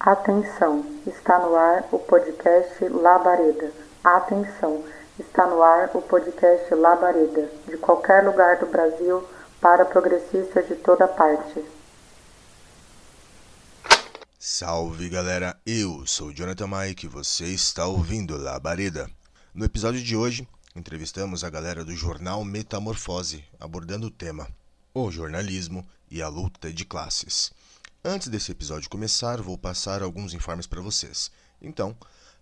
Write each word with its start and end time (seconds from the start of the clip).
Atenção, 0.00 0.86
está 1.08 1.40
no 1.40 1.56
ar 1.56 1.88
o 1.90 1.98
podcast 1.98 2.84
Labareda. 2.84 3.72
Atenção, 4.04 4.84
está 5.18 5.44
no 5.44 5.60
ar 5.60 5.90
o 5.92 6.00
podcast 6.00 6.72
Labareda, 6.72 7.50
de 7.66 7.76
qualquer 7.78 8.24
lugar 8.24 8.58
do 8.58 8.66
Brasil 8.66 9.28
para 9.60 9.84
progressistas 9.84 10.68
de 10.68 10.76
toda 10.76 11.08
parte. 11.08 11.64
Salve 14.38 15.08
galera, 15.08 15.58
eu 15.66 16.06
sou 16.06 16.32
Jonathan 16.32 16.68
Mike 16.68 17.06
e 17.06 17.08
você 17.08 17.46
está 17.46 17.84
ouvindo 17.86 18.40
Labareda. 18.40 19.10
No 19.52 19.64
episódio 19.64 20.00
de 20.00 20.16
hoje, 20.16 20.46
entrevistamos 20.76 21.42
a 21.42 21.50
galera 21.50 21.84
do 21.84 21.92
jornal 21.92 22.44
Metamorfose, 22.44 23.44
abordando 23.58 24.06
o 24.06 24.12
tema 24.12 24.46
O 24.94 25.10
jornalismo 25.10 25.84
e 26.08 26.22
a 26.22 26.28
luta 26.28 26.72
de 26.72 26.84
classes. 26.84 27.52
Antes 28.04 28.28
desse 28.28 28.52
episódio 28.52 28.88
começar, 28.88 29.42
vou 29.42 29.58
passar 29.58 30.02
alguns 30.02 30.32
informes 30.32 30.68
para 30.68 30.80
vocês. 30.80 31.32
Então, 31.60 31.96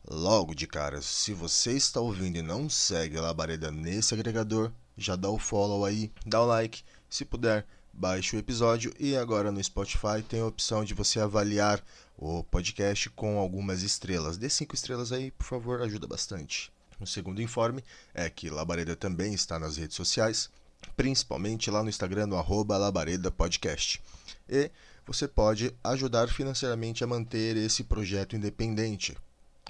logo 0.06 0.54
de 0.54 0.66
cara, 0.66 1.00
se 1.00 1.32
você 1.32 1.72
está 1.72 1.98
ouvindo 1.98 2.36
e 2.36 2.42
não 2.42 2.68
segue 2.68 3.16
a 3.16 3.22
Labareda 3.22 3.70
nesse 3.70 4.12
agregador, 4.12 4.70
já 4.98 5.16
dá 5.16 5.30
o 5.30 5.38
follow 5.38 5.86
aí, 5.86 6.12
dá 6.26 6.42
o 6.42 6.46
like, 6.46 6.84
se 7.08 7.24
puder, 7.24 7.66
baixe 7.90 8.36
o 8.36 8.38
episódio 8.38 8.92
e 9.00 9.16
agora 9.16 9.50
no 9.50 9.64
Spotify 9.64 10.22
tem 10.28 10.40
a 10.40 10.46
opção 10.46 10.84
de 10.84 10.92
você 10.92 11.20
avaliar 11.20 11.82
o 12.18 12.44
podcast 12.44 13.08
com 13.10 13.38
algumas 13.38 13.82
estrelas. 13.82 14.36
Dê 14.36 14.50
cinco 14.50 14.74
estrelas 14.74 15.10
aí, 15.10 15.30
por 15.30 15.46
favor, 15.46 15.80
ajuda 15.80 16.06
bastante. 16.06 16.70
O 17.00 17.06
segundo 17.06 17.40
informe 17.40 17.82
é 18.12 18.28
que 18.28 18.50
Labareda 18.50 18.94
também 18.94 19.32
está 19.32 19.58
nas 19.58 19.78
redes 19.78 19.96
sociais, 19.96 20.50
principalmente 20.94 21.70
lá 21.70 21.82
no 21.82 21.88
Instagram 21.88 22.26
no 22.26 22.36
arroba 22.36 22.76
Labareda 22.76 23.30
Podcast. 23.30 24.02
E 24.46 24.70
você 25.06 25.28
pode 25.28 25.72
ajudar 25.84 26.28
financeiramente 26.28 27.04
a 27.04 27.06
manter 27.06 27.56
esse 27.56 27.84
projeto 27.84 28.34
independente, 28.34 29.16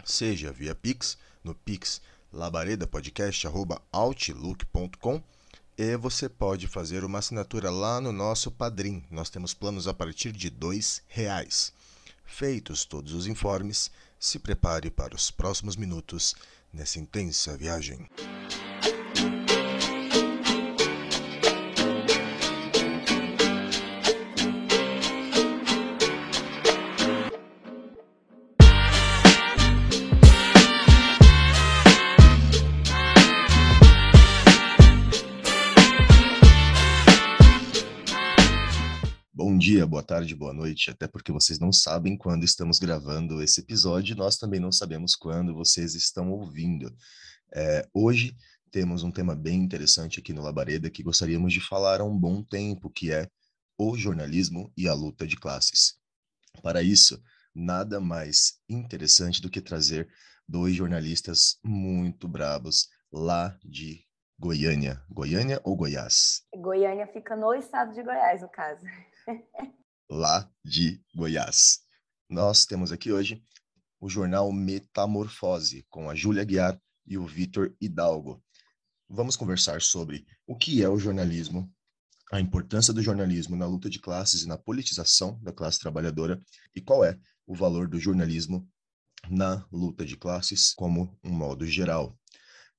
seja 0.05 0.51
via 0.51 0.75
Pix, 0.75 1.19
no 1.45 1.55
Pix 1.55 2.01
labaredapodcast.outlook.com 2.33 5.23
e 5.79 5.97
você 5.97 6.29
pode 6.29 6.67
fazer 6.67 7.05
uma 7.05 7.19
assinatura 7.19 7.71
lá 7.71 8.01
no 8.01 8.13
nosso 8.13 8.51
Padrim. 8.51 9.05
Nós 9.11 9.29
temos 9.29 9.53
planos 9.53 9.87
a 9.87 9.95
partir 9.95 10.33
de 10.33 10.49
R$ 10.49 10.55
reais. 11.07 11.73
Feitos 12.25 12.85
todos 12.85 13.13
os 13.13 13.27
informes, 13.27 13.91
se 14.19 14.39
prepare 14.39 14.91
para 14.91 15.15
os 15.15 15.31
próximos 15.31 15.77
minutos 15.77 16.35
nessa 16.73 16.99
intensa 16.99 17.57
viagem. 17.57 18.09
Dia, 39.67 39.85
boa 39.85 40.01
tarde, 40.01 40.33
boa 40.33 40.53
noite, 40.53 40.93
até 40.93 41.09
porque 41.09 41.33
vocês 41.33 41.59
não 41.59 41.73
sabem 41.73 42.17
quando 42.17 42.45
estamos 42.45 42.79
gravando 42.79 43.43
esse 43.43 43.59
episódio, 43.61 44.15
nós 44.15 44.37
também 44.37 44.61
não 44.61 44.71
sabemos 44.71 45.17
quando 45.17 45.53
vocês 45.53 45.97
estão 45.97 46.31
ouvindo. 46.31 46.97
É, 47.53 47.85
hoje 47.93 48.37
temos 48.71 49.03
um 49.03 49.11
tema 49.11 49.35
bem 49.35 49.61
interessante 49.61 50.21
aqui 50.21 50.33
no 50.33 50.41
Labareda 50.41 50.89
que 50.89 51.03
gostaríamos 51.03 51.53
de 51.53 51.61
falar 51.61 52.01
há 52.01 52.05
um 52.05 52.17
bom 52.17 52.45
tempo, 52.45 52.89
que 52.89 53.13
é 53.13 53.29
o 53.77 53.97
jornalismo 53.97 54.73
e 54.77 54.87
a 54.87 54.95
luta 54.95 55.27
de 55.27 55.35
classes. 55.35 55.99
Para 56.63 56.81
isso, 56.81 57.21
nada 57.53 57.99
mais 57.99 58.61
interessante 58.69 59.43
do 59.43 59.51
que 59.51 59.61
trazer 59.61 60.09
dois 60.49 60.77
jornalistas 60.77 61.59
muito 61.65 62.29
brabos 62.29 62.89
lá 63.11 63.59
de 63.65 64.07
Goiânia. 64.39 65.03
Goiânia 65.11 65.61
ou 65.65 65.75
Goiás? 65.75 66.45
Goiânia 66.55 67.09
fica 67.09 67.35
no 67.35 67.53
estado 67.53 67.93
de 67.93 68.05
Goiás, 68.05 68.43
no 68.43 68.49
caso 68.49 68.87
lá 70.09 70.51
de 70.65 71.03
Goiás. 71.15 71.81
Nós 72.29 72.65
temos 72.65 72.93
aqui 72.93 73.13
hoje 73.13 73.43
o 74.01 74.09
jornal 74.09 74.53
Metamorfose, 74.53 75.85
com 75.89 76.09
a 76.09 76.15
Júlia 76.15 76.45
Guiar 76.45 76.81
e 77.07 77.19
o 77.19 77.27
Vitor 77.27 77.75
Hidalgo. 77.81 78.43
Vamos 79.09 79.37
conversar 79.37 79.81
sobre 79.81 80.27
o 80.47 80.57
que 80.57 80.83
é 80.83 80.89
o 80.89 80.99
jornalismo, 80.99 81.73
a 82.33 82.41
importância 82.41 82.93
do 82.93 83.03
jornalismo 83.03 83.57
na 83.57 83.67
luta 83.67 83.89
de 83.89 84.01
classes 84.01 84.43
e 84.43 84.49
na 84.49 84.59
politização 84.59 85.41
da 85.43 85.53
classe 85.53 85.79
trabalhadora 85.79 86.43
e 86.75 86.81
qual 86.81 87.05
é 87.05 87.19
o 87.47 87.55
valor 87.55 87.89
do 87.89 87.99
jornalismo 87.99 88.69
na 89.31 89.67
luta 89.73 90.05
de 90.05 90.17
classes 90.17 90.73
como 90.75 91.19
um 91.23 91.31
modo 91.31 91.67
geral. 91.67 92.19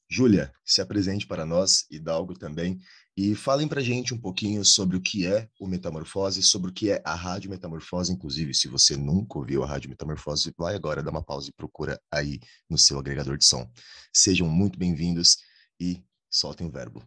Júlia, 0.09 0.53
se 0.65 0.81
apresente 0.81 1.27
para 1.27 1.45
nós, 1.45 1.85
Hidalgo 1.89 2.33
também, 2.37 2.79
e 3.17 3.33
falem 3.33 3.67
para 3.67 3.81
gente 3.81 4.13
um 4.13 4.21
pouquinho 4.21 4.63
sobre 4.63 4.95
o 4.95 5.01
que 5.01 5.25
é 5.25 5.49
o 5.59 5.65
Metamorfose, 5.65 6.43
sobre 6.43 6.69
o 6.69 6.73
que 6.73 6.91
é 6.91 7.01
a 7.03 7.15
Rádio 7.15 7.49
Metamorfose. 7.49 8.13
Inclusive, 8.13 8.53
se 8.53 8.67
você 8.67 8.95
nunca 8.95 9.39
ouviu 9.39 9.63
a 9.63 9.65
Rádio 9.65 9.89
Metamorfose, 9.89 10.53
vai 10.55 10.75
agora, 10.75 11.01
dá 11.01 11.09
uma 11.09 11.23
pausa 11.23 11.49
e 11.49 11.53
procura 11.53 11.99
aí 12.11 12.39
no 12.69 12.77
seu 12.77 12.99
agregador 12.99 13.35
de 13.35 13.45
som. 13.45 13.67
Sejam 14.13 14.47
muito 14.47 14.77
bem-vindos 14.77 15.37
e 15.81 15.99
soltem 16.29 16.67
o 16.67 16.69
verbo. 16.69 17.01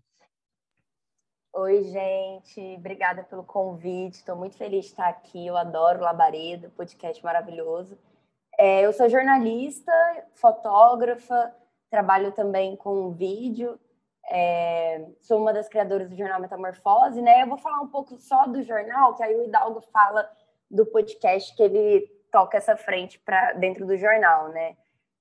Oi, 1.55 1.85
gente. 1.85 2.61
Obrigada 2.77 3.23
pelo 3.23 3.45
convite. 3.45 4.15
Estou 4.15 4.35
muito 4.35 4.57
feliz 4.57 4.87
de 4.87 4.91
estar 4.91 5.09
aqui. 5.09 5.47
Eu 5.47 5.57
adoro 5.57 6.01
Labareda, 6.01 6.73
podcast 6.77 7.23
maravilhoso. 7.23 7.97
É, 8.59 8.85
eu 8.85 8.93
sou 8.93 9.09
jornalista, 9.09 9.93
fotógrafa, 10.35 11.55
trabalho 11.89 12.33
também 12.33 12.75
com 12.75 13.13
vídeo, 13.13 13.79
é, 14.31 15.05
sou 15.23 15.41
uma 15.41 15.53
das 15.53 15.69
criadoras 15.69 16.09
do 16.09 16.17
jornal 16.17 16.41
Metamorfose, 16.41 17.21
né? 17.21 17.43
Eu 17.43 17.49
vou 17.49 17.59
falar 17.59 17.81
um 17.81 17.89
pouco 17.89 18.17
só 18.17 18.47
do 18.47 18.63
jornal, 18.63 19.15
que 19.17 19.25
aí 19.25 19.35
o 19.35 19.43
Hidalgo 19.43 19.81
fala 19.93 20.31
do 20.71 20.87
podcast 20.87 21.55
que 21.57 21.63
ele 21.63 22.07
toca 22.31 22.57
essa 22.57 22.77
frente 22.77 23.19
para 23.19 23.55
dentro 23.55 23.85
do 23.85 23.97
jornal, 23.97 24.49
né? 24.51 24.77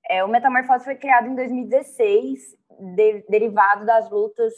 É, 0.08 0.22
o 0.24 0.28
Metamorfose 0.28 0.84
foi 0.84 0.94
criado 0.94 1.26
em 1.26 1.34
2016, 1.34 2.56
de, 2.94 3.24
derivado 3.28 3.84
das 3.84 4.08
lutas 4.08 4.54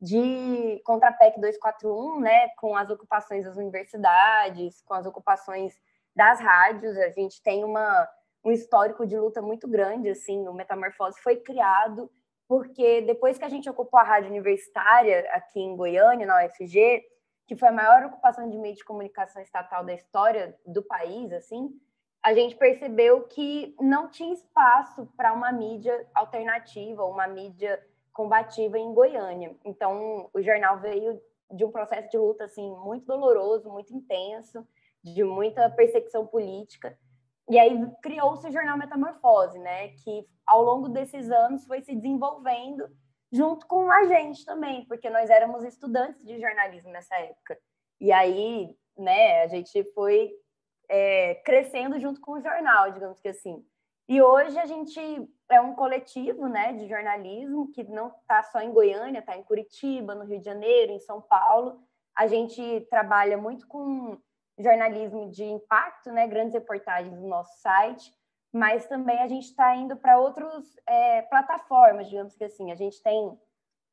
de 0.00 0.80
contra 0.84 1.08
a 1.08 1.12
PEC 1.12 1.40
241, 1.40 2.20
né, 2.20 2.48
com 2.58 2.76
as 2.76 2.90
ocupações 2.90 3.44
das 3.44 3.56
universidades, 3.56 4.82
com 4.82 4.94
as 4.94 5.04
ocupações 5.04 5.74
das 6.14 6.38
rádios. 6.38 6.96
A 6.96 7.10
gente 7.10 7.42
tem 7.42 7.64
uma 7.64 8.08
um 8.44 8.52
histórico 8.52 9.04
de 9.04 9.18
luta 9.18 9.42
muito 9.42 9.66
grande, 9.66 10.08
assim, 10.08 10.46
o 10.46 10.52
Metamorfose 10.52 11.20
foi 11.20 11.34
criado 11.34 12.08
porque 12.48 13.02
depois 13.02 13.38
que 13.38 13.44
a 13.44 13.48
gente 13.48 13.68
ocupou 13.68 13.98
a 13.98 14.04
rádio 14.04 14.30
universitária 14.30 15.28
aqui 15.32 15.60
em 15.60 15.76
Goiânia, 15.76 16.26
na 16.26 16.44
UFG, 16.44 17.04
que 17.46 17.56
foi 17.56 17.68
a 17.68 17.72
maior 17.72 18.04
ocupação 18.04 18.48
de 18.48 18.58
meio 18.58 18.74
de 18.74 18.84
comunicação 18.84 19.40
estatal 19.40 19.84
da 19.84 19.94
história 19.94 20.56
do 20.66 20.82
país, 20.82 21.32
assim, 21.32 21.70
a 22.22 22.34
gente 22.34 22.56
percebeu 22.56 23.22
que 23.22 23.74
não 23.80 24.08
tinha 24.08 24.32
espaço 24.32 25.06
para 25.16 25.32
uma 25.32 25.52
mídia 25.52 26.08
alternativa, 26.12 27.04
uma 27.04 27.28
mídia 27.28 27.80
combativa 28.12 28.78
em 28.78 28.92
Goiânia. 28.92 29.54
Então, 29.64 30.28
o 30.34 30.42
jornal 30.42 30.80
veio 30.80 31.20
de 31.52 31.64
um 31.64 31.70
processo 31.70 32.10
de 32.10 32.18
luta 32.18 32.44
assim 32.44 32.68
muito 32.78 33.06
doloroso, 33.06 33.70
muito 33.70 33.94
intenso, 33.94 34.66
de 35.04 35.22
muita 35.22 35.70
perseguição 35.70 36.26
política. 36.26 36.98
E 37.48 37.58
aí 37.58 37.78
criou-se 38.02 38.46
o 38.46 38.52
jornal 38.52 38.76
Metamorfose, 38.76 39.58
né? 39.58 39.88
Que 39.88 40.26
ao 40.46 40.62
longo 40.62 40.88
desses 40.88 41.30
anos 41.30 41.64
foi 41.66 41.80
se 41.82 41.94
desenvolvendo 41.94 42.88
junto 43.32 43.66
com 43.66 43.90
a 43.90 44.04
gente 44.04 44.44
também, 44.44 44.84
porque 44.86 45.10
nós 45.10 45.30
éramos 45.30 45.64
estudantes 45.64 46.24
de 46.24 46.40
jornalismo 46.40 46.90
nessa 46.90 47.14
época. 47.16 47.58
E 48.00 48.12
aí, 48.12 48.74
né, 48.96 49.42
a 49.42 49.46
gente 49.48 49.82
foi 49.92 50.30
é, 50.88 51.34
crescendo 51.36 51.98
junto 51.98 52.20
com 52.20 52.32
o 52.32 52.40
jornal, 52.40 52.90
digamos 52.92 53.20
que 53.20 53.28
assim. 53.28 53.64
E 54.08 54.22
hoje 54.22 54.58
a 54.58 54.66
gente 54.66 55.00
é 55.50 55.60
um 55.60 55.74
coletivo, 55.74 56.46
né, 56.48 56.72
de 56.74 56.88
jornalismo 56.88 57.70
que 57.72 57.82
não 57.84 58.08
está 58.08 58.42
só 58.44 58.60
em 58.60 58.72
Goiânia, 58.72 59.18
está 59.18 59.36
em 59.36 59.42
Curitiba, 59.42 60.14
no 60.14 60.24
Rio 60.24 60.38
de 60.38 60.44
Janeiro, 60.44 60.92
em 60.92 61.00
São 61.00 61.20
Paulo. 61.20 61.80
A 62.14 62.26
gente 62.26 62.86
trabalha 62.88 63.36
muito 63.36 63.66
com 63.66 64.16
jornalismo 64.58 65.30
de 65.30 65.44
impacto, 65.44 66.10
né, 66.10 66.26
grandes 66.26 66.54
reportagens 66.54 67.18
no 67.18 67.28
nosso 67.28 67.60
site, 67.60 68.12
mas 68.52 68.86
também 68.86 69.18
a 69.18 69.28
gente 69.28 69.44
está 69.44 69.74
indo 69.76 69.96
para 69.96 70.18
outras 70.18 70.64
é, 70.88 71.22
plataformas, 71.22 72.08
digamos 72.08 72.34
que 72.34 72.44
assim. 72.44 72.72
A 72.72 72.74
gente 72.74 73.02
tem 73.02 73.38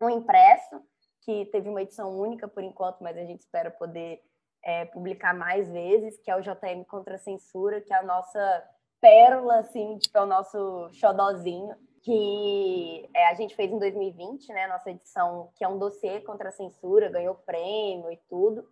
um 0.01 0.09
impresso, 0.09 0.81
que 1.21 1.45
teve 1.45 1.69
uma 1.69 1.81
edição 1.81 2.17
única 2.17 2.47
por 2.47 2.63
enquanto, 2.63 3.01
mas 3.01 3.17
a 3.17 3.23
gente 3.23 3.41
espera 3.41 3.71
poder 3.71 4.21
é, 4.63 4.85
publicar 4.85 5.33
mais 5.33 5.69
vezes, 5.71 6.17
que 6.19 6.31
é 6.31 6.35
o 6.35 6.41
JM 6.41 6.83
Contra 6.87 7.15
a 7.15 7.19
Censura, 7.19 7.81
que 7.81 7.93
é 7.93 7.97
a 7.97 8.03
nossa 8.03 8.69
pérola, 9.01 9.59
assim, 9.59 9.97
tipo, 9.97 10.17
é 10.17 10.21
o 10.21 10.25
nosso 10.25 10.89
xodozinho, 10.93 11.75
que 12.01 13.09
é, 13.13 13.27
a 13.27 13.33
gente 13.33 13.55
fez 13.55 13.71
em 13.71 13.79
2020, 13.79 14.47
né, 14.53 14.67
nossa 14.67 14.91
edição, 14.91 15.51
que 15.55 15.63
é 15.63 15.67
um 15.67 15.77
dossiê 15.77 16.21
contra 16.21 16.49
a 16.49 16.51
censura, 16.51 17.09
ganhou 17.09 17.35
prêmio 17.35 18.11
e 18.11 18.17
tudo. 18.29 18.67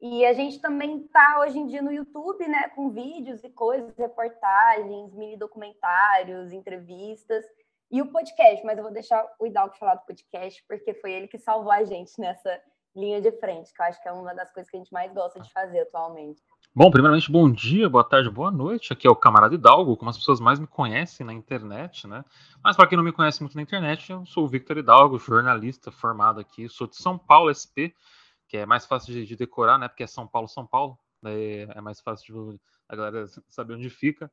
E 0.00 0.24
a 0.24 0.32
gente 0.32 0.58
também 0.60 1.02
está 1.02 1.40
hoje 1.40 1.58
em 1.58 1.66
dia 1.66 1.82
no 1.82 1.92
YouTube, 1.92 2.46
né, 2.48 2.68
com 2.70 2.90
vídeos 2.90 3.44
e 3.44 3.50
coisas, 3.50 3.94
reportagens, 3.98 5.12
mini 5.14 5.36
documentários, 5.36 6.52
entrevistas 6.52 7.44
e 7.90 8.00
o 8.00 8.06
podcast. 8.10 8.64
Mas 8.64 8.78
eu 8.78 8.84
vou 8.84 8.92
deixar 8.92 9.22
o 9.38 9.46
Hidalgo 9.46 9.76
falar 9.76 9.96
do 9.96 10.06
podcast, 10.06 10.64
porque 10.66 10.94
foi 10.94 11.12
ele 11.12 11.28
que 11.28 11.38
salvou 11.38 11.70
a 11.70 11.84
gente 11.84 12.18
nessa 12.18 12.60
linha 12.96 13.20
de 13.20 13.30
frente, 13.32 13.72
que 13.72 13.80
eu 13.80 13.86
acho 13.86 14.02
que 14.02 14.08
é 14.08 14.12
uma 14.12 14.34
das 14.34 14.50
coisas 14.52 14.70
que 14.70 14.76
a 14.76 14.80
gente 14.80 14.92
mais 14.92 15.12
gosta 15.12 15.38
de 15.38 15.52
fazer 15.52 15.80
atualmente. 15.80 16.42
Bom, 16.74 16.90
primeiramente, 16.90 17.30
bom 17.30 17.50
dia, 17.50 17.88
boa 17.88 18.02
tarde, 18.04 18.30
boa 18.30 18.50
noite. 18.50 18.92
Aqui 18.92 19.06
é 19.06 19.10
o 19.10 19.16
Camarada 19.16 19.54
Hidalgo, 19.54 19.96
como 19.96 20.10
as 20.10 20.16
pessoas 20.16 20.40
mais 20.40 20.58
me 20.58 20.66
conhecem 20.66 21.26
na 21.26 21.32
internet, 21.32 22.06
né? 22.06 22.24
Mas 22.62 22.76
para 22.76 22.86
quem 22.86 22.96
não 22.96 23.04
me 23.04 23.12
conhece 23.12 23.42
muito 23.42 23.56
na 23.56 23.62
internet, 23.62 24.10
eu 24.10 24.24
sou 24.24 24.44
o 24.44 24.48
Victor 24.48 24.78
Hidalgo, 24.78 25.18
jornalista 25.18 25.90
formado 25.90 26.40
aqui, 26.40 26.68
sou 26.68 26.86
de 26.86 26.96
São 26.96 27.18
Paulo 27.18 27.52
SP, 27.52 27.92
que 28.50 28.56
é 28.56 28.66
mais 28.66 28.84
fácil 28.84 29.14
de, 29.14 29.24
de 29.24 29.36
decorar, 29.36 29.78
né? 29.78 29.86
Porque 29.86 30.02
é 30.02 30.08
São 30.08 30.26
Paulo, 30.26 30.48
São 30.48 30.66
Paulo, 30.66 30.98
daí 31.22 31.68
é 31.70 31.80
mais 31.80 32.00
fácil 32.00 32.52
de 32.52 32.60
a 32.88 32.96
galera 32.96 33.26
saber 33.48 33.74
onde 33.74 33.88
fica. 33.88 34.30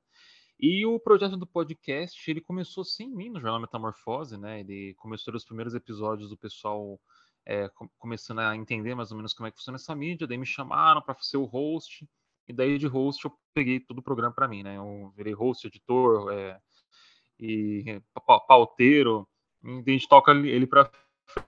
E 0.60 0.84
o 0.88 1.00
projeto 1.00 1.38
do 1.38 1.46
podcast, 1.46 2.30
ele 2.30 2.42
começou 2.42 2.84
sem 2.84 3.12
mim 3.12 3.30
no 3.30 3.40
Jornal 3.40 3.62
Metamorfose, 3.62 4.36
né? 4.36 4.62
Ele 4.62 4.96
começou 4.96 5.31
nos 5.31 5.46
primeiros 5.46 5.75
episódios 5.75 6.31
do 6.31 6.38
pessoal 6.38 7.00
é, 7.46 7.69
começando 8.00 8.40
a 8.40 8.56
entender 8.56 8.96
mais 8.96 9.12
ou 9.12 9.18
menos 9.18 9.36
como 9.36 9.46
é 9.46 9.52
que 9.52 9.58
funciona 9.58 9.75
essa 9.75 9.96
mídia, 9.96 10.25
daí 10.25 10.38
me 10.38 10.48
chamaram 10.48 11.00
para 11.00 11.16
ser 11.22 11.38
o 11.38 11.46
host, 11.46 12.10
e 12.48 12.52
daí 12.52 12.80
de 12.80 12.88
host 12.88 13.24
eu 13.24 13.31
peguei 13.54 13.80
todo 13.80 14.00
o 14.00 14.04
programa 14.04 14.34
para 14.34 14.48
mim, 14.48 14.64
né? 14.64 14.78
Eu 14.78 15.14
virei 15.16 15.34
host, 15.34 15.68
editor 15.68 16.34
é, 16.34 16.60
e 17.40 18.02
pauteiro, 18.48 19.28
e 19.64 19.84
a 19.86 19.92
gente 19.92 20.10
toca 20.10 20.31
ele 20.31 20.66
para 20.66 20.90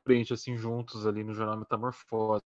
frente, 0.03 0.33
assim, 0.33 0.57
juntos 0.57 1.05
ali 1.07 1.23
no 1.23 1.33
Jornal 1.33 1.57
Metamorfose. 1.57 2.43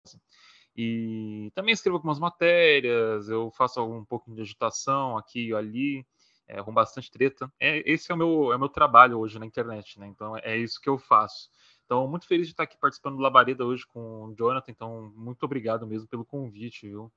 E 0.77 1.51
também 1.55 1.73
escrevo 1.73 1.97
algumas 1.97 2.19
matérias, 2.19 3.29
eu 3.29 3.51
faço 3.51 3.83
um 3.85 4.05
pouquinho 4.05 4.37
de 4.37 4.43
agitação 4.43 5.17
aqui 5.17 5.49
e 5.49 5.55
ali, 5.55 6.07
é, 6.47 6.63
com 6.63 6.73
bastante 6.73 7.11
treta. 7.11 7.53
É, 7.59 7.83
esse 7.91 8.11
é 8.11 8.15
o, 8.15 8.19
meu, 8.19 8.53
é 8.53 8.57
o 8.57 8.59
meu 8.59 8.69
trabalho 8.69 9.19
hoje 9.19 9.39
na 9.39 9.47
internet, 9.47 9.99
né? 9.99 10.07
Então 10.07 10.37
é 10.37 10.57
isso 10.57 10.81
que 10.81 10.89
eu 10.89 10.97
faço. 10.97 11.51
Então, 11.85 12.07
muito 12.07 12.27
feliz 12.27 12.47
de 12.47 12.53
estar 12.53 12.65
aqui 12.65 12.77
participando 12.79 13.17
do 13.17 13.23
Labareda 13.23 13.65
hoje 13.65 13.87
com 13.87 14.27
o 14.27 14.35
Jonathan. 14.37 14.71
Então, 14.71 15.13
muito 15.17 15.43
obrigado 15.43 15.87
mesmo 15.87 16.07
pelo 16.07 16.25
convite, 16.25 16.87
viu? 16.87 17.11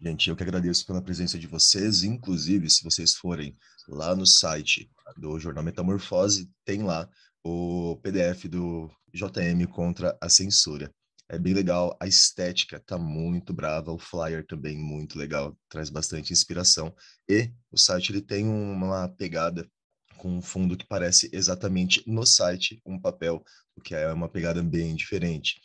Gente, 0.00 0.28
eu 0.28 0.36
que 0.36 0.42
agradeço 0.42 0.84
pela 0.84 1.00
presença 1.00 1.38
de 1.38 1.46
vocês. 1.46 2.02
Inclusive, 2.02 2.68
se 2.68 2.84
vocês 2.84 3.14
forem 3.14 3.56
lá 3.88 4.14
no 4.14 4.26
site 4.26 4.90
do 5.16 5.38
Jornal 5.38 5.64
Metamorfose, 5.64 6.50
tem 6.64 6.82
lá 6.82 7.08
o 7.48 7.96
PDF 8.02 8.48
do 8.48 8.90
JM 9.14 9.64
contra 9.70 10.18
a 10.20 10.28
censura. 10.28 10.92
É 11.28 11.38
bem 11.38 11.54
legal, 11.54 11.96
a 12.00 12.06
estética 12.06 12.80
tá 12.80 12.98
muito 12.98 13.52
brava, 13.52 13.92
o 13.92 13.98
flyer 13.98 14.44
também 14.44 14.76
muito 14.76 15.16
legal, 15.16 15.56
traz 15.68 15.88
bastante 15.88 16.32
inspiração. 16.32 16.92
E 17.28 17.52
o 17.70 17.78
site 17.78 18.10
ele 18.10 18.20
tem 18.20 18.46
uma 18.48 19.08
pegada 19.08 19.68
com 20.16 20.38
um 20.38 20.42
fundo 20.42 20.76
que 20.76 20.86
parece 20.86 21.30
exatamente 21.32 22.02
no 22.04 22.26
site 22.26 22.80
um 22.84 23.00
papel, 23.00 23.44
o 23.76 23.80
que 23.80 23.94
é 23.94 24.12
uma 24.12 24.28
pegada 24.28 24.60
bem 24.60 24.96
diferente. 24.96 25.60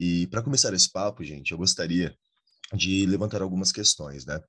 E 0.00 0.26
para 0.28 0.42
começar 0.42 0.72
esse 0.72 0.90
papo, 0.90 1.22
gente, 1.22 1.52
eu 1.52 1.58
gostaria 1.58 2.16
de 2.72 3.04
levantar 3.04 3.42
algumas 3.42 3.72
questões, 3.72 4.24
né? 4.24 4.40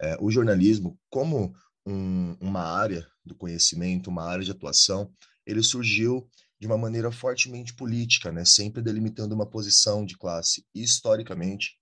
É, 0.00 0.16
o 0.20 0.30
jornalismo, 0.30 0.96
como 1.08 1.54
um, 1.84 2.36
uma 2.40 2.62
área 2.62 3.06
do 3.24 3.34
conhecimento, 3.34 4.10
uma 4.10 4.24
área 4.24 4.44
de 4.44 4.50
atuação, 4.50 5.12
ele 5.46 5.62
surgiu 5.62 6.28
de 6.58 6.66
uma 6.66 6.78
maneira 6.78 7.12
fortemente 7.12 7.74
política, 7.74 8.32
né? 8.32 8.44
Sempre 8.44 8.82
delimitando 8.82 9.34
uma 9.34 9.48
posição 9.48 10.04
de 10.04 10.16
classe. 10.16 10.66
E, 10.74 10.82
historicamente, 10.82 11.78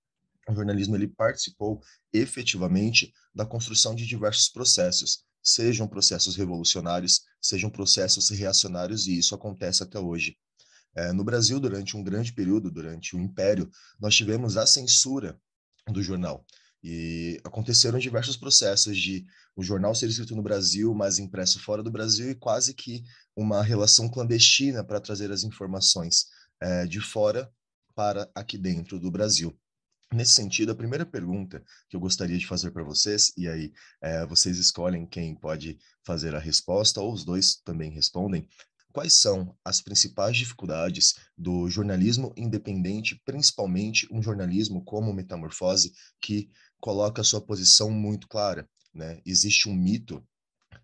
o 0.48 0.54
jornalismo 0.54 0.96
ele 0.96 1.08
participou 1.08 1.80
efetivamente 2.12 3.12
da 3.34 3.46
construção 3.46 3.94
de 3.94 4.06
diversos 4.06 4.48
processos, 4.48 5.24
sejam 5.42 5.86
processos 5.86 6.36
revolucionários, 6.36 7.22
sejam 7.40 7.70
processos 7.70 8.30
reacionários, 8.30 9.06
e 9.06 9.18
isso 9.18 9.34
acontece 9.34 9.82
até 9.82 9.98
hoje. 9.98 10.36
É, 10.96 11.12
no 11.12 11.24
Brasil, 11.24 11.58
durante 11.58 11.96
um 11.96 12.04
grande 12.04 12.32
período, 12.32 12.70
durante 12.70 13.16
o 13.16 13.20
Império, 13.20 13.70
nós 13.98 14.14
tivemos 14.14 14.56
a 14.56 14.66
censura 14.66 15.38
do 15.88 16.02
jornal. 16.02 16.44
E 16.86 17.40
aconteceram 17.42 17.98
diversos 17.98 18.36
processos 18.36 18.98
de 18.98 19.24
o 19.56 19.62
jornal 19.62 19.94
ser 19.94 20.06
escrito 20.06 20.36
no 20.36 20.42
Brasil, 20.42 20.94
mas 20.94 21.18
impresso 21.18 21.58
fora 21.58 21.82
do 21.82 21.90
Brasil, 21.90 22.30
e 22.30 22.34
quase 22.34 22.74
que 22.74 23.02
uma 23.34 23.62
relação 23.62 24.06
clandestina 24.06 24.84
para 24.84 25.00
trazer 25.00 25.32
as 25.32 25.44
informações 25.44 26.26
é, 26.60 26.84
de 26.84 27.00
fora 27.00 27.50
para 27.94 28.30
aqui 28.34 28.58
dentro 28.58 29.00
do 29.00 29.10
Brasil. 29.10 29.58
Nesse 30.12 30.32
sentido, 30.32 30.72
a 30.72 30.76
primeira 30.76 31.06
pergunta 31.06 31.64
que 31.88 31.96
eu 31.96 32.00
gostaria 32.00 32.36
de 32.36 32.46
fazer 32.46 32.70
para 32.70 32.84
vocês, 32.84 33.32
e 33.34 33.48
aí 33.48 33.72
é, 34.02 34.26
vocês 34.26 34.58
escolhem 34.58 35.06
quem 35.06 35.34
pode 35.34 35.78
fazer 36.04 36.34
a 36.34 36.38
resposta, 36.38 37.00
ou 37.00 37.14
os 37.14 37.24
dois 37.24 37.56
também 37.64 37.90
respondem, 37.90 38.46
Quais 38.94 39.14
são 39.14 39.56
as 39.64 39.80
principais 39.80 40.36
dificuldades 40.36 41.16
do 41.36 41.68
jornalismo 41.68 42.32
independente, 42.36 43.20
principalmente 43.24 44.06
um 44.08 44.22
jornalismo 44.22 44.84
como 44.84 45.12
Metamorfose, 45.12 45.92
que 46.20 46.48
coloca 46.84 47.22
a 47.22 47.24
sua 47.24 47.40
posição 47.40 47.90
muito 47.90 48.28
clara? 48.28 48.68
Né? 48.92 49.18
Existe 49.24 49.70
um 49.70 49.74
mito 49.74 50.22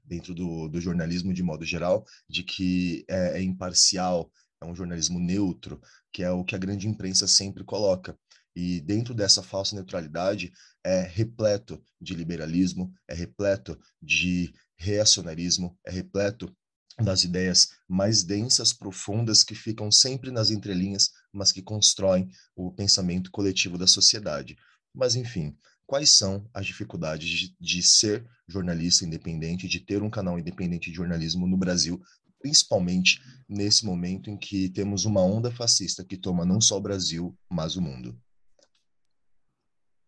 dentro 0.03 0.35
do, 0.35 0.67
do 0.67 0.81
jornalismo 0.81 1.31
de 1.35 1.43
modo 1.43 1.63
geral 1.63 2.07
de 2.27 2.43
que 2.43 3.05
é, 3.07 3.39
é 3.39 3.43
imparcial, 3.43 4.33
é 4.63 4.65
um 4.65 4.75
jornalismo 4.75 5.21
neutro, 5.21 5.79
que 6.11 6.23
é 6.23 6.31
o 6.31 6.43
que 6.43 6.55
a 6.55 6.59
grande 6.59 6.89
imprensa 6.89 7.29
sempre 7.29 7.65
coloca. 7.65 8.19
E 8.57 8.81
dentro 8.81 9.13
dessa 9.13 9.43
falsa 9.43 9.77
neutralidade 9.77 10.51
é 10.83 11.03
repleto 11.03 11.79
de 12.01 12.15
liberalismo, 12.15 12.91
é 13.07 13.13
repleto 13.13 13.79
de 14.01 14.55
reacionarismo, 14.79 15.79
é 15.87 15.91
repleto 15.91 16.51
das 16.99 17.25
ideias 17.25 17.73
mais 17.87 18.23
densas, 18.25 18.73
profundas, 18.73 19.45
que 19.45 19.55
ficam 19.55 19.93
sempre 19.93 20.31
nas 20.31 20.49
entrelinhas, 20.51 21.11
mas 21.31 21.53
que 21.53 21.61
constroem 21.61 22.31
o 22.57 22.73
pensamento 22.73 23.31
coletivo 23.31 23.77
da 23.77 23.87
sociedade. 23.87 24.57
Mas, 24.95 25.15
enfim, 25.15 25.57
quais 25.91 26.17
são 26.17 26.49
as 26.55 26.65
dificuldades 26.65 27.29
de, 27.29 27.57
de 27.59 27.83
ser 27.83 28.25
jornalista 28.47 29.05
independente, 29.05 29.67
de 29.67 29.85
ter 29.85 30.05
um 30.05 30.09
canal 30.09 30.39
independente 30.39 30.89
de 30.89 30.97
jornalismo 30.97 31.49
no 31.49 31.57
Brasil, 31.57 32.01
principalmente 32.39 33.19
nesse 33.49 33.85
momento 33.85 34.31
em 34.31 34.37
que 34.37 34.71
temos 34.71 35.05
uma 35.05 35.21
onda 35.21 35.51
fascista 35.51 36.05
que 36.05 36.17
toma 36.17 36.47
não 36.47 36.61
só 36.61 36.77
o 36.77 36.81
Brasil, 36.81 37.37
mas 37.51 37.75
o 37.75 37.83
mundo? 37.83 38.17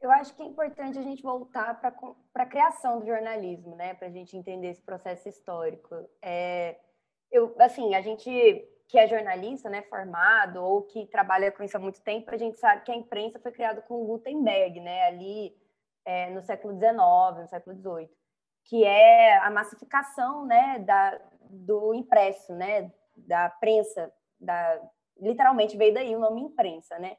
Eu 0.01 0.13
acho 0.13 0.33
que 0.37 0.43
é 0.45 0.47
importante 0.47 1.01
a 1.01 1.03
gente 1.03 1.21
voltar 1.21 1.81
para 1.81 1.93
a 2.37 2.47
criação 2.47 3.01
do 3.01 3.07
jornalismo, 3.07 3.75
né? 3.75 3.95
Para 3.95 4.07
a 4.07 4.11
gente 4.11 4.37
entender 4.37 4.69
esse 4.69 4.83
processo 4.83 5.29
histórico. 5.29 5.97
É, 6.23 6.79
eu, 7.29 7.57
assim, 7.59 7.97
a 7.97 8.01
gente 8.01 8.31
que 8.87 8.99
é 8.99 9.09
jornalista, 9.09 9.71
né, 9.71 9.81
formado 9.83 10.63
ou 10.63 10.83
que 10.83 11.07
trabalha 11.07 11.51
com 11.51 11.63
isso 11.63 11.77
há 11.77 11.81
muito 11.81 12.03
tempo, 12.03 12.31
a 12.31 12.37
gente 12.37 12.59
sabe 12.59 12.85
que 12.85 12.93
a 12.93 12.95
imprensa 12.95 13.41
foi 13.41 13.51
criada 13.51 13.81
com 13.81 14.05
Gutenberg, 14.05 14.81
né? 14.81 15.07
Ali 15.07 15.57
é, 16.05 16.31
no 16.31 16.43
século 16.43 16.75
XIX, 16.75 17.43
no 17.43 17.49
século 17.49 17.77
XVIII, 17.77 18.11
que 18.65 18.85
é 18.85 19.39
a 19.39 19.51
massificação, 19.51 20.47
né, 20.47 20.79
da, 20.81 21.21
do 21.51 21.95
impresso, 21.95 22.55
né, 22.55 22.93
da 23.17 23.51
prensa, 23.51 24.13
da 24.41 24.81
literalmente 25.21 25.77
veio 25.77 25.95
daí 25.95 26.17
o 26.17 26.21
nome 26.21 26.41
imprensa, 26.41 26.99
né? 26.99 27.17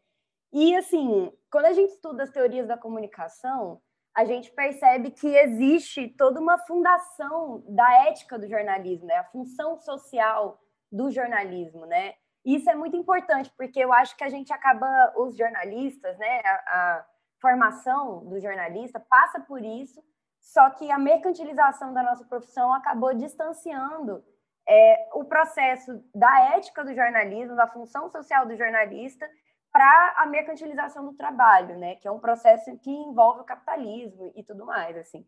E, 0.52 0.76
assim, 0.76 1.32
quando 1.52 1.66
a 1.66 1.74
gente 1.74 1.92
estuda 1.92 2.24
as 2.24 2.30
teorias 2.30 2.68
da 2.68 2.78
comunicação, 2.78 3.82
a 4.16 4.26
gente 4.26 4.52
percebe 4.52 5.10
que 5.10 5.28
existe 5.28 6.08
toda 6.10 6.40
uma 6.40 6.58
fundação 6.60 7.64
da 7.68 8.06
ética 8.08 8.38
do 8.38 8.48
jornalismo, 8.48 9.08
né? 9.08 9.16
A 9.16 9.24
função 9.26 9.80
social 9.80 10.60
do 10.92 11.10
jornalismo, 11.10 11.86
né? 11.86 12.14
Isso 12.46 12.70
é 12.70 12.76
muito 12.76 12.96
importante, 12.96 13.52
porque 13.58 13.80
eu 13.80 13.92
acho 13.92 14.16
que 14.16 14.24
a 14.24 14.30
gente 14.30 14.54
acaba, 14.54 15.14
os 15.18 15.36
jornalistas, 15.36 16.18
né? 16.20 16.42
A, 16.46 16.56
a 16.68 17.06
formação 17.44 18.24
do 18.24 18.40
jornalista 18.40 19.02
passa 19.02 19.42
por 19.42 19.62
isso, 19.62 20.02
só 20.40 20.70
que 20.70 20.90
a 20.90 20.98
mercantilização 20.98 21.94
da 21.94 22.02
nossa 22.02 22.24
profissão 22.24 22.74
acabou 22.74 23.14
distanciando 23.14 24.24
é, 24.66 25.10
o 25.14 25.26
processo 25.26 26.02
da 26.16 26.56
ética 26.56 26.86
do 26.86 26.96
jornalismo, 26.96 27.54
da 27.58 27.68
função 27.68 28.10
social 28.10 28.46
do 28.46 28.56
jornalista 28.56 29.30
para 29.74 30.16
a 30.20 30.26
mercantilização 30.26 31.04
do 31.06 31.14
trabalho, 31.16 31.78
né? 31.78 31.96
Que 31.96 32.08
é 32.08 32.12
um 32.12 32.20
processo 32.20 32.78
que 32.78 32.90
envolve 32.90 33.42
o 33.42 33.46
capitalismo 33.46 34.32
e 34.36 34.44
tudo 34.44 34.66
mais, 34.66 34.96
assim. 34.96 35.26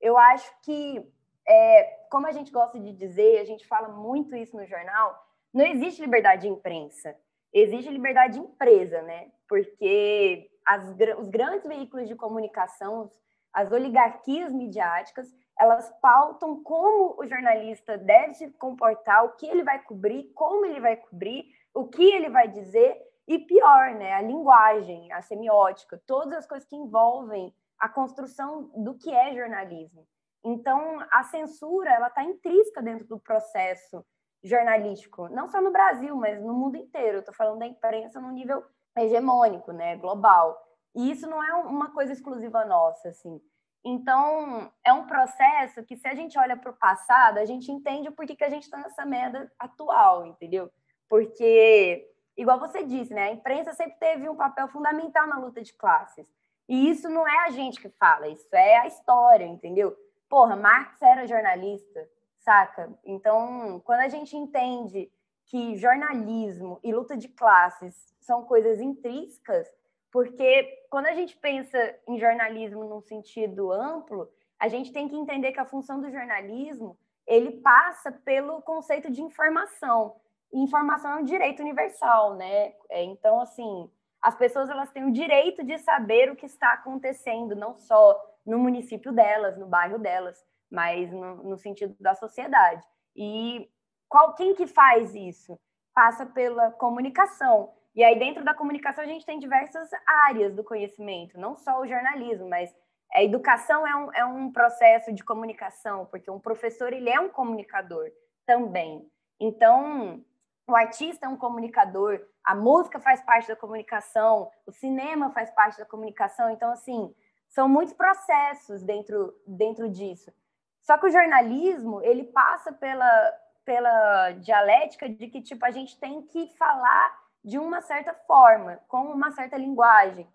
Eu 0.00 0.16
acho 0.16 0.48
que, 0.62 1.04
é, 1.48 1.82
como 2.10 2.28
a 2.28 2.32
gente 2.32 2.52
gosta 2.52 2.78
de 2.78 2.92
dizer, 2.92 3.40
a 3.40 3.44
gente 3.44 3.66
fala 3.66 3.88
muito 3.88 4.36
isso 4.36 4.56
no 4.56 4.66
jornal, 4.66 5.20
não 5.52 5.64
existe 5.64 6.00
liberdade 6.00 6.42
de 6.42 6.48
imprensa, 6.48 7.16
existe 7.52 7.90
liberdade 7.90 8.34
de 8.34 8.40
empresa, 8.40 9.02
né? 9.02 9.32
Porque 9.48 10.48
as, 10.66 10.84
os 11.18 11.28
grandes 11.28 11.66
veículos 11.66 12.08
de 12.08 12.16
comunicação, 12.16 13.10
as 13.52 13.70
oligarquias 13.70 14.52
midiáticas, 14.52 15.32
elas 15.58 15.90
pautam 16.02 16.62
como 16.62 17.14
o 17.18 17.26
jornalista 17.26 17.96
deve 17.96 18.34
se 18.34 18.50
comportar, 18.52 19.24
o 19.24 19.36
que 19.36 19.46
ele 19.46 19.62
vai 19.62 19.82
cobrir, 19.82 20.24
como 20.34 20.66
ele 20.66 20.80
vai 20.80 20.96
cobrir, 20.96 21.46
o 21.72 21.88
que 21.88 22.04
ele 22.04 22.28
vai 22.28 22.48
dizer 22.48 23.00
E 23.28 23.40
pior, 23.40 23.92
né, 23.94 24.12
a 24.12 24.20
linguagem, 24.20 25.12
a 25.12 25.20
semiótica, 25.20 26.00
todas 26.06 26.38
as 26.38 26.46
coisas 26.46 26.68
que 26.68 26.76
envolvem 26.76 27.52
a 27.76 27.88
construção 27.88 28.70
do 28.76 28.94
que 28.94 29.12
é 29.12 29.34
jornalismo. 29.34 30.06
Então, 30.44 31.04
a 31.10 31.24
censura, 31.24 31.90
ela 31.90 32.06
está 32.06 32.22
intrínseca 32.22 32.80
dentro 32.80 33.04
do 33.04 33.18
processo 33.18 34.06
jornalístico, 34.44 35.28
não 35.28 35.48
só 35.48 35.60
no 35.60 35.72
Brasil, 35.72 36.14
mas 36.14 36.40
no 36.40 36.54
mundo 36.54 36.76
inteiro. 36.76 37.18
Estou 37.18 37.34
falando 37.34 37.58
da 37.58 37.66
imprensa 37.66 38.20
no 38.20 38.30
nível 38.30 38.64
hegemônico, 38.96 39.72
né, 39.72 39.96
global. 39.96 40.60
E 40.94 41.10
isso 41.10 41.28
não 41.28 41.42
é 41.44 41.54
uma 41.54 41.90
coisa 41.92 42.12
exclusiva 42.12 42.64
nossa, 42.64 43.08
assim. 43.08 43.40
Então, 43.84 44.70
é 44.84 44.92
um 44.92 45.06
processo 45.06 45.84
que, 45.84 45.96
se 45.96 46.08
a 46.08 46.14
gente 46.14 46.36
olha 46.38 46.56
para 46.56 46.70
o 46.70 46.76
passado, 46.76 47.38
a 47.38 47.44
gente 47.44 47.70
entende 47.70 48.08
o 48.08 48.12
porquê 48.12 48.34
que 48.34 48.42
a 48.42 48.50
gente 48.50 48.64
está 48.64 48.78
nessa 48.78 49.04
merda 49.04 49.52
atual, 49.58 50.26
entendeu? 50.26 50.70
Porque, 51.08 52.10
igual 52.36 52.58
você 52.58 52.82
disse, 52.82 53.14
né, 53.14 53.28
a 53.28 53.32
imprensa 53.32 53.72
sempre 53.74 53.96
teve 53.98 54.28
um 54.28 54.34
papel 54.34 54.66
fundamental 54.68 55.28
na 55.28 55.38
luta 55.38 55.62
de 55.62 55.72
classes. 55.72 56.26
E 56.68 56.90
isso 56.90 57.08
não 57.08 57.28
é 57.28 57.46
a 57.46 57.50
gente 57.50 57.80
que 57.80 57.88
fala, 57.90 58.26
isso 58.26 58.48
é 58.52 58.78
a 58.78 58.86
história, 58.88 59.44
entendeu? 59.44 59.96
Porra, 60.28 60.56
Marx 60.56 61.00
era 61.00 61.26
jornalista, 61.26 62.08
saca? 62.40 62.92
Então, 63.04 63.80
quando 63.84 64.00
a 64.00 64.08
gente 64.08 64.36
entende 64.36 65.08
que 65.46 65.76
jornalismo 65.76 66.80
e 66.82 66.92
luta 66.92 67.16
de 67.16 67.28
classes 67.28 68.14
são 68.20 68.44
coisas 68.44 68.80
intrínsecas, 68.80 69.68
porque 70.10 70.86
quando 70.90 71.06
a 71.06 71.14
gente 71.14 71.36
pensa 71.36 71.78
em 72.08 72.18
jornalismo 72.18 72.84
num 72.84 73.00
sentido 73.00 73.72
amplo, 73.72 74.28
a 74.58 74.68
gente 74.68 74.92
tem 74.92 75.08
que 75.08 75.16
entender 75.16 75.52
que 75.52 75.60
a 75.60 75.66
função 75.66 76.00
do 76.00 76.10
jornalismo 76.10 76.98
ele 77.26 77.60
passa 77.60 78.10
pelo 78.10 78.62
conceito 78.62 79.10
de 79.10 79.20
informação. 79.20 80.16
Informação 80.52 81.12
é 81.12 81.16
um 81.16 81.24
direito 81.24 81.60
universal, 81.60 82.36
né? 82.36 82.72
É, 82.88 83.02
então, 83.02 83.40
assim, 83.40 83.90
as 84.22 84.34
pessoas 84.34 84.70
elas 84.70 84.90
têm 84.90 85.04
o 85.04 85.12
direito 85.12 85.64
de 85.64 85.78
saber 85.78 86.30
o 86.30 86.36
que 86.36 86.46
está 86.46 86.72
acontecendo, 86.72 87.54
não 87.54 87.76
só 87.76 88.18
no 88.44 88.58
município 88.58 89.12
delas, 89.12 89.58
no 89.58 89.66
bairro 89.66 89.98
delas, 89.98 90.42
mas 90.70 91.12
no, 91.12 91.42
no 91.42 91.58
sentido 91.58 91.94
da 92.00 92.14
sociedade. 92.14 92.84
E 93.14 93.68
qual, 94.16 94.32
quem 94.32 94.54
que 94.54 94.66
faz 94.66 95.14
isso? 95.14 95.60
Passa 95.94 96.24
pela 96.24 96.70
comunicação. 96.70 97.74
E 97.94 98.02
aí, 98.02 98.18
dentro 98.18 98.42
da 98.42 98.54
comunicação, 98.54 99.04
a 99.04 99.06
gente 99.06 99.26
tem 99.26 99.38
diversas 99.38 99.90
áreas 100.06 100.54
do 100.54 100.64
conhecimento, 100.64 101.38
não 101.38 101.54
só 101.54 101.78
o 101.82 101.86
jornalismo, 101.86 102.48
mas 102.48 102.74
a 103.12 103.22
educação 103.22 103.86
é 103.86 103.94
um, 103.94 104.12
é 104.14 104.24
um 104.24 104.50
processo 104.50 105.12
de 105.12 105.22
comunicação, 105.22 106.06
porque 106.06 106.30
um 106.30 106.40
professor 106.40 106.94
ele 106.94 107.10
é 107.10 107.20
um 107.20 107.28
comunicador 107.28 108.10
também. 108.46 109.06
Então, 109.38 110.24
o 110.66 110.74
artista 110.74 111.26
é 111.26 111.28
um 111.28 111.36
comunicador, 111.36 112.18
a 112.42 112.54
música 112.54 112.98
faz 112.98 113.20
parte 113.20 113.48
da 113.48 113.56
comunicação, 113.56 114.50
o 114.66 114.72
cinema 114.72 115.30
faz 115.30 115.50
parte 115.50 115.76
da 115.76 115.84
comunicação. 115.84 116.48
Então, 116.48 116.72
assim, 116.72 117.14
são 117.50 117.68
muitos 117.68 117.92
processos 117.92 118.82
dentro, 118.82 119.34
dentro 119.46 119.90
disso. 119.90 120.32
Só 120.80 120.96
que 120.96 121.04
o 121.04 121.10
jornalismo, 121.10 122.00
ele 122.02 122.24
passa 122.24 122.72
pela, 122.72 123.45
pela 123.66 124.30
dialética 124.30 125.08
de 125.08 125.26
que, 125.26 125.42
tipo, 125.42 125.66
a 125.66 125.70
gente 125.70 125.98
tem 125.98 126.22
que 126.22 126.46
falar 126.56 127.26
de 127.44 127.58
uma 127.58 127.82
certa 127.82 128.14
forma, 128.14 128.80
com 128.88 129.02
uma 129.02 129.32
certa 129.32 129.58
linguagem. 129.58 130.26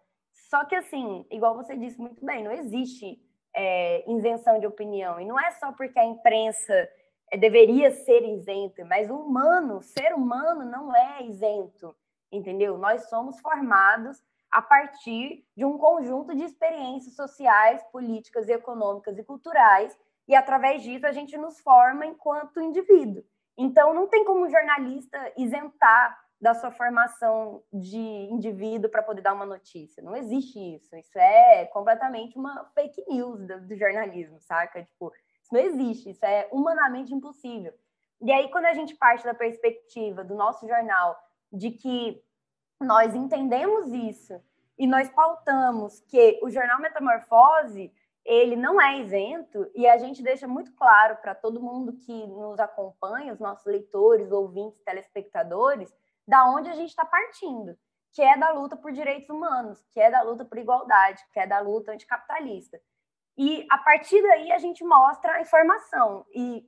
Só 0.49 0.65
que, 0.65 0.75
assim, 0.75 1.25
igual 1.31 1.55
você 1.55 1.75
disse 1.77 1.99
muito 1.99 2.23
bem, 2.23 2.43
não 2.43 2.51
existe 2.51 3.19
é, 3.55 4.03
isenção 4.11 4.59
de 4.59 4.67
opinião. 4.67 5.19
E 5.19 5.25
não 5.25 5.39
é 5.39 5.49
só 5.51 5.71
porque 5.71 5.97
a 5.97 6.05
imprensa 6.05 6.89
é, 7.31 7.37
deveria 7.37 7.91
ser 7.91 8.21
isenta, 8.23 8.83
mas 8.85 9.09
o 9.09 9.15
humano, 9.15 9.77
o 9.77 9.81
ser 9.81 10.13
humano, 10.13 10.65
não 10.65 10.95
é 10.95 11.23
isento, 11.23 11.95
entendeu? 12.31 12.77
Nós 12.77 13.09
somos 13.09 13.39
formados 13.39 14.21
a 14.51 14.61
partir 14.61 15.45
de 15.55 15.63
um 15.63 15.77
conjunto 15.77 16.35
de 16.35 16.43
experiências 16.43 17.15
sociais, 17.15 17.81
políticas, 17.93 18.49
econômicas 18.49 19.17
e 19.17 19.23
culturais, 19.23 19.97
e 20.31 20.35
através 20.35 20.81
disso 20.81 21.05
a 21.05 21.11
gente 21.11 21.37
nos 21.37 21.59
forma 21.59 22.05
enquanto 22.05 22.61
indivíduo. 22.61 23.21
Então, 23.57 23.93
não 23.93 24.07
tem 24.07 24.23
como 24.23 24.49
jornalista 24.49 25.19
isentar 25.37 26.17
da 26.39 26.53
sua 26.53 26.71
formação 26.71 27.61
de 27.71 27.99
indivíduo 27.99 28.89
para 28.89 29.03
poder 29.03 29.21
dar 29.21 29.33
uma 29.33 29.45
notícia. 29.45 30.01
Não 30.01 30.15
existe 30.15 30.57
isso. 30.57 30.95
Isso 30.95 31.19
é 31.19 31.65
completamente 31.65 32.37
uma 32.37 32.63
fake 32.73 33.03
news 33.09 33.45
do, 33.45 33.59
do, 33.67 33.75
jornalismo, 33.75 34.39
saca? 34.39 34.81
Tipo, 34.81 35.11
isso 35.43 35.53
não 35.53 35.59
existe. 35.59 36.11
Isso 36.11 36.25
é 36.25 36.47
humanamente 36.49 37.13
impossível. 37.13 37.73
E 38.21 38.31
aí, 38.31 38.49
quando 38.51 38.67
a 38.67 38.73
gente 38.73 38.95
parte 38.95 39.25
da 39.25 39.33
perspectiva 39.33 40.23
do 40.23 40.33
nosso 40.33 40.65
jornal 40.65 41.21
de 41.51 41.71
que 41.71 42.23
nós 42.79 43.13
entendemos 43.13 43.91
isso 43.91 44.41
e 44.79 44.87
nós 44.87 45.09
pautamos 45.09 45.99
que 46.07 46.39
o 46.41 46.49
jornal 46.49 46.79
Metamorfose 46.79 47.91
ele 48.25 48.55
não 48.55 48.79
é 48.79 48.99
isento 48.99 49.69
e 49.73 49.87
a 49.87 49.97
gente 49.97 50.21
deixa 50.21 50.47
muito 50.47 50.73
claro 50.75 51.17
para 51.17 51.33
todo 51.33 51.61
mundo 51.61 51.93
que 51.93 52.27
nos 52.27 52.59
acompanha, 52.59 53.33
os 53.33 53.39
nossos 53.39 53.65
leitores, 53.65 54.31
ouvintes, 54.31 54.81
telespectadores, 54.83 55.91
da 56.27 56.45
onde 56.49 56.69
a 56.69 56.73
gente 56.73 56.89
está 56.89 57.03
partindo, 57.03 57.75
que 58.13 58.21
é 58.21 58.37
da 58.37 58.51
luta 58.51 58.77
por 58.77 58.91
direitos 58.91 59.29
humanos, 59.29 59.83
que 59.91 59.99
é 59.99 60.11
da 60.11 60.21
luta 60.21 60.45
por 60.45 60.57
igualdade, 60.57 61.23
que 61.33 61.39
é 61.39 61.47
da 61.47 61.59
luta 61.59 61.91
anticapitalista. 61.91 62.79
E 63.37 63.65
a 63.69 63.77
partir 63.77 64.21
daí 64.21 64.51
a 64.51 64.59
gente 64.59 64.83
mostra 64.83 65.33
a 65.33 65.41
informação. 65.41 66.25
E 66.33 66.63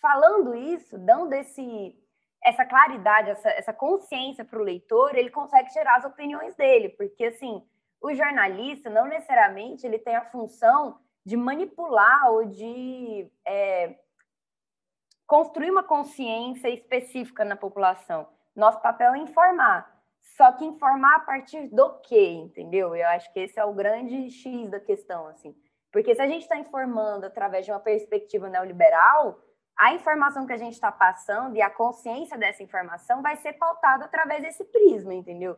falando 0.00 0.54
isso, 0.54 0.98
dando 0.98 1.32
esse, 1.32 1.96
essa 2.44 2.64
claridade, 2.64 3.30
essa, 3.30 3.50
essa 3.50 3.72
consciência 3.72 4.44
para 4.44 4.60
o 4.60 4.64
leitor, 4.64 5.16
ele 5.16 5.30
consegue 5.30 5.70
tirar 5.70 5.96
as 5.96 6.04
opiniões 6.04 6.54
dele, 6.54 6.90
porque 6.90 7.24
assim, 7.24 7.66
o 8.02 8.12
jornalista 8.14 8.90
não 8.90 9.06
necessariamente 9.06 9.86
ele 9.86 9.98
tem 9.98 10.16
a 10.16 10.24
função 10.24 10.98
de 11.24 11.36
manipular 11.36 12.32
ou 12.32 12.44
de 12.46 13.30
é, 13.46 13.96
construir 15.26 15.70
uma 15.70 15.84
consciência 15.84 16.68
específica 16.68 17.44
na 17.44 17.56
população. 17.56 18.28
Nosso 18.54 18.82
papel 18.82 19.14
é 19.14 19.18
informar. 19.18 19.90
Só 20.20 20.52
que 20.52 20.64
informar 20.64 21.16
a 21.16 21.20
partir 21.20 21.68
do 21.68 22.00
quê, 22.00 22.30
entendeu? 22.30 22.94
Eu 22.94 23.06
acho 23.08 23.32
que 23.32 23.40
esse 23.40 23.58
é 23.58 23.64
o 23.64 23.72
grande 23.72 24.30
X 24.30 24.68
da 24.68 24.80
questão, 24.80 25.26
assim. 25.28 25.54
Porque 25.92 26.14
se 26.14 26.22
a 26.22 26.26
gente 26.26 26.42
está 26.42 26.56
informando 26.56 27.26
através 27.26 27.64
de 27.64 27.72
uma 27.72 27.80
perspectiva 27.80 28.48
neoliberal, 28.48 29.40
a 29.76 29.94
informação 29.94 30.46
que 30.46 30.52
a 30.52 30.56
gente 30.56 30.74
está 30.74 30.92
passando 30.92 31.56
e 31.56 31.62
a 31.62 31.70
consciência 31.70 32.38
dessa 32.38 32.62
informação 32.62 33.20
vai 33.20 33.36
ser 33.36 33.54
pautada 33.54 34.04
através 34.04 34.42
desse 34.42 34.64
prisma, 34.64 35.14
entendeu? 35.14 35.56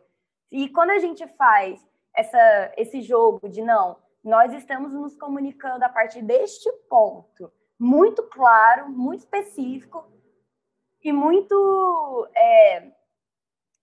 E 0.51 0.69
quando 0.69 0.91
a 0.91 0.99
gente 0.99 1.27
faz 1.37 1.85
essa, 2.15 2.73
esse 2.77 3.03
jogo 3.03 3.49
de 3.49 3.63
não, 3.63 3.97
nós 4.23 4.53
estamos 4.53 4.93
nos 4.93 5.17
comunicando 5.17 5.85
a 5.85 5.89
partir 5.89 6.23
deste 6.23 6.71
ponto, 6.89 7.53
muito 7.79 8.23
claro, 8.25 8.89
muito 8.89 9.21
específico, 9.21 10.05
e 11.05 11.13
muito 11.13 12.27
é, 12.35 12.91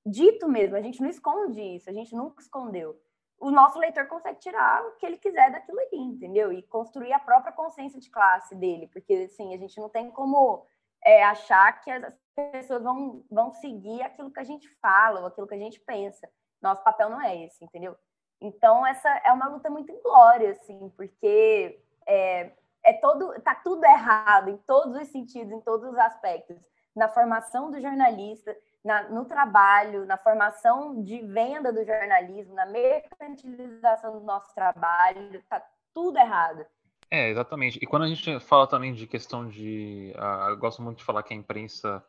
dito 0.05 0.49
mesmo. 0.49 0.75
A 0.75 0.81
gente 0.81 0.99
não 1.01 1.09
esconde 1.09 1.61
isso, 1.61 1.89
a 1.89 1.93
gente 1.93 2.15
nunca 2.15 2.41
escondeu. 2.41 2.99
O 3.39 3.51
nosso 3.51 3.79
leitor 3.79 4.07
consegue 4.07 4.39
tirar 4.39 4.83
o 4.85 4.95
que 4.95 5.05
ele 5.05 5.17
quiser 5.17 5.51
daquilo 5.51 5.79
ali, 5.79 5.99
entendeu? 5.99 6.51
E 6.51 6.63
construir 6.63 7.13
a 7.13 7.19
própria 7.19 7.53
consciência 7.53 7.99
de 7.99 8.09
classe 8.09 8.55
dele, 8.55 8.87
porque 8.87 9.13
assim, 9.13 9.53
a 9.53 9.57
gente 9.57 9.79
não 9.79 9.89
tem 9.89 10.09
como 10.11 10.65
é, 11.03 11.23
achar 11.23 11.79
que 11.81 11.91
as 11.91 12.13
pessoas 12.35 12.83
vão, 12.83 13.23
vão 13.29 13.51
seguir 13.51 14.01
aquilo 14.01 14.31
que 14.31 14.39
a 14.39 14.43
gente 14.43 14.67
fala 14.79 15.21
ou 15.21 15.27
aquilo 15.27 15.47
que 15.47 15.55
a 15.55 15.59
gente 15.59 15.79
pensa. 15.79 16.29
Nosso 16.61 16.83
papel 16.83 17.09
não 17.09 17.21
é 17.21 17.45
esse, 17.45 17.63
entendeu? 17.63 17.95
Então, 18.41 18.85
essa 18.85 19.09
é 19.23 19.31
uma 19.31 19.47
luta 19.47 19.69
muito 19.69 19.91
inglória, 19.91 20.51
assim, 20.51 20.91
porque 20.97 21.79
é, 22.07 22.51
é 22.83 22.93
todo, 22.93 23.39
tá 23.41 23.53
tudo 23.55 23.85
errado 23.85 24.49
em 24.49 24.57
todos 24.57 24.99
os 24.99 25.07
sentidos, 25.09 25.51
em 25.51 25.61
todos 25.61 25.87
os 25.91 25.97
aspectos 25.97 26.57
na 26.95 27.07
formação 27.07 27.71
do 27.71 27.79
jornalista, 27.79 28.55
na, 28.83 29.09
no 29.09 29.25
trabalho, 29.25 30.05
na 30.05 30.17
formação 30.17 31.03
de 31.03 31.19
venda 31.21 31.71
do 31.71 31.83
jornalismo, 31.85 32.53
na 32.53 32.65
mercantilização 32.65 34.19
do 34.19 34.25
nosso 34.25 34.53
trabalho, 34.53 35.35
está 35.35 35.63
tudo 35.93 36.17
errado. 36.17 36.65
É, 37.09 37.29
exatamente. 37.29 37.77
E 37.81 37.85
quando 37.85 38.03
a 38.03 38.07
gente 38.07 38.39
fala 38.39 38.67
também 38.67 38.93
de 38.93 39.05
questão 39.05 39.47
de. 39.47 40.13
Uh, 40.15 40.49
eu 40.49 40.57
gosto 40.57 40.81
muito 40.81 40.99
de 40.99 41.03
falar 41.03 41.23
que 41.23 41.33
a 41.33 41.37
imprensa 41.37 42.03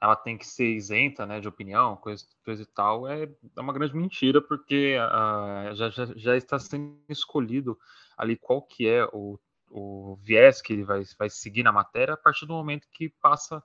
ela 0.00 0.16
tem 0.16 0.38
que 0.38 0.46
ser 0.46 0.66
isenta 0.74 1.26
né, 1.26 1.40
de 1.40 1.48
opinião, 1.48 1.96
coisa, 1.96 2.24
coisa 2.42 2.62
e 2.62 2.66
tal, 2.66 3.06
é, 3.06 3.24
é 3.24 3.60
uma 3.60 3.72
grande 3.72 3.94
mentira, 3.94 4.40
porque 4.40 4.96
uh, 4.96 5.74
já, 5.74 5.90
já, 5.90 6.06
já 6.16 6.36
está 6.36 6.58
sendo 6.58 6.98
escolhido 7.08 7.78
ali 8.16 8.36
qual 8.36 8.62
que 8.62 8.88
é 8.88 9.04
o, 9.12 9.38
o 9.70 10.16
viés 10.22 10.62
que 10.62 10.72
ele 10.72 10.84
vai, 10.84 11.02
vai 11.18 11.28
seguir 11.28 11.62
na 11.62 11.70
matéria 11.70 12.14
a 12.14 12.16
partir 12.16 12.46
do 12.46 12.54
momento 12.54 12.88
que 12.90 13.10
passa 13.20 13.62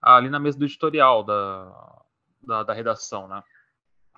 ali 0.00 0.28
na 0.28 0.38
mesa 0.38 0.58
do 0.58 0.64
editorial 0.66 1.24
da, 1.24 2.02
da, 2.42 2.62
da 2.62 2.72
redação, 2.72 3.26
né? 3.26 3.42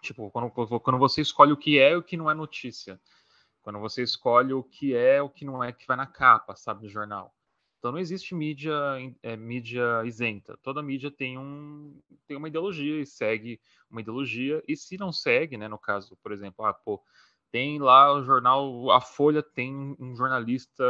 Tipo, 0.03 0.31
quando, 0.31 0.51
quando 0.51 0.99
você 0.99 1.21
escolhe 1.21 1.53
o 1.53 1.57
que 1.57 1.79
é 1.79 1.93
e 1.93 1.97
o 1.97 2.03
que 2.03 2.17
não 2.17 2.31
é 2.31 2.35
notícia. 2.35 3.01
Quando 3.63 3.79
você 3.79 4.03
escolhe 4.03 4.53
o 4.53 4.63
que 4.63 4.95
é 4.95 5.21
o 5.21 5.29
que 5.29 5.45
não 5.45 5.63
é 5.63 5.73
que 5.73 5.87
vai 5.87 5.97
na 5.97 6.07
capa, 6.07 6.57
sabe, 6.57 6.81
do 6.81 6.89
jornal. 6.89 7.35
Então 7.81 7.93
não 7.93 7.99
existe 7.99 8.35
mídia, 8.35 8.75
é, 9.23 9.35
mídia 9.39 10.05
isenta. 10.05 10.55
Toda 10.63 10.83
mídia 10.83 11.11
tem, 11.11 11.39
um, 11.39 11.99
tem 12.29 12.37
uma 12.37 12.47
ideologia 12.47 13.01
e 13.01 13.07
segue 13.07 13.59
uma 13.91 14.03
ideologia. 14.03 14.63
E 14.69 14.77
se 14.77 14.99
não 14.99 15.11
segue, 15.11 15.57
né, 15.57 15.67
no 15.67 15.79
caso, 15.79 16.15
por 16.23 16.31
exemplo, 16.31 16.63
ah, 16.67 16.75
pô, 16.75 17.03
tem 17.51 17.79
lá 17.79 18.13
o 18.13 18.23
jornal, 18.23 18.91
a 18.91 19.01
Folha 19.01 19.43
tem 19.43 19.97
um 19.99 20.15
jornalista 20.15 20.85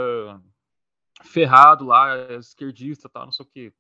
ferrado 1.23 1.87
lá, 1.87 2.32
esquerdista, 2.32 3.09
tal, 3.09 3.26
não 3.26 3.32
sei 3.32 3.47
o 3.47 3.49
quê. 3.49 3.73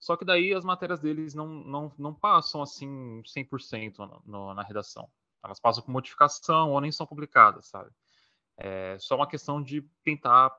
Só 0.00 0.16
que 0.16 0.24
daí 0.24 0.52
as 0.52 0.64
matérias 0.64 0.98
deles 0.98 1.34
não, 1.34 1.46
não, 1.46 1.92
não 1.96 2.12
passam 2.12 2.62
assim 2.62 3.22
100% 3.24 3.98
no, 3.98 4.22
no, 4.26 4.54
na 4.54 4.62
redação. 4.64 5.08
Elas 5.44 5.60
passam 5.60 5.84
por 5.84 5.92
modificação 5.92 6.72
ou 6.72 6.80
nem 6.80 6.90
são 6.90 7.06
publicadas, 7.06 7.68
sabe? 7.68 7.90
É 8.56 8.98
só 8.98 9.14
uma 9.14 9.28
questão 9.28 9.62
de 9.62 9.82
tentar 10.02 10.50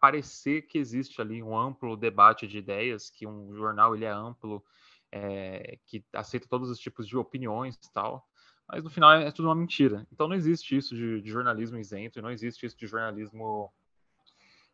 parecer 0.00 0.62
que 0.62 0.78
existe 0.78 1.20
ali 1.20 1.42
um 1.42 1.56
amplo 1.56 1.96
debate 1.96 2.46
de 2.46 2.58
ideias, 2.58 3.10
que 3.10 3.26
um 3.26 3.54
jornal 3.54 3.94
ele 3.94 4.04
é 4.04 4.10
amplo, 4.10 4.64
é, 5.12 5.78
que 5.86 6.04
aceita 6.12 6.48
todos 6.48 6.68
os 6.68 6.78
tipos 6.78 7.06
de 7.06 7.16
opiniões 7.16 7.76
e 7.76 7.92
tal, 7.92 8.26
mas 8.68 8.82
no 8.82 8.90
final 8.90 9.12
é, 9.12 9.26
é 9.26 9.30
tudo 9.30 9.48
uma 9.48 9.54
mentira. 9.54 10.06
Então 10.12 10.28
não 10.28 10.34
existe 10.34 10.76
isso 10.76 10.94
de, 10.94 11.20
de 11.20 11.30
jornalismo 11.30 11.78
isento, 11.78 12.20
não 12.20 12.30
existe 12.30 12.66
isso 12.66 12.76
de 12.76 12.86
jornalismo 12.86 13.72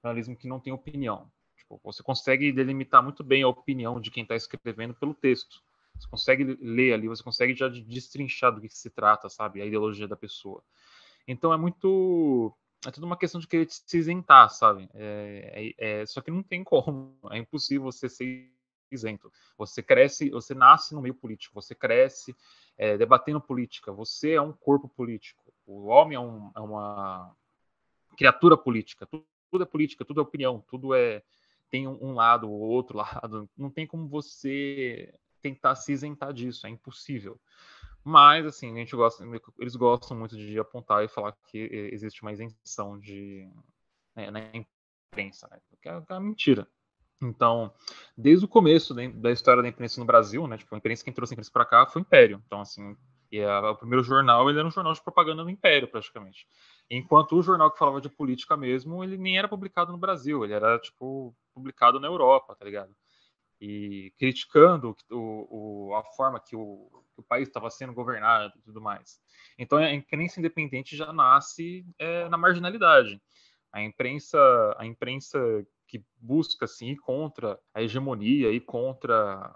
jornalismo 0.03 0.37
que 0.37 0.49
não 0.49 0.59
tem 0.59 0.73
opinião. 0.73 1.31
Tipo, 1.57 1.81
você 1.85 2.03
consegue 2.03 2.53
delimitar 2.53 3.03
muito 3.03 3.23
bem 3.23 3.43
a 3.43 3.49
opinião 3.49 4.01
de 4.01 4.11
quem 4.11 4.25
está 4.25 4.35
escrevendo 4.35 4.95
pelo 4.95 5.15
texto. 5.15 5.63
Você 5.95 6.09
consegue 6.09 6.59
ler 6.61 6.95
ali, 6.95 7.07
você 7.07 7.23
consegue 7.23 7.55
já 7.55 7.69
destrinchar 7.69 8.53
do 8.53 8.61
que 8.61 8.69
se 8.69 8.91
trata, 8.91 9.29
sabe? 9.29 9.63
A 9.63 9.67
ideologia 9.67 10.09
da 10.09 10.17
pessoa. 10.17 10.63
Então 11.29 11.53
é 11.53 11.57
muito 11.57 12.53
é 12.87 12.91
tudo 12.91 13.05
uma 13.05 13.17
questão 13.17 13.41
de 13.41 13.47
querer 13.47 13.67
se 13.71 13.97
isentar, 13.97 14.51
sabe? 14.51 14.89
É, 14.95 15.75
é, 15.79 16.01
é, 16.01 16.07
só 16.07 16.21
que 16.21 16.31
não 16.31 16.43
tem 16.43 16.65
como, 16.65 17.17
é 17.31 17.39
impossível 17.39 17.85
você 17.85 18.09
ser 18.09 18.51
isento. 18.91 19.33
Você 19.57 19.83
cresce, 19.83 20.31
você 20.31 20.55
nasce 20.55 20.95
no 20.95 21.01
meio 21.01 21.15
político, 21.15 21.55
você 21.55 21.75
cresce 21.75 22.37
é, 22.77 22.97
debatendo 22.97 23.41
política, 23.41 23.93
você 23.93 24.33
é 24.33 24.41
um 24.41 24.53
corpo 24.53 24.89
político, 24.89 25.53
o 25.67 25.87
homem 25.87 26.17
é, 26.17 26.21
um, 26.21 26.51
é 26.55 26.61
uma 26.61 27.35
criatura 28.17 28.57
política, 28.57 29.07
tudo, 29.07 29.25
tudo, 29.51 29.63
é 29.65 29.67
política, 29.67 30.05
tudo 30.05 30.21
é 30.21 30.23
opinião, 30.23 30.63
tudo 30.67 30.95
é 30.95 31.23
tem 31.71 31.89
um, 31.89 32.13
lado 32.13 32.51
ou 32.51 32.61
outro 32.61 32.99
lado, 32.99 33.49
não 33.57 33.71
tem 33.71 33.87
como 33.87 34.07
você 34.07 35.13
tentar 35.41 35.75
se 35.75 35.93
isentar 35.93 36.33
disso, 36.33 36.67
é 36.67 36.71
impossível. 36.71 37.41
Mas, 38.05 38.45
assim, 38.47 38.73
a 38.73 38.77
gente 38.77 38.97
gosta, 38.97 39.25
eles 39.59 39.77
gostam 39.77 40.19
muito 40.19 40.37
de 40.37 40.59
apontar 40.59 41.05
e 41.05 41.09
falar 41.09 41.33
que 41.47 41.59
existe 41.93 42.23
uma 42.23 42.33
isenção 42.33 42.99
de, 42.99 43.49
né, 44.17 44.31
na 44.31 44.41
imprensa, 45.11 45.49
né? 45.51 45.59
Que 45.81 45.89
é, 45.89 45.93
é 45.93 46.13
uma 46.13 46.21
mentira. 46.21 46.67
Então, 47.23 47.73
desde 48.19 48.45
o 48.45 48.49
começo 48.49 48.93
da 48.95 49.31
história 49.31 49.63
da 49.63 49.69
imprensa 49.69 50.01
no 50.01 50.07
Brasil, 50.07 50.47
né, 50.49 50.59
tipo, 50.59 50.75
a 50.75 50.79
imprensa 50.79 51.05
que 51.05 51.13
trouxe 51.13 51.33
a 51.33 51.37
imprensa 51.37 51.53
para 51.53 51.65
cá 51.65 51.87
foi 51.87 52.03
o 52.03 52.05
Império. 52.05 52.43
Então, 52.45 52.61
assim, 52.61 52.97
a, 53.41 53.71
o 53.71 53.77
primeiro 53.77 54.03
jornal, 54.03 54.51
ele 54.51 54.59
era 54.59 54.67
um 54.67 54.73
jornal 54.73 54.93
de 54.93 55.03
propaganda 55.03 55.45
do 55.45 55.51
Império, 55.51 55.87
praticamente. 55.87 56.47
Enquanto 56.91 57.37
o 57.37 57.43
jornal 57.43 57.71
que 57.71 57.79
falava 57.79 58.01
de 58.01 58.09
política 58.09 58.57
mesmo, 58.57 59.05
ele 59.05 59.17
nem 59.17 59.39
era 59.39 59.49
publicado 59.49 59.93
no 59.93 59.99
Brasil, 59.99 60.45
ele 60.45 60.53
era, 60.53 60.79
tipo, 60.81 61.35
publicado 61.55 62.01
na 62.01 62.09
Europa, 62.09 62.57
tá 62.57 62.65
ligado? 62.65 62.93
E 63.65 64.13
criticando 64.19 64.97
o, 65.09 65.91
o 65.91 65.95
a 65.95 66.03
forma 66.17 66.41
que 66.41 66.57
o, 66.57 66.91
que 67.15 67.21
o 67.21 67.23
país 67.23 67.47
estava 67.47 67.71
sendo 67.71 67.95
governado 67.95 68.53
e 68.59 68.63
tudo 68.63 68.81
mais. 68.81 69.21
Então 69.57 69.79
a 69.79 69.95
imprensa 69.95 70.41
independente 70.41 70.97
já 70.97 71.13
nasce 71.13 71.87
é, 71.97 72.29
na 72.29 72.37
marginalidade. 72.37 73.23
A 73.73 73.81
imprensa, 73.81 74.39
a 74.77 74.85
imprensa 74.85 75.39
que 75.87 76.05
busca 76.17 76.65
assim 76.65 76.89
ir 76.89 76.97
contra 76.97 77.57
a 77.73 77.81
hegemonia 77.81 78.51
e 78.51 78.59
contra 78.59 79.55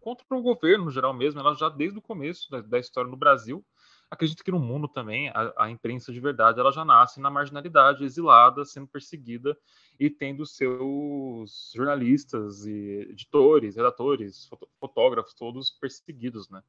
contra 0.00 0.24
o 0.30 0.42
governo 0.42 0.86
no 0.86 0.90
geral 0.90 1.14
mesmo, 1.14 1.38
ela 1.38 1.54
já 1.54 1.68
desde 1.68 1.98
o 1.98 2.02
começo 2.02 2.50
da, 2.50 2.60
da 2.60 2.78
história 2.80 3.08
no 3.08 3.16
Brasil 3.16 3.64
acredito 4.10 4.44
que 4.44 4.50
no 4.50 4.58
mundo 4.58 4.88
também 4.88 5.28
a, 5.30 5.52
a, 5.56 5.70
imprensa 5.70 6.12
de 6.12 6.20
verdade 6.20 6.60
ela 6.60 6.72
já 6.72 6.84
nasce 6.84 7.20
na 7.20 7.30
marginalidade, 7.30 8.04
exilada, 8.04 8.64
sendo 8.64 8.86
perseguida 8.86 9.56
e 9.98 10.08
tendo 10.10 10.46
seus 10.46 11.72
jornalistas 11.74 12.64
e 12.66 13.08
editores, 13.10 13.76
redatores, 13.76 14.48
fotógrafos 14.78 15.34
todos 15.34 15.70
perseguidos, 15.70 16.48
né? 16.48 16.62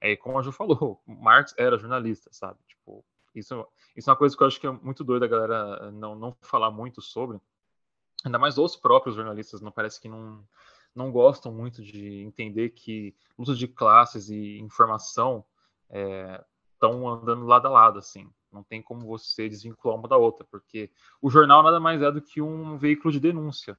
É 0.00 0.16
como 0.16 0.38
a 0.38 0.42
Ju 0.42 0.52
falou, 0.52 1.02
Marx 1.06 1.54
era 1.56 1.78
jornalista, 1.78 2.30
sabe? 2.32 2.58
Tipo, 2.66 3.04
isso, 3.34 3.66
isso 3.96 4.08
é 4.08 4.12
uma 4.12 4.18
coisa 4.18 4.36
que 4.36 4.42
eu 4.42 4.46
acho 4.46 4.60
que 4.60 4.66
é 4.66 4.70
muito 4.70 5.04
doida 5.04 5.26
a 5.26 5.28
galera 5.28 5.90
não, 5.90 6.14
não 6.14 6.36
falar 6.40 6.70
muito 6.70 7.00
sobre. 7.00 7.40
Ainda 8.24 8.38
mais 8.38 8.58
os 8.58 8.76
próprios 8.76 9.14
jornalistas, 9.14 9.60
não 9.60 9.70
parece 9.70 10.00
que 10.00 10.08
não, 10.08 10.44
não 10.94 11.10
gostam 11.12 11.52
muito 11.52 11.82
de 11.82 12.22
entender 12.22 12.70
que 12.70 13.14
lutas 13.38 13.58
de 13.58 13.68
classes 13.68 14.28
e 14.28 14.58
informação 14.58 15.44
estão 16.78 17.08
andando 17.08 17.44
lado 17.44 17.66
a 17.66 17.70
lado, 17.70 17.98
assim. 17.98 18.30
Não 18.52 18.62
tem 18.62 18.80
como 18.80 19.06
você 19.06 19.48
desvincular 19.48 19.98
uma 19.98 20.08
da 20.08 20.16
outra, 20.16 20.46
porque 20.50 20.90
o 21.20 21.28
jornal 21.28 21.62
nada 21.62 21.78
mais 21.78 22.00
é 22.00 22.10
do 22.10 22.22
que 22.22 22.40
um 22.40 22.78
veículo 22.78 23.12
de 23.12 23.20
denúncia. 23.20 23.76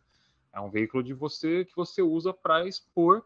É 0.54 0.60
um 0.60 0.70
veículo 0.70 1.02
de 1.02 1.14
você 1.14 1.66
que 1.66 1.76
você 1.76 2.02
usa 2.02 2.34
para 2.34 2.68
expor 2.68 3.24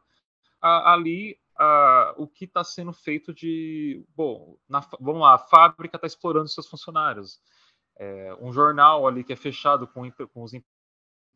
a, 0.62 0.94
ali 0.94 1.38
a, 1.58 2.14
o 2.18 2.28
que 2.28 2.46
está 2.46 2.64
sendo 2.64 2.94
feito 2.94 3.34
de. 3.34 4.06
Bom, 4.16 4.58
na, 4.70 4.80
vamos 5.00 5.22
lá, 5.22 5.36
a 5.36 5.40
fábrica 5.40 5.98
está 5.98 6.08
explorando 6.08 6.48
seus 6.48 6.68
funcionários. 6.68 7.42
É, 7.96 8.36
um 8.40 8.52
jornal 8.52 9.08
ali 9.08 9.24
que 9.24 9.34
é 9.34 9.36
fechado 9.36 9.88
com, 9.88 10.10
com 10.12 10.44
os 10.44 10.54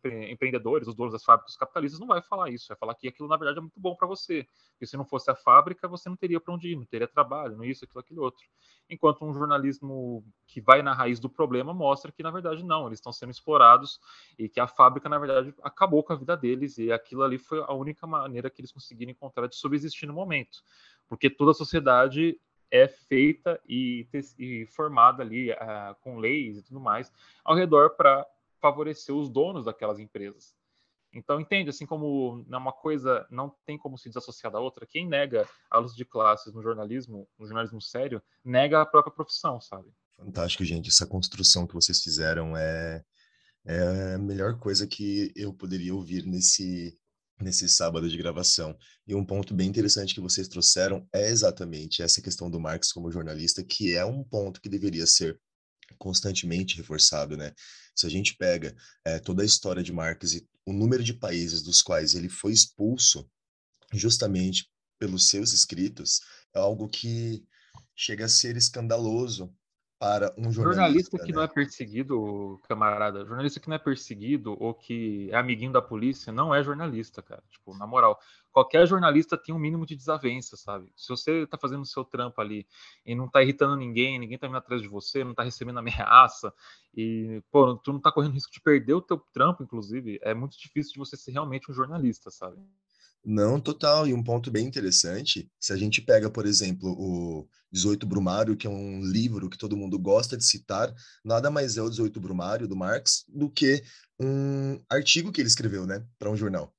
empreendedores, 0.05 0.88
os 0.88 0.95
donos 0.95 1.13
das 1.13 1.23
fábricas 1.23 1.55
capitalistas, 1.55 1.99
não 1.99 2.07
vai 2.07 2.21
falar 2.21 2.49
isso, 2.49 2.67
vai 2.67 2.77
falar 2.77 2.95
que 2.95 3.07
aquilo 3.07 3.27
na 3.27 3.38
verdade 3.38 3.60
é 3.60 3.62
muito 3.62 3.79
bom 3.79 3.95
para 3.95 4.07
você, 4.07 4.47
porque 4.71 4.86
se 4.86 4.97
não 4.97 5.05
fosse 5.05 5.29
a 5.31 5.36
fábrica, 5.36 5.88
você 5.88 6.07
não 6.10 6.15
teria 6.15 6.39
para 6.39 6.53
onde 6.53 6.69
ir, 6.71 6.75
não 6.75 6.86
teria 6.86 7.07
trabalho, 7.07 7.57
não 7.57 7.63
isso, 7.63 7.86
aquilo, 7.86 7.99
aquilo 7.99 8.21
outro. 8.21 8.45
Enquanto 8.89 9.25
um 9.25 9.33
jornalismo 9.33 10.23
que 10.47 10.62
vai 10.62 10.81
na 10.81 10.93
raiz 10.93 11.19
do 11.19 11.29
problema 11.29 11.73
mostra 11.73 12.12
que 12.12 12.23
na 12.23 12.31
verdade 12.31 12.63
não, 12.63 12.88
eles 12.88 12.99
estão 12.99 13.12
sendo 13.12 13.31
explorados 13.31 13.99
e 14.38 14.47
que 14.47 14.60
a 14.60 14.67
fábrica 14.67 15.10
na 15.10 15.19
verdade 15.19 15.53
acabou 15.62 16.03
com 16.03 16.13
a 16.13 16.15
vida 16.15 16.38
deles 16.38 16.77
e 16.77 16.91
aquilo 16.91 17.23
ali 17.23 17.38
foi 17.38 17.60
a 17.60 17.73
única 17.73 18.07
maneira 18.07 18.49
que 18.49 18.62
eles 18.62 18.71
conseguiram 18.71 19.12
encontrar 19.12 19.47
de 19.47 19.55
subsistir 19.55 20.05
no 20.05 20.13
momento, 20.13 20.63
porque 21.07 21.29
toda 21.29 21.51
a 21.51 21.55
sociedade 21.55 22.39
é 22.69 22.88
feita 22.88 23.60
e, 23.67 24.07
e 24.38 24.65
formada 24.67 25.23
ali 25.23 25.51
uh, 25.51 25.95
com 26.01 26.17
leis 26.17 26.57
e 26.57 26.63
tudo 26.63 26.79
mais 26.79 27.12
ao 27.43 27.55
redor 27.55 27.91
para 27.91 28.25
favorecer 28.61 29.15
os 29.15 29.29
donos 29.29 29.65
daquelas 29.65 29.99
empresas. 29.99 30.55
Então, 31.13 31.39
entende, 31.39 31.69
assim 31.69 31.85
como 31.85 32.45
uma 32.47 32.71
coisa 32.71 33.25
não 33.31 33.55
tem 33.65 33.77
como 33.77 33.97
se 33.97 34.09
desassociar 34.09 34.51
da 34.51 34.59
outra, 34.59 34.85
quem 34.85 35.07
nega 35.07 35.47
a 35.71 35.79
luz 35.79 35.95
de 35.95 36.05
classes 36.05 36.53
no 36.53 36.61
jornalismo, 36.61 37.27
no 37.39 37.47
jornalismo 37.47 37.81
sério, 37.81 38.21
nega 38.43 38.81
a 38.81 38.85
própria 38.85 39.13
profissão, 39.13 39.59
sabe? 39.61 39.89
Fantástico, 40.17 40.65
gente. 40.65 40.89
Essa 40.89 41.07
construção 41.07 41.65
que 41.65 41.73
vocês 41.73 42.01
fizeram 42.01 42.57
é, 42.57 43.03
é 43.65 44.13
a 44.15 44.17
melhor 44.17 44.59
coisa 44.59 44.85
que 44.85 45.31
eu 45.35 45.53
poderia 45.53 45.93
ouvir 45.95 46.25
nesse, 46.25 46.97
nesse 47.39 47.69
sábado 47.69 48.09
de 48.09 48.17
gravação. 48.17 48.77
E 49.07 49.15
um 49.15 49.25
ponto 49.25 49.53
bem 49.53 49.69
interessante 49.69 50.13
que 50.13 50.21
vocês 50.21 50.47
trouxeram 50.47 51.07
é 51.13 51.29
exatamente 51.29 52.01
essa 52.01 52.21
questão 52.21 52.49
do 52.49 52.59
Marx 52.59 52.91
como 52.91 53.11
jornalista, 53.11 53.63
que 53.63 53.95
é 53.95 54.05
um 54.05 54.23
ponto 54.23 54.59
que 54.59 54.69
deveria 54.69 55.05
ser 55.05 55.39
constantemente 55.97 56.75
reforçado, 56.75 57.37
né? 57.37 57.53
Se 57.97 58.05
a 58.05 58.10
gente 58.10 58.36
pega 58.36 58.75
é, 59.03 59.17
toda 59.19 59.41
a 59.41 59.45
história 59.45 59.81
de 59.81 59.91
Marx 59.91 60.33
e 60.33 60.47
o 60.65 60.71
número 60.71 61.03
de 61.03 61.13
países 61.13 61.63
dos 61.63 61.81
quais 61.81 62.13
ele 62.13 62.29
foi 62.29 62.53
expulso 62.53 63.27
justamente 63.91 64.69
pelos 64.99 65.29
seus 65.29 65.51
escritos, 65.51 66.21
é 66.53 66.60
algo 66.60 66.88
que 66.88 67.43
chega 67.95 68.25
a 68.25 68.29
ser 68.29 68.55
escandaloso 68.55 69.51
para 69.99 70.31
um 70.38 70.51
jornalista. 70.51 70.81
Jornalista 70.81 71.17
que 71.17 71.31
né? 71.31 71.36
não 71.36 71.41
é 71.41 71.47
perseguido, 71.47 72.60
camarada, 72.67 73.25
jornalista 73.25 73.60
que 73.60 73.67
não 73.67 73.75
é 73.75 73.79
perseguido 73.79 74.55
ou 74.62 74.73
que 74.73 75.29
é 75.31 75.36
amiguinho 75.36 75.71
da 75.71 75.81
polícia, 75.81 76.31
não 76.31 76.53
é 76.53 76.63
jornalista, 76.63 77.21
cara. 77.23 77.43
Tipo, 77.49 77.75
na 77.75 77.88
moral, 77.88 78.19
qualquer 78.57 78.87
jornalista 78.87 79.37
tem 79.37 79.53
um 79.53 79.59
mínimo 79.59 79.85
de 79.85 79.95
desavença, 79.95 80.57
sabe? 80.57 80.91
Se 80.95 81.09
você 81.09 81.45
tá 81.45 81.59
fazendo 81.59 81.81
o 81.81 81.85
seu 81.85 82.03
trampo 82.03 82.41
ali 82.41 82.65
e 83.05 83.13
não 83.13 83.29
tá 83.29 83.43
irritando 83.43 83.75
ninguém, 83.75 84.17
ninguém 84.17 84.35
tá 84.35 84.47
vindo 84.47 84.57
atrás 84.57 84.81
de 84.81 84.87
você, 84.87 85.23
não 85.23 85.35
tá 85.35 85.43
recebendo 85.43 85.77
ameaça 85.77 86.51
e, 86.91 87.39
pô, 87.51 87.75
tu 87.75 87.93
não 87.93 87.99
tá 87.99 88.11
correndo 88.11 88.33
risco 88.33 88.51
de 88.51 88.59
perder 88.59 88.95
o 88.95 89.01
teu 89.01 89.19
trampo, 89.31 89.61
inclusive, 89.61 90.17
é 90.23 90.33
muito 90.33 90.57
difícil 90.57 90.93
de 90.93 90.97
você 90.97 91.15
ser 91.15 91.33
realmente 91.33 91.69
um 91.69 91.73
jornalista, 91.75 92.31
sabe? 92.31 92.57
Não, 93.23 93.59
total. 93.59 94.07
E 94.07 94.13
um 94.13 94.23
ponto 94.23 94.49
bem 94.49 94.65
interessante, 94.65 95.47
se 95.59 95.71
a 95.71 95.77
gente 95.77 96.01
pega, 96.01 96.27
por 96.27 96.47
exemplo, 96.47 96.89
o 96.97 97.47
18 97.71 98.07
Brumário, 98.07 98.57
que 98.57 98.65
é 98.65 98.69
um 98.71 99.03
livro 99.03 99.51
que 99.51 99.57
todo 99.57 99.77
mundo 99.77 99.99
gosta 99.99 100.35
de 100.35 100.43
citar, 100.43 100.91
nada 101.23 101.51
mais 101.51 101.77
é 101.77 101.81
o 101.83 101.89
18 101.91 102.19
Brumário 102.19 102.67
do 102.67 102.75
Marx 102.75 103.23
do 103.27 103.51
que 103.51 103.83
um 104.19 104.81
artigo 104.89 105.31
que 105.31 105.41
ele 105.41 105.47
escreveu, 105.47 105.85
né, 105.85 106.03
para 106.17 106.31
um 106.31 106.35
jornal. 106.35 106.73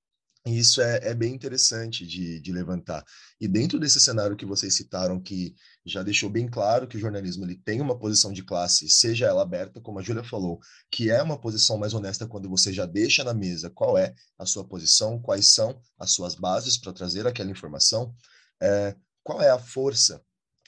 E 0.49 0.59
isso 0.59 0.81
é, 0.81 1.11
é 1.11 1.15
bem 1.15 1.35
interessante 1.35 2.07
de, 2.07 2.41
de, 2.41 2.53
levantar. 2.53 3.05
E 3.39 3.47
dentro 3.47 3.79
desse 3.79 4.01
cenário 4.01 4.35
que 4.35 4.47
vocês 4.47 4.75
citaram, 4.75 5.21
que 5.21 5.55
já 5.85 6.03
deixou 6.03 6.31
bem 6.31 6.49
claro 6.49 6.89
que 6.89 6.97
o 6.97 7.01
jornalismo 7.01 7.45
ele 7.45 7.55
tem 7.55 7.83
uma 7.83 7.99
posição 7.99 8.33
de 8.33 8.43
classe, 8.43 8.89
seja 8.89 9.27
ela 9.27 9.43
aberta, 9.43 9.79
como 9.79 9.99
a 9.99 10.03
Júlia 10.03 10.25
falou, 10.25 10.59
que 10.91 11.11
é 11.11 11.23
uma 11.23 11.39
posição 11.39 11.77
mais 11.77 11.93
honesta 11.93 12.27
quando 12.27 12.49
você 12.49 12.73
já 12.73 12.87
deixa 12.87 13.23
na 13.23 13.35
mesa 13.35 13.69
qual 13.69 13.99
é 13.99 14.15
a 14.39 14.47
sua 14.47 14.67
posição, 14.67 15.21
quais 15.21 15.53
são 15.53 15.79
as 15.99 16.13
suas 16.13 16.35
bases 16.35 16.79
para 16.79 16.95
trazer 16.95 17.27
aquela 17.27 17.51
informação, 17.51 18.15
é, 18.59 18.97
qual 19.23 19.43
é 19.43 19.51
a 19.51 19.59
força 19.59 20.23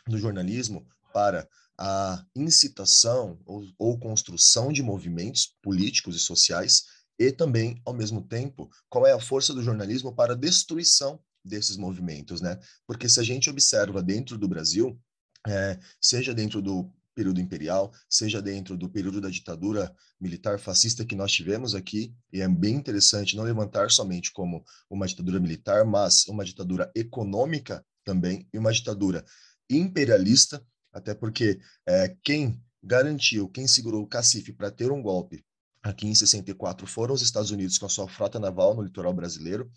do 0.07 0.19
jornalismo 0.19 0.87
para 1.11 1.49
a 1.79 2.23
incitação 2.37 3.41
ou, 3.47 3.65
ou 3.79 3.99
construção 3.99 4.71
de 4.71 4.83
movimentos 4.83 5.57
políticos 5.63 6.17
e 6.17 6.19
sociais 6.19 6.85
e 7.21 7.31
também, 7.31 7.83
ao 7.85 7.93
mesmo 7.93 8.23
tempo, 8.23 8.71
qual 8.89 9.07
é 9.07 9.13
a 9.13 9.21
força 9.21 9.53
do 9.53 9.63
jornalismo 9.63 10.15
para 10.15 10.33
a 10.33 10.37
destruição 10.37 11.21
desses 11.45 11.77
movimentos, 11.77 12.41
né? 12.41 12.59
Porque 12.87 13.11
se 13.11 13.21
a 13.21 13.23
gente 13.23 13.51
observa 13.51 14.03
dentro 14.03 14.39
do 14.39 14.49
Brasil, 14.49 14.99
é, 15.47 15.79
seja 16.01 16.33
dentro 16.33 16.63
do 16.63 16.91
período 17.15 17.39
imperial, 17.39 17.93
seja 18.09 18.41
dentro 18.41 18.75
do 18.75 18.89
período 18.89 19.21
da 19.21 19.29
ditadura 19.29 19.95
militar 20.19 20.59
fascista 20.59 21.05
que 21.05 21.15
nós 21.15 21.31
tivemos 21.31 21.75
aqui, 21.75 22.15
e 22.33 22.41
é 22.41 22.49
bem 22.49 22.77
interessante 22.77 23.37
não 23.37 23.45
levantar 23.45 23.91
somente 23.91 24.33
como 24.33 24.65
uma 24.89 25.07
ditadura 25.07 25.39
militar, 25.39 25.85
mas 25.85 26.27
uma 26.27 26.45
ditadura 26.45 26.91
econômica 26.95 27.85
também, 28.03 28.49
e 28.51 28.59
uma 28.59 28.73
ditadura 28.73 29.23
imperialista, 29.69 30.65
até 30.91 31.15
porque 31.15 31.61
é, 31.87 32.17
quem 32.23 32.63
garantiu, 32.83 33.47
quem 33.51 33.67
segurou 33.67 34.03
o 34.03 34.09
cacife 34.09 34.55
para 34.55 34.71
ter 34.71 34.91
um 34.91 35.03
golpe 35.03 35.45
aqui 35.83 36.07
em 36.07 36.15
64 36.15 36.87
foram 36.87 37.15
os 37.15 37.23
Estados 37.23 37.51
Unidos 37.51 37.79
com 37.79 37.87
a 37.87 37.89
sua 37.89 38.09
frota 38.09 38.39
naval 38.39 38.75
no 38.75 38.83
litoral 38.83 39.13
brasileiro. 39.13 39.71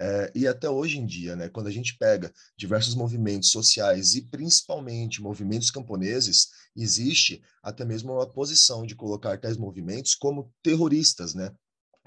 É, 0.00 0.30
e 0.32 0.46
até 0.46 0.70
hoje 0.70 0.98
em 0.98 1.04
dia, 1.04 1.34
né, 1.34 1.48
quando 1.48 1.66
a 1.66 1.72
gente 1.72 1.96
pega 1.98 2.32
diversos 2.56 2.94
movimentos 2.94 3.50
sociais 3.50 4.14
e 4.14 4.22
principalmente 4.22 5.20
movimentos 5.20 5.72
camponeses, 5.72 6.48
existe 6.76 7.42
até 7.60 7.84
mesmo 7.84 8.12
uma 8.12 8.26
posição 8.26 8.86
de 8.86 8.94
colocar 8.94 9.38
tais 9.40 9.56
movimentos 9.56 10.14
como 10.14 10.52
terroristas, 10.62 11.34
né, 11.34 11.50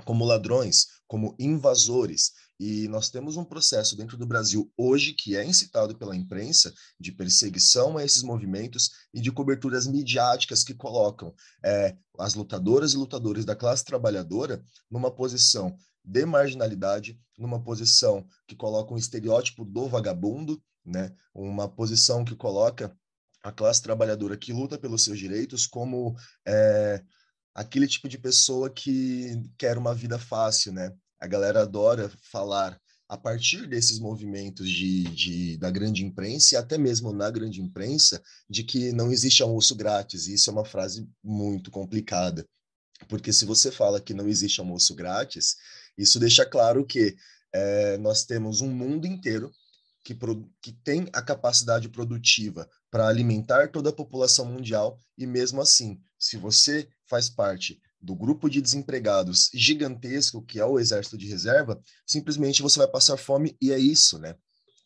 como 0.06 0.24
ladrões, 0.24 0.88
como 1.06 1.36
invasores. 1.38 2.32
E 2.64 2.88
nós 2.90 3.10
temos 3.10 3.38
um 3.38 3.44
processo 3.44 3.98
dentro 3.98 4.16
do 4.16 4.28
Brasil 4.28 4.72
hoje 4.78 5.14
que 5.14 5.36
é 5.36 5.44
incitado 5.44 5.98
pela 5.98 6.16
imprensa 6.16 6.72
de 7.00 7.12
perseguição 7.12 7.98
a 7.98 8.06
esses 8.06 8.22
movimentos 8.22 8.92
e 9.12 9.20
de 9.20 9.32
coberturas 9.32 9.88
midiáticas 9.88 10.64
que 10.64 10.76
colocam 10.76 11.34
é, 11.66 11.98
as 12.20 12.36
lutadoras 12.36 12.94
e 12.94 12.98
lutadores 12.98 13.46
da 13.46 13.56
classe 13.56 13.84
trabalhadora 13.84 14.64
numa 14.92 15.10
posição 15.10 15.76
de 16.06 16.24
marginalidade, 16.24 17.20
numa 17.36 17.60
posição 17.64 18.28
que 18.48 18.56
coloca 18.56 18.94
um 18.94 18.98
estereótipo 18.98 19.66
do 19.66 19.88
vagabundo, 19.88 20.62
né? 20.86 21.12
uma 21.34 21.68
posição 21.68 22.24
que 22.24 22.36
coloca 22.36 22.96
a 23.42 23.52
classe 23.52 23.82
trabalhadora 23.82 24.38
que 24.38 24.54
luta 24.54 24.78
pelos 24.78 25.04
seus 25.04 25.18
direitos 25.18 25.66
como 25.66 26.16
é, 26.48 27.04
aquele 27.56 27.88
tipo 27.88 28.08
de 28.08 28.20
pessoa 28.20 28.70
que 28.70 29.50
quer 29.58 29.80
uma 29.80 29.96
vida 29.96 30.20
fácil, 30.20 30.74
né? 30.74 30.96
A 31.22 31.28
galera 31.28 31.62
adora 31.62 32.12
falar 32.32 32.82
a 33.08 33.16
partir 33.16 33.68
desses 33.68 34.00
movimentos 34.00 34.68
de, 34.70 35.04
de, 35.04 35.58
da 35.58 35.70
grande 35.70 36.04
imprensa 36.04 36.56
e 36.56 36.58
até 36.58 36.78
mesmo 36.78 37.14
na 37.14 37.30
grande 37.30 37.62
imprensa 37.62 38.24
de 38.50 38.64
que 38.64 38.92
não 38.92 39.12
existe 39.12 39.44
almoço 39.44 39.76
grátis. 39.76 40.28
E 40.28 40.34
isso 40.34 40.50
é 40.50 40.54
uma 40.54 40.66
frase 40.66 41.08
muito 41.24 41.70
complicada, 41.70 42.48
porque 43.08 43.32
se 43.32 43.46
você 43.46 43.72
fala 43.72 44.02
que 44.02 44.14
não 44.14 44.28
existe 44.28 44.60
almoço 44.60 44.96
grátis, 44.96 45.58
isso 45.98 46.20
deixa 46.20 46.46
claro 46.46 46.86
que 46.86 47.16
é, 47.54 47.98
nós 47.98 48.24
temos 48.24 48.62
um 48.62 48.70
mundo 48.70 49.06
inteiro 49.06 49.52
que, 50.04 50.18
que 50.62 50.72
tem 50.72 51.08
a 51.14 51.22
capacidade 51.22 51.90
produtiva 51.90 52.68
para 52.90 53.08
alimentar 53.08 53.70
toda 53.72 53.90
a 53.90 53.94
população 53.94 54.46
mundial 54.46 54.98
e 55.18 55.28
mesmo 55.28 55.62
assim, 55.62 56.00
se 56.18 56.38
você 56.38 56.88
faz 57.06 57.30
parte 57.30 57.80
do 58.02 58.16
grupo 58.16 58.50
de 58.50 58.62
desempregados 58.62 59.50
gigantesco 59.54 60.44
que 60.44 60.60
é 60.60 60.66
o 60.66 60.80
exército 60.80 61.18
de 61.18 61.28
reserva, 61.28 61.80
simplesmente 62.06 62.62
você 62.62 62.80
vai 62.80 62.88
passar 62.88 63.18
fome 63.18 63.56
e 63.62 63.72
é 63.72 63.78
isso, 63.78 64.18
né? 64.18 64.36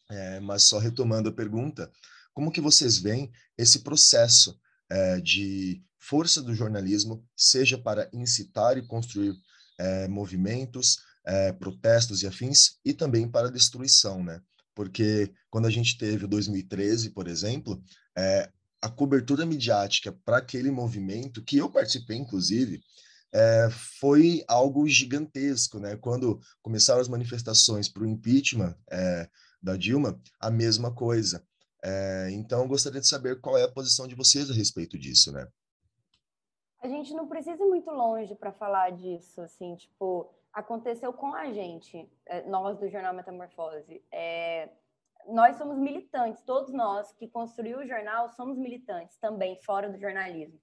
É, 0.09 0.39
mas 0.39 0.63
só 0.63 0.77
retomando 0.77 1.29
a 1.29 1.33
pergunta, 1.33 1.91
como 2.33 2.51
que 2.51 2.61
vocês 2.61 2.97
veem 2.97 3.31
esse 3.57 3.79
processo 3.79 4.59
é, 4.89 5.19
de 5.19 5.81
força 5.97 6.41
do 6.41 6.53
jornalismo, 6.53 7.25
seja 7.35 7.77
para 7.77 8.07
incitar 8.13 8.77
e 8.77 8.85
construir 8.85 9.33
é, 9.79 10.07
movimentos, 10.07 10.97
é, 11.25 11.51
protestos 11.51 12.21
e 12.21 12.27
afins, 12.27 12.77
e 12.85 12.93
também 12.93 13.27
para 13.27 13.49
destruição, 13.49 14.23
né? 14.23 14.39
Porque 14.75 15.33
quando 15.49 15.65
a 15.65 15.71
gente 15.71 15.97
teve 15.97 16.25
o 16.25 16.27
2013, 16.27 17.11
por 17.11 17.27
exemplo, 17.27 17.81
é, 18.15 18.49
a 18.81 18.89
cobertura 18.89 19.45
midiática 19.45 20.11
para 20.23 20.37
aquele 20.37 20.69
movimento, 20.69 21.43
que 21.43 21.57
eu 21.57 21.71
participei, 21.71 22.17
inclusive, 22.17 22.83
é, 23.35 23.69
foi 23.99 24.45
algo 24.47 24.87
gigantesco, 24.87 25.77
né? 25.77 25.97
Quando 25.97 26.39
começaram 26.61 27.01
as 27.01 27.09
manifestações 27.09 27.89
para 27.89 28.03
o 28.03 28.07
impeachment 28.07 28.73
é, 28.89 29.29
da 29.61 29.75
Dilma, 29.75 30.17
a 30.39 30.49
mesma 30.49 30.95
coisa. 30.95 31.45
É, 31.83 32.29
então, 32.31 32.65
gostaria 32.65 33.01
de 33.01 33.07
saber 33.07 33.41
qual 33.41 33.57
é 33.57 33.63
a 33.63 33.71
posição 33.71 34.07
de 34.07 34.15
vocês 34.15 34.49
a 34.49 34.53
respeito 34.53 34.97
disso, 34.97 35.33
né? 35.33 35.45
A 36.81 36.87
gente 36.87 37.13
não 37.13 37.27
precisa 37.27 37.61
ir 37.61 37.67
muito 37.67 37.91
longe 37.91 38.33
para 38.35 38.53
falar 38.53 38.91
disso, 38.91 39.41
assim, 39.41 39.75
tipo, 39.75 40.33
aconteceu 40.53 41.11
com 41.11 41.33
a 41.33 41.51
gente, 41.51 42.09
nós 42.47 42.79
do 42.79 42.87
Jornal 42.87 43.13
Metamorfose. 43.13 44.01
É, 44.13 44.69
nós 45.27 45.57
somos 45.57 45.77
militantes, 45.77 46.41
todos 46.43 46.71
nós 46.71 47.11
que 47.13 47.27
construímos 47.27 47.83
o 47.83 47.87
jornal 47.87 48.29
somos 48.29 48.57
militantes 48.57 49.17
também, 49.17 49.59
fora 49.63 49.89
do 49.89 49.99
jornalismo. 49.99 50.59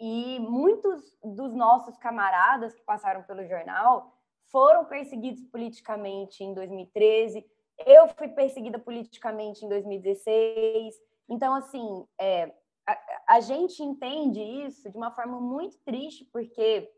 E 0.00 0.38
muitos 0.40 1.16
dos 1.22 1.54
nossos 1.54 1.96
camaradas 1.96 2.74
que 2.74 2.82
passaram 2.82 3.22
pelo 3.24 3.46
jornal 3.46 4.14
foram 4.50 4.84
perseguidos 4.84 5.42
politicamente 5.44 6.42
em 6.44 6.54
2013. 6.54 7.44
Eu 7.84 8.08
fui 8.08 8.28
perseguida 8.28 8.78
politicamente 8.78 9.64
em 9.64 9.68
2016. 9.68 10.94
Então, 11.28 11.54
assim, 11.54 12.06
é, 12.20 12.52
a, 12.86 12.98
a 13.28 13.40
gente 13.40 13.82
entende 13.82 14.40
isso 14.40 14.90
de 14.90 14.96
uma 14.96 15.10
forma 15.10 15.40
muito 15.40 15.76
triste, 15.84 16.24
porque 16.32 16.90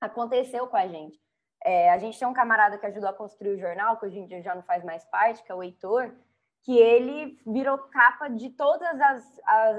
aconteceu 0.00 0.66
com 0.66 0.76
a 0.76 0.86
gente. 0.86 1.18
É, 1.64 1.90
a 1.90 1.98
gente 1.98 2.18
tem 2.18 2.28
um 2.28 2.32
camarada 2.32 2.78
que 2.78 2.86
ajudou 2.86 3.08
a 3.08 3.14
construir 3.14 3.54
o 3.54 3.58
jornal, 3.58 3.96
que 3.98 4.06
hoje 4.06 4.18
em 4.18 4.26
dia 4.26 4.42
já 4.42 4.54
não 4.54 4.62
faz 4.62 4.84
mais 4.84 5.04
parte, 5.06 5.42
que 5.42 5.50
é 5.50 5.54
o 5.54 5.62
Heitor, 5.62 6.14
que 6.62 6.76
ele 6.76 7.38
virou 7.46 7.78
capa 7.78 8.28
de 8.28 8.50
todos 8.50 8.86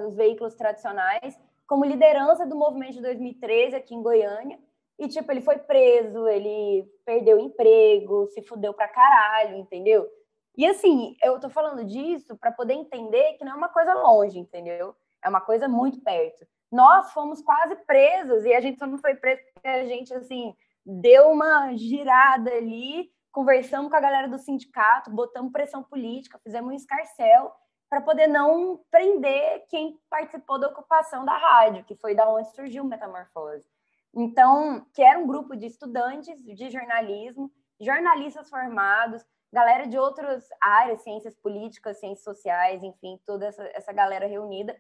os 0.08 0.15
veículos 0.15 0.56
tradicionais 0.56 1.39
como 1.69 1.86
liderança 1.86 2.47
do 2.47 2.55
movimento 2.55 2.93
de 2.93 3.01
2013 3.03 3.75
aqui 3.75 3.93
em 3.93 4.01
Goiânia. 4.01 4.60
E, 4.97 5.08
tipo, 5.08 5.32
ele 5.32 5.39
foi 5.39 5.60
preso, 5.60 6.27
ele 6.27 6.84
perdeu 7.05 7.39
emprego, 7.39 8.25
se 8.34 8.41
fudeu 8.41 8.73
pra 8.73 8.88
caralho, 8.88 9.55
entendeu? 9.55 10.10
E, 10.58 10.65
assim, 10.65 11.15
eu 11.23 11.39
tô 11.39 11.47
falando 11.47 11.86
disso 11.86 12.36
para 12.38 12.51
poder 12.51 12.73
entender 12.73 13.34
que 13.34 13.45
não 13.45 13.51
é 13.51 13.55
uma 13.55 13.69
coisa 13.69 13.93
longe, 13.93 14.39
entendeu? 14.39 14.95
É 15.23 15.29
uma 15.29 15.39
coisa 15.39 15.67
muito 15.67 16.01
perto. 16.01 16.43
Nós 16.71 17.13
fomos 17.13 17.39
quase 17.39 17.75
presos 17.86 18.43
e 18.45 18.53
a 18.53 18.60
gente 18.60 18.79
só 18.79 18.88
não 18.88 18.97
foi 18.97 19.13
preso 19.15 19.41
porque 19.53 19.67
a 19.67 19.86
gente, 19.86 20.12
assim, 20.12 20.55
deu 20.84 21.29
uma 21.29 21.75
girada 21.75 22.51
ali, 22.51 23.12
conversamos 23.32 23.91
com 23.91 23.95
a 23.95 24.01
galera 24.01 24.27
do 24.27 24.39
sindicato, 24.39 25.12
botamos 25.12 25.51
pressão 25.51 25.84
política, 25.84 26.41
fizemos 26.43 26.71
um 26.71 26.75
escarcel 26.75 27.53
para 27.89 28.02
poder 28.02 28.28
não 28.28 28.80
prender 28.91 29.65
quem 29.67 29.99
participou 30.10 30.60
da 30.60 30.67
ocupação 30.67 31.25
da 31.25 31.36
rádio, 31.36 31.84
que 31.84 31.95
foi 31.95 32.13
da 32.13 32.30
onde 32.30 32.54
surgiu 32.54 32.84
Metamorfose. 32.84 33.67
Então, 34.13 34.86
que 34.93 35.02
era 35.02 35.17
um 35.17 35.28
grupo 35.28 35.56
de 35.56 35.65
estudantes 35.65 36.43
de 36.43 36.69
jornalismo, 36.69 37.52
jornalistas 37.80 38.49
formados, 38.49 39.25
galera 39.52 39.88
de 39.88 39.97
outras 39.97 40.47
áreas, 40.62 41.02
ciências 41.02 41.36
políticas, 41.36 41.99
ciências 41.99 42.23
sociais, 42.23 42.84
enfim, 42.84 43.19
toda 43.25 43.47
essa, 43.47 43.63
essa 43.73 43.91
galera 43.91 44.28
reunida. 44.28 44.80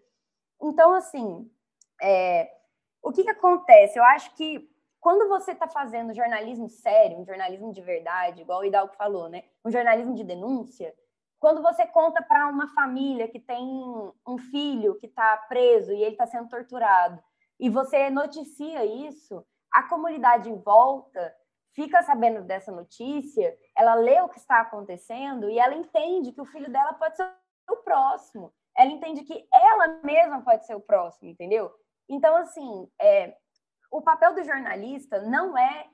Então, 0.61 0.93
assim, 0.93 1.49
é, 2.01 2.51
o 3.01 3.11
que, 3.11 3.23
que 3.23 3.29
acontece? 3.29 3.97
Eu 3.97 4.03
acho 4.03 4.35
que 4.35 4.69
quando 4.99 5.29
você 5.29 5.53
está 5.53 5.67
fazendo 5.67 6.13
jornalismo 6.13 6.69
sério, 6.69 7.17
um 7.17 7.25
jornalismo 7.25 7.71
de 7.71 7.81
verdade, 7.81 8.41
igual 8.41 8.59
o 8.59 8.65
Hidalgo 8.65 8.93
falou, 8.95 9.29
né? 9.29 9.43
Um 9.63 9.71
jornalismo 9.71 10.13
de 10.13 10.23
denúncia, 10.23 10.93
quando 11.39 11.61
você 11.61 11.85
conta 11.87 12.21
para 12.21 12.47
uma 12.47 12.67
família 12.73 13.27
que 13.27 13.39
tem 13.39 13.65
um 14.27 14.37
filho 14.51 14.95
que 14.99 15.07
está 15.07 15.37
preso 15.47 15.91
e 15.93 16.01
ele 16.01 16.11
está 16.11 16.27
sendo 16.27 16.49
torturado, 16.49 17.21
e 17.59 17.69
você 17.69 18.09
noticia 18.09 18.85
isso, 18.85 19.45
a 19.71 19.83
comunidade 19.83 20.49
em 20.49 20.57
volta 20.57 21.33
fica 21.73 22.01
sabendo 22.03 22.43
dessa 22.43 22.71
notícia, 22.71 23.55
ela 23.77 23.95
lê 23.95 24.19
o 24.21 24.29
que 24.29 24.39
está 24.39 24.61
acontecendo 24.61 25.49
e 25.49 25.59
ela 25.59 25.75
entende 25.75 26.31
que 26.31 26.41
o 26.41 26.45
filho 26.45 26.71
dela 26.71 26.93
pode 26.93 27.15
ser 27.15 27.31
o 27.69 27.77
próximo. 27.77 28.53
Ela 28.77 28.91
entende 28.91 29.23
que 29.23 29.47
ela 29.53 29.99
mesma 30.03 30.41
pode 30.41 30.65
ser 30.65 30.75
o 30.75 30.81
próximo, 30.81 31.29
entendeu? 31.29 31.71
Então, 32.07 32.35
assim, 32.35 32.89
é, 32.99 33.35
o 33.91 34.01
papel 34.01 34.33
do 34.33 34.43
jornalista 34.43 35.21
não 35.21 35.57
é 35.57 35.87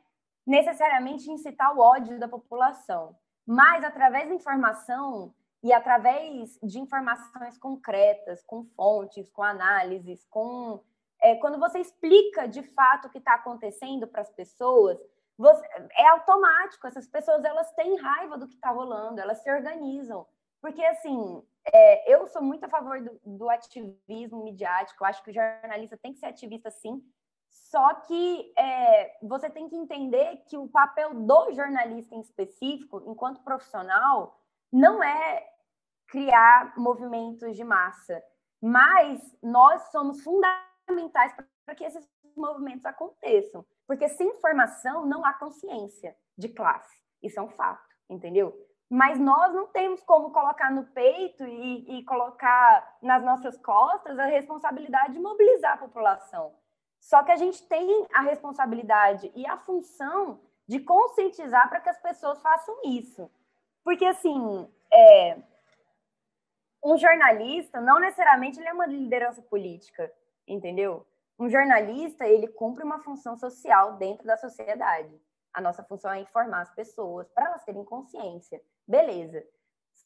necessariamente 0.45 1.29
incitar 1.29 1.75
o 1.75 1.79
ódio 1.79 2.19
da 2.19 2.27
população 2.27 3.15
mas 3.45 3.83
através 3.83 4.27
da 4.27 4.35
informação 4.35 5.33
e 5.63 5.73
através 5.73 6.59
de 6.61 6.79
informações 6.79 7.57
concretas, 7.57 8.43
com 8.43 8.65
fontes, 8.75 9.29
com 9.29 9.43
análises, 9.43 10.25
com 10.29 10.83
é, 11.21 11.35
quando 11.35 11.59
você 11.59 11.79
explica 11.79 12.47
de 12.47 12.61
fato 12.61 13.07
o 13.07 13.09
que 13.09 13.17
está 13.17 13.35
acontecendo 13.35 14.07
para 14.07 14.21
as 14.21 14.29
pessoas, 14.29 14.99
você, 15.37 15.65
é 15.97 16.07
automático. 16.09 16.87
Essas 16.87 17.07
pessoas 17.07 17.43
elas 17.43 17.71
têm 17.73 17.97
raiva 17.97 18.37
do 18.37 18.47
que 18.47 18.55
está 18.55 18.69
rolando, 18.69 19.19
elas 19.19 19.41
se 19.41 19.51
organizam. 19.51 20.25
Porque, 20.61 20.83
assim, 20.83 21.43
é, 21.71 22.13
eu 22.13 22.27
sou 22.27 22.41
muito 22.41 22.63
a 22.63 22.69
favor 22.69 23.01
do, 23.01 23.19
do, 23.23 23.49
ativismo 23.49 24.43
midiático, 24.43 25.03
eu 25.03 25.07
acho 25.07 25.23
que 25.23 25.31
o 25.31 25.33
jornalista 25.33 25.97
tem 25.97 26.13
que 26.13 26.19
ser 26.19 26.27
ativista, 26.27 26.71
sim. 26.71 27.03
Só 27.55 27.93
que 28.01 28.53
é, 28.57 29.17
você 29.23 29.49
tem 29.49 29.69
que 29.69 29.77
entender 29.77 30.43
que 30.47 30.57
o 30.57 30.67
papel 30.67 31.13
do 31.13 31.53
jornalista 31.53 32.13
em 32.13 32.19
específico, 32.19 33.01
enquanto 33.07 33.43
profissional, 33.43 34.37
não 34.71 35.01
é 35.01 35.47
criar 36.07 36.73
movimentos 36.77 37.55
de 37.55 37.63
massa, 37.63 38.21
mas 38.61 39.21
nós 39.41 39.89
somos 39.89 40.21
fundamentais 40.21 41.33
para 41.65 41.75
que 41.75 41.85
esses 41.85 42.05
movimentos 42.35 42.85
aconteçam. 42.85 43.65
Porque 43.87 44.09
sem 44.09 44.27
informação 44.27 45.05
não 45.05 45.25
há 45.25 45.33
consciência 45.33 46.13
de 46.37 46.49
classe. 46.49 47.01
Isso 47.23 47.39
é 47.39 47.41
um 47.41 47.49
fato, 47.49 47.87
entendeu? 48.09 48.53
Mas 48.89 49.17
nós 49.17 49.53
não 49.53 49.67
temos 49.67 50.03
como 50.03 50.31
colocar 50.31 50.71
no 50.71 50.85
peito 50.87 51.45
e, 51.45 51.99
e 51.99 52.03
colocar 52.03 52.97
nas 53.01 53.23
nossas 53.23 53.57
costas 53.57 54.19
a 54.19 54.25
responsabilidade 54.25 55.13
de 55.13 55.19
mobilizar 55.19 55.75
a 55.75 55.77
população. 55.77 56.53
Só 57.05 57.21
que 57.21 57.31
a 57.31 57.35
gente 57.35 57.61
tem 57.67 58.07
a 58.15 58.21
responsabilidade 58.21 59.31
e 59.35 59.45
a 59.45 59.57
função 59.57 60.39
de 60.67 60.79
conscientizar 60.79 61.69
para 61.69 61.79
que 61.79 61.87
as 61.87 61.99
pessoas 61.99 62.41
façam 62.41 62.75
isso. 62.83 63.29
Porque, 63.83 64.03
assim, 64.03 64.67
é, 64.91 65.37
um 66.83 66.97
jornalista, 66.97 67.79
não 67.79 67.99
necessariamente 67.99 68.59
ele 68.59 68.69
é 68.69 68.73
uma 68.73 68.87
liderança 68.87 69.39
política, 69.43 70.11
entendeu? 70.47 71.05
Um 71.37 71.47
jornalista, 71.47 72.25
ele 72.25 72.47
cumpre 72.47 72.83
uma 72.83 72.97
função 73.03 73.37
social 73.37 73.97
dentro 73.97 74.25
da 74.25 74.35
sociedade. 74.35 75.21
A 75.53 75.61
nossa 75.61 75.83
função 75.83 76.11
é 76.11 76.21
informar 76.21 76.61
as 76.61 76.73
pessoas 76.73 77.29
para 77.29 77.45
elas 77.45 77.63
terem 77.63 77.85
consciência. 77.85 78.59
Beleza. 78.87 79.45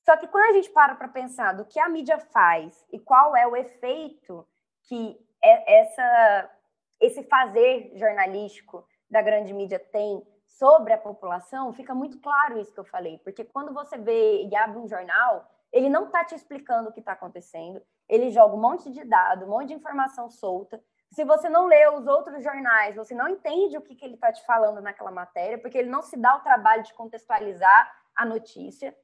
Só 0.05 0.17
que 0.17 0.27
quando 0.27 0.49
a 0.49 0.53
gente 0.53 0.69
para 0.69 0.95
para 0.95 1.07
pensar 1.07 1.53
do 1.53 1.63
que 1.63 1.79
a 1.79 1.87
mídia 1.87 2.19
faz 2.19 2.85
e 2.91 2.99
qual 2.99 3.37
é 3.37 3.47
o 3.47 3.55
efeito 3.55 4.45
que 4.83 5.17
é 5.41 5.79
essa, 5.79 6.58
esse 6.99 7.23
fazer 7.23 7.91
jornalístico 7.95 8.85
da 9.09 9.21
grande 9.21 9.53
mídia 9.53 9.79
tem 9.79 10.25
sobre 10.45 10.93
a 10.93 10.97
população, 10.97 11.73
fica 11.73 11.93
muito 11.93 12.19
claro 12.19 12.59
isso 12.59 12.73
que 12.73 12.79
eu 12.79 12.85
falei. 12.85 13.17
Porque 13.19 13.43
quando 13.43 13.73
você 13.73 13.97
vê 13.97 14.43
e 14.43 14.55
abre 14.55 14.79
um 14.79 14.87
jornal, 14.87 15.49
ele 15.71 15.89
não 15.89 16.05
está 16.05 16.23
te 16.25 16.35
explicando 16.35 16.89
o 16.89 16.91
que 16.91 16.99
está 16.99 17.13
acontecendo, 17.13 17.81
ele 18.07 18.31
joga 18.31 18.55
um 18.55 18.61
monte 18.61 18.91
de 18.91 19.03
dado, 19.05 19.45
um 19.45 19.49
monte 19.49 19.67
de 19.67 19.75
informação 19.75 20.29
solta, 20.29 20.81
se 21.11 21.23
você 21.23 21.49
não 21.49 21.65
lê 21.65 21.87
os 21.89 22.05
outros 22.05 22.43
jornais, 22.43 22.95
você 22.95 23.15
não 23.15 23.27
entende 23.27 23.77
o 23.77 23.81
que, 23.81 23.95
que 23.95 24.05
ele 24.05 24.13
está 24.13 24.31
te 24.31 24.45
falando 24.45 24.79
naquela 24.79 25.11
matéria, 25.11 25.57
porque 25.57 25.77
ele 25.77 25.89
não 25.89 26.01
se 26.01 26.15
dá 26.15 26.35
o 26.35 26.41
trabalho 26.41 26.83
de 26.83 26.93
contextualizar 26.93 27.91
a 28.15 28.25
notícia. 28.25 28.95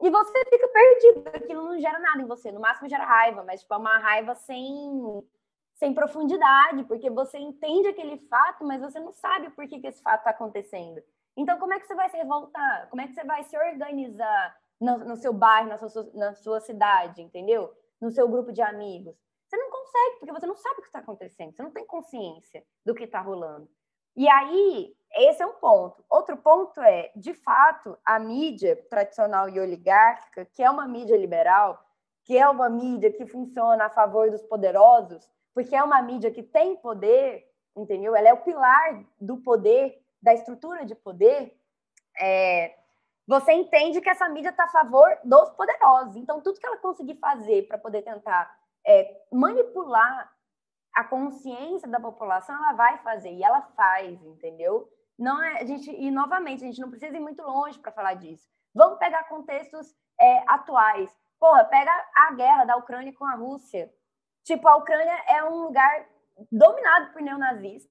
E 0.00 0.10
você 0.10 0.44
fica 0.46 0.68
perdido, 0.68 1.28
aquilo 1.28 1.64
não 1.64 1.78
gera 1.78 2.00
nada 2.00 2.20
em 2.20 2.26
você, 2.26 2.50
no 2.50 2.60
máximo 2.60 2.88
gera 2.88 3.04
raiva, 3.04 3.44
mas 3.44 3.60
tipo, 3.60 3.72
é 3.72 3.76
uma 3.76 3.98
raiva 3.98 4.34
sem, 4.34 5.22
sem 5.82 5.92
profundidade, 5.92 6.84
porque 6.84 7.10
você 7.10 7.38
entende 7.38 7.88
aquele 7.88 8.16
fato, 8.28 8.64
mas 8.64 8.80
você 8.80 9.00
não 9.00 9.10
sabe 9.10 9.50
por 9.50 9.66
que, 9.66 9.80
que 9.80 9.88
esse 9.88 10.00
fato 10.00 10.20
está 10.20 10.30
acontecendo. 10.30 11.02
Então, 11.36 11.58
como 11.58 11.74
é 11.74 11.80
que 11.80 11.88
você 11.88 11.94
vai 11.96 12.08
se 12.08 12.16
revoltar? 12.16 12.88
Como 12.88 13.02
é 13.02 13.08
que 13.08 13.14
você 13.14 13.24
vai 13.24 13.42
se 13.42 13.58
organizar 13.58 14.56
no, 14.80 14.98
no 14.98 15.16
seu 15.16 15.32
bairro, 15.32 15.70
na 15.70 15.88
sua, 15.88 16.10
na 16.14 16.34
sua 16.34 16.60
cidade, 16.60 17.20
entendeu? 17.20 17.74
No 18.00 18.12
seu 18.12 18.28
grupo 18.28 18.52
de 18.52 18.62
amigos? 18.62 19.16
Você 19.44 19.56
não 19.56 19.70
consegue, 19.70 20.18
porque 20.20 20.32
você 20.32 20.46
não 20.46 20.54
sabe 20.54 20.78
o 20.78 20.82
que 20.82 20.86
está 20.86 21.00
acontecendo, 21.00 21.52
você 21.52 21.62
não 21.64 21.72
tem 21.72 21.84
consciência 21.84 22.62
do 22.86 22.94
que 22.94 23.02
está 23.02 23.20
rolando. 23.20 23.68
E 24.14 24.28
aí, 24.28 24.94
esse 25.16 25.42
é 25.42 25.46
um 25.46 25.54
ponto. 25.54 26.04
Outro 26.08 26.36
ponto 26.36 26.80
é, 26.80 27.10
de 27.16 27.34
fato, 27.34 27.98
a 28.04 28.20
mídia 28.20 28.76
tradicional 28.88 29.48
e 29.48 29.58
oligárquica, 29.58 30.44
que 30.44 30.62
é 30.62 30.70
uma 30.70 30.86
mídia 30.86 31.16
liberal, 31.16 31.84
que 32.22 32.38
é 32.38 32.48
uma 32.48 32.70
mídia 32.70 33.10
que 33.10 33.26
funciona 33.26 33.86
a 33.86 33.90
favor 33.90 34.30
dos 34.30 34.42
poderosos, 34.44 35.28
porque 35.54 35.74
é 35.74 35.82
uma 35.82 36.00
mídia 36.02 36.30
que 36.30 36.42
tem 36.42 36.76
poder, 36.76 37.46
entendeu? 37.76 38.14
Ela 38.14 38.28
é 38.28 38.32
o 38.32 38.42
pilar 38.42 39.04
do 39.20 39.38
poder, 39.38 40.02
da 40.20 40.34
estrutura 40.34 40.84
de 40.84 40.94
poder. 40.94 41.56
É, 42.20 42.76
você 43.26 43.52
entende 43.52 44.00
que 44.00 44.10
essa 44.10 44.28
mídia 44.28 44.50
está 44.50 44.64
a 44.64 44.68
favor 44.68 45.08
dos 45.24 45.50
poderosos. 45.50 46.16
Então, 46.16 46.40
tudo 46.40 46.58
que 46.58 46.66
ela 46.66 46.78
conseguir 46.78 47.16
fazer 47.16 47.66
para 47.68 47.78
poder 47.78 48.02
tentar 48.02 48.54
é, 48.86 49.22
manipular 49.32 50.32
a 50.94 51.04
consciência 51.04 51.88
da 51.88 52.00
população, 52.00 52.54
ela 52.54 52.72
vai 52.74 52.98
fazer 52.98 53.32
e 53.32 53.42
ela 53.42 53.62
faz, 53.76 54.22
entendeu? 54.24 54.88
Não 55.18 55.42
é 55.42 55.60
a 55.60 55.64
gente 55.64 55.90
e 55.90 56.10
novamente 56.10 56.64
a 56.64 56.66
gente 56.66 56.80
não 56.80 56.90
precisa 56.90 57.16
ir 57.16 57.20
muito 57.20 57.42
longe 57.42 57.78
para 57.78 57.92
falar 57.92 58.14
disso. 58.14 58.46
Vamos 58.74 58.98
pegar 58.98 59.24
contextos 59.24 59.94
é, 60.20 60.44
atuais. 60.48 61.14
Porra, 61.38 61.64
pega 61.64 61.90
a 62.14 62.32
guerra 62.34 62.64
da 62.64 62.76
Ucrânia 62.76 63.12
com 63.14 63.24
a 63.24 63.34
Rússia. 63.34 63.92
Tipo, 64.44 64.68
a 64.68 64.76
Ucrânia 64.76 65.24
é 65.28 65.44
um 65.44 65.62
lugar 65.62 66.06
dominado 66.50 67.12
por 67.12 67.22
neonazistas. 67.22 67.90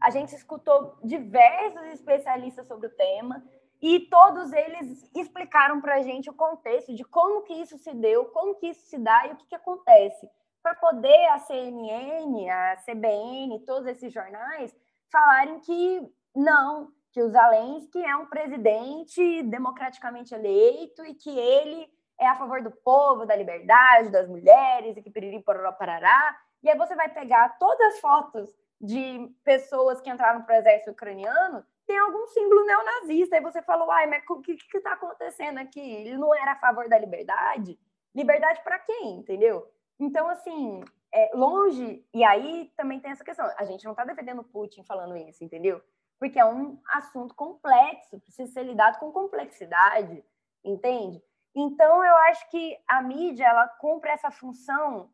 A 0.00 0.10
gente 0.10 0.34
escutou 0.34 0.98
diversos 1.02 1.82
especialistas 1.86 2.66
sobre 2.66 2.88
o 2.88 2.96
tema 2.96 3.42
e 3.80 4.00
todos 4.00 4.52
eles 4.52 5.10
explicaram 5.14 5.80
para 5.80 5.96
a 5.96 6.02
gente 6.02 6.30
o 6.30 6.34
contexto 6.34 6.94
de 6.94 7.04
como 7.04 7.42
que 7.42 7.54
isso 7.54 7.78
se 7.78 7.94
deu, 7.94 8.26
como 8.26 8.54
que 8.56 8.68
isso 8.68 8.86
se 8.86 8.98
dá 8.98 9.26
e 9.26 9.32
o 9.32 9.36
que, 9.36 9.46
que 9.46 9.54
acontece, 9.54 10.28
para 10.62 10.74
poder 10.74 11.26
a 11.28 11.38
CNN, 11.38 12.50
a 12.50 12.76
CBN, 12.78 13.64
todos 13.64 13.86
esses 13.86 14.12
jornais 14.12 14.76
falarem 15.10 15.60
que 15.60 16.12
não, 16.34 16.90
que 17.12 17.22
o 17.22 17.28
Zelensky 17.28 18.04
é 18.04 18.16
um 18.16 18.26
presidente 18.26 19.42
democraticamente 19.44 20.34
eleito 20.34 21.04
e 21.04 21.14
que 21.14 21.30
ele 21.30 21.88
é 22.18 22.26
a 22.26 22.36
favor 22.36 22.62
do 22.62 22.70
povo, 22.70 23.26
da 23.26 23.36
liberdade, 23.36 24.10
das 24.10 24.28
mulheres 24.28 24.96
e 24.96 25.02
que 25.02 25.10
piriri 25.10 25.42
pororó 25.42 25.72
parará. 25.72 26.36
E 26.62 26.68
aí 26.68 26.76
você 26.76 26.94
vai 26.94 27.08
pegar 27.08 27.58
todas 27.58 27.94
as 27.94 28.00
fotos 28.00 28.54
de 28.80 29.30
pessoas 29.44 30.00
que 30.00 30.10
entraram 30.10 30.42
para 30.42 30.56
o 30.56 30.58
exército 30.58 30.90
ucraniano 30.90 31.64
tem 31.86 31.98
algum 31.98 32.26
símbolo 32.26 32.66
neonazista. 32.66 33.36
Aí 33.36 33.42
você 33.42 33.62
falou, 33.62 33.90
ai, 33.90 34.06
mas 34.06 34.24
o 34.28 34.40
que 34.40 34.58
está 34.74 34.92
acontecendo 34.92 35.58
aqui? 35.58 35.80
Ele 35.80 36.18
não 36.18 36.34
era 36.34 36.52
a 36.52 36.58
favor 36.58 36.88
da 36.88 36.98
liberdade? 36.98 37.78
Liberdade 38.14 38.60
para 38.62 38.78
quem, 38.80 39.18
entendeu? 39.18 39.70
Então, 39.98 40.28
assim, 40.28 40.82
é, 41.12 41.30
longe. 41.34 42.04
E 42.12 42.24
aí 42.24 42.72
também 42.76 43.00
tem 43.00 43.12
essa 43.12 43.24
questão. 43.24 43.48
A 43.56 43.64
gente 43.64 43.84
não 43.84 43.92
está 43.92 44.04
defendendo 44.04 44.42
Putin 44.42 44.82
falando 44.82 45.16
isso, 45.16 45.44
entendeu? 45.44 45.80
Porque 46.18 46.38
é 46.38 46.44
um 46.44 46.80
assunto 46.92 47.34
complexo, 47.34 48.18
precisa 48.20 48.50
ser 48.50 48.64
lidado 48.64 48.98
com 48.98 49.12
complexidade, 49.12 50.24
entende? 50.64 51.22
Então, 51.58 52.04
eu 52.04 52.14
acho 52.28 52.50
que 52.50 52.78
a 52.86 53.00
mídia 53.00 53.46
ela 53.46 53.66
cumpre 53.66 54.10
essa 54.10 54.30
função 54.30 55.10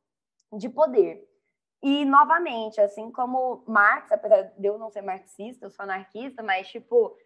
de 0.53 0.69
poder. 0.69 1.25
E, 1.81 2.05
novamente, 2.05 2.81
assim 2.81 3.13
como 3.13 3.63
Marx, 3.67 4.11
apesar 4.11 4.43
de 4.43 4.67
eu 4.67 4.77
não 4.77 4.91
ser 4.91 5.03
marxista, 5.03 5.65
eu 5.65 5.71
sou 5.71 5.85
anarquista, 5.85 6.43
mas, 6.43 6.67
tipo, 6.69 7.17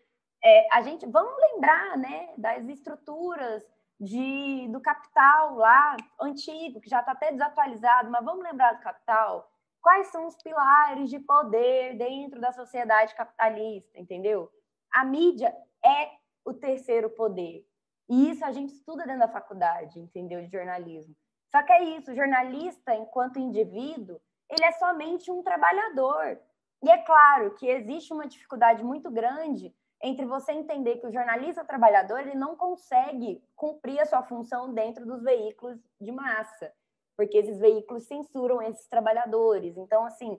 é, 0.44 0.68
a 0.70 0.82
gente, 0.82 1.06
vamos 1.06 1.34
lembrar, 1.50 1.96
né, 1.96 2.28
das 2.36 2.68
estruturas 2.68 3.66
de, 3.98 4.68
do 4.68 4.82
capital 4.82 5.54
lá, 5.54 5.96
antigo, 6.20 6.78
que 6.78 6.90
já 6.90 7.00
está 7.00 7.12
até 7.12 7.32
desatualizado, 7.32 8.10
mas 8.10 8.22
vamos 8.22 8.44
lembrar 8.44 8.74
do 8.74 8.82
capital. 8.82 9.50
Quais 9.80 10.08
são 10.08 10.26
os 10.26 10.36
pilares 10.42 11.08
de 11.08 11.18
poder 11.20 11.96
dentro 11.96 12.38
da 12.38 12.52
sociedade 12.52 13.14
capitalista, 13.14 13.98
entendeu? 13.98 14.50
A 14.92 15.06
mídia 15.06 15.56
é 15.82 16.10
o 16.44 16.52
terceiro 16.52 17.08
poder. 17.08 17.66
E 18.08 18.30
isso 18.30 18.44
a 18.44 18.52
gente 18.52 18.72
estuda 18.72 19.04
dentro 19.04 19.20
da 19.20 19.28
faculdade, 19.28 19.98
entendeu? 19.98 20.42
De 20.42 20.50
jornalismo. 20.50 21.14
Só 21.50 21.62
que 21.62 21.72
é 21.72 21.82
isso, 21.96 22.12
o 22.12 22.14
jornalista, 22.14 22.94
enquanto 22.94 23.38
indivíduo, 23.38 24.20
ele 24.48 24.64
é 24.64 24.72
somente 24.72 25.30
um 25.30 25.42
trabalhador. 25.42 26.38
E 26.82 26.90
é 26.90 26.98
claro 26.98 27.54
que 27.54 27.66
existe 27.66 28.12
uma 28.12 28.26
dificuldade 28.26 28.84
muito 28.84 29.10
grande 29.10 29.74
entre 30.02 30.26
você 30.26 30.52
entender 30.52 30.98
que 30.98 31.06
o 31.06 31.12
jornalista 31.12 31.64
trabalhador 31.64 32.20
ele 32.20 32.34
não 32.34 32.54
consegue 32.54 33.42
cumprir 33.56 33.98
a 34.00 34.04
sua 34.04 34.22
função 34.22 34.72
dentro 34.72 35.06
dos 35.06 35.22
veículos 35.22 35.78
de 36.00 36.12
massa, 36.12 36.72
porque 37.16 37.38
esses 37.38 37.58
veículos 37.58 38.04
censuram 38.04 38.60
esses 38.60 38.86
trabalhadores. 38.88 39.76
Então, 39.76 40.04
assim, 40.04 40.38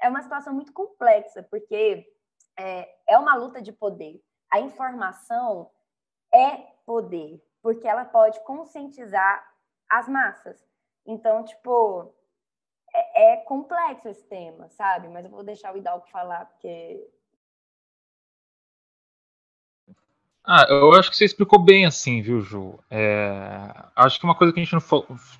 é 0.00 0.08
uma 0.08 0.22
situação 0.22 0.52
muito 0.52 0.72
complexa, 0.72 1.42
porque 1.50 2.06
é, 2.58 2.88
é 3.08 3.18
uma 3.18 3.34
luta 3.34 3.62
de 3.62 3.72
poder. 3.72 4.22
A 4.50 4.60
informação 4.60 5.70
é 6.32 6.77
poder, 6.88 7.38
porque 7.60 7.86
ela 7.86 8.06
pode 8.06 8.42
conscientizar 8.44 9.46
as 9.90 10.08
massas. 10.08 10.66
Então, 11.06 11.44
tipo, 11.44 12.14
é, 12.94 13.34
é, 13.34 13.36
complexo 13.36 14.08
esse 14.08 14.26
tema, 14.26 14.70
sabe? 14.70 15.06
Mas 15.08 15.26
eu 15.26 15.30
vou 15.30 15.44
deixar 15.44 15.74
o 15.74 15.76
Hidalgo 15.76 16.06
falar, 16.08 16.46
porque. 16.46 17.06
Ah, 20.42 20.64
eu 20.70 20.94
acho 20.94 21.10
que 21.10 21.16
você 21.18 21.26
explicou 21.26 21.58
bem 21.58 21.84
assim, 21.84 22.22
viu, 22.22 22.40
Ju? 22.40 22.78
É, 22.90 23.70
acho 23.94 24.18
que 24.18 24.24
uma 24.24 24.34
coisa 24.34 24.50
que 24.50 24.58
a 24.58 24.64
gente 24.64 24.72
não 24.72 24.80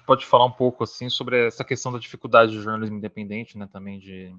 pode 0.04 0.26
falar 0.26 0.44
um 0.44 0.52
pouco 0.52 0.84
assim 0.84 1.08
sobre 1.08 1.46
essa 1.46 1.64
questão 1.64 1.90
da 1.90 1.98
dificuldade 1.98 2.52
do 2.52 2.60
jornalismo 2.60 2.98
independente, 2.98 3.56
né, 3.56 3.66
também 3.72 3.98
de, 3.98 4.36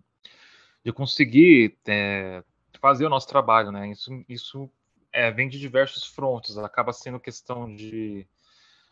de 0.86 0.94
conseguir 0.94 1.76
é, 1.88 2.44
fazer 2.80 3.04
o 3.08 3.10
nosso 3.10 3.28
trabalho, 3.28 3.72
né? 3.72 3.90
Isso, 3.90 4.24
isso 4.30 4.70
é, 5.12 5.32
vem 5.32 5.50
de 5.50 5.60
diversos 5.60 6.06
frontes. 6.06 6.58
Acaba 6.58 6.94
sendo 6.94 7.20
questão 7.20 7.74
de 7.74 8.28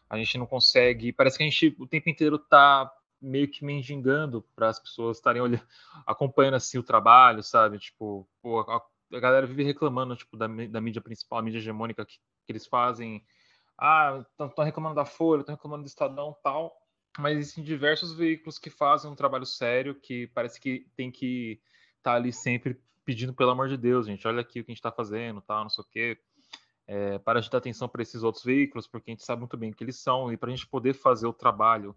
a 0.10 0.17
gente 0.17 0.38
não 0.38 0.45
consegue, 0.45 1.12
parece 1.12 1.38
que 1.38 1.43
a 1.43 1.49
gente 1.49 1.75
o 1.80 1.86
tempo 1.86 2.10
inteiro 2.10 2.38
está 2.38 2.91
meio 3.21 3.49
que 3.49 3.65
mendigando 3.65 4.41
para 4.56 4.69
as 4.69 4.80
pessoas 4.80 5.17
estarem 5.17 5.41
olhando, 5.41 5.65
acompanhando 6.06 6.56
assim 6.56 6.77
o 6.77 6.84
trabalho, 6.84 7.43
sabe? 7.43 7.80
Tipo, 7.80 8.27
pô, 8.41 8.62
a, 8.62 8.82
a 9.13 9.19
galera 9.19 9.45
vive 9.45 9.63
reclamando 9.63 10.15
tipo 10.15 10.38
da, 10.38 10.47
da 10.47 10.82
mídia 10.82 11.01
principal, 11.01 11.39
a 11.39 11.41
mídia 11.41 11.58
hegemônica 11.58 12.06
que, 12.06 12.17
que 12.45 12.51
eles 12.51 12.65
fazem. 12.65 13.23
Ah, 13.77 14.23
estão 14.39 14.65
reclamando 14.65 14.95
da 14.95 15.06
Folha, 15.06 15.41
estão 15.41 15.56
reclamando 15.56 15.84
do 15.84 15.88
Estadão, 15.88 16.36
tal. 16.43 16.75
Mas 17.19 17.38
existem 17.38 17.63
diversos 17.63 18.13
veículos 18.13 18.60
que 18.60 18.69
fazem 18.69 19.10
um 19.10 19.15
trabalho 19.15 19.45
sério, 19.45 19.95
que 19.95 20.27
parece 20.27 20.60
que 20.60 20.88
tem 20.95 21.12
que 21.12 21.60
estar 21.97 22.12
tá 22.12 22.13
ali 22.13 22.32
sempre 22.32 22.80
pedindo 23.08 23.34
pelo 23.34 23.52
amor 23.52 23.70
de 23.70 23.78
Deus, 23.78 24.06
gente, 24.06 24.28
olha 24.28 24.41
aqui 24.41 24.60
o 24.60 24.65
que 24.65 24.70
a 24.70 24.74
gente 24.74 24.80
está 24.80 24.91
fazendo, 24.91 25.39
tal, 25.39 25.63
não 25.63 25.70
sei 25.70 25.82
o 25.82 25.88
quê. 25.89 26.17
É, 26.86 27.17
para 27.20 27.39
gente 27.39 27.50
dar 27.50 27.60
atenção 27.60 27.88
para 27.88 28.02
esses 28.02 28.22
outros 28.22 28.43
veículos, 28.43 28.86
porque 28.86 29.10
a 29.10 29.13
gente 29.13 29.24
sabe 29.24 29.39
muito 29.39 29.56
bem 29.56 29.72
que 29.72 29.82
eles 29.82 29.96
são, 29.96 30.30
e 30.32 30.36
para 30.36 30.50
a 30.50 30.54
gente 30.54 30.67
poder 30.67 30.93
fazer 30.93 31.26
o 31.26 31.32
trabalho 31.32 31.96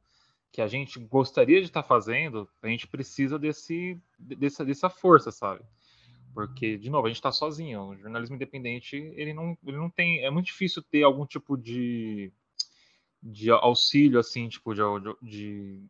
que 0.53 0.63
a 0.63 0.69
gente 0.69 1.01
gostaria 1.01 1.61
de 1.61 1.67
estar 1.67 1.83
tá 1.83 1.89
fazendo, 1.89 2.49
a 2.63 2.69
gente 2.69 2.87
precisa 2.87 3.41
desse, 3.41 4.01
dessa, 4.17 4.65
dessa 4.65 4.89
força, 4.89 5.33
sabe? 5.33 5.65
Porque, 6.33 6.79
de 6.79 6.89
novo, 6.89 7.07
a 7.07 7.11
gente 7.11 7.17
está 7.17 7.33
sozinho. 7.33 7.89
O 7.89 7.97
jornalismo 7.97 8.37
independente, 8.37 8.97
ele 9.17 9.35
não, 9.35 9.59
ele 9.67 9.77
não 9.77 9.91
tem. 9.91 10.25
É 10.25 10.31
muito 10.31 10.47
difícil 10.47 10.81
ter 10.81 11.03
algum 11.03 11.27
tipo 11.27 11.57
de, 11.57 12.33
de 13.21 13.51
auxílio, 13.51 14.21
assim, 14.21 14.49
tipo, 14.49 14.73
de, 14.75 14.83
de, 15.21 15.83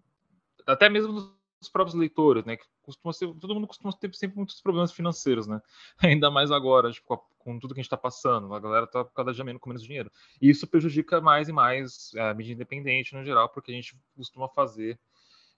até 0.67 0.89
mesmo 0.89 1.39
dos 1.61 1.69
próprios 1.69 1.95
leitores, 1.95 2.45
né? 2.45 2.57
Que 2.57 2.65
costuma 2.83 3.13
ser, 3.13 3.27
todo 3.35 3.55
mundo 3.55 3.67
costuma 3.67 3.93
ter 3.93 4.13
sempre 4.15 4.37
muitos 4.39 4.61
problemas 4.61 4.93
financeiros, 4.93 5.47
né? 5.47 5.61
Ainda 5.99 6.31
mais 6.31 6.51
agora, 6.51 6.91
tipo, 6.91 7.17
com 7.39 7.59
tudo 7.59 7.75
que 7.75 7.81
a 7.81 7.83
gente 7.83 7.87
está 7.87 7.97
passando. 7.97 8.53
A 8.55 8.59
galera 8.59 8.85
está 8.87 9.05
cada 9.05 9.33
dia 9.33 9.45
menos 9.45 9.61
com 9.61 9.69
menos 9.69 9.83
dinheiro. 9.83 10.11
E 10.41 10.49
isso 10.49 10.67
prejudica 10.67 11.21
mais 11.21 11.49
e 11.49 11.53
mais 11.53 12.11
a 12.17 12.35
mídia 12.35 12.55
independente 12.55 13.15
no 13.15 13.25
geral, 13.25 13.49
porque 13.51 13.71
a 13.71 13.75
gente 13.75 13.97
costuma 14.17 14.49
fazer 14.49 14.99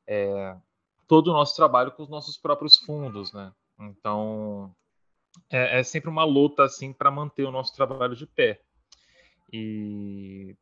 é, 0.06 0.56
todo 1.06 1.28
o 1.28 1.32
nosso 1.32 1.54
trabalho 1.54 1.92
com 1.92 2.02
os 2.02 2.08
nossos 2.08 2.36
próprios 2.36 2.76
fundos, 2.76 3.32
né? 3.32 3.52
Então, 3.78 4.74
é, 5.50 5.80
é 5.80 5.82
sempre 5.82 6.10
uma 6.10 6.24
luta 6.24 6.64
assim 6.64 6.92
para 6.92 7.10
manter 7.10 7.44
o 7.44 7.52
nosso 7.52 7.74
trabalho 7.74 8.16
de 8.16 8.26
pé. 8.26 8.60
E 9.52 10.56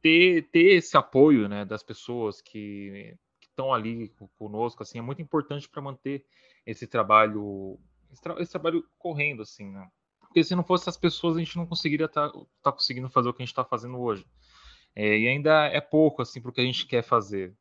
ter, 0.00 0.48
ter 0.50 0.76
esse 0.76 0.96
apoio, 0.96 1.48
né, 1.48 1.64
das 1.64 1.82
pessoas 1.82 2.40
que 2.40 3.16
estão 3.52 3.72
ali 3.72 4.12
conosco, 4.38 4.82
assim, 4.82 4.98
é 4.98 5.02
muito 5.02 5.22
importante 5.22 5.68
para 5.68 5.82
manter 5.82 6.24
esse 6.66 6.86
trabalho, 6.86 7.78
esse, 8.10 8.20
tra 8.20 8.40
esse, 8.40 8.50
trabalho 8.50 8.84
correndo, 8.98 9.42
assim, 9.42 9.70
né? 9.70 9.88
Porque 10.20 10.42
se 10.42 10.54
não 10.54 10.64
fosse 10.64 10.88
as 10.88 10.96
pessoas, 10.96 11.36
a 11.36 11.40
gente 11.40 11.56
não 11.56 11.66
conseguiria 11.66 12.06
estar 12.06 12.30
tá, 12.30 12.38
tá 12.62 12.72
conseguindo 12.72 13.08
fazer 13.10 13.28
o 13.28 13.34
que 13.34 13.42
a 13.42 13.44
gente 13.44 13.52
está 13.52 13.64
fazendo 13.64 14.00
hoje. 14.00 14.26
É, 14.94 15.18
e 15.18 15.28
ainda 15.28 15.66
é 15.66 15.80
pouco, 15.80 16.22
assim, 16.22 16.40
para 16.40 16.50
o 16.50 16.52
que 16.52 16.60
a 16.60 16.64
gente 16.64 16.86
quer 16.86 17.02
fazer, 17.02 17.54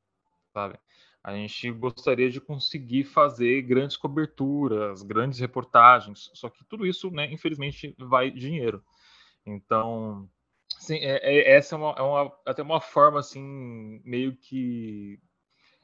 sabe? 0.53 0.79
a 1.23 1.33
gente 1.33 1.71
gostaria 1.71 2.29
de 2.29 2.41
conseguir 2.41 3.03
fazer 3.03 3.61
grandes 3.61 3.95
coberturas, 3.95 5.03
grandes 5.03 5.39
reportagens, 5.39 6.31
só 6.33 6.49
que 6.49 6.63
tudo 6.65 6.85
isso, 6.85 7.11
né, 7.11 7.31
infelizmente, 7.31 7.95
vai 7.99 8.31
dinheiro. 8.31 8.83
Então, 9.45 10.27
sim, 10.79 10.95
é, 10.95 11.19
é, 11.21 11.51
essa 11.55 11.75
é, 11.75 11.77
uma, 11.77 11.91
é 11.91 12.01
uma, 12.01 12.39
até 12.45 12.63
uma 12.63 12.81
forma, 12.81 13.19
assim, 13.19 14.01
meio 14.03 14.35
que... 14.35 15.19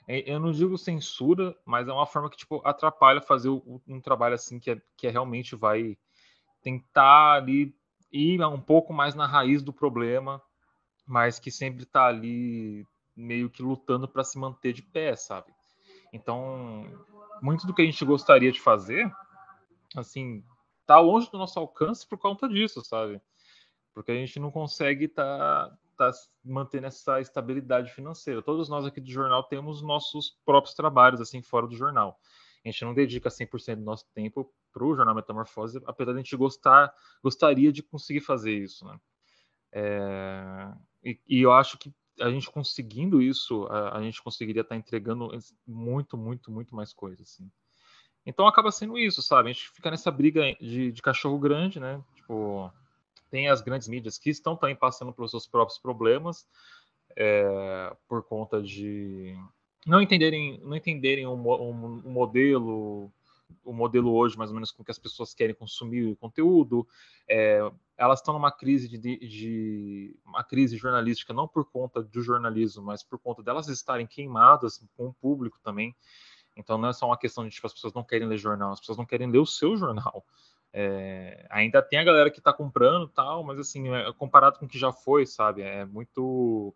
É, 0.07 0.31
eu 0.31 0.39
não 0.39 0.51
digo 0.51 0.77
censura, 0.77 1.55
mas 1.65 1.87
é 1.87 1.91
uma 1.91 2.05
forma 2.05 2.29
que, 2.29 2.37
tipo, 2.37 2.61
atrapalha 2.63 3.21
fazer 3.21 3.49
um 3.49 3.99
trabalho, 4.01 4.35
assim, 4.35 4.59
que, 4.59 4.71
é, 4.71 4.81
que 4.95 5.07
é 5.07 5.11
realmente 5.11 5.55
vai 5.55 5.97
tentar 6.61 7.33
ali 7.33 7.75
ir 8.11 8.41
um 8.41 8.61
pouco 8.61 8.93
mais 8.93 9.13
na 9.13 9.27
raiz 9.27 9.61
do 9.61 9.73
problema, 9.73 10.41
mas 11.05 11.39
que 11.39 11.51
sempre 11.51 11.83
está 11.83 12.05
ali 12.05 12.85
meio 13.15 13.49
que 13.49 13.61
lutando 13.61 14.07
para 14.07 14.23
se 14.23 14.37
manter 14.37 14.73
de 14.73 14.81
pé, 14.81 15.15
sabe? 15.15 15.51
Então, 16.13 16.85
muito 17.41 17.67
do 17.67 17.73
que 17.73 17.81
a 17.81 17.85
gente 17.85 18.05
gostaria 18.05 18.51
de 18.51 18.61
fazer, 18.61 19.11
assim, 19.95 20.43
tá 20.85 20.99
longe 20.99 21.29
do 21.29 21.37
nosso 21.37 21.59
alcance 21.59 22.07
por 22.07 22.17
conta 22.17 22.47
disso, 22.47 22.83
sabe? 22.83 23.21
Porque 23.93 24.11
a 24.11 24.15
gente 24.15 24.39
não 24.39 24.51
consegue 24.51 25.05
estar 25.05 25.69
tá, 25.69 25.77
tá 25.97 26.11
mantendo 26.43 26.87
essa 26.87 27.19
estabilidade 27.19 27.91
financeira. 27.91 28.41
Todos 28.41 28.69
nós 28.69 28.85
aqui 28.85 29.01
do 29.01 29.09
jornal 29.09 29.43
temos 29.43 29.81
nossos 29.81 30.37
próprios 30.45 30.75
trabalhos, 30.75 31.19
assim, 31.19 31.41
fora 31.41 31.67
do 31.67 31.75
jornal. 31.75 32.19
A 32.63 32.69
gente 32.69 32.83
não 32.85 32.93
dedica 32.93 33.29
100% 33.29 33.75
do 33.75 33.83
nosso 33.83 34.05
tempo 34.13 34.53
para 34.73 34.83
o 34.83 34.95
Jornal 34.95 35.15
Metamorfose, 35.15 35.81
apesar 35.85 36.11
de 36.11 36.19
a 36.19 36.21
gente 36.21 36.35
gostar, 36.35 36.93
gostaria 37.23 37.71
de 37.71 37.81
conseguir 37.81 38.21
fazer 38.21 38.53
isso, 38.53 38.85
né? 38.85 38.99
É, 39.71 40.73
e, 41.03 41.19
e, 41.27 41.41
eu 41.41 41.51
acho 41.51 41.77
que 41.77 41.93
a 42.19 42.29
gente 42.29 42.49
conseguindo 42.49 43.21
isso, 43.21 43.65
a, 43.65 43.97
a 43.97 44.01
gente 44.01 44.21
conseguiria 44.21 44.61
estar 44.61 44.75
tá 44.75 44.79
entregando 44.79 45.29
muito, 45.65 46.17
muito, 46.17 46.51
muito 46.51 46.75
mais 46.75 46.93
coisas, 46.93 47.21
assim. 47.21 47.49
Então 48.25 48.45
acaba 48.47 48.71
sendo 48.71 48.97
isso, 48.97 49.21
sabe? 49.21 49.49
A 49.49 49.53
gente 49.53 49.69
fica 49.69 49.89
nessa 49.89 50.11
briga 50.11 50.41
de, 50.59 50.91
de 50.91 51.01
cachorro 51.01 51.39
grande, 51.39 51.79
né? 51.79 52.03
Tipo, 52.15 52.71
tem 53.29 53.49
as 53.49 53.61
grandes 53.61 53.87
mídias 53.87 54.17
que 54.17 54.29
estão 54.29 54.55
também 54.55 54.75
passando 54.75 55.13
pelos 55.13 55.31
seus 55.31 55.47
próprios 55.47 55.79
problemas 55.79 56.47
é, 57.15 57.95
por 58.07 58.23
conta 58.23 58.61
de 58.61 59.35
não 59.85 60.01
entenderem, 60.01 60.59
não 60.63 60.75
entenderem 60.75 61.25
o 61.25 61.33
um, 61.33 61.51
um, 61.51 62.01
um 62.05 62.11
modelo 62.11 63.11
o 63.63 63.73
modelo 63.73 64.13
hoje, 64.13 64.37
mais 64.37 64.49
ou 64.49 64.55
menos, 64.55 64.71
com 64.71 64.83
que 64.83 64.91
as 64.91 64.99
pessoas 64.99 65.33
querem 65.33 65.55
consumir 65.55 66.15
conteúdo. 66.17 66.87
É, 67.29 67.59
elas 67.97 68.19
estão 68.19 68.33
numa 68.33 68.51
crise 68.51 68.87
de, 68.89 69.17
de, 69.17 70.19
uma 70.25 70.43
crise 70.43 70.77
jornalística, 70.77 71.33
não 71.33 71.47
por 71.47 71.65
conta 71.69 72.01
do 72.01 72.21
jornalismo, 72.21 72.83
mas 72.83 73.03
por 73.03 73.19
conta 73.19 73.41
delas 73.41 73.67
estarem 73.67 74.05
queimadas 74.05 74.83
com 74.95 75.07
o 75.07 75.13
público 75.13 75.59
também. 75.61 75.95
Então 76.55 76.77
não 76.77 76.89
é 76.89 76.93
só 76.93 77.05
uma 77.05 77.17
questão 77.17 77.43
de 77.43 77.51
tipo, 77.51 77.67
as 77.67 77.73
pessoas 77.73 77.93
não 77.93 78.03
querem 78.03 78.27
ler 78.27 78.37
jornal, 78.37 78.71
as 78.71 78.79
pessoas 78.79 78.97
não 78.97 79.05
querem 79.05 79.29
ler 79.29 79.39
o 79.39 79.45
seu 79.45 79.77
jornal. 79.77 80.25
É, 80.79 81.43
ainda 81.49 81.81
tem 81.81 81.97
a 81.97 82.03
galera 82.03 82.29
que 82.29 82.37
está 82.37 82.53
comprando 82.53 83.07
tal, 83.07 83.43
mas 83.43 83.57
assim, 83.57 83.89
é, 83.89 84.13
comparado 84.13 84.59
com 84.59 84.67
o 84.67 84.69
que 84.69 84.77
já 84.77 84.91
foi, 84.91 85.25
sabe, 85.25 85.63
é 85.63 85.83
muito 85.83 86.71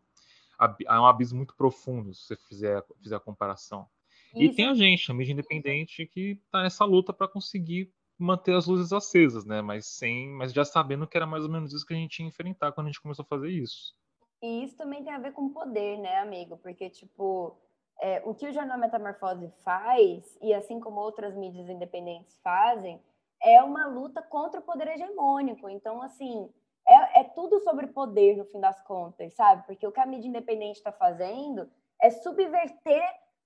é 0.88 1.00
um 1.00 1.06
abismo 1.06 1.38
muito 1.38 1.56
profundo 1.56 2.12
se 2.12 2.26
você 2.26 2.36
fizer, 2.36 2.84
fizer 3.00 3.16
a 3.16 3.20
comparação. 3.20 3.88
E 4.34 4.50
tem 4.50 4.66
a 4.66 4.74
gente, 4.74 5.12
a 5.12 5.14
mídia 5.14 5.34
independente, 5.34 6.08
que 6.08 6.40
está 6.46 6.64
nessa 6.64 6.84
luta 6.84 7.14
para 7.14 7.28
conseguir 7.28 7.94
manter 8.18 8.56
as 8.56 8.66
luzes 8.66 8.92
acesas, 8.92 9.46
né? 9.46 9.62
Mas 9.62 9.86
sem, 9.86 10.30
mas 10.30 10.52
já 10.52 10.66
sabendo 10.66 11.06
que 11.06 11.16
era 11.16 11.28
mais 11.28 11.44
ou 11.44 11.52
menos 11.52 11.72
isso 11.72 11.86
que 11.86 11.94
a 11.94 11.98
gente 11.98 12.24
ia 12.24 12.28
enfrentar 12.28 12.72
quando 12.72 12.88
a 12.88 12.90
gente 12.90 13.02
começou 13.02 13.22
a 13.22 13.28
fazer 13.28 13.50
isso. 13.50 13.94
E 14.42 14.64
isso 14.64 14.76
também 14.76 15.04
tem 15.04 15.14
a 15.14 15.20
ver 15.20 15.34
com 15.34 15.50
poder, 15.50 16.00
né, 16.00 16.18
amigo? 16.18 16.58
Porque, 16.58 16.90
tipo, 16.90 17.56
é, 18.00 18.20
o 18.26 18.34
que 18.34 18.48
o 18.48 18.52
Jornal 18.52 18.80
Metamorfose 18.80 19.52
faz, 19.64 20.38
e 20.42 20.56
assim 20.56 20.80
como 20.80 21.00
outras 21.00 21.36
mídias 21.36 21.70
independentes 21.70 22.40
fazem, 22.44 23.00
é 23.44 23.62
uma 23.64 23.88
luta 23.88 24.22
contra 24.22 24.60
o 24.60 24.64
poder 24.64 24.88
hegemônico. 24.90 25.70
Então, 25.70 26.02
assim, 26.02 26.50
é, 26.88 27.22
é 27.22 27.24
tudo 27.24 27.60
sobre 27.62 27.88
poder, 27.88 28.38
no 28.38 28.46
fim 28.46 28.60
das 28.60 28.82
contas, 28.82 29.34
sabe? 29.34 29.66
Porque 29.66 29.86
o 29.86 29.92
que 29.92 30.00
a 30.00 30.06
mídia 30.06 30.28
independente 30.28 30.78
está 30.78 30.92
fazendo 30.92 31.70
é 32.02 32.10
subverter 32.10 33.04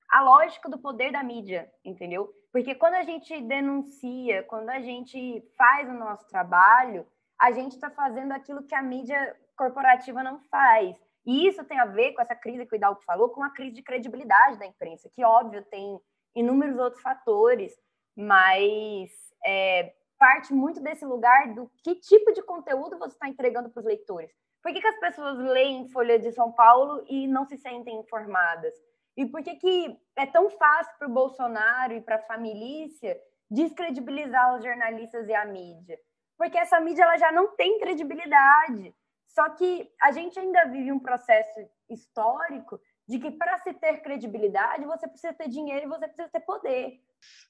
a 0.10 0.22
lógica 0.22 0.70
do 0.70 0.78
poder 0.78 1.12
da 1.12 1.24
mídia, 1.24 1.72
entendeu? 1.84 2.34
Porque 2.52 2.76
quando 2.76 2.94
a 2.94 3.04
gente 3.04 3.42
denuncia, 3.42 4.44
quando 4.44 4.70
a 4.70 4.80
gente 4.80 5.44
faz 5.58 5.90
o 5.90 5.94
nosso 5.94 6.28
trabalho, 6.28 7.06
a 7.40 7.52
gente 7.52 7.74
está 7.74 7.90
fazendo 7.90 8.32
aquilo 8.32 8.64
que 8.64 8.76
a 8.76 8.82
mídia 8.82 9.36
corporativa 9.58 10.24
não 10.24 10.40
faz. 10.50 10.98
E 11.26 11.48
isso 11.48 11.64
tem 11.66 11.80
a 11.80 11.86
ver 11.86 12.14
com 12.14 12.22
essa 12.22 12.36
crise 12.36 12.66
que 12.66 12.76
o 12.76 12.78
Hidalgo 12.78 13.02
falou, 13.02 13.30
com 13.30 13.44
a 13.44 13.50
crise 13.50 13.76
de 13.76 13.82
credibilidade 13.82 14.60
da 14.60 14.66
imprensa, 14.66 15.10
que, 15.14 15.24
óbvio, 15.24 15.64
tem 15.66 16.00
inúmeros 16.36 16.78
outros 16.78 17.02
fatores, 17.02 17.74
mas 18.16 19.12
é, 19.46 19.94
parte 20.18 20.54
muito 20.54 20.82
desse 20.82 21.06
lugar 21.06 21.54
do 21.54 21.70
que 21.84 21.96
tipo 21.96 22.32
de 22.34 22.42
conteúdo 22.42 22.98
você 22.98 23.14
está 23.14 23.30
entregando 23.30 23.70
para 23.70 23.80
os 23.80 23.86
leitores. 23.86 24.32
Por 24.62 24.74
que, 24.74 24.82
que 24.82 24.88
as 24.88 25.00
pessoas 25.00 25.38
leem 25.38 25.88
Folha 25.90 26.18
de 26.18 26.32
São 26.32 26.52
Paulo 26.52 27.06
e 27.08 27.28
não 27.28 27.46
se 27.46 27.58
sentem 27.58 28.00
informadas? 28.00 28.74
E 29.16 29.26
por 29.26 29.44
que, 29.44 29.56
que 29.56 30.00
é 30.16 30.26
tão 30.26 30.50
fácil 30.50 30.98
para 30.98 31.08
o 31.08 31.14
Bolsonaro 31.14 31.94
e 31.94 32.02
para 32.02 32.16
a 32.16 32.24
família 32.24 33.22
descredibilizar 33.50 34.56
os 34.56 34.64
jornalistas 34.64 35.28
e 35.28 35.34
a 35.34 35.46
mídia? 35.46 36.00
Porque 36.38 36.58
essa 36.58 36.80
mídia 36.80 37.04
ela 37.04 37.18
já 37.18 37.32
não 37.32 37.56
tem 37.56 37.80
credibilidade. 37.80 38.94
Só 39.28 39.50
que 39.50 39.90
a 40.02 40.12
gente 40.12 40.40
ainda 40.40 40.66
vive 40.66 40.92
um 40.92 41.00
processo 41.00 41.60
histórico 41.90 42.80
de 43.08 43.20
que 43.20 43.32
para 43.32 43.60
se 43.60 43.74
ter 43.74 44.02
credibilidade, 44.02 44.86
você 44.86 45.08
precisa 45.08 45.34
ter 45.34 45.48
dinheiro 45.48 45.86
e 45.86 45.90
você 45.90 46.08
precisa 46.08 46.30
ter 46.30 46.40
poder. 46.40 47.00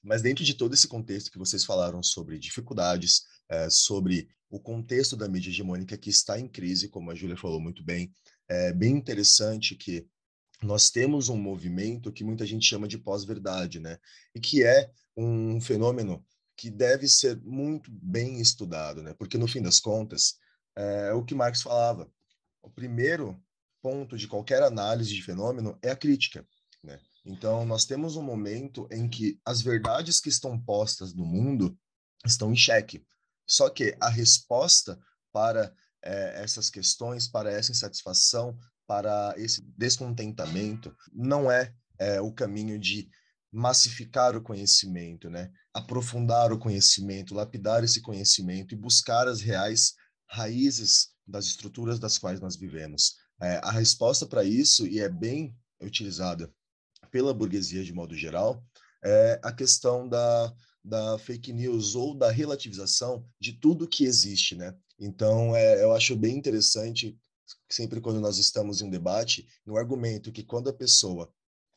Mas 0.02 0.22
dentro 0.22 0.44
de 0.44 0.54
todo 0.54 0.74
esse 0.74 0.86
contexto 0.86 1.30
que 1.30 1.38
vocês 1.38 1.64
falaram 1.64 2.02
sobre 2.02 2.38
dificuldades, 2.38 3.22
é, 3.48 3.68
sobre 3.70 4.28
o 4.48 4.60
contexto 4.60 5.16
da 5.16 5.28
mídia 5.28 5.50
hegemônica 5.50 5.96
que 5.98 6.10
está 6.10 6.38
em 6.38 6.48
crise, 6.48 6.88
como 6.88 7.10
a 7.10 7.14
Júlia 7.14 7.36
falou 7.36 7.60
muito 7.60 7.84
bem. 7.84 8.12
É 8.48 8.72
bem 8.72 8.94
interessante 8.94 9.74
que 9.74 10.06
nós 10.62 10.90
temos 10.90 11.28
um 11.28 11.36
movimento 11.36 12.12
que 12.12 12.24
muita 12.24 12.46
gente 12.46 12.66
chama 12.66 12.88
de 12.88 12.96
pós-verdade, 12.96 13.80
né? 13.80 13.98
E 14.34 14.40
que 14.40 14.62
é 14.62 14.90
um 15.16 15.60
fenômeno 15.60 16.24
que 16.56 16.70
deve 16.70 17.06
ser 17.08 17.38
muito 17.42 17.90
bem 17.90 18.40
estudado, 18.40 19.02
né? 19.02 19.14
Porque 19.14 19.36
no 19.36 19.48
fim 19.48 19.60
das 19.60 19.78
contas, 19.78 20.38
é 20.74 21.12
o 21.12 21.24
que 21.24 21.34
Marx 21.34 21.62
falava. 21.62 22.10
O 22.62 22.70
primeiro 22.70 23.40
ponto 23.82 24.16
de 24.16 24.26
qualquer 24.26 24.62
análise 24.62 25.14
de 25.14 25.22
fenômeno 25.22 25.78
é 25.82 25.90
a 25.90 25.96
crítica, 25.96 26.46
né? 26.82 26.98
Então, 27.26 27.66
nós 27.66 27.84
temos 27.84 28.14
um 28.16 28.22
momento 28.22 28.86
em 28.90 29.08
que 29.08 29.40
as 29.44 29.60
verdades 29.60 30.20
que 30.20 30.28
estão 30.28 30.56
postas 30.56 31.12
no 31.12 31.26
mundo 31.26 31.76
estão 32.24 32.52
em 32.52 32.56
xeque. 32.56 33.04
Só 33.44 33.68
que 33.68 33.96
a 34.00 34.08
resposta 34.08 34.96
para 35.32 35.74
é, 36.02 36.42
essas 36.42 36.70
questões, 36.70 37.26
para 37.26 37.50
essa 37.50 37.72
insatisfação, 37.72 38.56
para 38.86 39.34
esse 39.36 39.60
descontentamento, 39.76 40.94
não 41.12 41.50
é, 41.50 41.74
é 41.98 42.20
o 42.20 42.32
caminho 42.32 42.78
de 42.78 43.10
massificar 43.52 44.36
o 44.36 44.42
conhecimento, 44.42 45.28
né? 45.28 45.50
aprofundar 45.74 46.52
o 46.52 46.58
conhecimento, 46.58 47.34
lapidar 47.34 47.82
esse 47.82 48.00
conhecimento 48.00 48.72
e 48.72 48.78
buscar 48.78 49.26
as 49.26 49.40
reais 49.40 49.94
raízes 50.30 51.08
das 51.26 51.46
estruturas 51.46 51.98
das 51.98 52.18
quais 52.18 52.40
nós 52.40 52.56
vivemos. 52.56 53.16
É, 53.42 53.60
a 53.64 53.72
resposta 53.72 54.26
para 54.26 54.44
isso, 54.44 54.86
e 54.86 55.00
é 55.00 55.08
bem 55.08 55.56
utilizada 55.82 56.52
pela 57.10 57.34
burguesia 57.34 57.84
de 57.84 57.92
modo 57.92 58.14
geral, 58.14 58.64
é 59.04 59.40
a 59.42 59.52
questão 59.52 60.08
da, 60.08 60.52
da 60.84 61.18
fake 61.18 61.52
news 61.52 61.94
ou 61.94 62.14
da 62.14 62.30
relativização 62.30 63.24
de 63.40 63.52
tudo 63.52 63.88
que 63.88 64.04
existe, 64.04 64.54
né? 64.54 64.74
Então, 64.98 65.54
é, 65.54 65.82
eu 65.82 65.92
acho 65.92 66.16
bem 66.16 66.36
interessante, 66.36 67.16
sempre 67.70 68.00
quando 68.00 68.20
nós 68.20 68.38
estamos 68.38 68.80
em 68.80 68.86
um 68.86 68.90
debate, 68.90 69.46
no 69.64 69.76
argumento 69.76 70.32
que 70.32 70.42
quando 70.42 70.70
a 70.70 70.72
pessoa 70.72 71.32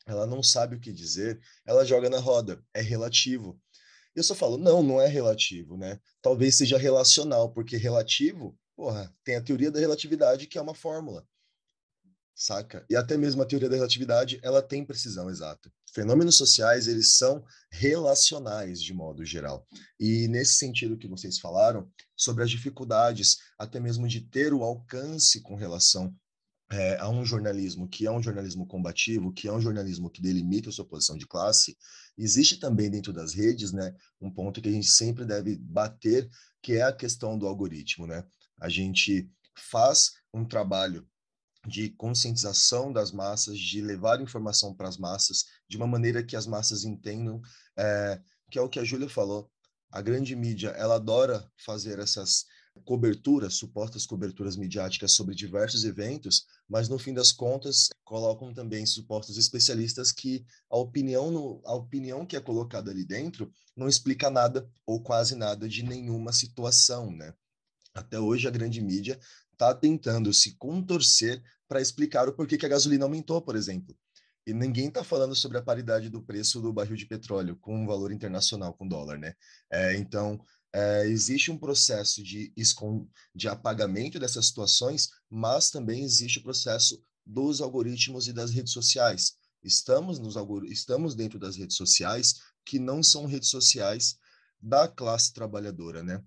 ela 0.06 0.26
não 0.26 0.42
sabe 0.42 0.76
o 0.76 0.80
que 0.80 0.92
dizer, 0.92 1.40
ela 1.64 1.84
joga 1.84 2.08
na 2.10 2.18
roda, 2.18 2.62
é 2.74 2.80
relativo. 2.80 3.60
Eu 4.14 4.24
só 4.24 4.34
falo, 4.34 4.56
não, 4.56 4.82
não 4.82 5.00
é 5.00 5.06
relativo, 5.06 5.76
né? 5.76 6.00
Talvez 6.20 6.56
seja 6.56 6.76
relacional, 6.76 7.52
porque 7.52 7.76
relativo, 7.76 8.58
porra, 8.74 9.14
tem 9.22 9.36
a 9.36 9.42
teoria 9.42 9.70
da 9.70 9.78
relatividade, 9.78 10.46
que 10.46 10.58
é 10.58 10.62
uma 10.62 10.74
fórmula 10.74 11.24
saca? 12.40 12.86
E 12.88 12.96
até 12.96 13.18
mesmo 13.18 13.42
a 13.42 13.46
teoria 13.46 13.68
da 13.68 13.76
relatividade, 13.76 14.40
ela 14.42 14.62
tem 14.62 14.82
precisão 14.82 15.28
exata. 15.28 15.70
Fenômenos 15.92 16.36
sociais, 16.36 16.88
eles 16.88 17.18
são 17.18 17.44
relacionais 17.70 18.80
de 18.82 18.94
modo 18.94 19.26
geral. 19.26 19.66
E 19.98 20.26
nesse 20.26 20.54
sentido 20.54 20.96
que 20.96 21.06
vocês 21.06 21.38
falaram, 21.38 21.86
sobre 22.16 22.42
as 22.42 22.50
dificuldades, 22.50 23.36
até 23.58 23.78
mesmo 23.78 24.08
de 24.08 24.22
ter 24.22 24.54
o 24.54 24.62
alcance 24.62 25.42
com 25.42 25.54
relação 25.54 26.14
é, 26.72 26.96
a 26.98 27.10
um 27.10 27.26
jornalismo 27.26 27.86
que 27.86 28.06
é 28.06 28.10
um 28.10 28.22
jornalismo 28.22 28.66
combativo, 28.66 29.32
que 29.34 29.46
é 29.46 29.52
um 29.52 29.60
jornalismo 29.60 30.08
que 30.08 30.22
delimita 30.22 30.70
a 30.70 30.72
sua 30.72 30.86
posição 30.86 31.18
de 31.18 31.26
classe, 31.26 31.76
existe 32.16 32.58
também 32.58 32.88
dentro 32.88 33.12
das 33.12 33.34
redes, 33.34 33.70
né, 33.70 33.94
um 34.18 34.30
ponto 34.30 34.62
que 34.62 34.68
a 34.68 34.72
gente 34.72 34.88
sempre 34.88 35.26
deve 35.26 35.58
bater, 35.58 36.30
que 36.62 36.74
é 36.74 36.82
a 36.82 36.92
questão 36.92 37.36
do 37.36 37.46
algoritmo, 37.46 38.06
né? 38.06 38.24
A 38.58 38.68
gente 38.68 39.28
faz 39.56 40.12
um 40.32 40.44
trabalho 40.44 41.06
de 41.66 41.90
conscientização 41.90 42.92
das 42.92 43.12
massas, 43.12 43.58
de 43.58 43.80
levar 43.80 44.20
informação 44.20 44.74
para 44.74 44.88
as 44.88 44.96
massas, 44.96 45.44
de 45.68 45.76
uma 45.76 45.86
maneira 45.86 46.22
que 46.22 46.36
as 46.36 46.46
massas 46.46 46.84
entendam, 46.84 47.40
é, 47.76 48.20
que 48.50 48.58
é 48.58 48.62
o 48.62 48.68
que 48.68 48.78
a 48.78 48.84
Júlia 48.84 49.08
falou. 49.08 49.50
A 49.90 50.00
grande 50.00 50.34
mídia, 50.36 50.70
ela 50.70 50.94
adora 50.94 51.50
fazer 51.58 51.98
essas 51.98 52.46
coberturas, 52.84 53.54
supostas 53.54 54.06
coberturas 54.06 54.56
midiáticas 54.56 55.12
sobre 55.12 55.34
diversos 55.34 55.84
eventos, 55.84 56.46
mas 56.68 56.88
no 56.88 56.98
fim 56.98 57.12
das 57.12 57.32
contas 57.32 57.88
colocam 58.04 58.54
também 58.54 58.86
supostos 58.86 59.36
especialistas 59.36 60.12
que 60.12 60.44
a 60.70 60.76
opinião, 60.76 61.30
no, 61.30 61.60
a 61.64 61.74
opinião 61.74 62.24
que 62.24 62.36
é 62.36 62.40
colocada 62.40 62.90
ali 62.90 63.04
dentro 63.04 63.52
não 63.76 63.88
explica 63.88 64.30
nada 64.30 64.68
ou 64.86 65.02
quase 65.02 65.34
nada 65.34 65.68
de 65.68 65.82
nenhuma 65.82 66.32
situação, 66.32 67.10
né? 67.10 67.34
Até 67.92 68.20
hoje 68.20 68.46
a 68.46 68.50
grande 68.50 68.80
mídia 68.80 69.18
está 69.60 69.74
tentando 69.74 70.32
se 70.32 70.56
contorcer 70.56 71.42
para 71.68 71.82
explicar 71.82 72.26
o 72.26 72.32
porquê 72.32 72.56
que 72.56 72.64
a 72.64 72.70
gasolina 72.70 73.04
aumentou, 73.04 73.42
por 73.42 73.54
exemplo. 73.54 73.94
E 74.46 74.54
ninguém 74.54 74.88
está 74.88 75.04
falando 75.04 75.36
sobre 75.36 75.58
a 75.58 75.62
paridade 75.62 76.08
do 76.08 76.22
preço 76.22 76.62
do 76.62 76.72
barril 76.72 76.96
de 76.96 77.04
petróleo 77.04 77.56
com 77.60 77.84
o 77.84 77.86
valor 77.86 78.10
internacional, 78.10 78.72
com 78.72 78.88
dólar, 78.88 79.18
né? 79.18 79.34
É, 79.70 79.94
então, 79.96 80.42
é, 80.72 81.06
existe 81.06 81.50
um 81.50 81.58
processo 81.58 82.22
de, 82.22 82.52
de 83.34 83.48
apagamento 83.48 84.18
dessas 84.18 84.46
situações, 84.46 85.10
mas 85.28 85.70
também 85.70 86.02
existe 86.02 86.38
o 86.38 86.42
processo 86.42 87.00
dos 87.24 87.60
algoritmos 87.60 88.28
e 88.28 88.32
das 88.32 88.50
redes 88.50 88.72
sociais. 88.72 89.34
Estamos, 89.62 90.18
nos, 90.18 90.36
estamos 90.70 91.14
dentro 91.14 91.38
das 91.38 91.54
redes 91.54 91.76
sociais 91.76 92.36
que 92.64 92.78
não 92.78 93.02
são 93.02 93.26
redes 93.26 93.50
sociais 93.50 94.16
da 94.58 94.88
classe 94.88 95.34
trabalhadora, 95.34 96.02
né? 96.02 96.22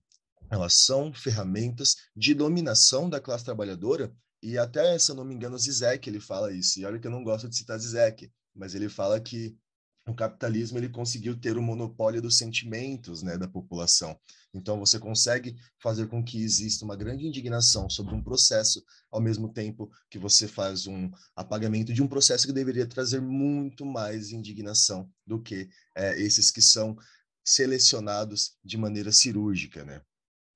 Elas 0.54 0.74
são 0.76 1.12
ferramentas 1.14 1.96
de 2.16 2.34
dominação 2.34 3.10
da 3.10 3.20
classe 3.20 3.44
trabalhadora, 3.44 4.14
e 4.42 4.58
até, 4.58 4.98
se 5.00 5.10
eu 5.10 5.16
não 5.16 5.26
me 5.26 5.34
engano, 5.34 5.58
Zizek 5.58 6.10
ele 6.10 6.20
fala 6.20 6.54
isso, 6.54 6.80
e 6.80 6.86
olha 6.86 7.00
que 7.00 7.08
eu 7.08 7.12
não 7.12 7.24
gosto 7.24 7.50
de 7.50 7.56
citar 7.56 7.80
Zizek, 7.80 8.32
mas 8.56 8.76
ele 8.76 8.90
fala 8.90 9.20
que 9.20 9.58
o 10.06 10.14
capitalismo 10.14 10.78
ele 10.78 10.90
conseguiu 10.90 11.40
ter 11.40 11.58
o 11.58 11.62
monopólio 11.62 12.22
dos 12.22 12.38
sentimentos 12.38 13.24
né, 13.24 13.38
da 13.38 13.48
população. 13.48 14.20
Então, 14.54 14.78
você 14.78 15.00
consegue 15.00 15.56
fazer 15.82 16.08
com 16.08 16.24
que 16.24 16.44
exista 16.44 16.84
uma 16.84 16.96
grande 16.96 17.26
indignação 17.26 17.90
sobre 17.90 18.14
um 18.14 18.22
processo, 18.22 18.84
ao 19.10 19.22
mesmo 19.22 19.52
tempo 19.52 19.90
que 20.10 20.20
você 20.20 20.48
faz 20.48 20.86
um 20.86 21.10
apagamento 21.36 21.94
de 21.94 22.04
um 22.04 22.08
processo 22.08 22.46
que 22.46 22.54
deveria 22.54 22.86
trazer 22.86 23.22
muito 23.22 23.86
mais 23.86 24.32
indignação 24.32 25.10
do 25.26 25.42
que 25.42 25.70
é, 25.96 26.22
esses 26.22 26.52
que 26.52 26.62
são 26.62 26.98
selecionados 27.46 28.58
de 28.64 28.78
maneira 28.78 29.12
cirúrgica, 29.12 29.84
né? 29.84 30.02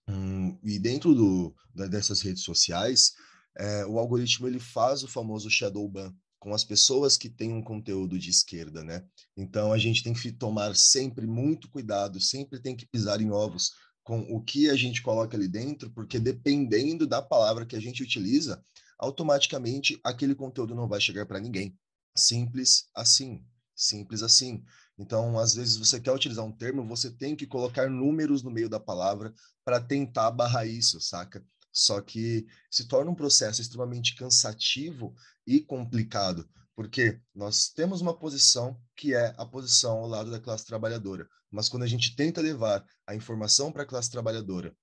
Hum, 0.07 0.57
e 0.63 0.79
dentro 0.79 1.13
do, 1.13 1.55
dessas 1.89 2.21
redes 2.21 2.43
sociais, 2.43 3.13
é, 3.57 3.85
o 3.85 3.99
algoritmo 3.99 4.47
ele 4.47 4.59
faz 4.59 5.03
o 5.03 5.07
famoso 5.07 5.49
shadow 5.49 5.87
ban 5.89 6.13
com 6.39 6.53
as 6.53 6.63
pessoas 6.63 7.17
que 7.17 7.29
têm 7.29 7.51
um 7.51 7.63
conteúdo 7.63 8.17
de 8.17 8.29
esquerda, 8.29 8.83
né? 8.83 9.03
Então 9.35 9.73
a 9.73 9.77
gente 9.77 10.03
tem 10.03 10.13
que 10.13 10.31
tomar 10.31 10.75
sempre 10.75 11.25
muito 11.25 11.69
cuidado, 11.69 12.21
sempre 12.21 12.59
tem 12.61 12.75
que 12.75 12.85
pisar 12.85 13.19
em 13.19 13.31
ovos 13.31 13.71
com 14.03 14.19
o 14.21 14.41
que 14.41 14.69
a 14.69 14.75
gente 14.75 15.01
coloca 15.01 15.35
ali 15.35 15.47
dentro, 15.47 15.91
porque 15.91 16.19
dependendo 16.19 17.05
da 17.05 17.21
palavra 17.21 17.65
que 17.65 17.75
a 17.75 17.79
gente 17.79 18.03
utiliza, 18.03 18.63
automaticamente 18.97 19.99
aquele 20.03 20.33
conteúdo 20.33 20.73
não 20.73 20.87
vai 20.87 21.01
chegar 21.01 21.25
para 21.25 21.39
ninguém. 21.39 21.77
Simples 22.15 22.87
assim, 22.95 23.43
simples 23.75 24.23
assim. 24.23 24.63
Então, 24.97 25.37
às 25.37 25.53
vezes, 25.53 25.77
você 25.77 25.99
quer 25.99 26.11
utilizar 26.11 26.43
um 26.43 26.51
termo, 26.51 26.87
você 26.87 27.11
tem 27.11 27.35
que 27.35 27.45
colocar 27.45 27.89
números 27.89 28.41
no 28.41 28.49
meio 28.49 28.67
da 28.67 28.79
palavra 28.79 29.33
para 29.63 29.79
tentar 29.79 30.31
barrar 30.31 30.65
isso, 30.65 30.99
saca? 30.99 31.45
Só 31.71 32.01
que 32.01 32.47
se 32.71 32.87
torna 32.87 33.11
um 33.11 33.15
processo 33.15 33.61
extremamente 33.61 34.15
cansativo 34.15 35.13
e 35.45 35.59
complicado, 35.59 36.49
porque 36.75 37.19
nós 37.35 37.69
temos 37.69 38.01
uma 38.01 38.17
posição 38.17 38.81
que 38.95 39.13
é 39.13 39.35
a 39.37 39.45
posição 39.45 39.99
ao 39.99 40.07
lado 40.07 40.31
da 40.31 40.39
classe 40.39 40.65
trabalhadora, 40.65 41.27
mas 41.51 41.69
quando 41.69 41.83
a 41.83 41.87
gente 41.87 42.15
tenta 42.15 42.41
levar 42.41 42.83
a 43.05 43.13
informação 43.13 43.71
para 43.71 43.83
a 43.83 43.85
classe 43.85 44.09
trabalhadora, 44.09 44.75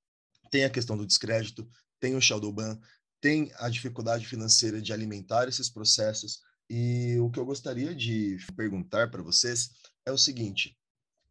tem 0.51 0.65
a 0.65 0.71
questão 0.71 0.97
do 0.97 1.07
descrédito, 1.07 1.69
tem 1.99 2.15
o 2.15 2.21
shadow 2.21 2.53
ban, 2.53 2.79
tem 3.21 3.51
a 3.57 3.69
dificuldade 3.69 4.27
financeira 4.27 4.81
de 4.81 4.93
alimentar 4.93 5.49
esses 5.49 5.69
processos, 5.69 6.39
e 6.71 7.19
o 7.19 7.31
que 7.31 7.39
eu 7.39 7.45
gostaria 7.45 7.95
de 7.95 8.39
perguntar 8.57 9.11
para 9.11 9.23
vocês 9.23 9.71
é 10.07 10.12
o 10.12 10.18
seguinte: 10.18 10.76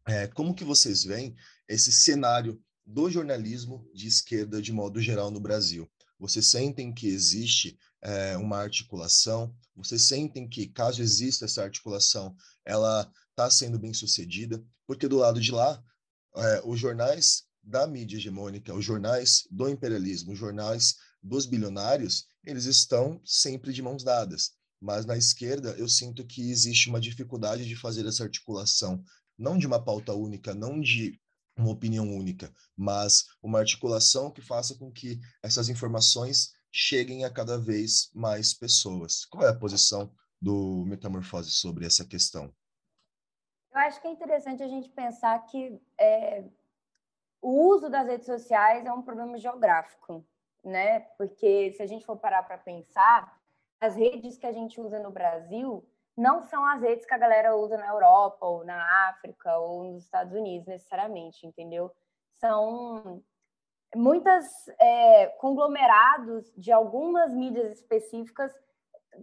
é, 0.06 0.26
como 0.26 0.54
que 0.54 0.64
vocês 0.64 1.04
veem 1.04 1.34
esse 1.68 1.92
cenário 1.92 2.60
do 2.84 3.10
jornalismo 3.10 3.88
de 3.94 4.06
esquerda 4.06 4.60
de 4.60 4.72
modo 4.72 5.00
geral 5.00 5.30
no 5.30 5.40
Brasil? 5.40 5.90
Vocês 6.18 6.46
sentem 6.46 6.92
que 6.92 7.06
existe 7.06 7.78
é, 8.02 8.36
uma 8.36 8.58
articulação? 8.58 9.54
Vocês 9.74 10.02
sentem 10.02 10.48
que, 10.48 10.68
caso 10.68 11.02
exista 11.02 11.44
essa 11.44 11.62
articulação, 11.62 12.36
ela 12.64 13.10
está 13.30 13.50
sendo 13.50 13.78
bem 13.78 13.92
sucedida? 13.92 14.62
Porque 14.86 15.08
do 15.08 15.16
lado 15.16 15.40
de 15.40 15.50
lá, 15.50 15.82
é, 16.36 16.62
os 16.64 16.78
jornais 16.78 17.44
da 17.62 17.86
mídia 17.86 18.16
hegemônica, 18.16 18.74
os 18.74 18.84
jornais 18.84 19.46
do 19.50 19.68
imperialismo, 19.68 20.32
os 20.32 20.38
jornais 20.38 20.96
dos 21.22 21.46
bilionários, 21.46 22.26
eles 22.44 22.66
estão 22.66 23.20
sempre 23.24 23.72
de 23.72 23.80
mãos 23.80 24.04
dadas. 24.04 24.52
Mas 24.80 25.06
na 25.06 25.16
esquerda, 25.16 25.70
eu 25.78 25.88
sinto 25.88 26.26
que 26.26 26.50
existe 26.50 26.88
uma 26.88 27.00
dificuldade 27.00 27.66
de 27.66 27.76
fazer 27.76 28.06
essa 28.06 28.24
articulação, 28.24 29.02
não 29.38 29.56
de 29.56 29.66
uma 29.66 29.82
pauta 29.82 30.12
única, 30.12 30.54
não 30.54 30.80
de 30.80 31.20
uma 31.56 31.70
opinião 31.70 32.04
única, 32.04 32.52
mas 32.76 33.24
uma 33.42 33.60
articulação 33.60 34.30
que 34.30 34.42
faça 34.42 34.76
com 34.76 34.90
que 34.90 35.20
essas 35.42 35.68
informações 35.68 36.52
cheguem 36.72 37.24
a 37.24 37.30
cada 37.30 37.56
vez 37.56 38.10
mais 38.12 38.52
pessoas. 38.52 39.24
Qual 39.26 39.44
é 39.44 39.50
a 39.50 39.58
posição 39.58 40.12
do 40.40 40.84
Metamorfose 40.86 41.50
sobre 41.50 41.86
essa 41.86 42.04
questão? 42.04 42.52
Eu 43.72 43.80
acho 43.80 44.00
que 44.00 44.08
é 44.08 44.10
interessante 44.10 44.62
a 44.62 44.68
gente 44.68 44.88
pensar 44.88 45.38
que 45.46 45.80
é, 45.98 46.44
o 47.40 47.68
uso 47.68 47.88
das 47.88 48.06
redes 48.06 48.26
sociais 48.26 48.84
é 48.84 48.92
um 48.92 49.02
problema 49.02 49.38
geográfico, 49.38 50.26
né? 50.64 51.00
Porque 51.18 51.72
se 51.72 51.82
a 51.82 51.86
gente 51.86 52.04
for 52.04 52.16
parar 52.16 52.42
para 52.42 52.58
pensar, 52.58 53.40
as 53.80 53.96
redes 53.96 54.38
que 54.38 54.46
a 54.46 54.52
gente 54.52 54.80
usa 54.80 54.98
no 54.98 55.10
Brasil 55.10 55.86
não 56.16 56.42
são 56.42 56.64
as 56.64 56.80
redes 56.80 57.04
que 57.04 57.14
a 57.14 57.18
galera 57.18 57.56
usa 57.56 57.76
na 57.76 57.88
Europa 57.88 58.46
ou 58.46 58.64
na 58.64 59.08
África 59.08 59.58
ou 59.58 59.84
nos 59.84 60.04
Estados 60.04 60.32
Unidos 60.32 60.66
necessariamente, 60.66 61.46
entendeu? 61.46 61.90
São 62.34 63.22
muitas 63.94 64.46
é, 64.80 65.26
conglomerados 65.38 66.52
de 66.56 66.70
algumas 66.72 67.32
mídias 67.32 67.72
específicas 67.72 68.52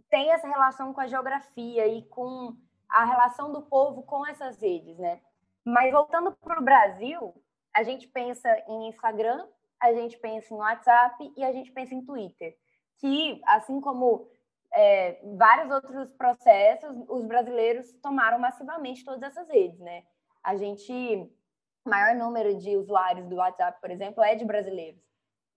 têm 0.10 0.32
essa 0.32 0.48
relação 0.48 0.94
com 0.94 1.02
a 1.02 1.08
geografia 1.08 1.88
e 1.88 2.04
com 2.04 2.56
a 2.90 3.06
relação 3.06 3.52
do 3.52 3.62
povo 3.62 4.04
com 4.04 4.26
essas 4.26 4.62
redes, 4.62 4.98
né? 4.98 5.22
Mas 5.64 5.92
voltando 5.92 6.32
para 6.34 6.60
o 6.60 6.64
Brasil, 6.64 7.34
a 7.74 7.84
gente 7.84 8.08
pensa 8.08 8.50
em 8.68 8.90
Instagram, 8.90 9.48
a 9.80 9.94
gente 9.94 10.18
pensa 10.18 10.54
em 10.54 10.58
WhatsApp 10.58 11.34
e 11.38 11.44
a 11.44 11.52
gente 11.52 11.72
pensa 11.72 11.94
em 11.94 12.04
Twitter, 12.04 12.58
que 12.98 13.42
assim 13.46 13.80
como 13.80 14.30
é, 14.74 15.20
vários 15.36 15.72
outros 15.72 16.12
processos, 16.14 16.96
os 17.10 17.26
brasileiros 17.26 17.94
tomaram 18.02 18.40
massivamente 18.40 19.04
todas 19.04 19.22
essas 19.24 19.48
redes, 19.50 19.80
né? 19.80 20.04
A 20.44 20.56
gente, 20.56 21.30
maior 21.86 22.16
número 22.16 22.58
de 22.58 22.78
usuários 22.78 23.28
do 23.28 23.36
WhatsApp, 23.36 23.80
por 23.82 23.92
exemplo, 23.92 24.24
é 24.24 24.36
de 24.36 24.46
brasileiros. 24.46 25.02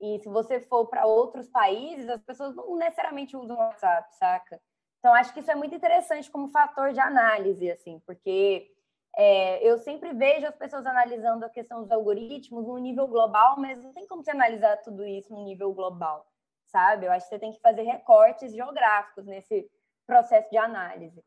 E 0.00 0.18
se 0.18 0.28
você 0.28 0.60
for 0.60 0.86
para 0.86 1.06
outros 1.06 1.48
países, 1.48 2.08
as 2.08 2.22
pessoas 2.22 2.54
não 2.56 2.76
necessariamente 2.76 3.36
usam 3.36 3.56
o 3.56 3.60
WhatsApp, 3.60 4.14
saca? 4.16 4.60
Então, 4.98 5.14
acho 5.14 5.32
que 5.32 5.40
isso 5.40 5.50
é 5.50 5.54
muito 5.54 5.74
interessante 5.74 6.30
como 6.30 6.48
fator 6.48 6.92
de 6.92 7.00
análise, 7.00 7.70
assim, 7.70 8.00
porque 8.06 8.70
é, 9.16 9.66
eu 9.66 9.78
sempre 9.78 10.12
vejo 10.12 10.46
as 10.46 10.56
pessoas 10.56 10.86
analisando 10.86 11.44
a 11.44 11.50
questão 11.50 11.82
dos 11.82 11.92
algoritmos 11.92 12.66
no 12.66 12.78
nível 12.78 13.06
global, 13.06 13.54
mas 13.58 13.80
não 13.80 13.92
tem 13.92 14.06
como 14.06 14.24
você 14.24 14.32
analisar 14.32 14.78
tudo 14.78 15.06
isso 15.06 15.32
no 15.32 15.44
nível 15.44 15.72
global 15.72 16.26
sabe? 16.74 17.06
Eu 17.06 17.12
acho 17.12 17.26
que 17.26 17.34
você 17.34 17.38
tem 17.38 17.52
que 17.52 17.60
fazer 17.60 17.82
recortes 17.82 18.52
geográficos 18.52 19.24
nesse 19.26 19.70
processo 20.04 20.50
de 20.50 20.58
análise. 20.58 21.24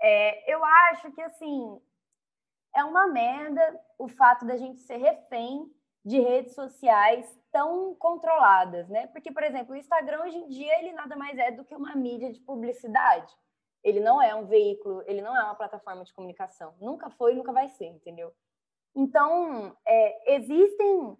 É, 0.00 0.52
eu 0.52 0.64
acho 0.64 1.10
que, 1.10 1.20
assim, 1.20 1.82
é 2.72 2.84
uma 2.84 3.08
merda 3.08 3.80
o 3.98 4.06
fato 4.06 4.46
da 4.46 4.56
gente 4.56 4.78
ser 4.82 4.98
refém 4.98 5.68
de 6.04 6.20
redes 6.20 6.54
sociais 6.54 7.26
tão 7.50 7.94
controladas, 7.96 8.88
né? 8.88 9.08
Porque, 9.08 9.32
por 9.32 9.42
exemplo, 9.42 9.74
o 9.74 9.76
Instagram 9.76 10.22
hoje 10.22 10.36
em 10.36 10.48
dia 10.48 10.78
ele 10.78 10.92
nada 10.92 11.16
mais 11.16 11.36
é 11.38 11.50
do 11.50 11.64
que 11.64 11.74
uma 11.74 11.96
mídia 11.96 12.32
de 12.32 12.38
publicidade. 12.40 13.34
Ele 13.82 13.98
não 13.98 14.22
é 14.22 14.32
um 14.32 14.46
veículo, 14.46 15.02
ele 15.06 15.22
não 15.22 15.36
é 15.36 15.42
uma 15.42 15.56
plataforma 15.56 16.04
de 16.04 16.14
comunicação. 16.14 16.72
Nunca 16.80 17.10
foi 17.10 17.32
e 17.32 17.36
nunca 17.36 17.52
vai 17.52 17.68
ser, 17.68 17.86
entendeu? 17.86 18.32
Então, 18.94 19.76
é, 19.84 20.34
existem 20.36 21.18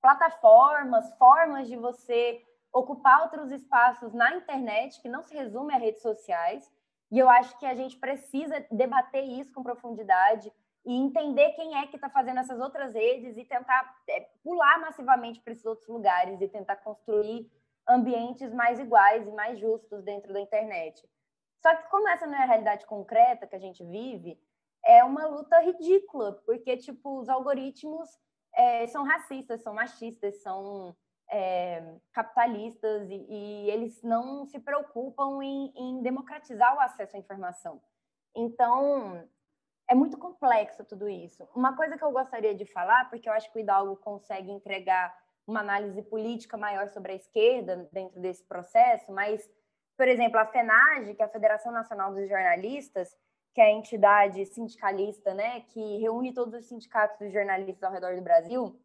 plataformas, 0.00 1.12
formas 1.18 1.68
de 1.68 1.76
você 1.76 2.42
ocupar 2.76 3.22
outros 3.22 3.50
espaços 3.50 4.12
na 4.12 4.36
internet 4.36 5.00
que 5.00 5.08
não 5.08 5.22
se 5.22 5.34
resume 5.34 5.72
a 5.72 5.78
redes 5.78 6.02
sociais. 6.02 6.70
E 7.10 7.18
eu 7.18 7.28
acho 7.28 7.58
que 7.58 7.64
a 7.64 7.74
gente 7.74 7.96
precisa 7.96 8.66
debater 8.70 9.24
isso 9.24 9.52
com 9.54 9.62
profundidade 9.62 10.52
e 10.84 10.94
entender 10.94 11.52
quem 11.52 11.78
é 11.78 11.86
que 11.86 11.96
está 11.96 12.10
fazendo 12.10 12.40
essas 12.40 12.60
outras 12.60 12.92
redes 12.92 13.36
e 13.36 13.44
tentar 13.44 13.96
é, 14.08 14.20
pular 14.42 14.78
massivamente 14.80 15.40
para 15.40 15.52
esses 15.52 15.64
outros 15.64 15.88
lugares 15.88 16.40
e 16.40 16.48
tentar 16.48 16.76
construir 16.76 17.50
ambientes 17.88 18.52
mais 18.52 18.78
iguais 18.78 19.26
e 19.26 19.30
mais 19.30 19.58
justos 19.58 20.02
dentro 20.02 20.32
da 20.32 20.40
internet. 20.40 21.08
Só 21.62 21.74
que 21.74 21.88
como 21.88 22.08
essa 22.08 22.26
não 22.26 22.34
é 22.34 22.42
a 22.42 22.46
realidade 22.46 22.84
concreta 22.84 23.46
que 23.46 23.56
a 23.56 23.60
gente 23.60 23.82
vive, 23.84 24.38
é 24.84 25.02
uma 25.02 25.26
luta 25.26 25.58
ridícula, 25.60 26.32
porque 26.44 26.76
tipo 26.76 27.20
os 27.20 27.28
algoritmos 27.28 28.08
é, 28.54 28.86
são 28.88 29.02
racistas, 29.02 29.62
são 29.62 29.72
machistas, 29.72 30.42
são 30.42 30.94
é, 31.30 31.82
capitalistas 32.12 33.08
e, 33.10 33.26
e, 33.28 33.70
eles 33.70 34.02
não 34.02 34.46
se 34.46 34.58
preocupam 34.60 35.42
em, 35.42 35.72
em, 35.76 36.02
democratizar 36.02 36.76
o 36.76 36.80
acesso 36.80 37.16
à 37.16 37.18
informação. 37.18 37.80
Então, 38.34 39.28
é 39.88 39.94
muito 39.94 40.18
complexo 40.18 40.84
tudo 40.84 41.08
isso. 41.08 41.48
Uma 41.54 41.76
coisa 41.76 41.96
que 41.96 42.04
eu 42.04 42.12
gostaria 42.12 42.54
de 42.54 42.64
falar, 42.66 43.08
porque 43.10 43.28
eu 43.28 43.32
acho 43.32 43.50
que 43.52 43.58
o 43.58 43.60
Hidalgo 43.60 43.96
consegue 43.96 44.50
entregar 44.50 45.16
uma 45.46 45.60
análise 45.60 46.02
política 46.02 46.56
maior 46.56 46.88
sobre 46.88 47.12
a 47.12 47.16
esquerda 47.16 47.88
dentro 47.92 48.20
desse 48.20 48.44
processo, 48.44 49.12
mas, 49.12 49.48
por 49.96 50.08
exemplo, 50.08 50.38
a 50.38 50.46
FENAGE, 50.46 51.14
que 51.14 51.22
é 51.22 51.24
a 51.24 51.28
Federação 51.28 51.72
Nacional 51.72 52.12
dos 52.12 52.28
Jornalistas, 52.28 53.16
que 53.54 53.60
é 53.60 53.66
a 53.66 53.72
entidade 53.72 54.44
sindicalista, 54.44 55.32
né, 55.32 55.60
que 55.60 55.98
reúne 55.98 56.34
todos 56.34 56.52
os 56.52 56.66
sindicatos 56.66 57.18
dos 57.18 57.32
jornalistas 57.32 57.82
ao 57.82 57.92
redor 57.92 58.14
do 58.14 58.22
Brasil, 58.22 58.78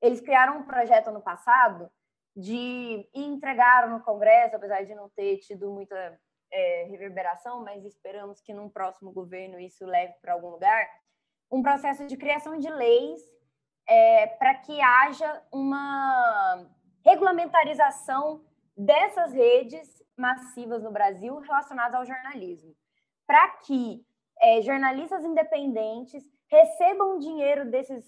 eles 0.00 0.20
criaram 0.20 0.58
um 0.58 0.64
projeto 0.64 1.08
ano 1.08 1.20
passado 1.20 1.90
de 2.36 3.08
e 3.14 3.24
entregaram 3.24 3.90
no 3.90 4.04
Congresso, 4.04 4.56
apesar 4.56 4.84
de 4.84 4.94
não 4.94 5.08
ter 5.08 5.38
tido 5.38 5.70
muita 5.70 6.18
é, 6.52 6.84
reverberação, 6.84 7.64
mas 7.64 7.84
esperamos 7.84 8.40
que 8.40 8.52
num 8.52 8.68
próximo 8.68 9.10
governo 9.10 9.58
isso 9.58 9.86
leve 9.86 10.14
para 10.20 10.34
algum 10.34 10.50
lugar, 10.50 10.86
um 11.50 11.62
processo 11.62 12.06
de 12.06 12.16
criação 12.16 12.58
de 12.58 12.68
leis 12.68 13.20
é, 13.88 14.26
para 14.26 14.54
que 14.56 14.80
haja 14.80 15.42
uma 15.52 16.68
regulamentarização 17.04 18.44
dessas 18.76 19.32
redes 19.32 20.02
massivas 20.16 20.82
no 20.82 20.90
Brasil 20.90 21.38
relacionadas 21.38 21.94
ao 21.94 22.04
jornalismo, 22.04 22.74
para 23.26 23.48
que 23.58 24.04
é, 24.40 24.60
jornalistas 24.60 25.24
independentes 25.24 26.24
recebam 26.50 27.18
dinheiro 27.18 27.70
desses, 27.70 28.04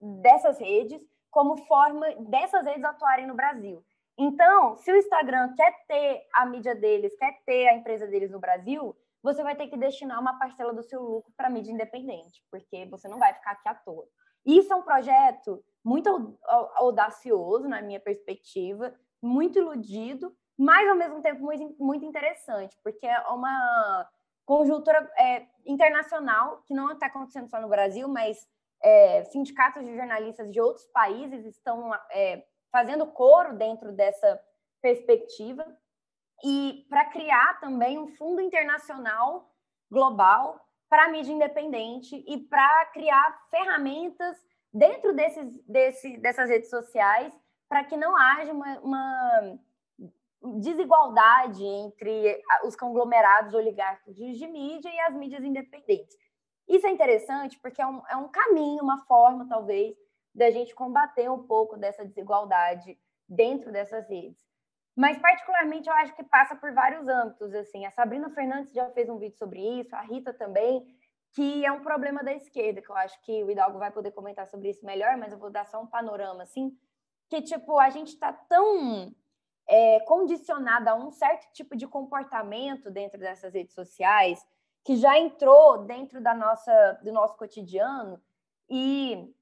dessas 0.00 0.58
redes 0.58 1.02
como 1.32 1.56
forma 1.66 2.06
dessas 2.28 2.64
redes 2.64 2.84
atuarem 2.84 3.26
no 3.26 3.34
Brasil. 3.34 3.82
Então, 4.16 4.76
se 4.76 4.92
o 4.92 4.96
Instagram 4.96 5.54
quer 5.56 5.74
ter 5.88 6.22
a 6.34 6.44
mídia 6.44 6.74
deles, 6.74 7.16
quer 7.16 7.42
ter 7.44 7.68
a 7.68 7.74
empresa 7.74 8.06
deles 8.06 8.30
no 8.30 8.38
Brasil, 8.38 8.94
você 9.22 9.42
vai 9.42 9.56
ter 9.56 9.68
que 9.68 9.76
destinar 9.76 10.20
uma 10.20 10.38
parcela 10.38 10.74
do 10.74 10.82
seu 10.82 11.00
lucro 11.00 11.32
para 11.36 11.48
mídia 11.48 11.72
independente, 11.72 12.44
porque 12.50 12.86
você 12.86 13.08
não 13.08 13.18
vai 13.18 13.32
ficar 13.32 13.52
aqui 13.52 13.68
à 13.68 13.74
toa. 13.74 14.06
Isso 14.44 14.72
é 14.72 14.76
um 14.76 14.82
projeto 14.82 15.64
muito 15.82 16.38
audacioso, 16.74 17.68
na 17.68 17.80
minha 17.80 17.98
perspectiva, 17.98 18.94
muito 19.22 19.58
iludido, 19.58 20.36
mas 20.58 20.88
ao 20.88 20.96
mesmo 20.96 21.22
tempo 21.22 21.40
muito, 21.78 22.04
interessante, 22.04 22.76
porque 22.82 23.06
é 23.06 23.20
uma 23.28 24.08
conjuntura 24.44 25.10
é, 25.16 25.46
internacional 25.64 26.62
que 26.66 26.74
não 26.74 26.92
está 26.92 27.06
acontecendo 27.06 27.48
só 27.48 27.60
no 27.60 27.68
Brasil, 27.68 28.06
mas 28.08 28.46
é, 28.82 29.24
sindicatos 29.24 29.84
de 29.84 29.94
jornalistas 29.94 30.50
de 30.50 30.60
outros 30.60 30.86
países 30.86 31.44
estão 31.46 31.92
é, 32.10 32.44
fazendo 32.70 33.06
coro 33.06 33.56
dentro 33.56 33.92
dessa 33.92 34.40
perspectiva 34.80 35.64
e 36.44 36.84
para 36.88 37.04
criar 37.06 37.60
também 37.60 37.98
um 37.98 38.08
fundo 38.16 38.40
internacional 38.40 39.48
global 39.90 40.60
para 40.88 41.10
mídia 41.10 41.32
independente 41.32 42.22
e 42.26 42.38
para 42.38 42.86
criar 42.86 43.46
ferramentas 43.50 44.36
dentro 44.72 45.14
desses, 45.14 45.46
desse, 45.66 46.16
dessas 46.18 46.48
redes 46.48 46.68
sociais 46.68 47.32
para 47.68 47.84
que 47.84 47.96
não 47.96 48.14
haja 48.16 48.52
uma, 48.52 48.80
uma, 48.80 49.58
desigualdade 50.58 51.64
entre 51.64 52.42
os 52.64 52.74
conglomerados 52.74 53.54
oligárquicos 53.54 54.16
de 54.16 54.46
mídia 54.46 54.90
e 54.90 55.00
as 55.00 55.14
mídias 55.14 55.44
independentes. 55.44 56.16
Isso 56.68 56.86
é 56.86 56.90
interessante 56.90 57.58
porque 57.58 57.82
é 57.82 57.86
um, 57.86 58.02
é 58.08 58.16
um 58.16 58.28
caminho, 58.28 58.82
uma 58.82 59.04
forma, 59.06 59.48
talvez, 59.48 59.96
da 60.34 60.50
gente 60.50 60.74
combater 60.74 61.30
um 61.30 61.42
pouco 61.42 61.76
dessa 61.76 62.04
desigualdade 62.04 62.98
dentro 63.28 63.70
dessas 63.72 64.08
redes. 64.08 64.42
Mas, 64.94 65.18
particularmente, 65.18 65.88
eu 65.88 65.94
acho 65.94 66.14
que 66.14 66.22
passa 66.22 66.54
por 66.54 66.72
vários 66.72 67.08
âmbitos. 67.08 67.54
Assim. 67.54 67.84
A 67.86 67.90
Sabrina 67.90 68.30
Fernandes 68.30 68.72
já 68.72 68.90
fez 68.90 69.08
um 69.08 69.18
vídeo 69.18 69.36
sobre 69.36 69.60
isso, 69.80 69.94
a 69.94 70.02
Rita 70.02 70.34
também, 70.34 70.86
que 71.32 71.64
é 71.64 71.72
um 71.72 71.82
problema 71.82 72.22
da 72.22 72.32
esquerda, 72.34 72.82
que 72.82 72.90
eu 72.90 72.96
acho 72.96 73.18
que 73.22 73.42
o 73.42 73.50
Hidalgo 73.50 73.78
vai 73.78 73.90
poder 73.90 74.10
comentar 74.10 74.46
sobre 74.46 74.68
isso 74.68 74.84
melhor, 74.84 75.16
mas 75.16 75.32
eu 75.32 75.38
vou 75.38 75.50
dar 75.50 75.66
só 75.66 75.80
um 75.80 75.86
panorama, 75.86 76.42
assim, 76.42 76.76
que, 77.28 77.40
tipo, 77.40 77.78
a 77.78 77.88
gente 77.88 78.08
está 78.08 78.32
tão 78.32 79.10
é, 79.66 80.00
condicionada 80.00 80.90
a 80.90 80.94
um 80.94 81.10
certo 81.10 81.50
tipo 81.52 81.74
de 81.74 81.86
comportamento 81.86 82.90
dentro 82.90 83.18
dessas 83.18 83.54
redes 83.54 83.74
sociais, 83.74 84.46
que 84.84 84.96
já 84.96 85.18
entrou 85.18 85.78
dentro 85.84 86.20
da 86.20 86.34
nossa, 86.34 87.00
do 87.02 87.12
nosso 87.12 87.36
cotidiano 87.36 88.20
e 88.68 89.32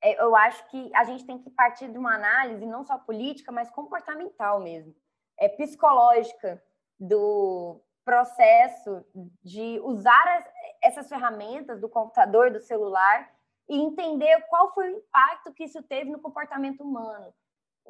é, 0.00 0.22
eu 0.22 0.34
acho 0.36 0.66
que 0.68 0.90
a 0.94 1.04
gente 1.04 1.26
tem 1.26 1.38
que 1.38 1.50
partir 1.50 1.88
de 1.88 1.98
uma 1.98 2.14
análise 2.14 2.64
não 2.64 2.84
só 2.84 2.96
política, 2.98 3.50
mas 3.50 3.70
comportamental 3.70 4.60
mesmo, 4.60 4.94
é 5.38 5.48
psicológica 5.48 6.62
do 6.98 7.80
processo 8.04 9.04
de 9.42 9.80
usar 9.84 10.38
as, 10.38 10.50
essas 10.82 11.08
ferramentas 11.08 11.80
do 11.80 11.88
computador, 11.88 12.50
do 12.50 12.60
celular 12.60 13.30
e 13.68 13.76
entender 13.78 14.40
qual 14.48 14.72
foi 14.72 14.92
o 14.92 14.96
impacto 14.98 15.52
que 15.52 15.64
isso 15.64 15.82
teve 15.82 16.10
no 16.10 16.20
comportamento 16.20 16.82
humano 16.82 17.34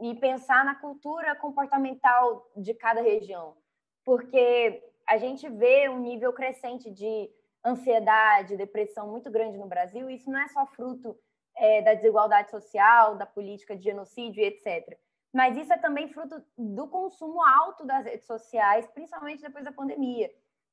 e 0.01 0.15
pensar 0.17 0.65
na 0.65 0.75
cultura 0.75 1.37
comportamental 1.37 2.51
de 2.57 2.75
cada 2.75 3.01
região, 3.01 3.57
porque 4.05 4.83
a 5.09 5.17
gente 5.17 5.49
vê 5.49 5.89
um 5.89 5.99
nível 5.99 6.33
crescente 6.33 6.91
de 6.91 7.31
ansiedade, 7.65 8.57
depressão 8.57 9.09
muito 9.09 9.31
grande 9.31 9.57
no 9.57 9.67
Brasil, 9.67 10.09
e 10.09 10.15
isso 10.15 10.31
não 10.31 10.39
é 10.39 10.49
só 10.49 10.67
fruto 10.67 11.19
é, 11.57 11.83
da 11.83 11.95
desigualdade 11.95 12.51
social, 12.51 13.17
da 13.17 13.27
política 13.27 13.75
de 13.75 13.85
genocídio, 13.85 14.45
etc. 14.45 14.99
Mas 15.33 15.57
isso 15.57 15.73
é 15.73 15.79
também 15.79 16.09
fruto 16.09 16.43
do 16.57 16.87
consumo 16.89 17.43
alto 17.43 17.85
das 17.85 18.05
redes 18.05 18.27
sociais, 18.27 18.87
principalmente 18.89 19.43
depois 19.43 19.65
da 19.65 19.73
pandemia. 19.73 20.31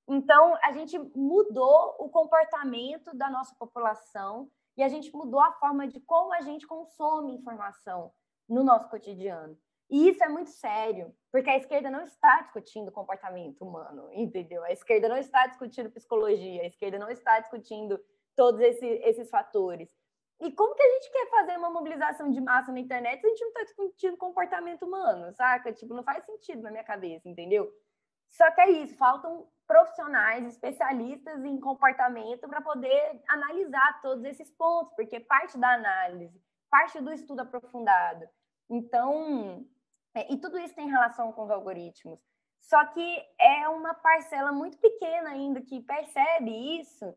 Então, 0.08 0.56
a 0.64 0.72
gente 0.72 1.00
mudou 1.16 1.96
o 1.98 2.10
comportamento 2.10 3.16
da 3.16 3.30
nossa 3.30 3.56
população 3.56 4.50
e 4.78 4.84
a 4.84 4.90
gente 4.90 5.14
mudou 5.16 5.40
a 5.40 5.54
forma 5.54 5.88
de 5.88 6.00
como 6.02 6.34
a 6.34 6.42
gente 6.42 6.68
consome 6.68 7.34
informação 7.34 8.12
no 8.48 8.64
nosso 8.64 8.90
cotidiano. 8.90 9.58
E 9.90 10.10
isso 10.10 10.24
é 10.24 10.28
muito 10.28 10.50
sério, 10.50 11.14
porque 11.32 11.50
a 11.50 11.58
esquerda 11.58 11.92
não 11.92 12.04
está 12.04 12.42
discutindo 12.42 12.92
comportamento 12.92 13.64
humano, 13.64 14.10
entendeu? 14.12 14.64
A 14.64 14.72
esquerda 14.72 15.08
não 15.08 15.18
está 15.18 15.46
discutindo 15.48 15.92
psicologia, 15.92 16.64
a 16.64 16.68
esquerda 16.68 16.98
não 16.98 17.10
está 17.10 17.40
discutindo 17.40 18.00
todos 18.36 18.60
esses, 18.62 19.00
esses 19.04 19.30
fatores. 19.30 19.90
E 20.42 20.52
como 20.52 20.76
que 20.76 20.84
a 20.84 20.90
gente 20.94 21.12
quer 21.12 21.30
fazer 21.30 21.58
uma 21.58 21.70
mobilização 21.70 22.30
de 22.30 22.42
massa 22.42 22.72
na 22.72 22.80
internet 22.80 23.22
se 23.22 23.28
a 23.28 23.30
gente 23.30 23.42
não 23.42 23.48
está 23.50 23.64
discutindo 23.64 24.18
comportamento 24.18 24.86
humano, 24.86 25.32
saca? 25.34 25.72
Tipo, 25.72 25.94
não 25.94 26.04
faz 26.04 26.26
sentido 26.26 26.62
na 26.62 26.72
minha 26.72 26.84
cabeça, 26.84 27.30
entendeu? 27.30 27.72
Só 28.30 28.52
que 28.52 28.62
é 28.62 28.70
isso, 28.72 28.98
faltam 28.98 29.48
profissionais, 29.68 30.46
especialistas 30.46 31.44
em 31.44 31.60
comportamento 31.60 32.48
para 32.48 32.62
poder 32.62 33.22
analisar 33.30 34.02
todos 34.02 34.26
esses 34.26 34.52
pontos, 34.52 34.94
porque 34.96 35.20
parte 35.20 35.58
da 35.58 35.74
análise, 35.74 36.42
parte 36.70 37.00
do 37.00 37.14
estudo 37.14 37.42
aprofundado. 37.42 38.28
Então, 38.70 39.66
é, 40.16 40.32
e 40.32 40.38
tudo 40.38 40.58
isso 40.58 40.74
tem 40.74 40.90
relação 40.90 41.32
com 41.34 41.44
os 41.44 41.52
algoritmos. 41.52 42.20
Só 42.62 42.84
que 42.88 43.24
é 43.40 43.68
uma 43.70 43.94
parcela 43.94 44.52
muito 44.52 44.78
pequena 44.80 45.30
ainda 45.32 45.62
que 45.62 45.82
percebe 45.82 46.80
isso 46.80 47.16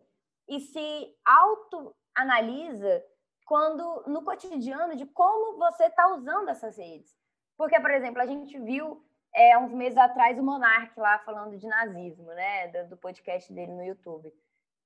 e 0.49 0.61
se 0.61 1.15
autoanalisa 1.25 3.03
quando 3.47 4.05
no 4.07 4.23
cotidiano 4.23 4.95
de 4.95 5.07
como 5.07 5.57
você 5.57 5.85
está 5.85 6.15
usando 6.15 6.51
essas 6.51 6.77
redes. 6.77 7.17
Porque, 7.57 7.81
por 7.81 7.91
exemplo, 7.91 8.21
a 8.21 8.27
gente 8.27 8.59
viu 8.59 9.03
é, 9.35 9.57
uns 9.57 9.73
meses 9.73 9.97
atrás 9.97 10.39
o 10.39 10.43
Monark 10.43 10.99
lá 10.99 11.19
falando 11.21 11.57
de 11.57 11.67
nazismo, 11.67 12.27
né, 12.27 12.69
do, 12.69 12.91
do 12.91 12.97
podcast 12.97 13.51
dele 13.53 13.73
no 13.73 13.85
YouTube. 13.85 14.33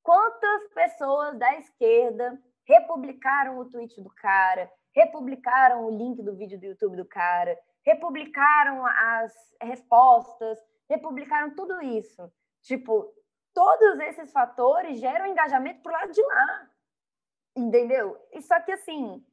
Quantas 0.03 0.69
pessoas 0.75 1.39
da 1.39 1.57
esquerda 1.59 2.41
republicaram 2.65 3.59
o 3.59 3.69
tweet 3.69 4.01
do 4.01 4.11
cara, 4.11 4.71
republicaram 4.95 5.87
o 5.87 5.91
link 5.91 6.23
do 6.23 6.37
vídeo 6.37 6.59
do 6.59 6.67
YouTube 6.67 6.97
do 6.97 7.05
cara, 7.05 7.59
republicaram 7.85 8.85
as 8.87 9.33
respostas, 9.61 10.59
republicaram 10.89 11.55
tudo 11.55 11.81
isso. 11.83 12.31
Tipo, 12.63 13.13
todos 13.55 13.99
esses 14.01 14.33
fatores 14.33 14.99
geram 14.99 15.27
engajamento 15.27 15.83
pro 15.83 15.93
lado 15.93 16.13
de 16.13 16.23
lá. 16.23 16.71
Entendeu? 17.57 18.17
E 18.33 18.41
só 18.41 18.61
que 18.61 18.73
assim, 18.73 19.25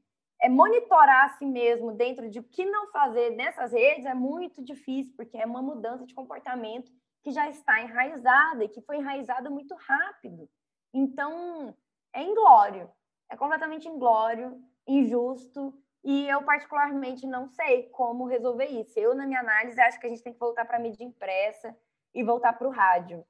é 0.41 0.50
monitorar 0.50 1.26
a 1.26 1.30
si 1.38 1.45
mesmo 1.45 1.91
dentro 1.91 2.30
de 2.30 2.39
o 2.39 2.43
que 2.43 2.66
não 2.66 2.91
fazer 2.91 3.32
nessas 3.32 3.72
redes 3.72 4.06
é 4.06 4.14
muito 4.14 4.64
difícil, 4.64 5.14
porque 5.16 5.38
é 5.38 5.45
uma 5.45 5.62
mudança 5.62 6.06
de 6.06 6.14
comportamento 6.14 6.91
que 7.22 7.32
já 7.32 7.50
está 7.50 7.82
enraizada 7.82 8.64
e 8.64 8.70
que 8.70 8.82
foi 8.82 8.97
enraizada 8.97 9.50
muito 9.50 9.76
rápido. 9.76 10.50
Então, 10.93 11.76
é 12.14 12.24
inglório, 12.24 12.89
é 13.30 13.36
completamente 13.36 13.88
inglório, 13.88 14.60
injusto, 14.88 15.74
e 16.04 16.28
eu 16.30 16.43
particularmente 16.43 17.28
não 17.28 17.47
sei 17.50 17.84
como 17.89 18.26
resolver 18.26 18.66
isso. 18.66 18.97
Eu, 18.97 19.14
na 19.14 19.26
minha 19.26 19.39
análise, 19.39 19.80
acho 19.80 20.00
que 20.00 20.08
a 20.08 20.10
gente 20.10 20.24
tem 20.24 20.34
que 20.34 20.39
voltar 20.39 20.66
para 20.66 20.78
a 20.78 20.80
mídia 20.80 21.04
impressa 21.04 21.76
e 22.14 22.24
voltar 22.24 22.54
para 22.54 22.68
o 22.68 22.72
rádio, 22.72 23.26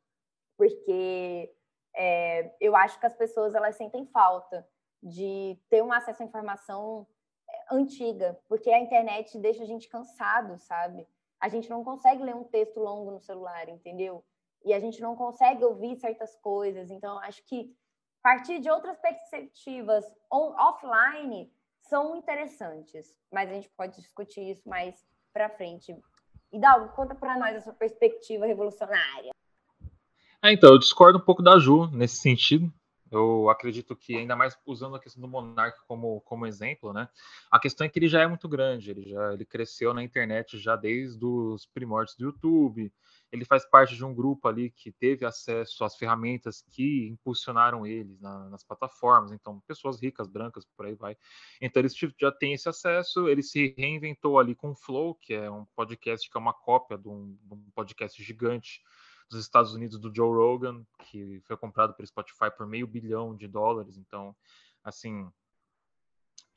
porque 0.58 1.54
é, 1.96 2.56
eu 2.60 2.76
acho 2.76 3.00
que 3.00 3.06
as 3.06 3.16
pessoas 3.16 3.56
elas 3.56 3.76
sentem 3.76 4.06
falta 4.08 4.68
de 5.02 5.58
ter 5.70 5.82
um 5.82 5.92
acesso 5.92 6.22
à 6.22 6.26
informação 6.26 7.08
é, 7.50 7.76
antiga, 7.76 8.40
porque 8.48 8.70
a 8.70 8.80
internet 8.80 9.38
deixa 9.40 9.64
a 9.64 9.66
gente 9.66 9.90
cansado, 9.90 10.58
sabe? 10.60 11.08
A 11.40 11.50
gente 11.50 11.70
não 11.70 11.84
consegue 11.84 12.24
ler 12.24 12.36
um 12.36 12.44
texto 12.44 12.80
longo 12.80 13.12
no 13.12 13.20
celular, 13.20 13.68
entendeu? 13.70 14.24
E 14.64 14.74
a 14.74 14.80
gente 14.80 15.02
não 15.02 15.16
consegue 15.16 15.64
ouvir 15.64 15.96
certas 15.96 16.36
coisas. 16.36 16.92
Então, 16.92 17.18
acho 17.20 17.44
que 17.46 17.74
partir 18.22 18.60
de 18.60 18.70
outras 18.70 18.98
perspectivas 18.98 20.06
on, 20.32 20.54
offline 20.58 21.52
são 21.90 22.16
interessantes, 22.16 23.18
mas 23.32 23.50
a 23.50 23.54
gente 23.54 23.70
pode 23.76 23.96
discutir 23.96 24.42
isso 24.42 24.70
mais 24.70 24.96
para 25.34 25.50
frente. 25.50 25.96
E 26.52 26.60
Dalgo, 26.60 26.94
conta 26.94 27.16
para 27.16 27.38
nós 27.38 27.56
a 27.58 27.62
sua 27.62 27.74
perspectiva 27.74 28.46
revolucionária. 28.46 29.32
É, 30.42 30.54
então, 30.54 30.72
eu 30.72 30.80
discordo 30.80 31.18
um 31.18 31.22
pouco 31.22 31.42
da 31.42 31.58
Ju 31.58 31.88
nesse 31.92 32.18
sentido. 32.18 32.72
Eu 33.12 33.50
acredito 33.50 33.96
que, 33.96 34.16
ainda 34.16 34.36
mais 34.36 34.56
usando 34.66 34.96
a 34.96 35.00
questão 35.00 35.20
do 35.20 35.28
Monark 35.28 35.80
como, 35.88 36.22
como 36.22 36.46
exemplo, 36.46 36.94
né? 36.94 37.10
A 37.50 37.60
questão 37.60 37.86
é 37.86 37.90
que 37.90 37.98
ele 37.98 38.08
já 38.08 38.22
é 38.22 38.28
muito 38.28 38.48
grande, 38.48 38.92
ele 38.92 39.10
já 39.10 39.34
ele 39.34 39.44
cresceu 39.44 39.92
na 39.94 40.04
internet 40.04 40.60
já 40.60 40.76
desde 40.76 41.26
os 41.26 41.66
primórdios 41.66 42.16
do 42.16 42.26
YouTube. 42.26 42.94
Ele 43.32 43.46
faz 43.46 43.64
parte 43.70 43.96
de 43.96 44.04
um 44.04 44.14
grupo 44.14 44.48
ali 44.48 44.72
que 44.72 44.92
teve 44.92 45.26
acesso 45.26 45.84
às 45.84 45.96
ferramentas 45.96 46.64
que 46.72 47.08
impulsionaram 47.08 47.86
eles 47.86 48.20
na, 48.20 48.50
nas 48.50 48.64
plataformas. 48.64 49.32
Então, 49.32 49.60
pessoas 49.68 50.02
ricas, 50.02 50.28
brancas, 50.28 50.66
por 50.76 50.86
aí 50.86 50.96
vai. 50.96 51.16
Então, 51.62 51.82
eles 51.82 51.94
já 52.20 52.32
têm 52.32 52.54
esse 52.54 52.68
acesso. 52.68 53.28
Ele 53.28 53.44
se 53.44 53.76
reinventou 53.78 54.40
ali 54.40 54.56
com 54.56 54.72
o 54.72 54.76
Flow, 54.76 55.16
que 55.16 55.34
é 55.34 55.50
um 55.50 55.66
podcast 55.76 56.30
que 56.30 56.38
é 56.38 56.40
uma 56.40 56.54
cópia 56.54 56.98
de 56.98 57.08
um, 57.08 57.38
de 57.44 57.54
um 57.54 57.70
podcast 57.76 58.22
gigante 58.24 58.82
dos 59.30 59.42
Estados 59.42 59.74
Unidos 59.74 60.00
do 60.00 60.14
Joe 60.14 60.34
Rogan, 60.36 60.84
que 61.06 61.40
foi 61.46 61.56
comprado 61.56 61.94
pelo 61.94 62.08
Spotify 62.08 62.50
por 62.56 62.66
meio 62.66 62.88
bilhão 62.88 63.36
de 63.36 63.48
dólares. 63.48 63.96
Então, 63.98 64.36
assim, 64.84 65.30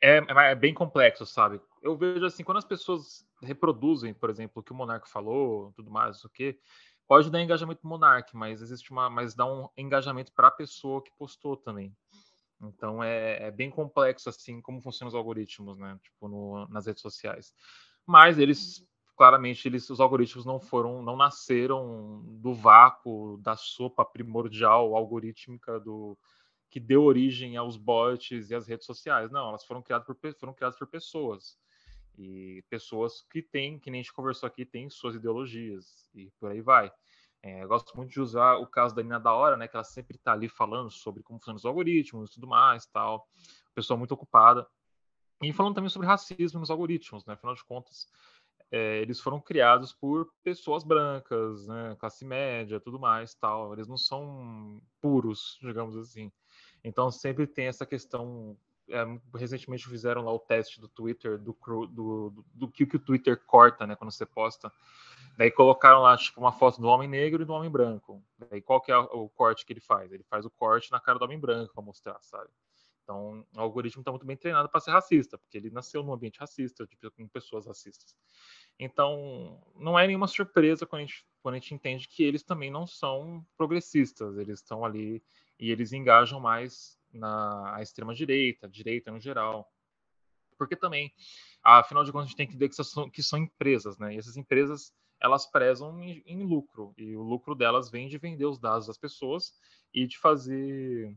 é, 0.03 0.17
é, 0.19 0.55
bem 0.55 0.75
complexo, 0.75 1.25
sabe? 1.25 1.61
Eu 1.81 1.97
vejo 1.97 2.27
assim, 2.27 2.43
quando 2.43 2.59
as 2.59 2.65
pessoas 2.65 3.25
reproduzem, 3.41 4.13
por 4.13 4.29
exemplo, 4.29 4.61
o 4.61 4.63
que 4.63 4.73
o 4.73 4.75
Monark 4.75 5.09
falou, 5.09 5.73
tudo 5.77 5.91
mais, 5.91 6.25
o 6.25 6.29
que 6.29 6.59
pode 7.07 7.31
dar 7.31 7.41
engajamento 7.41 7.87
Monark, 7.87 8.37
mas 8.37 8.61
existe 8.61 8.91
uma, 8.91 9.09
mas 9.09 9.35
dá 9.35 9.47
um 9.47 9.69
engajamento 9.77 10.33
para 10.33 10.49
a 10.49 10.53
pessoa 10.53 11.03
que 11.03 11.13
postou 11.17 11.57
também. 11.57 11.95
Então 12.61 13.03
é, 13.03 13.45
é, 13.45 13.51
bem 13.51 13.71
complexo 13.71 14.29
assim 14.29 14.61
como 14.61 14.81
funcionam 14.81 15.09
os 15.09 15.15
algoritmos, 15.15 15.79
né? 15.79 15.99
Tipo 16.03 16.29
no, 16.29 16.67
nas 16.69 16.87
redes 16.87 17.03
sociais. 17.03 17.53
Mas 18.07 18.39
eles 18.39 18.87
claramente 19.17 19.69
eles, 19.69 19.89
os 19.91 20.01
algoritmos 20.01 20.45
não 20.45 20.59
foram, 20.59 21.03
não 21.03 21.17
nasceram 21.17 22.23
do 22.25 22.55
vácuo 22.55 23.39
da 23.43 23.57
sopa 23.57 24.05
primordial 24.05 24.97
algorítmica 24.97 25.79
do 25.79 26.19
que 26.73 26.81
deu 26.81 27.05
origem 27.05 27.55
aos 27.55 27.77
bots 27.77 28.51
e 28.51 28.55
às 28.55 28.67
redes 28.67 28.87
sociais. 28.87 29.31
Não, 29.31 29.51
elas 29.51 29.63
foram 29.63 29.83
criadas 29.83 30.07
por, 30.07 30.17
foram 30.41 30.55
criadas 30.55 30.79
por 30.79 30.89
pessoas 30.89 31.59
e 32.17 32.65
pessoas 32.71 33.21
que 33.31 33.43
têm, 33.43 33.79
que 33.79 33.91
nem 33.91 34.01
a 34.01 34.03
gente 34.03 34.15
conversou 34.15 34.47
aqui, 34.47 34.65
têm 34.65 34.89
suas 34.89 35.15
ideologias 35.15 36.09
e 36.15 36.31
por 36.41 36.51
aí 36.51 36.63
vai. 36.63 36.91
É, 37.43 37.67
gosto 37.67 37.95
muito 37.95 38.11
de 38.11 38.21
usar 38.23 38.57
o 38.57 38.67
caso 38.67 38.95
da 38.95 39.03
Nina 39.03 39.21
da 39.21 39.35
Hora, 39.35 39.55
né, 39.55 39.69
que 39.69 39.77
ela 39.77 39.85
sempre 39.85 40.17
está 40.17 40.33
ali 40.33 40.49
falando 40.49 40.91
sobre 40.91 41.23
como 41.23 41.39
funcionam 41.39 41.59
os 41.59 41.67
algoritmos 41.67 42.31
e 42.31 42.35
tudo 42.35 42.47
mais, 42.47 42.87
tal. 42.87 43.29
Pessoa 43.75 43.99
muito 43.99 44.13
ocupada. 44.15 44.67
E 45.43 45.53
falando 45.53 45.75
também 45.75 45.91
sobre 45.91 46.09
racismo 46.09 46.59
nos 46.59 46.71
algoritmos, 46.71 47.27
né? 47.27 47.35
Afinal 47.35 47.55
de 47.55 47.65
contas, 47.65 48.09
é, 48.71 49.03
eles 49.03 49.21
foram 49.21 49.41
criados 49.41 49.93
por 49.93 50.33
pessoas 50.43 50.85
brancas, 50.85 51.67
né, 51.67 51.97
classe 52.01 52.25
média, 52.25 52.81
tudo 52.81 52.99
mais, 52.99 53.35
tal. 53.35 53.75
Eles 53.75 53.89
não 53.89 53.99
são 53.99 54.81
puros, 55.03 55.59
digamos 55.61 55.97
assim. 55.97 56.33
Então 56.85 57.11
sempre 57.11 57.47
tem 57.47 57.67
essa 57.67 57.87
questão. 57.87 58.57
É, 58.89 59.05
recentemente 59.35 59.89
fizeram 59.89 60.25
lá 60.25 60.33
o 60.33 60.39
teste 60.39 60.81
do 60.81 60.89
Twitter 60.89 61.39
do, 61.39 61.57
do, 61.63 61.87
do, 61.87 62.45
do 62.53 62.69
que, 62.69 62.85
que 62.85 62.97
o 62.97 63.01
Twitter 63.01 63.41
corta, 63.47 63.87
né, 63.87 63.95
quando 63.95 64.11
você 64.11 64.27
posta. 64.27 64.73
Daí 65.39 65.51
colocaram 65.51 66.03
lá 66.03 66.17
tipo 66.17 66.41
uma 66.41 66.53
foto 66.53 66.81
do 66.81 66.89
homem 66.89 67.09
negro 67.09 67.43
e 67.43 67.47
do 67.47 67.53
homem 67.53 67.71
branco. 67.71 68.23
Daí 68.51 68.61
qual 68.61 68.81
que 68.81 68.93
é 68.93 68.99
o 68.99 69.29
corte 69.29 69.65
que 69.65 69.73
ele 69.73 69.81
faz? 69.81 70.13
Ele 70.13 70.25
faz 70.25 70.45
o 70.45 70.51
corte 70.51 70.91
na 70.91 71.01
cara 71.01 71.19
do 71.19 71.25
homem 71.25 71.39
branco 71.39 71.73
para 71.73 71.83
mostrar, 71.83 72.19
sabe? 72.23 72.51
Então, 73.03 73.45
o 73.55 73.61
algoritmo 73.61 74.01
está 74.01 74.11
muito 74.11 74.25
bem 74.25 74.37
treinado 74.37 74.69
para 74.69 74.81
ser 74.81 74.93
racista, 74.93 75.37
porque 75.37 75.59
ele 75.59 75.71
nasceu 75.71 76.03
num 76.03 76.13
ambiente 76.13 76.39
racista, 76.39 76.89
com 77.17 77.29
pessoas 77.29 77.67
racistas. 77.67 78.17
Então, 78.79 79.61
não 79.77 79.99
é 79.99 80.07
nenhuma 80.07 80.29
surpresa 80.29 80.87
quando 80.87 81.03
a, 81.03 81.05
gente, 81.05 81.27
quando 81.43 81.55
a 81.57 81.59
gente 81.59 81.75
entende 81.75 82.09
que 82.09 82.23
eles 82.23 82.43
também 82.43 82.71
não 82.71 82.87
são 82.87 83.45
progressistas, 83.57 84.39
eles 84.39 84.61
estão 84.61 84.85
ali 84.85 85.23
e 85.63 85.71
eles 85.71 85.93
engajam 85.93 86.41
mais 86.41 86.99
na 87.15 87.79
extrema-direita, 87.81 88.69
direita 88.69 89.13
no 89.13 89.21
geral. 89.21 89.73
Porque 90.59 90.75
também, 90.75 91.15
afinal 91.63 92.03
de 92.03 92.11
contas, 92.11 92.27
a 92.27 92.29
gente 92.31 92.37
tem 92.37 92.49
que 92.49 92.55
entender 92.55 92.69
que 92.69 92.83
são, 92.83 93.09
que 93.09 93.23
são 93.23 93.39
empresas, 93.39 93.97
né? 93.97 94.13
E 94.13 94.19
essas 94.19 94.37
empresas, 94.37 94.93
elas 95.23 95.47
prezam 95.47 96.03
em, 96.03 96.21
em 96.27 96.43
lucro, 96.43 96.93
e 96.99 97.15
o 97.15 97.23
lucro 97.23 97.55
delas 97.55 97.89
vem 97.89 98.09
de 98.09 98.19
vender 98.19 98.45
os 98.45 98.59
dados 98.59 98.89
das 98.89 98.99
pessoas 98.99 99.53
e 99.95 100.05
de 100.05 100.19
fazer, 100.19 101.17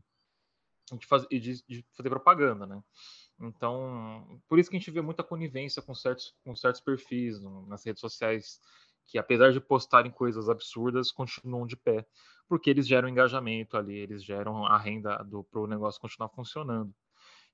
de 0.96 1.06
fazer, 1.08 1.26
de, 1.28 1.64
de 1.66 1.84
fazer 1.96 2.08
propaganda, 2.08 2.66
né? 2.66 2.80
Então, 3.40 4.40
por 4.48 4.60
isso 4.60 4.70
que 4.70 4.76
a 4.76 4.78
gente 4.78 4.92
vê 4.92 5.00
muita 5.00 5.24
conivência 5.24 5.82
com 5.82 5.92
certos, 5.92 6.36
com 6.44 6.54
certos 6.54 6.80
perfis 6.80 7.40
no, 7.40 7.66
nas 7.66 7.84
redes 7.84 8.00
sociais, 8.00 8.60
que 9.06 9.18
apesar 9.18 9.52
de 9.52 9.60
postarem 9.60 10.10
coisas 10.10 10.48
absurdas, 10.48 11.12
continuam 11.12 11.66
de 11.66 11.76
pé, 11.76 12.06
porque 12.48 12.70
eles 12.70 12.86
geram 12.86 13.08
engajamento 13.08 13.76
ali, 13.76 13.96
eles 13.96 14.24
geram 14.24 14.66
a 14.66 14.78
renda 14.78 15.24
para 15.50 15.60
o 15.60 15.66
negócio 15.66 16.00
continuar 16.00 16.28
funcionando. 16.30 16.94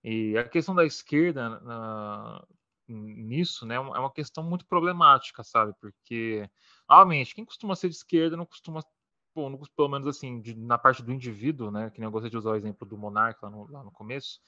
E 0.05 0.36
a 0.36 0.48
questão 0.48 0.74
da 0.74 0.84
esquerda 0.84 1.61
na, 1.61 2.44
nisso, 2.88 3.64
né, 3.66 3.76
é 3.76 3.80
uma 3.80 4.12
questão 4.12 4.42
muito 4.42 4.66
problemática, 4.66 5.42
sabe? 5.44 5.72
Porque, 5.80 6.48
realmente, 6.88 7.34
quem 7.34 7.44
costuma 7.44 7.76
ser 7.76 7.88
de 7.88 7.96
esquerda 7.96 8.36
não 8.36 8.46
costuma, 8.46 8.80
bom, 9.34 9.48
não, 9.50 9.59
pelo 9.76 9.88
menos 9.88 10.07
assim, 10.07 10.40
de, 10.40 10.55
na 10.57 10.76
parte 10.76 11.03
do 11.03 11.12
indivíduo, 11.12 11.70
né, 11.70 11.90
que 11.90 12.00
nem 12.00 12.07
eu 12.07 12.11
gostei 12.11 12.30
de 12.30 12.36
usar 12.36 12.50
o 12.50 12.57
exemplo 12.57 12.86
do 12.86 12.98
Monarca 12.98 13.46
lá 13.46 13.50
no, 13.50 13.70
lá 13.70 13.82
no 13.84 13.92
começo, 13.92 14.40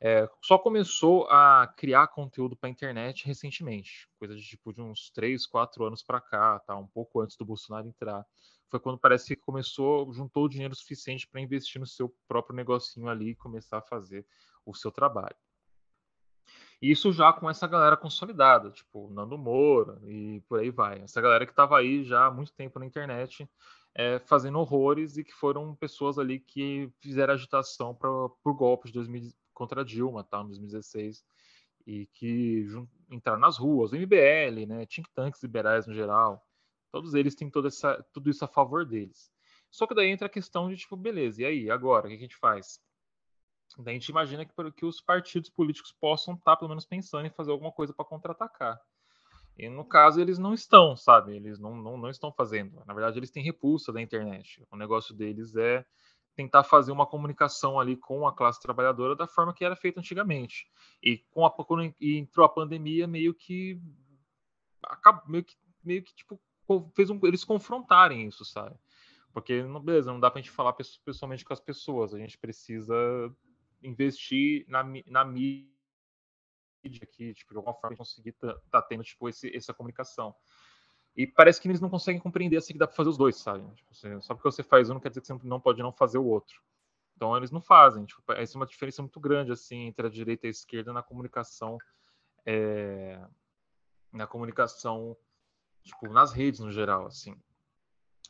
é, 0.00 0.28
só 0.42 0.56
começou 0.56 1.28
a 1.28 1.66
criar 1.76 2.06
conteúdo 2.08 2.56
para 2.56 2.68
a 2.68 2.70
internet 2.70 3.26
recentemente, 3.26 4.08
coisa 4.18 4.36
de 4.36 4.42
tipo 4.42 4.72
de 4.72 4.80
uns 4.80 5.10
3, 5.10 5.44
4 5.46 5.84
anos 5.84 6.02
para 6.02 6.20
cá, 6.20 6.60
tá? 6.60 6.76
um 6.76 6.86
pouco 6.86 7.20
antes 7.20 7.36
do 7.36 7.44
Bolsonaro 7.44 7.88
entrar. 7.88 8.24
Foi 8.70 8.78
quando 8.78 8.98
parece 8.98 9.34
que 9.34 9.42
começou, 9.42 10.12
juntou 10.12 10.44
o 10.44 10.48
dinheiro 10.48 10.74
suficiente 10.74 11.26
para 11.26 11.40
investir 11.40 11.80
no 11.80 11.86
seu 11.86 12.14
próprio 12.28 12.54
negocinho 12.54 13.08
ali 13.08 13.30
e 13.30 13.34
começar 13.34 13.78
a 13.78 13.82
fazer 13.82 14.26
o 14.64 14.74
seu 14.74 14.92
trabalho. 14.92 15.36
Isso 16.80 17.12
já 17.12 17.32
com 17.32 17.50
essa 17.50 17.66
galera 17.66 17.96
consolidada, 17.96 18.70
tipo 18.70 19.10
Nando 19.10 19.36
Moura 19.36 19.98
e 20.04 20.40
por 20.48 20.60
aí 20.60 20.70
vai. 20.70 21.00
Essa 21.00 21.20
galera 21.20 21.44
que 21.44 21.50
estava 21.50 21.76
aí 21.76 22.04
já 22.04 22.26
há 22.26 22.30
muito 22.30 22.52
tempo 22.52 22.78
na 22.78 22.86
internet 22.86 23.48
é, 23.94 24.20
fazendo 24.20 24.60
horrores 24.60 25.16
e 25.16 25.24
que 25.24 25.32
foram 25.32 25.74
pessoas 25.74 26.18
ali 26.18 26.38
que 26.38 26.88
fizeram 27.00 27.34
agitação 27.34 27.94
pra, 27.94 28.08
por 28.44 28.54
golpes 28.54 28.92
de 28.92 28.94
2000, 28.98 29.32
contra 29.58 29.84
Dilma, 29.84 30.24
tá, 30.24 30.40
em 30.40 30.46
2016, 30.46 31.24
e 31.86 32.06
que 32.06 32.66
entraram 33.10 33.40
nas 33.40 33.58
ruas, 33.58 33.92
o 33.92 33.96
MBL, 33.96 34.66
né, 34.66 34.86
think 34.86 35.10
tanks 35.14 35.42
liberais 35.42 35.86
no 35.86 35.92
geral, 35.92 36.46
todos 36.90 37.14
eles 37.14 37.34
têm 37.34 37.50
toda 37.50 37.68
essa, 37.68 38.02
tudo 38.12 38.30
isso 38.30 38.44
a 38.44 38.48
favor 38.48 38.86
deles. 38.86 39.30
Só 39.70 39.86
que 39.86 39.94
daí 39.94 40.08
entra 40.08 40.26
a 40.26 40.30
questão 40.30 40.68
de, 40.68 40.76
tipo, 40.76 40.96
beleza, 40.96 41.42
e 41.42 41.44
aí, 41.44 41.70
agora, 41.70 42.06
o 42.06 42.08
que 42.08 42.16
a 42.16 42.20
gente 42.20 42.36
faz? 42.36 42.80
Daí 43.78 43.96
a 43.96 43.98
gente 43.98 44.08
imagina 44.08 44.46
que, 44.46 44.52
que 44.72 44.86
os 44.86 45.00
partidos 45.00 45.50
políticos 45.50 45.92
possam 46.00 46.34
estar, 46.34 46.52
tá, 46.52 46.56
pelo 46.56 46.70
menos, 46.70 46.86
pensando 46.86 47.26
em 47.26 47.30
fazer 47.30 47.50
alguma 47.50 47.72
coisa 47.72 47.92
para 47.92 48.04
contra-atacar. 48.04 48.80
E 49.58 49.68
no 49.68 49.84
caso, 49.84 50.20
eles 50.20 50.38
não 50.38 50.54
estão, 50.54 50.96
sabe? 50.96 51.34
Eles 51.34 51.58
não, 51.58 51.74
não, 51.74 51.98
não 51.98 52.08
estão 52.08 52.32
fazendo. 52.32 52.82
Na 52.86 52.94
verdade, 52.94 53.18
eles 53.18 53.30
têm 53.30 53.42
repulsa 53.42 53.92
da 53.92 54.00
internet. 54.00 54.64
O 54.70 54.76
negócio 54.76 55.14
deles 55.14 55.54
é 55.56 55.84
tentar 56.38 56.62
fazer 56.62 56.92
uma 56.92 57.04
comunicação 57.04 57.80
ali 57.80 57.96
com 57.96 58.24
a 58.24 58.32
classe 58.32 58.62
trabalhadora 58.62 59.16
da 59.16 59.26
forma 59.26 59.52
que 59.52 59.64
era 59.64 59.74
feita 59.74 59.98
antigamente. 59.98 60.70
E 61.02 61.18
com 61.32 61.44
a, 61.44 61.50
quando 61.50 61.92
entrou 62.00 62.46
a 62.46 62.48
pandemia, 62.48 63.08
meio 63.08 63.34
que 63.34 63.82
meio 65.26 65.42
que, 65.42 65.56
meio 65.82 66.02
que 66.04 66.14
tipo, 66.14 66.40
fez 66.94 67.10
um, 67.10 67.18
eles 67.24 67.44
confrontarem 67.44 68.24
isso, 68.24 68.44
sabe? 68.44 68.78
Porque, 69.32 69.64
beleza, 69.82 70.12
não 70.12 70.20
dá 70.20 70.30
pra 70.30 70.40
gente 70.40 70.52
falar 70.52 70.76
pessoalmente 71.04 71.44
com 71.44 71.52
as 71.52 71.58
pessoas, 71.58 72.14
a 72.14 72.18
gente 72.18 72.38
precisa 72.38 72.94
investir 73.82 74.64
na, 74.68 74.84
na 75.06 75.24
mídia 75.24 75.68
aqui, 77.02 77.34
tipo, 77.34 77.50
de 77.52 77.56
alguma 77.56 77.74
forma 77.74 77.96
conseguir 77.96 78.30
tá, 78.32 78.56
tá 78.70 78.80
tendo, 78.80 79.02
tipo, 79.02 79.28
esse, 79.28 79.54
essa 79.56 79.74
comunicação. 79.74 80.32
E 81.18 81.26
parece 81.26 81.60
que 81.60 81.66
eles 81.66 81.80
não 81.80 81.90
conseguem 81.90 82.20
compreender 82.20 82.56
assim 82.58 82.72
que 82.72 82.78
dá 82.78 82.86
para 82.86 82.94
fazer 82.94 83.08
os 83.08 83.18
dois, 83.18 83.34
sabe? 83.34 83.68
Tipo, 83.74 84.22
só 84.22 84.34
porque 84.34 84.52
você 84.52 84.62
faz 84.62 84.88
um 84.88 84.94
não 84.94 85.00
quer 85.00 85.08
dizer 85.08 85.20
que 85.20 85.26
você 85.26 85.36
não 85.42 85.58
pode 85.58 85.82
não 85.82 85.92
fazer 85.92 86.16
o 86.16 86.24
outro. 86.24 86.62
Então 87.16 87.36
eles 87.36 87.50
não 87.50 87.60
fazem. 87.60 88.04
Tipo, 88.04 88.22
essa 88.34 88.56
é 88.56 88.56
uma 88.56 88.66
diferença 88.66 89.02
muito 89.02 89.18
grande 89.18 89.50
assim 89.50 89.86
entre 89.86 90.06
a 90.06 90.10
direita 90.10 90.46
e 90.46 90.48
a 90.48 90.50
esquerda 90.50 90.92
na 90.92 91.02
comunicação, 91.02 91.76
é, 92.46 93.20
na 94.12 94.28
comunicação, 94.28 95.16
tipo, 95.82 96.08
nas 96.08 96.32
redes 96.32 96.60
no 96.60 96.70
geral, 96.70 97.06
assim. 97.06 97.36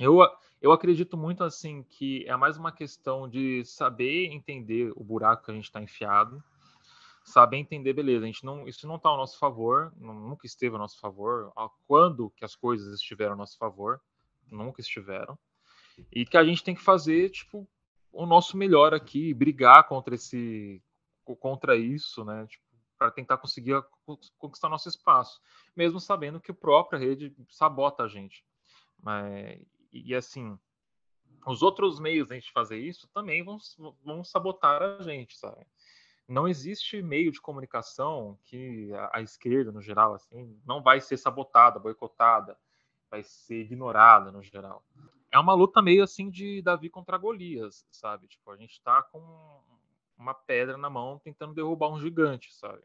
Eu, 0.00 0.20
eu 0.58 0.72
acredito 0.72 1.14
muito 1.14 1.44
assim 1.44 1.82
que 1.82 2.24
é 2.26 2.34
mais 2.36 2.56
uma 2.56 2.72
questão 2.72 3.28
de 3.28 3.66
saber 3.66 4.32
entender 4.32 4.94
o 4.96 5.04
buraco 5.04 5.44
que 5.44 5.50
a 5.50 5.54
gente 5.54 5.64
está 5.64 5.82
enfiado 5.82 6.42
saber 7.28 7.58
entender, 7.58 7.92
beleza, 7.92 8.24
a 8.24 8.26
gente 8.26 8.44
não, 8.44 8.66
isso 8.66 8.86
não 8.86 8.96
está 8.96 9.08
ao 9.08 9.16
nosso 9.16 9.38
favor, 9.38 9.92
nunca 9.96 10.46
esteve 10.46 10.74
ao 10.74 10.80
nosso 10.80 10.98
favor. 10.98 11.52
Quando 11.86 12.30
que 12.30 12.44
as 12.44 12.54
coisas 12.54 12.94
estiveram 12.94 13.32
ao 13.32 13.38
nosso 13.38 13.56
favor, 13.58 14.00
nunca 14.50 14.80
estiveram. 14.80 15.38
E 16.12 16.24
que 16.24 16.36
a 16.36 16.44
gente 16.44 16.62
tem 16.62 16.74
que 16.74 16.82
fazer, 16.82 17.30
tipo, 17.30 17.68
o 18.12 18.26
nosso 18.26 18.56
melhor 18.56 18.94
aqui, 18.94 19.34
brigar 19.34 19.86
contra 19.86 20.14
esse, 20.14 20.82
contra 21.40 21.76
isso, 21.76 22.24
né? 22.24 22.46
Tipo, 22.46 22.64
para 22.96 23.10
tentar 23.10 23.38
conseguir 23.38 23.80
conquistar 24.38 24.68
nosso 24.68 24.88
espaço, 24.88 25.40
mesmo 25.76 26.00
sabendo 26.00 26.40
que 26.40 26.50
a 26.50 26.54
própria 26.54 26.98
rede 26.98 27.32
sabota 27.48 28.02
a 28.02 28.08
gente. 28.08 28.44
Mas, 29.00 29.60
e 29.92 30.14
assim, 30.14 30.58
os 31.46 31.62
outros 31.62 32.00
meios 32.00 32.28
de 32.28 32.34
a 32.34 32.36
gente 32.40 32.52
fazer 32.52 32.78
isso 32.78 33.08
também 33.14 33.44
vão, 33.44 33.58
vão 34.02 34.24
sabotar 34.24 34.82
a 34.82 35.02
gente, 35.02 35.36
sabe? 35.36 35.64
Não 36.28 36.46
existe 36.46 37.00
meio 37.00 37.32
de 37.32 37.40
comunicação 37.40 38.38
que 38.44 38.92
a, 38.92 39.18
a, 39.18 39.22
esquerda, 39.22 39.72
no 39.72 39.80
geral, 39.80 40.14
assim, 40.14 40.60
não 40.66 40.82
vai 40.82 41.00
ser 41.00 41.16
sabotada, 41.16 41.78
boicotada, 41.78 42.56
vai 43.10 43.22
ser 43.22 43.62
ignorada, 43.62 44.30
no 44.30 44.42
geral. 44.42 44.84
É 45.32 45.38
uma 45.38 45.54
luta 45.54 45.80
meio 45.80 46.02
assim 46.02 46.30
de 46.30 46.60
Davi 46.60 46.90
contra 46.90 47.16
Golias, 47.16 47.86
sabe? 47.90 48.28
Tipo, 48.28 48.50
a 48.50 48.56
gente 48.56 48.72
está 48.72 49.02
com 49.02 49.62
uma 50.18 50.34
pedra 50.34 50.76
na 50.76 50.90
mão 50.90 51.18
tentando 51.18 51.54
derrubar 51.54 51.88
um 51.90 52.00
gigante, 52.00 52.52
sabe? 52.54 52.82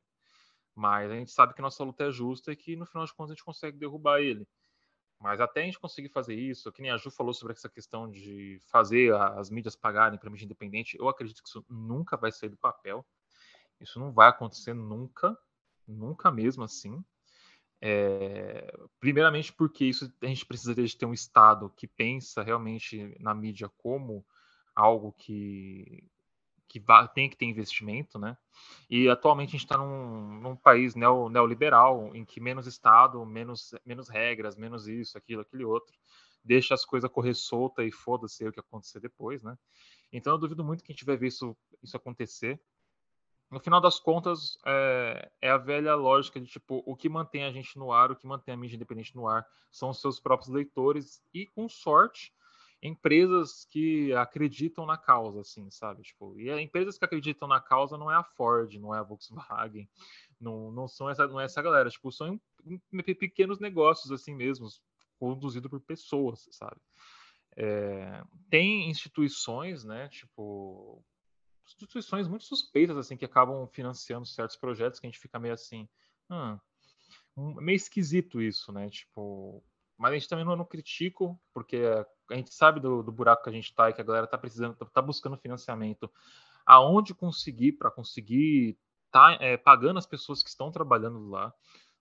Mas 0.73 1.11
a 1.11 1.15
gente 1.15 1.31
sabe 1.31 1.53
que 1.53 1.61
nossa 1.61 1.83
luta 1.83 2.05
é 2.05 2.11
justa 2.11 2.51
e 2.51 2.55
que 2.55 2.75
no 2.75 2.85
final 2.85 3.05
de 3.05 3.13
contas 3.13 3.31
a 3.31 3.33
gente 3.35 3.43
consegue 3.43 3.77
derrubar 3.77 4.21
ele. 4.21 4.47
Mas 5.19 5.39
até 5.39 5.61
a 5.61 5.65
gente 5.65 5.79
conseguir 5.79 6.09
fazer 6.09 6.35
isso, 6.35 6.71
que 6.71 6.81
nem 6.81 6.91
a 6.91 6.97
Ju 6.97 7.09
falou 7.09 7.33
sobre 7.33 7.53
essa 7.53 7.69
questão 7.69 8.09
de 8.09 8.59
fazer 8.69 9.13
as 9.15 9.49
mídias 9.49 9.75
pagarem 9.75 10.19
para 10.19 10.29
mídia 10.29 10.45
independente, 10.45 10.97
eu 10.97 11.07
acredito 11.07 11.41
que 11.41 11.47
isso 11.47 11.65
nunca 11.69 12.17
vai 12.17 12.31
sair 12.31 12.49
do 12.49 12.57
papel. 12.57 13.05
Isso 13.83 13.99
não 13.99 14.11
vai 14.11 14.29
acontecer 14.29 14.73
nunca, 14.73 15.37
nunca 15.87 16.31
mesmo 16.31 16.63
assim. 16.63 17.03
É, 17.81 18.73
primeiramente 18.97 19.51
porque 19.51 19.83
isso 19.83 20.11
a 20.21 20.25
gente 20.25 20.45
precisa 20.45 20.73
de 20.73 20.97
ter 20.97 21.05
um 21.05 21.13
Estado 21.13 21.69
que 21.75 21.85
pensa 21.85 22.41
realmente 22.41 23.13
na 23.19 23.33
mídia 23.33 23.69
como 23.77 24.25
algo 24.73 25.11
que, 25.11 26.09
que 26.69 26.81
tem 27.13 27.29
que 27.29 27.35
ter 27.35 27.45
investimento, 27.45 28.17
né? 28.17 28.37
E 28.89 29.09
atualmente 29.09 29.49
a 29.49 29.51
gente 29.51 29.65
está 29.65 29.77
num, 29.77 30.39
num, 30.39 30.55
país 30.55 30.95
neo, 30.95 31.27
neoliberal 31.27 32.15
em 32.15 32.23
que 32.23 32.39
menos 32.39 32.67
Estado, 32.67 33.23
menos, 33.25 33.75
menos 33.85 34.07
regras, 34.07 34.55
menos 34.55 34.87
isso, 34.87 35.17
aquilo, 35.17 35.41
aquele 35.41 35.65
outro, 35.65 35.93
deixa 36.41 36.73
as 36.73 36.85
coisas 36.85 37.11
correr 37.11 37.33
solta 37.33 37.83
e 37.83 37.91
foda-se 37.91 38.47
o 38.47 38.51
que 38.51 38.61
acontecer 38.61 39.01
depois, 39.01 39.43
né? 39.43 39.57
Então 40.09 40.33
eu 40.33 40.39
duvido 40.39 40.63
muito 40.63 40.85
que 40.85 40.93
a 40.93 40.95
gente 40.95 41.05
vai 41.05 41.17
ver 41.17 41.27
isso, 41.27 41.53
isso 41.81 41.97
acontecer 41.97 42.61
no 43.53 43.59
final 43.59 43.79
das 43.79 43.99
contas, 43.99 44.57
é, 44.65 45.31
é, 45.41 45.49
a 45.51 45.57
velha 45.57 45.95
lógica 45.95 46.41
de 46.41 46.47
tipo, 46.47 46.83
o 46.85 46.95
que 46.95 47.07
mantém 47.07 47.43
a 47.43 47.51
gente 47.51 47.77
no 47.77 47.91
ar, 47.91 48.11
o 48.11 48.15
que 48.15 48.25
mantém 48.25 48.53
a 48.53 48.57
mídia 48.57 48.75
independente 48.75 49.15
no 49.15 49.27
ar, 49.27 49.45
são 49.71 49.91
os 49.91 50.01
seus 50.01 50.19
próprios 50.19 50.49
leitores 50.49 51.23
e, 51.33 51.45
com 51.45 51.69
sorte, 51.69 52.33
empresas 52.81 53.65
que 53.69 54.11
acreditam 54.13 54.85
na 54.85 54.97
causa, 54.97 55.41
assim, 55.41 55.69
sabe? 55.69 56.01
Tipo, 56.01 56.37
e 56.37 56.49
empresas 56.59 56.97
que 56.97 57.05
acreditam 57.05 57.47
na 57.47 57.61
causa 57.61 57.97
não 57.97 58.11
é 58.11 58.15
a 58.15 58.23
Ford, 58.23 58.73
não 58.73 58.93
é 58.93 58.99
a 58.99 59.03
Volkswagen, 59.03 59.87
não, 60.41 60.71
não 60.71 60.87
são 60.87 61.09
essa, 61.09 61.27
não 61.27 61.39
é 61.39 61.45
essa 61.45 61.61
galera, 61.61 61.89
tipo, 61.89 62.11
são 62.11 62.41
pequenos 63.05 63.59
negócios 63.59 64.11
assim 64.11 64.35
mesmos, 64.35 64.81
conduzidos 65.19 65.69
por 65.69 65.79
pessoas, 65.79 66.47
sabe? 66.51 66.81
É, 67.55 68.23
tem 68.49 68.89
instituições, 68.89 69.83
né? 69.85 70.09
Tipo, 70.09 71.03
instituições 71.65 72.27
muito 72.27 72.45
suspeitas 72.45 72.97
assim 72.97 73.17
que 73.17 73.25
acabam 73.25 73.67
financiando 73.67 74.25
certos 74.25 74.55
projetos 74.55 74.99
que 74.99 75.07
a 75.07 75.09
gente 75.09 75.19
fica 75.19 75.39
meio 75.39 75.53
assim, 75.53 75.87
hum, 76.29 76.57
meio 77.35 77.75
esquisito 77.75 78.41
isso, 78.41 78.71
né? 78.71 78.89
Tipo, 78.89 79.63
mas 79.97 80.11
a 80.11 80.15
gente 80.15 80.29
também 80.29 80.45
não, 80.45 80.55
não 80.55 80.65
critico, 80.65 81.39
porque 81.53 81.81
a 82.29 82.35
gente 82.35 82.53
sabe 82.53 82.79
do, 82.79 83.01
do, 83.03 83.11
buraco 83.11 83.43
que 83.43 83.49
a 83.49 83.53
gente 83.53 83.69
está 83.69 83.89
e 83.89 83.93
que 83.93 84.01
a 84.01 84.03
galera 84.03 84.25
está 84.25 84.37
precisando, 84.37 84.77
está 84.81 85.01
buscando 85.01 85.37
financiamento, 85.37 86.11
aonde 86.65 87.13
conseguir 87.13 87.73
para 87.73 87.91
conseguir 87.91 88.77
tá 89.11 89.37
é, 89.39 89.57
pagando 89.57 89.99
as 89.99 90.05
pessoas 90.05 90.41
que 90.41 90.49
estão 90.49 90.71
trabalhando 90.71 91.29
lá, 91.29 91.53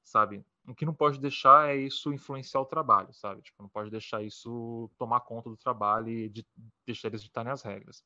sabe? 0.02 0.44
O 0.66 0.74
que 0.74 0.86
não 0.86 0.94
pode 0.94 1.20
deixar 1.20 1.70
é 1.70 1.76
isso 1.76 2.12
influenciar 2.12 2.60
o 2.60 2.66
trabalho, 2.66 3.12
sabe? 3.12 3.42
Tipo, 3.42 3.62
não 3.62 3.68
pode 3.68 3.90
deixar 3.90 4.22
isso 4.22 4.90
tomar 4.96 5.20
conta 5.20 5.50
do 5.50 5.56
trabalho 5.56 6.08
e 6.08 6.28
de, 6.28 6.46
deixar 6.86 7.08
eles 7.08 7.22
ditarem 7.22 7.52
as 7.52 7.62
regras. 7.62 8.04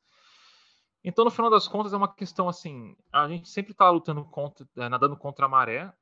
Então, 1.08 1.24
no 1.24 1.30
final 1.30 1.48
das 1.48 1.68
contas, 1.68 1.92
é 1.92 1.96
uma 1.96 2.12
questão 2.12 2.48
assim: 2.48 2.96
a 3.12 3.28
gente 3.28 3.48
sempre 3.48 3.70
está 3.70 3.88
lutando 3.88 4.24
contra, 4.24 4.68
é, 4.76 4.88
nadando 4.88 5.16
contra 5.16 5.46
a 5.46 5.48
maré. 5.48 5.92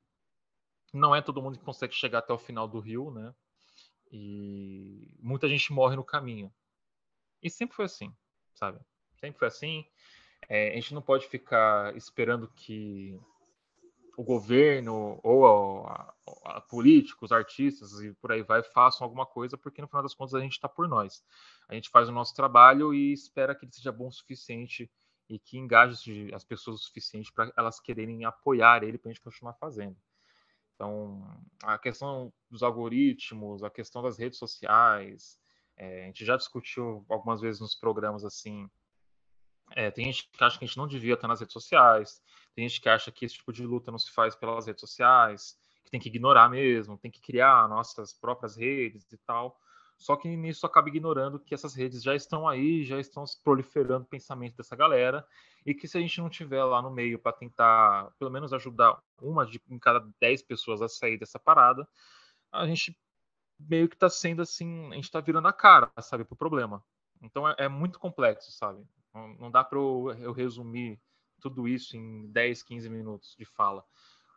Não 0.94 1.14
é 1.14 1.20
todo 1.20 1.42
mundo 1.42 1.58
que 1.58 1.64
consegue 1.64 1.92
chegar 1.92 2.20
até 2.20 2.32
o 2.32 2.38
final 2.38 2.66
do 2.66 2.80
rio, 2.80 3.10
né? 3.10 3.34
E 4.10 5.14
muita 5.20 5.46
gente 5.46 5.72
morre 5.74 5.94
no 5.94 6.04
caminho. 6.04 6.50
E 7.42 7.50
sempre 7.50 7.76
foi 7.76 7.84
assim, 7.84 8.16
sabe? 8.54 8.80
Sempre 9.20 9.38
foi 9.38 9.48
assim. 9.48 9.84
É, 10.48 10.70
a 10.70 10.74
gente 10.74 10.94
não 10.94 11.02
pode 11.02 11.26
ficar 11.28 11.94
esperando 11.96 12.48
que 12.48 13.20
o 14.16 14.22
governo 14.22 15.20
ou 15.22 15.46
a, 15.86 16.14
políticos, 16.68 17.32
artistas 17.32 18.00
e 18.00 18.12
por 18.14 18.32
aí 18.32 18.42
vai 18.42 18.62
façam 18.62 19.04
alguma 19.04 19.26
coisa, 19.26 19.56
porque 19.56 19.80
no 19.80 19.88
final 19.88 20.02
das 20.02 20.14
contas 20.14 20.34
a 20.34 20.40
gente 20.40 20.52
está 20.52 20.68
por 20.68 20.88
nós. 20.88 21.24
A 21.68 21.74
gente 21.74 21.88
faz 21.90 22.08
o 22.08 22.12
nosso 22.12 22.34
trabalho 22.34 22.92
e 22.92 23.12
espera 23.12 23.54
que 23.54 23.64
ele 23.64 23.72
seja 23.72 23.92
bom 23.92 24.08
o 24.08 24.12
suficiente 24.12 24.90
e 25.28 25.38
que 25.38 25.58
engaje 25.58 26.32
as 26.34 26.44
pessoas 26.44 26.80
o 26.80 26.82
suficiente 26.82 27.32
para 27.32 27.52
elas 27.56 27.80
quererem 27.80 28.24
apoiar 28.24 28.82
ele 28.82 28.98
para 28.98 29.10
a 29.10 29.12
gente 29.12 29.22
continuar 29.22 29.54
fazendo. 29.54 29.96
Então, 30.74 31.22
a 31.62 31.78
questão 31.78 32.32
dos 32.50 32.62
algoritmos, 32.62 33.62
a 33.62 33.70
questão 33.70 34.02
das 34.02 34.18
redes 34.18 34.38
sociais, 34.38 35.38
é, 35.76 36.04
a 36.04 36.06
gente 36.06 36.24
já 36.24 36.36
discutiu 36.36 37.04
algumas 37.08 37.40
vezes 37.40 37.60
nos 37.60 37.74
programas 37.74 38.24
assim. 38.24 38.68
É, 39.70 39.90
tem 39.90 40.06
gente 40.06 40.28
que 40.30 40.44
acha 40.44 40.58
que 40.58 40.64
a 40.64 40.68
gente 40.68 40.76
não 40.76 40.86
devia 40.86 41.14
estar 41.14 41.28
nas 41.28 41.40
redes 41.40 41.52
sociais, 41.52 42.22
tem 42.54 42.68
gente 42.68 42.80
que 42.80 42.88
acha 42.88 43.10
que 43.10 43.24
esse 43.24 43.36
tipo 43.36 43.52
de 43.52 43.64
luta 43.64 43.90
não 43.90 43.98
se 43.98 44.10
faz 44.10 44.36
pelas 44.36 44.66
redes 44.66 44.80
sociais, 44.80 45.58
que 45.84 45.90
tem 45.90 46.00
que 46.00 46.08
ignorar 46.08 46.48
mesmo, 46.48 46.98
tem 46.98 47.10
que 47.10 47.20
criar 47.20 47.68
nossas 47.68 48.12
próprias 48.12 48.56
redes 48.56 49.10
e 49.12 49.18
tal. 49.18 49.60
Só 49.96 50.16
que 50.16 50.28
nisso 50.36 50.66
acaba 50.66 50.88
ignorando 50.88 51.38
que 51.38 51.54
essas 51.54 51.74
redes 51.74 52.02
já 52.02 52.14
estão 52.14 52.48
aí, 52.48 52.84
já 52.84 52.98
estão 52.98 53.24
proliferando 53.44 54.04
o 54.04 54.08
pensamento 54.08 54.56
dessa 54.56 54.74
galera, 54.74 55.26
e 55.64 55.72
que 55.72 55.86
se 55.86 55.96
a 55.96 56.00
gente 56.00 56.20
não 56.20 56.28
tiver 56.28 56.64
lá 56.64 56.82
no 56.82 56.90
meio 56.90 57.18
para 57.18 57.32
tentar, 57.32 58.10
pelo 58.18 58.30
menos, 58.30 58.52
ajudar 58.52 59.00
uma 59.20 59.46
de 59.46 59.60
em 59.70 59.78
cada 59.78 60.06
dez 60.20 60.42
pessoas 60.42 60.82
a 60.82 60.88
sair 60.88 61.16
dessa 61.16 61.38
parada, 61.38 61.86
a 62.52 62.66
gente 62.66 62.98
meio 63.58 63.88
que 63.88 63.94
está 63.94 64.10
sendo 64.10 64.42
assim, 64.42 64.90
a 64.90 64.94
gente 64.96 65.04
está 65.04 65.20
virando 65.20 65.48
a 65.48 65.52
cara, 65.52 65.90
sabe, 66.00 66.24
pro 66.24 66.36
problema. 66.36 66.84
Então 67.22 67.48
é, 67.48 67.54
é 67.58 67.68
muito 67.68 67.98
complexo, 67.98 68.50
sabe? 68.52 68.84
Não, 69.14 69.28
não 69.34 69.50
dá 69.50 69.62
para 69.62 69.78
eu, 69.78 70.14
eu 70.18 70.32
resumir 70.32 71.00
tudo 71.40 71.68
isso 71.68 71.96
em 71.96 72.26
10, 72.30 72.62
15 72.62 72.90
minutos 72.90 73.34
de 73.38 73.44
fala, 73.44 73.84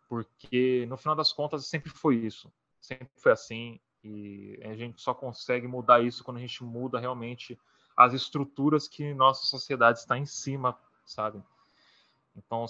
porque 0.07 0.85
no 0.87 0.97
final 0.97 1.15
das 1.15 1.31
contas 1.31 1.67
sempre 1.67 1.89
foi 1.89 2.15
isso, 2.15 2.51
sempre 2.79 3.09
foi 3.17 3.31
assim 3.31 3.79
e 4.03 4.59
a 4.63 4.75
gente 4.75 5.01
só 5.01 5.13
consegue 5.13 5.67
mudar 5.67 6.03
isso 6.03 6.23
quando 6.23 6.37
a 6.37 6.41
gente 6.41 6.63
muda 6.63 6.99
realmente 6.99 7.59
as 7.95 8.13
estruturas 8.13 8.87
que 8.87 9.13
nossa 9.13 9.45
sociedade 9.45 9.99
está 9.99 10.17
em 10.17 10.25
cima, 10.25 10.77
sabe? 11.05 11.43
Então, 12.35 12.65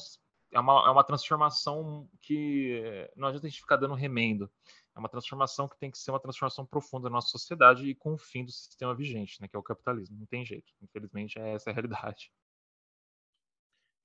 é 0.51 0.59
uma, 0.59 0.87
é 0.87 0.89
uma 0.89 1.03
transformação 1.03 2.09
que 2.21 3.11
não 3.15 3.27
adianta 3.27 3.45
a 3.45 3.49
gente 3.49 3.61
ficar 3.61 3.75
dando 3.75 3.93
remendo. 3.93 4.49
É 4.95 4.99
uma 4.99 5.09
transformação 5.09 5.67
que 5.67 5.77
tem 5.77 5.91
que 5.91 5.97
ser 5.97 6.11
uma 6.11 6.19
transformação 6.19 6.65
profunda 6.65 7.09
na 7.09 7.15
nossa 7.15 7.27
sociedade 7.27 7.87
e 7.87 7.93
com 7.93 8.13
o 8.13 8.17
fim 8.17 8.45
do 8.45 8.51
sistema 8.51 8.95
vigente, 8.95 9.39
né, 9.41 9.47
que 9.47 9.55
é 9.55 9.59
o 9.59 9.63
capitalismo. 9.63 10.17
Não 10.17 10.25
tem 10.25 10.45
jeito. 10.45 10.73
Infelizmente, 10.81 11.37
é 11.37 11.53
essa 11.53 11.69
a 11.69 11.73
realidade. 11.73 12.31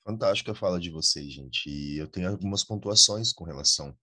Fantástica 0.05 0.53
a 0.53 0.55
fala 0.55 0.81
de 0.81 0.91
vocês, 0.91 1.33
gente. 1.33 1.69
E 1.69 1.99
eu 1.99 2.09
tenho 2.09 2.29
algumas 2.29 2.65
pontuações 2.65 3.33
com 3.33 3.45
relação 3.45 3.97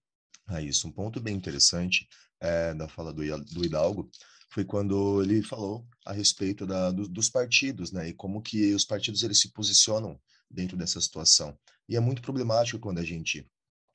a 0.48 0.62
isso. 0.62 0.88
Um 0.88 0.92
ponto 0.92 1.20
bem 1.20 1.36
interessante 1.36 2.08
é, 2.40 2.74
da 2.74 2.88
fala 2.88 3.14
do, 3.14 3.22
do 3.46 3.66
Hidalgo 3.66 4.10
foi 4.52 4.66
quando 4.66 5.22
ele 5.22 5.44
falou 5.44 5.86
a 6.06 6.12
respeito 6.12 6.66
da, 6.66 6.92
do, 6.92 7.08
dos 7.08 7.30
partidos, 7.30 7.92
né, 7.92 8.10
e 8.10 8.14
como 8.14 8.42
que 8.42 8.74
os 8.74 8.84
partidos 8.84 9.22
eles 9.24 9.40
se 9.40 9.52
posicionam 9.54 10.20
dentro 10.50 10.76
dessa 10.76 11.00
situação. 11.00 11.58
E 11.88 11.96
é 11.96 12.00
muito 12.00 12.22
problemático 12.22 12.80
quando 12.80 13.00
a 13.00 13.06
gente 13.06 13.48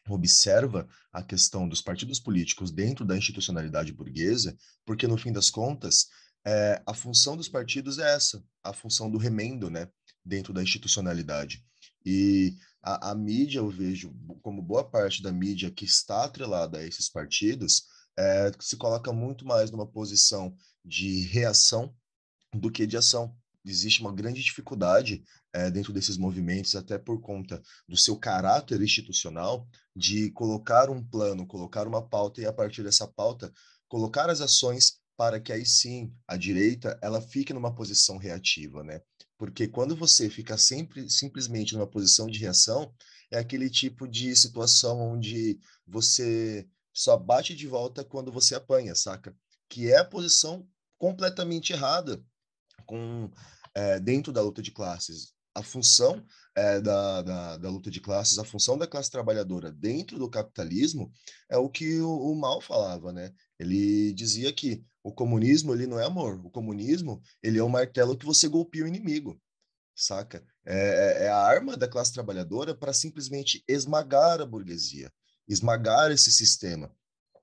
observa 0.08 0.86
a 1.12 1.22
questão 1.22 1.66
dos 1.68 1.80
partidos 1.80 2.20
políticos 2.20 2.70
dentro 2.70 3.04
da 3.04 3.16
institucionalidade 3.16 3.92
burguesa, 3.92 4.56
porque 4.84 5.08
no 5.08 5.16
fim 5.16 5.32
das 5.32 5.50
contas, 5.50 6.08
é, 6.46 6.80
a 6.86 6.92
função 6.92 7.36
dos 7.36 7.48
partidos 7.48 7.98
é 7.98 8.14
essa, 8.14 8.44
a 8.62 8.72
função 8.72 9.10
do 9.10 9.18
remendo, 9.18 9.70
né, 9.70 9.88
dentro 10.24 10.52
da 10.52 10.62
institucionalidade. 10.62 11.64
E 12.04 12.56
a, 12.82 13.10
a 13.10 13.14
mídia, 13.14 13.58
eu 13.58 13.68
vejo 13.68 14.14
como 14.42 14.60
boa 14.60 14.84
parte 14.84 15.22
da 15.22 15.32
mídia 15.32 15.70
que 15.70 15.84
está 15.84 16.24
atrelada 16.24 16.78
a 16.78 16.84
esses 16.86 17.08
partidos, 17.08 17.84
é, 18.18 18.52
se 18.60 18.76
coloca 18.76 19.12
muito 19.12 19.44
mais 19.46 19.70
numa 19.70 19.86
posição 19.86 20.54
de 20.84 21.22
reação 21.22 21.94
do 22.54 22.70
que 22.70 22.86
de 22.86 22.96
ação. 22.96 23.36
Existe 23.64 24.00
uma 24.02 24.12
grande 24.12 24.42
dificuldade 24.42 25.24
é, 25.52 25.70
dentro 25.70 25.92
desses 25.92 26.18
movimentos, 26.18 26.74
até 26.74 26.98
por 26.98 27.20
conta 27.20 27.62
do 27.88 27.96
seu 27.96 28.16
caráter 28.16 28.82
institucional, 28.82 29.66
de 29.96 30.30
colocar 30.32 30.90
um 30.90 31.02
plano, 31.02 31.46
colocar 31.46 31.86
uma 31.86 32.06
pauta 32.06 32.40
e, 32.40 32.46
a 32.46 32.52
partir 32.52 32.82
dessa 32.82 33.08
pauta, 33.08 33.52
colocar 33.88 34.28
as 34.28 34.40
ações 34.40 35.00
para 35.16 35.40
que 35.40 35.52
aí 35.52 35.64
sim 35.64 36.12
a 36.26 36.36
direita 36.36 36.98
ela 37.00 37.20
fique 37.20 37.52
numa 37.52 37.74
posição 37.74 38.16
reativa, 38.16 38.82
né? 38.82 39.00
Porque 39.36 39.66
quando 39.66 39.96
você 39.96 40.30
fica 40.30 40.56
sempre 40.56 41.10
simplesmente 41.10 41.74
numa 41.74 41.86
posição 41.86 42.26
de 42.26 42.38
reação, 42.38 42.94
é 43.30 43.38
aquele 43.38 43.68
tipo 43.68 44.06
de 44.06 44.34
situação 44.36 45.00
onde 45.00 45.58
você 45.86 46.68
só 46.92 47.16
bate 47.16 47.54
de 47.54 47.66
volta 47.66 48.04
quando 48.04 48.30
você 48.30 48.54
apanha, 48.54 48.94
saca? 48.94 49.36
Que 49.68 49.90
é 49.90 49.98
a 49.98 50.04
posição 50.04 50.68
completamente 50.96 51.72
errada 51.72 52.24
com 52.86 53.30
é, 53.74 53.98
dentro 53.98 54.32
da 54.32 54.40
luta 54.40 54.62
de 54.62 54.70
classes. 54.70 55.33
A 55.54 55.62
função 55.62 56.24
é, 56.56 56.80
da, 56.80 57.22
da, 57.22 57.56
da, 57.58 57.70
luta 57.70 57.90
de 57.90 58.00
classes, 58.00 58.38
a 58.38 58.44
função 58.44 58.76
da 58.76 58.86
classe 58.86 59.10
trabalhadora 59.10 59.70
dentro 59.70 60.18
do 60.18 60.28
capitalismo 60.28 61.12
é 61.48 61.56
o 61.56 61.68
que 61.68 62.00
o, 62.00 62.10
o 62.10 62.34
Mal 62.34 62.60
falava, 62.60 63.12
né? 63.12 63.32
Ele 63.58 64.12
dizia 64.12 64.52
que 64.52 64.84
o 65.02 65.12
comunismo 65.12 65.72
ele 65.72 65.86
não 65.86 66.00
é 66.00 66.04
amor, 66.04 66.40
o 66.44 66.50
comunismo 66.50 67.22
ele 67.42 67.58
é 67.58 67.62
o 67.62 67.68
martelo 67.68 68.16
que 68.16 68.26
você 68.26 68.48
golpeia 68.48 68.84
o 68.84 68.88
inimigo, 68.88 69.40
saca? 69.94 70.44
É, 70.66 71.22
é, 71.22 71.24
é 71.24 71.28
a 71.28 71.38
arma 71.38 71.76
da 71.76 71.88
classe 71.88 72.12
trabalhadora 72.12 72.74
para 72.74 72.92
simplesmente 72.92 73.62
esmagar 73.68 74.40
a 74.40 74.46
burguesia 74.46 75.12
esmagar 75.48 76.10
esse 76.10 76.30
sistema 76.30 76.90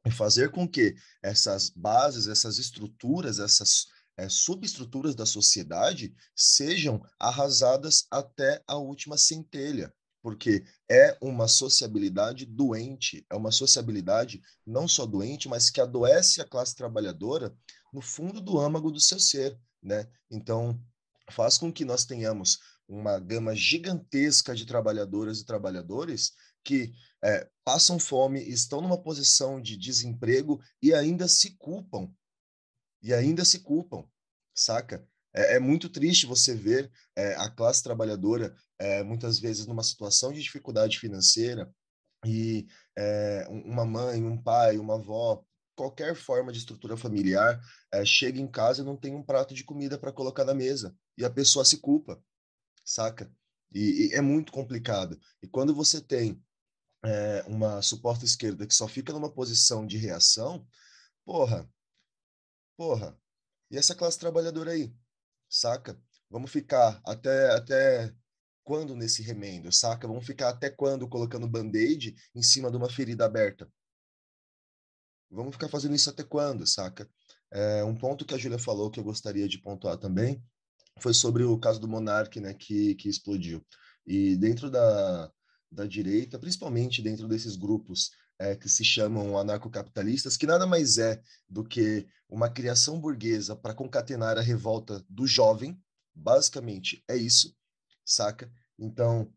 e 0.05 0.11
fazer 0.11 0.49
com 0.51 0.67
que 0.67 0.95
essas 1.21 1.69
bases, 1.69 2.27
essas 2.27 2.57
estruturas, 2.57 3.39
essas 3.39 3.85
é, 4.17 4.29
subestruturas 4.29 5.15
da 5.15 5.25
sociedade 5.25 6.13
sejam 6.35 7.01
arrasadas 7.19 8.05
até 8.11 8.61
a 8.67 8.77
última 8.77 9.17
centelha, 9.17 9.93
porque 10.21 10.63
é 10.89 11.17
uma 11.21 11.47
sociabilidade 11.47 12.45
doente, 12.45 13.25
é 13.29 13.35
uma 13.35 13.51
sociabilidade 13.51 14.41
não 14.65 14.87
só 14.87 15.05
doente, 15.05 15.49
mas 15.49 15.69
que 15.69 15.81
adoece 15.81 16.41
a 16.41 16.47
classe 16.47 16.75
trabalhadora 16.75 17.55
no 17.91 18.01
fundo 18.01 18.39
do 18.39 18.59
âmago 18.59 18.91
do 18.91 18.99
seu 18.99 19.19
ser, 19.19 19.57
né? 19.81 20.07
Então, 20.29 20.79
faz 21.29 21.57
com 21.57 21.71
que 21.71 21.83
nós 21.83 22.05
tenhamos 22.05 22.59
uma 22.87 23.17
gama 23.19 23.55
gigantesca 23.55 24.53
de 24.53 24.65
trabalhadoras 24.65 25.39
e 25.39 25.45
trabalhadores 25.45 26.33
que 26.63 26.93
é, 27.23 27.49
passam 27.63 27.97
fome, 27.97 28.41
estão 28.41 28.81
numa 28.81 29.01
posição 29.01 29.61
de 29.61 29.77
desemprego 29.77 30.61
e 30.81 30.93
ainda 30.93 31.27
se 31.27 31.55
culpam. 31.57 32.11
E 33.01 33.13
ainda 33.13 33.43
se 33.43 33.59
culpam, 33.59 34.05
saca? 34.53 35.07
É, 35.33 35.55
é 35.55 35.59
muito 35.59 35.89
triste 35.89 36.25
você 36.25 36.53
ver 36.53 36.91
é, 37.15 37.35
a 37.35 37.49
classe 37.49 37.83
trabalhadora 37.83 38.55
é, 38.77 39.03
muitas 39.03 39.39
vezes 39.39 39.65
numa 39.65 39.83
situação 39.83 40.31
de 40.31 40.41
dificuldade 40.41 40.99
financeira 40.99 41.73
e 42.25 42.67
é, 42.97 43.47
uma 43.49 43.85
mãe, 43.85 44.23
um 44.23 44.41
pai, 44.41 44.77
uma 44.77 44.95
avó, 44.95 45.43
qualquer 45.75 46.15
forma 46.15 46.51
de 46.51 46.59
estrutura 46.59 46.95
familiar, 46.95 47.59
é, 47.91 48.05
chega 48.05 48.39
em 48.39 48.47
casa 48.47 48.81
e 48.81 48.85
não 48.85 48.95
tem 48.95 49.15
um 49.15 49.23
prato 49.23 49.53
de 49.53 49.63
comida 49.63 49.97
para 49.97 50.11
colocar 50.11 50.45
na 50.45 50.53
mesa 50.53 50.95
e 51.17 51.25
a 51.25 51.29
pessoa 51.29 51.65
se 51.65 51.77
culpa, 51.77 52.21
saca? 52.85 53.31
E, 53.73 54.09
e, 54.09 54.13
é 54.13 54.21
muito 54.21 54.51
complicado. 54.51 55.19
E 55.41 55.47
quando 55.47 55.73
você 55.73 56.01
tem 56.01 56.43
é, 57.03 57.43
uma 57.47 57.81
suporta 57.81 58.25
esquerda 58.25 58.67
que 58.67 58.75
só 58.75 58.87
fica 58.87 59.13
numa 59.13 59.31
posição 59.31 59.85
de 59.87 59.97
reação, 59.97 60.67
porra, 61.25 61.67
porra, 62.81 63.15
e 63.69 63.77
essa 63.77 63.93
classe 63.93 64.17
trabalhadora 64.17 64.71
aí, 64.71 64.91
saca? 65.47 66.01
Vamos 66.31 66.49
ficar 66.49 66.99
até, 67.05 67.51
até 67.51 68.11
quando 68.63 68.95
nesse 68.95 69.21
remendo, 69.21 69.71
saca? 69.71 70.07
Vamos 70.07 70.25
ficar 70.25 70.49
até 70.49 70.67
quando 70.67 71.07
colocando 71.07 71.47
band-aid 71.47 72.15
em 72.33 72.41
cima 72.41 72.71
de 72.71 72.77
uma 72.77 72.89
ferida 72.89 73.23
aberta? 73.23 73.71
Vamos 75.29 75.53
ficar 75.53 75.69
fazendo 75.69 75.93
isso 75.93 76.09
até 76.09 76.23
quando, 76.23 76.65
saca? 76.65 77.07
É, 77.51 77.83
um 77.83 77.95
ponto 77.95 78.25
que 78.25 78.33
a 78.33 78.37
Júlia 78.39 78.57
falou 78.57 78.89
que 78.89 78.99
eu 78.99 79.03
gostaria 79.03 79.47
de 79.47 79.61
pontuar 79.61 79.99
também 79.99 80.43
foi 80.99 81.13
sobre 81.13 81.43
o 81.43 81.59
caso 81.59 81.79
do 81.79 81.87
Monark, 81.87 82.39
né, 82.39 82.55
que, 82.55 82.95
que 82.95 83.07
explodiu. 83.07 83.63
E 84.07 84.35
dentro 84.37 84.71
da, 84.71 85.31
da 85.71 85.85
direita, 85.85 86.39
principalmente 86.39 87.03
dentro 87.03 87.27
desses 87.27 87.55
grupos 87.55 88.09
é, 88.41 88.55
que 88.55 88.67
se 88.67 88.83
chamam 88.83 89.37
anarcocapitalistas, 89.37 90.35
que 90.35 90.47
nada 90.47 90.65
mais 90.65 90.97
é 90.97 91.21
do 91.47 91.63
que 91.63 92.07
uma 92.27 92.49
criação 92.49 92.99
burguesa 92.99 93.55
para 93.55 93.73
concatenar 93.73 94.37
a 94.37 94.41
revolta 94.41 95.05
do 95.07 95.27
jovem, 95.27 95.79
basicamente 96.13 97.03
é 97.07 97.15
isso, 97.15 97.55
saca? 98.03 98.51
Então, 98.79 99.31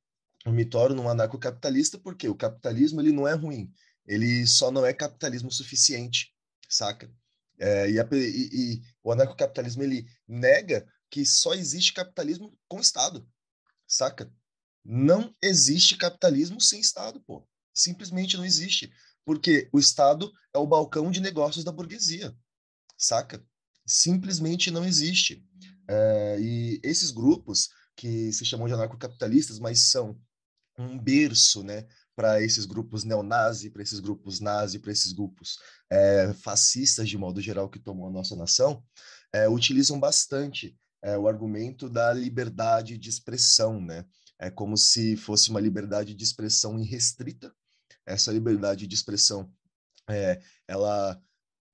eu 0.47 0.53
me 0.53 0.65
torno 0.65 1.03
um 1.03 1.09
anarcocapitalista 1.09 1.99
porque 1.99 2.29
o 2.29 2.35
capitalismo 2.35 3.01
ele 3.01 3.13
não 3.13 3.29
é 3.29 3.35
ruim, 3.35 3.71
ele 4.07 4.47
só 4.47 4.71
não 4.71 4.87
é 4.87 4.93
capitalismo 4.95 5.51
suficiente, 5.51 6.35
saca? 6.69 7.13
É, 7.59 7.91
e, 7.91 8.01
a, 8.01 8.09
e, 8.11 8.49
e 8.53 8.83
o 9.03 9.13
anarcocapitalismo 9.13 9.83
ele 9.83 10.07
nega 10.27 10.87
que 11.11 11.27
só 11.27 11.53
existe 11.53 11.93
capitalismo 11.93 12.59
com 12.67 12.81
Estado, 12.81 13.29
saca? 13.87 14.33
Não 14.83 15.35
existe 15.43 15.97
capitalismo 15.97 16.61
sem 16.61 16.81
Estado, 16.81 17.21
pô. 17.21 17.47
Simplesmente 17.75 18.37
não 18.37 18.45
existe. 18.45 18.93
Porque 19.25 19.69
o 19.73 19.79
Estado 19.79 20.33
é 20.55 20.59
o 20.59 20.67
balcão 20.67 21.11
de 21.11 21.21
negócios 21.21 21.65
da 21.65 21.73
burguesia, 21.73 22.35
saca? 22.97 23.45
Simplesmente 23.87 24.71
não 24.71 24.85
existe. 24.85 25.45
É, 25.89 26.39
e 26.41 26.81
esses 26.83 27.11
grupos, 27.11 27.71
que 27.97 28.33
se 28.33 28.45
chamam 28.45 28.67
de 28.67 28.75
anarcocapitalistas, 28.75 29.59
mas 29.59 29.91
são 29.91 30.21
um 30.79 30.99
berço, 30.99 31.63
né, 31.63 31.87
para 32.17 32.43
esses 32.43 32.65
grupos 32.65 33.05
neonazi, 33.05 33.71
para 33.71 33.83
esses 33.83 34.01
grupos 34.01 34.41
nazi, 34.41 34.79
para 34.79 34.93
esses 34.93 35.13
grupos 35.13 35.59
é, 35.91 36.33
fascistas 36.35 37.09
de 37.09 37.19
modo 37.19 37.41
geral 37.41 37.69
que 37.69 37.79
tomam 37.79 38.07
a 38.07 38.11
nossa 38.11 38.37
nação, 38.37 38.83
é, 39.33 39.49
utilizam 39.49 39.99
bastante 39.99 40.77
é, 41.03 41.19
o 41.19 41.29
argumento 41.29 41.89
da 41.89 42.13
liberdade 42.13 42.97
de 42.97 43.09
expressão, 43.09 43.81
né? 43.81 44.05
É 44.39 44.51
como 44.51 44.77
se 44.77 45.17
fosse 45.17 45.51
uma 45.51 45.61
liberdade 45.61 46.15
de 46.15 46.25
expressão 46.25 46.79
irrestrita. 46.79 47.55
Essa 48.07 48.33
liberdade 48.33 48.87
de 48.87 48.95
expressão, 48.95 49.51
é, 50.09 50.41
ela 50.69 51.21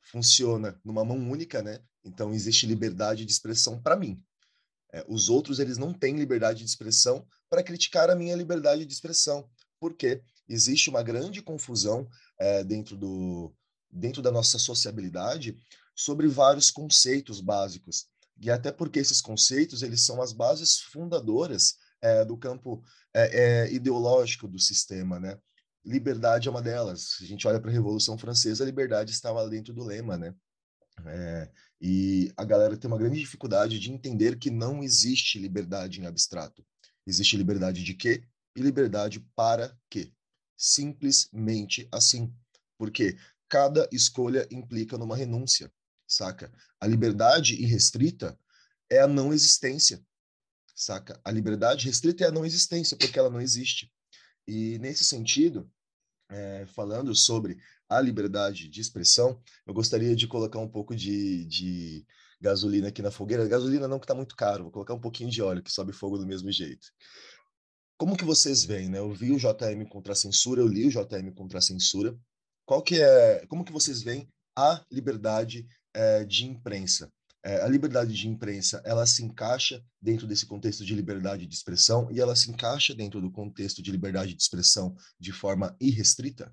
funciona 0.02 0.80
numa 0.84 1.04
mão 1.04 1.18
única, 1.30 1.62
né? 1.62 1.80
Então 2.04 2.32
existe 2.32 2.66
liberdade 2.66 3.24
de 3.24 3.32
expressão 3.32 3.80
para 3.80 3.96
mim. 3.96 4.22
É, 4.92 5.04
os 5.08 5.28
outros 5.28 5.58
eles 5.58 5.78
não 5.78 5.92
têm 5.92 6.16
liberdade 6.16 6.60
de 6.60 6.64
expressão 6.64 7.26
para 7.48 7.62
criticar 7.62 8.10
a 8.10 8.16
minha 8.16 8.34
liberdade 8.34 8.84
de 8.84 8.92
expressão, 8.92 9.48
porque 9.78 10.22
existe 10.48 10.90
uma 10.90 11.02
grande 11.02 11.42
confusão 11.42 12.08
é, 12.38 12.64
dentro 12.64 12.96
do 12.96 13.54
dentro 13.92 14.22
da 14.22 14.30
nossa 14.30 14.56
sociabilidade 14.56 15.58
sobre 15.96 16.28
vários 16.28 16.70
conceitos 16.70 17.40
básicos 17.40 18.06
e 18.40 18.50
até 18.50 18.72
porque 18.72 18.98
esses 18.98 19.20
conceitos 19.20 19.82
eles 19.82 20.02
são 20.02 20.22
as 20.22 20.32
bases 20.32 20.78
fundadoras 20.78 21.74
é, 22.00 22.24
do 22.24 22.36
campo 22.36 22.82
é, 23.12 23.66
é, 23.66 23.72
ideológico 23.72 24.48
do 24.48 24.58
sistema, 24.58 25.20
né? 25.20 25.38
Liberdade 25.84 26.48
é 26.48 26.50
uma 26.50 26.62
delas. 26.62 27.16
Se 27.16 27.24
a 27.24 27.26
gente 27.26 27.46
olha 27.48 27.60
para 27.60 27.70
a 27.70 27.72
Revolução 27.72 28.18
Francesa, 28.18 28.62
a 28.62 28.66
liberdade 28.66 29.12
estava 29.12 29.48
dentro 29.48 29.72
do 29.72 29.84
lema, 29.84 30.16
né? 30.16 30.34
É, 31.06 31.50
e 31.80 32.32
a 32.36 32.44
galera 32.44 32.76
tem 32.76 32.88
uma 32.88 32.98
grande 32.98 33.18
dificuldade 33.18 33.78
de 33.78 33.90
entender 33.90 34.38
que 34.38 34.50
não 34.50 34.82
existe 34.82 35.38
liberdade 35.38 36.00
em 36.00 36.06
abstrato. 36.06 36.64
Existe 37.06 37.36
liberdade 37.36 37.82
de 37.82 37.94
quê? 37.94 38.22
E 38.54 38.60
liberdade 38.60 39.20
para 39.34 39.74
quê? 39.88 40.12
Simplesmente 40.56 41.88
assim. 41.90 42.34
Porque 42.76 43.16
cada 43.48 43.88
escolha 43.90 44.46
implica 44.50 44.98
numa 44.98 45.16
renúncia, 45.16 45.72
saca? 46.06 46.52
A 46.78 46.86
liberdade 46.86 47.54
irrestrita 47.54 48.38
é 48.90 49.00
a 49.00 49.08
não 49.08 49.32
existência, 49.32 50.04
saca? 50.74 51.18
A 51.24 51.30
liberdade 51.30 51.86
restrita 51.86 52.24
é 52.24 52.28
a 52.28 52.32
não 52.32 52.44
existência, 52.44 52.96
porque 52.96 53.18
ela 53.18 53.30
não 53.30 53.40
existe. 53.40 53.90
E 54.46 54.78
nesse 54.78 55.04
sentido, 55.04 55.70
é, 56.30 56.66
falando 56.66 57.14
sobre 57.14 57.58
a 57.88 58.00
liberdade 58.00 58.68
de 58.68 58.80
expressão, 58.80 59.40
eu 59.66 59.74
gostaria 59.74 60.14
de 60.14 60.28
colocar 60.28 60.58
um 60.58 60.68
pouco 60.68 60.94
de, 60.94 61.44
de 61.46 62.06
gasolina 62.40 62.88
aqui 62.88 63.02
na 63.02 63.10
fogueira. 63.10 63.46
Gasolina 63.48 63.88
não 63.88 63.98
que 63.98 64.04
está 64.04 64.14
muito 64.14 64.36
caro, 64.36 64.64
vou 64.64 64.72
colocar 64.72 64.94
um 64.94 65.00
pouquinho 65.00 65.30
de 65.30 65.42
óleo 65.42 65.62
que 65.62 65.72
sobe 65.72 65.92
fogo 65.92 66.16
do 66.16 66.26
mesmo 66.26 66.50
jeito. 66.50 66.88
Como 67.98 68.16
que 68.16 68.24
vocês 68.24 68.64
veem, 68.64 68.88
né? 68.88 68.98
Eu 68.98 69.12
vi 69.12 69.30
o 69.30 69.38
JM 69.38 69.84
contra 69.90 70.12
a 70.12 70.16
censura, 70.16 70.62
eu 70.62 70.68
li 70.68 70.86
o 70.86 70.90
JM 70.90 71.32
contra 71.34 71.58
a 71.58 71.62
censura. 71.62 72.16
Qual 72.64 72.82
que 72.82 73.00
é, 73.00 73.44
como 73.46 73.64
que 73.64 73.72
vocês 73.72 74.02
veem 74.02 74.28
a 74.56 74.84
liberdade 74.90 75.66
é, 75.92 76.24
de 76.24 76.46
imprensa? 76.46 77.12
É, 77.42 77.62
a 77.62 77.68
liberdade 77.68 78.12
de 78.12 78.28
imprensa 78.28 78.82
ela 78.84 79.06
se 79.06 79.24
encaixa 79.24 79.82
dentro 80.00 80.26
desse 80.26 80.46
contexto 80.46 80.84
de 80.84 80.94
liberdade 80.94 81.46
de 81.46 81.54
expressão 81.54 82.10
e 82.10 82.20
ela 82.20 82.36
se 82.36 82.50
encaixa 82.50 82.94
dentro 82.94 83.18
do 83.20 83.32
contexto 83.32 83.82
de 83.82 83.90
liberdade 83.90 84.34
de 84.34 84.42
expressão 84.42 84.94
de 85.18 85.32
forma 85.32 85.74
irrestrita? 85.80 86.52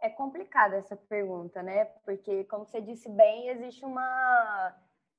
É 0.00 0.08
complicada 0.08 0.76
essa 0.76 0.96
pergunta, 0.96 1.62
né? 1.62 1.84
Porque, 2.04 2.44
como 2.44 2.64
você 2.64 2.80
disse 2.80 3.08
bem, 3.08 3.48
existe 3.48 3.84
uma 3.84 4.76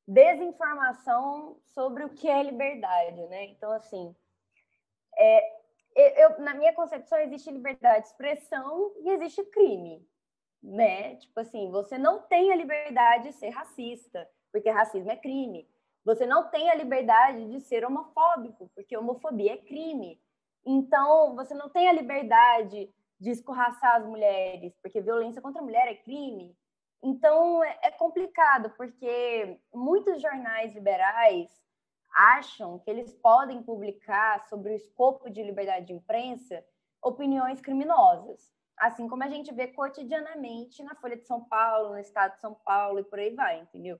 desinformação 0.08 1.60
sobre 1.74 2.04
o 2.04 2.10
que 2.10 2.28
é 2.28 2.44
liberdade, 2.44 3.28
né? 3.28 3.46
Então, 3.46 3.72
assim, 3.72 4.14
é, 5.18 5.60
eu, 5.96 6.40
na 6.40 6.54
minha 6.54 6.74
concepção, 6.74 7.18
existe 7.20 7.52
liberdade 7.52 8.04
de 8.04 8.08
expressão 8.10 8.94
e 9.02 9.10
existe 9.12 9.44
crime, 9.46 10.06
né? 10.62 11.16
Tipo 11.16 11.40
assim, 11.40 11.70
você 11.72 11.98
não 11.98 12.20
tem 12.22 12.52
a 12.52 12.56
liberdade 12.56 13.30
de 13.30 13.34
ser 13.34 13.50
racista, 13.50 14.30
porque 14.52 14.70
racismo 14.70 15.12
é 15.12 15.16
crime. 15.16 15.68
Você 16.06 16.26
não 16.26 16.50
tem 16.50 16.70
a 16.70 16.76
liberdade 16.76 17.50
de 17.50 17.60
ser 17.62 17.86
homofóbico, 17.86 18.70
porque 18.74 18.98
homofobia 18.98 19.54
é 19.54 19.58
crime. 19.58 20.20
Então, 20.66 21.36
você 21.36 21.54
não 21.54 21.70
tem 21.70 21.88
a 21.88 21.94
liberdade 21.94 22.94
de 23.20 23.30
escorraçar 23.30 23.96
as 23.96 24.06
mulheres, 24.06 24.76
porque 24.82 25.02
violência 25.02 25.42
contra 25.42 25.62
a 25.62 25.64
mulher 25.64 25.88
é 25.88 25.96
crime. 25.96 26.56
Então, 27.02 27.64
é, 27.64 27.80
é 27.84 27.92
complicado, 27.92 28.72
porque 28.78 29.60
muitos 29.74 30.22
jornais 30.22 30.74
liberais 30.74 31.50
acham 32.12 32.80
que 32.80 32.90
eles 32.90 33.14
podem 33.14 33.62
publicar 33.62 34.48
sobre 34.48 34.74
o 34.74 34.76
escopo 34.76 35.30
de 35.30 35.44
liberdade 35.44 35.88
de 35.88 35.94
imprensa 35.94 36.64
opiniões 37.02 37.62
criminosas, 37.62 38.52
assim 38.80 39.08
como 39.08 39.24
a 39.24 39.28
gente 39.28 39.54
vê 39.54 39.68
cotidianamente 39.68 40.82
na 40.84 40.96
Folha 40.96 41.18
de 41.18 41.26
São 41.26 41.44
Paulo, 41.44 41.90
no 41.90 42.00
Estado 42.00 42.36
de 42.36 42.42
São 42.42 42.54
Paulo 42.54 43.00
e 43.00 43.04
por 43.04 43.20
aí 43.20 43.34
vai, 43.36 43.60
entendeu? 43.60 44.00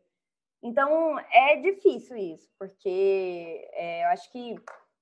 Então, 0.62 1.18
é 1.32 1.56
difícil 1.58 2.18
isso, 2.18 2.50
porque 2.58 3.70
é, 3.74 4.04
eu 4.04 4.08
acho 4.10 4.32
que 4.32 4.56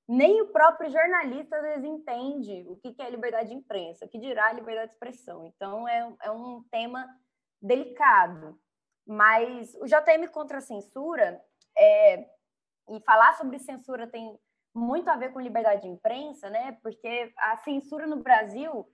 nem 0.08 0.42
o 0.42 0.48
próprio 0.48 0.90
jornalista 0.90 1.58
às 1.58 1.64
vezes 1.64 1.84
entende 1.84 2.66
o 2.68 2.76
que 2.78 2.96
é 3.02 3.10
liberdade 3.10 3.50
de 3.50 3.56
imprensa, 3.56 4.06
o 4.06 4.10
que 4.10 4.20
dirá 4.20 4.52
liberdade 4.54 4.90
de 4.90 4.94
expressão. 4.94 5.46
Então, 5.46 5.88
é, 5.88 6.16
é 6.24 6.32
um 6.32 6.64
tema 6.72 7.08
delicado. 7.62 8.60
Mas 9.06 9.74
o 9.76 9.86
JM 9.86 10.28
contra 10.32 10.60
a 10.60 10.62
censura, 10.62 11.42
é, 11.78 12.30
e 12.90 13.00
falar 13.02 13.34
sobre 13.36 13.60
censura 13.60 14.08
tem 14.08 14.38
muito 14.74 15.10
a 15.10 15.18
ver 15.18 15.34
com 15.34 15.42
liberdade 15.42 15.82
de 15.82 15.88
imprensa, 15.88 16.50
né? 16.50 16.78
Porque 16.84 17.34
a 17.38 17.58
censura 17.58 18.06
no 18.06 18.18
Brasil, 18.18 18.88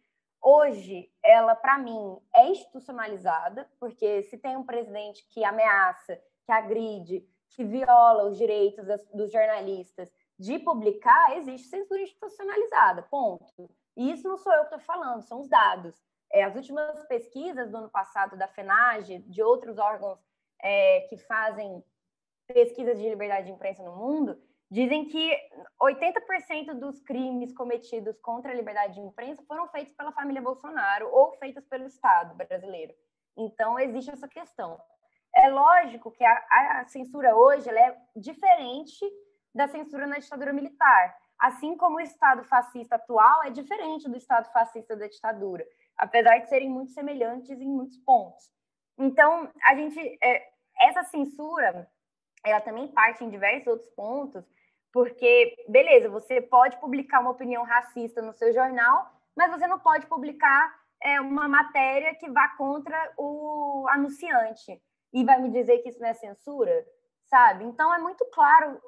hoje, 0.44 1.10
ela, 1.24 1.56
para 1.56 1.78
mim, 1.78 2.20
é 2.36 2.50
institucionalizada, 2.50 3.70
porque 3.80 4.24
se 4.24 4.38
tem 4.38 4.58
um 4.58 4.66
presidente 4.66 5.26
que 5.30 5.44
ameaça, 5.44 6.20
que 6.46 6.52
agride, 6.52 7.26
que 7.50 7.64
viola 7.64 8.26
os 8.26 8.38
direitos 8.38 8.86
das, 8.86 9.04
dos 9.14 9.32
jornalistas 9.32 10.10
de 10.38 10.60
publicar, 10.60 11.38
existe 11.38 11.70
censura 11.70 12.02
institucionalizada, 12.02 13.04
ponto. 13.04 13.70
E 13.96 14.12
isso 14.12 14.28
não 14.28 14.38
sou 14.38 14.52
eu 14.52 14.66
que 14.66 14.76
estou 14.76 14.80
falando, 14.80 15.22
são 15.22 15.40
os 15.40 15.48
dados. 15.48 15.96
É, 16.32 16.44
as 16.44 16.56
últimas 16.56 17.06
pesquisas 17.06 17.70
do 17.70 17.78
ano 17.78 17.90
passado 17.90 18.36
da 18.36 18.48
FENAGE, 18.48 19.20
de 19.20 19.42
outros 19.44 19.78
órgãos 19.78 20.20
é, 20.60 21.02
que 21.02 21.18
fazem 21.18 21.84
pesquisas 22.48 23.00
de 23.00 23.08
liberdade 23.08 23.46
de 23.46 23.52
imprensa 23.54 23.84
no 23.84 23.96
mundo, 23.96 24.42
dizem 24.74 25.06
que 25.06 25.38
80% 25.80 26.74
dos 26.80 27.00
crimes 27.02 27.54
cometidos 27.54 28.20
contra 28.20 28.52
a 28.52 28.56
liberdade 28.56 28.96
de 28.96 29.02
imprensa 29.02 29.44
foram 29.48 29.68
feitos 29.68 29.94
pela 29.94 30.12
família 30.12 30.42
Bolsonaro 30.42 31.08
ou 31.14 31.38
feitos 31.38 31.64
pelo 31.68 31.86
Estado 31.86 32.34
brasileiro. 32.34 32.92
Então, 33.38 33.80
existe 33.80 34.10
essa 34.10 34.28
questão. 34.28 34.82
É 35.36 35.48
lógico 35.48 36.10
que 36.10 36.26
a, 36.26 36.46
a 36.80 36.86
censura 36.88 37.36
hoje 37.36 37.70
é 37.70 37.96
diferente 38.16 39.06
da 39.54 39.68
censura 39.68 40.08
na 40.08 40.18
ditadura 40.18 40.52
militar, 40.52 41.16
assim 41.38 41.78
como 41.78 41.98
o 41.98 42.02
Estado 42.02 42.44
fascista 42.44 42.96
atual 42.96 43.44
é 43.44 43.52
diferente 43.52 44.10
do 44.10 44.18
Estado 44.18 44.52
fascista 44.52 44.96
da 44.96 45.06
ditadura, 45.06 45.64
apesar 45.96 46.40
de 46.40 46.50
serem 46.50 46.70
muito 46.70 46.94
semelhantes 46.94 47.62
em 47.62 47.70
muitos 47.70 48.00
pontos. 48.00 48.52
Então, 48.98 49.52
a 49.68 49.76
gente, 49.76 50.00
é, 50.24 50.50
essa 50.82 51.04
censura 51.04 51.88
ela 52.44 52.60
também 52.60 52.88
parte 52.90 53.24
em 53.24 53.30
diversos 53.30 53.68
outros 53.68 53.90
pontos, 53.92 54.46
porque, 54.94 55.56
beleza, 55.68 56.08
você 56.08 56.40
pode 56.40 56.78
publicar 56.78 57.20
uma 57.20 57.32
opinião 57.32 57.64
racista 57.64 58.22
no 58.22 58.32
seu 58.32 58.54
jornal, 58.54 59.12
mas 59.36 59.50
você 59.50 59.66
não 59.66 59.80
pode 59.80 60.06
publicar 60.06 60.72
é, 61.02 61.20
uma 61.20 61.48
matéria 61.48 62.14
que 62.14 62.30
vá 62.30 62.48
contra 62.50 63.12
o 63.18 63.88
anunciante 63.90 64.80
e 65.12 65.26
vai 65.26 65.42
me 65.42 65.50
dizer 65.50 65.80
que 65.80 65.90
isso 65.90 66.00
não 66.00 66.08
é 66.08 66.14
censura, 66.14 66.86
sabe? 67.26 67.66
Então 67.66 67.92
é 67.92 67.98
muito 67.98 68.24
claro, 68.32 68.80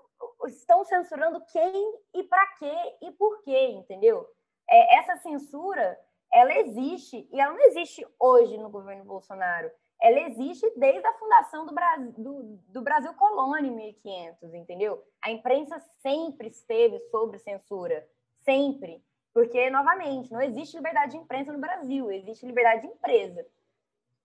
estão 0.45 0.85
censurando 0.85 1.43
quem 1.51 1.99
e 2.13 2.23
para 2.23 2.45
quê 2.59 2.75
e 3.01 3.11
por 3.13 3.41
quê, 3.41 3.69
entendeu? 3.69 4.27
É, 4.69 4.99
essa 4.99 5.17
censura, 5.17 5.99
ela 6.31 6.53
existe 6.53 7.27
e 7.31 7.41
ela 7.41 7.53
não 7.53 7.63
existe 7.63 8.05
hoje 8.19 8.59
no 8.59 8.69
governo 8.69 9.03
Bolsonaro 9.03 9.71
ela 10.01 10.19
existe 10.21 10.71
desde 10.77 11.05
a 11.05 11.13
fundação 11.13 11.65
do 11.65 11.73
Brasil, 11.73 12.13
do, 12.17 12.59
do 12.69 12.81
Brasil 12.81 13.13
Colônia 13.13 13.69
em 13.69 13.75
1500, 13.75 14.53
entendeu? 14.53 15.03
A 15.23 15.31
imprensa 15.31 15.79
sempre 16.01 16.49
esteve 16.49 16.99
sob 17.09 17.37
censura, 17.39 18.05
sempre. 18.43 19.03
Porque, 19.33 19.69
novamente, 19.69 20.31
não 20.31 20.41
existe 20.41 20.77
liberdade 20.77 21.11
de 21.11 21.17
imprensa 21.17 21.51
no 21.51 21.59
Brasil, 21.59 22.09
existe 22.11 22.45
liberdade 22.45 22.81
de 22.83 22.87
empresa. 22.87 23.45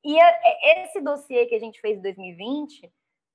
E 0.05 0.17
esse 0.81 1.01
dossiê 1.01 1.47
que 1.47 1.55
a 1.55 1.59
gente 1.59 1.81
fez 1.81 1.99
em 1.99 2.03
2020 2.03 2.93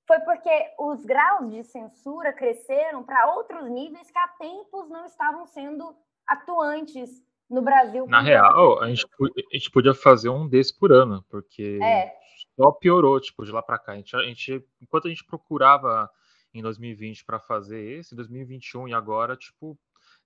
foi 0.07 0.19
porque 0.19 0.73
os 0.79 1.03
graus 1.03 1.51
de 1.51 1.63
censura 1.63 2.31
cresceram 2.31 3.03
para 3.03 3.33
outros 3.35 3.69
níveis 3.69 4.09
que 4.09 4.17
há 4.17 4.27
tempos 4.39 4.89
não 4.89 5.05
estavam 5.05 5.45
sendo 5.47 5.95
atuantes 6.27 7.09
no 7.49 7.61
Brasil. 7.61 8.07
Na 8.07 8.21
real, 8.21 8.81
a 8.81 8.87
gente, 8.87 9.05
a 9.05 9.55
gente 9.55 9.71
podia 9.71 9.93
fazer 9.93 10.29
um 10.29 10.47
desse 10.47 10.77
por 10.77 10.91
ano, 10.91 11.23
porque 11.29 11.79
é. 11.81 12.15
Só 12.55 12.71
piorou, 12.71 13.19
tipo, 13.19 13.45
de 13.45 13.51
lá 13.51 13.61
para 13.61 13.79
cá. 13.79 13.93
A 13.93 13.95
gente, 13.97 14.15
a 14.15 14.23
gente, 14.23 14.65
enquanto 14.81 15.07
a 15.07 15.09
gente 15.09 15.25
procurava 15.25 16.09
em 16.53 16.61
2020 16.61 17.25
para 17.25 17.39
fazer 17.39 17.99
esse, 17.99 18.15
2021 18.15 18.87
e 18.87 18.93
agora, 18.93 19.35
tipo, 19.35 19.77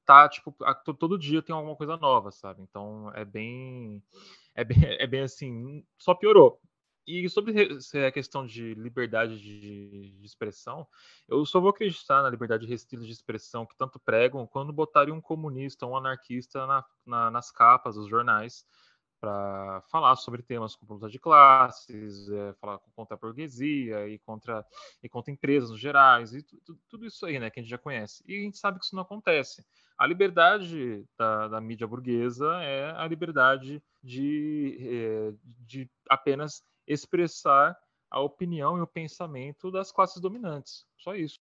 tá, 0.06 0.30
tipo, 0.30 0.56
todo 0.98 1.18
dia 1.18 1.42
tem 1.42 1.56
alguma 1.56 1.76
coisa 1.76 1.98
nova, 1.98 2.32
sabe? 2.32 2.62
Então 2.62 3.12
é 3.16 3.26
bem, 3.26 4.04
é 4.56 4.64
bem, 4.64 4.78
é 5.02 5.08
bem 5.08 5.22
assim, 5.22 5.84
só 5.98 6.14
piorou. 6.14 6.60
E 7.08 7.28
sobre 7.28 7.68
a 8.06 8.12
questão 8.12 8.46
de 8.46 8.76
liberdade 8.76 9.40
de, 9.42 10.12
de, 10.12 10.26
expressão, 10.26 10.88
eu 11.28 11.44
só 11.44 11.60
vou 11.60 11.72
acreditar 11.72 12.22
na 12.22 12.30
liberdade 12.30 12.68
restrita 12.68 13.04
de 13.04 13.12
expressão 13.12 13.66
que 13.66 13.76
tanto 13.76 14.00
pregam 14.00 14.46
quando 14.46 14.72
botarem 14.72 15.12
um 15.12 15.20
comunista, 15.20 15.88
um 15.88 15.98
anarquista 15.98 16.68
na, 16.68 16.86
na, 17.04 17.32
nas 17.32 17.50
capas 17.50 17.96
dos 17.96 18.08
jornais 18.08 18.64
para 19.20 19.82
falar 19.90 20.16
sobre 20.16 20.42
temas 20.42 20.76
como 20.76 20.94
luta 20.94 21.10
de 21.10 21.20
classes, 21.20 22.30
é, 22.30 22.54
falar 22.54 22.80
contra 22.96 23.16
a 23.16 23.20
burguesia 23.20 24.08
e 24.08 24.18
contra, 24.20 24.66
e 25.04 25.10
contra 25.10 25.32
empresas 25.32 25.80
gerais, 25.80 26.34
e 26.34 26.42
tudo, 26.42 26.80
tudo 26.88 27.06
isso 27.06 27.26
aí, 27.26 27.40
né, 27.40 27.50
que 27.50 27.60
a 27.60 27.64
gente 27.64 27.70
já 27.70 27.78
conhece. 27.78 28.24
E 28.28 28.36
a 28.36 28.42
gente 28.42 28.58
sabe 28.58 28.80
que 28.80 28.86
isso 28.86 28.96
não 28.96 29.04
acontece. 29.04 29.66
A 29.98 30.08
liberdade 30.08 31.06
da, 31.18 31.50
da 31.50 31.62
mídia 31.62 31.86
burguesa 31.86 32.48
é 32.64 32.92
a 32.92 33.06
liberdade 33.06 33.84
de, 34.02 34.78
é, 34.82 35.34
de 35.66 35.90
apenas 36.10 36.64
expressar 36.88 37.78
a 38.10 38.20
opinião 38.20 38.78
e 38.78 38.82
o 38.82 38.88
pensamento 38.88 39.70
das 39.70 39.92
classes 39.92 40.22
dominantes. 40.22 40.86
Só 40.98 41.16
isso. 41.16 41.40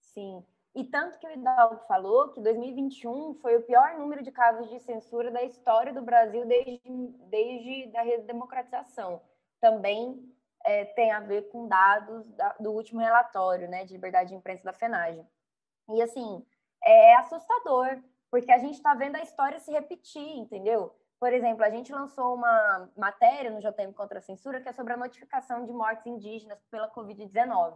Sim. 0.00 0.44
E 0.74 0.84
tanto 0.84 1.18
que 1.18 1.26
o 1.26 1.30
Hidalgo 1.30 1.84
falou 1.86 2.28
que 2.28 2.40
2021 2.40 3.34
foi 3.34 3.56
o 3.56 3.62
pior 3.62 3.98
número 3.98 4.22
de 4.22 4.30
casos 4.30 4.68
de 4.70 4.78
censura 4.80 5.30
da 5.30 5.42
história 5.42 5.92
do 5.92 6.02
Brasil 6.02 6.46
desde, 6.46 6.80
desde 7.28 7.96
a 7.96 8.02
redemocratização. 8.02 9.20
Também 9.60 10.32
é, 10.64 10.84
tem 10.84 11.10
a 11.10 11.20
ver 11.20 11.48
com 11.50 11.66
dados 11.66 12.30
da, 12.32 12.54
do 12.60 12.70
último 12.70 13.00
relatório 13.00 13.68
né, 13.68 13.84
de 13.84 13.94
liberdade 13.94 14.30
de 14.30 14.36
imprensa 14.36 14.62
da 14.62 14.72
FENAGE. 14.72 15.26
E, 15.88 16.00
assim, 16.02 16.46
é 16.84 17.16
assustador, 17.16 18.00
porque 18.30 18.52
a 18.52 18.58
gente 18.58 18.74
está 18.74 18.94
vendo 18.94 19.16
a 19.16 19.22
história 19.22 19.58
se 19.58 19.72
repetir, 19.72 20.36
entendeu? 20.38 20.94
Por 21.18 21.32
exemplo, 21.32 21.64
a 21.64 21.70
gente 21.70 21.92
lançou 21.92 22.34
uma 22.34 22.90
matéria 22.96 23.50
no 23.50 23.60
JM 23.60 23.92
contra 23.94 24.20
a 24.20 24.22
Censura 24.22 24.60
que 24.60 24.68
é 24.68 24.72
sobre 24.72 24.92
a 24.92 24.96
notificação 24.96 25.66
de 25.66 25.72
mortes 25.72 26.06
indígenas 26.06 26.62
pela 26.70 26.90
Covid-19, 26.90 27.74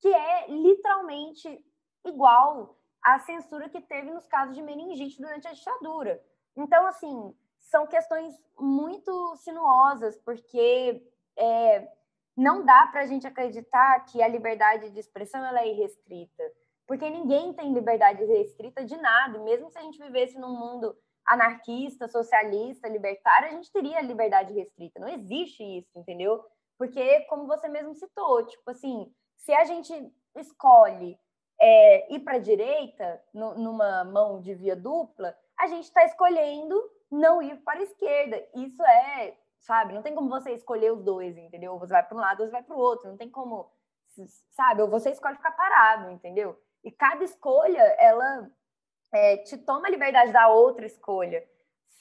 que 0.00 0.08
é 0.08 0.48
literalmente 0.48 1.64
igual 2.04 2.76
à 3.02 3.18
censura 3.18 3.68
que 3.68 3.80
teve 3.80 4.10
nos 4.10 4.26
casos 4.26 4.54
de 4.54 4.62
meningite 4.62 5.20
durante 5.20 5.48
a 5.48 5.52
ditadura. 5.52 6.22
Então, 6.56 6.86
assim, 6.86 7.34
são 7.58 7.86
questões 7.86 8.34
muito 8.58 9.36
sinuosas, 9.36 10.18
porque 10.18 11.02
é, 11.36 11.88
não 12.36 12.64
dá 12.64 12.86
para 12.86 13.02
a 13.02 13.06
gente 13.06 13.26
acreditar 13.26 14.04
que 14.06 14.22
a 14.22 14.28
liberdade 14.28 14.90
de 14.90 14.98
expressão 14.98 15.44
ela 15.44 15.60
é 15.60 15.68
irrestrita, 15.68 16.42
porque 16.86 17.08
ninguém 17.08 17.52
tem 17.52 17.72
liberdade 17.72 18.24
restrita 18.24 18.84
de 18.84 18.96
nada, 18.96 19.38
mesmo 19.38 19.70
se 19.70 19.78
a 19.78 19.82
gente 19.82 19.98
vivesse 19.98 20.38
num 20.38 20.58
mundo 20.58 20.96
anarquista, 21.26 22.08
socialista, 22.08 22.88
libertário, 22.88 23.48
a 23.48 23.52
gente 23.52 23.70
teria 23.70 24.00
liberdade 24.00 24.52
restrita. 24.52 24.98
Não 24.98 25.08
existe 25.08 25.62
isso, 25.62 25.90
entendeu? 25.96 26.44
Porque, 26.76 27.20
como 27.26 27.46
você 27.46 27.68
mesmo 27.68 27.94
citou, 27.94 28.44
tipo 28.46 28.68
assim, 28.70 29.12
se 29.36 29.52
a 29.52 29.64
gente 29.64 29.92
escolhe 30.34 31.18
é, 31.60 32.12
ir 32.12 32.20
para 32.20 32.36
a 32.36 32.40
direita, 32.40 33.22
no, 33.34 33.54
numa 33.54 34.04
mão 34.04 34.40
de 34.40 34.54
via 34.54 34.74
dupla, 34.74 35.36
a 35.58 35.66
gente 35.66 35.84
está 35.84 36.04
escolhendo 36.04 36.74
não 37.10 37.42
ir 37.42 37.56
para 37.62 37.80
a 37.80 37.82
esquerda. 37.82 38.42
Isso 38.54 38.82
é, 38.82 39.36
sabe, 39.60 39.92
não 39.92 40.02
tem 40.02 40.14
como 40.14 40.28
você 40.28 40.52
escolher 40.52 40.92
os 40.92 41.02
dois, 41.02 41.36
entendeu? 41.36 41.78
Você 41.78 41.92
vai 41.92 42.02
para 42.02 42.16
um 42.16 42.20
lado 42.20 42.44
você 42.44 42.50
vai 42.50 42.62
para 42.62 42.74
o 42.74 42.78
outro, 42.78 43.08
não 43.08 43.16
tem 43.16 43.28
como, 43.28 43.70
sabe? 44.50 44.82
Ou 44.82 44.88
você 44.88 45.10
escolhe 45.10 45.36
ficar 45.36 45.52
parado, 45.52 46.10
entendeu? 46.10 46.58
E 46.82 46.90
cada 46.90 47.22
escolha, 47.24 47.82
ela 47.98 48.50
é, 49.12 49.36
te 49.38 49.58
toma 49.58 49.88
a 49.88 49.90
liberdade 49.90 50.32
da 50.32 50.48
outra 50.48 50.86
escolha. 50.86 51.46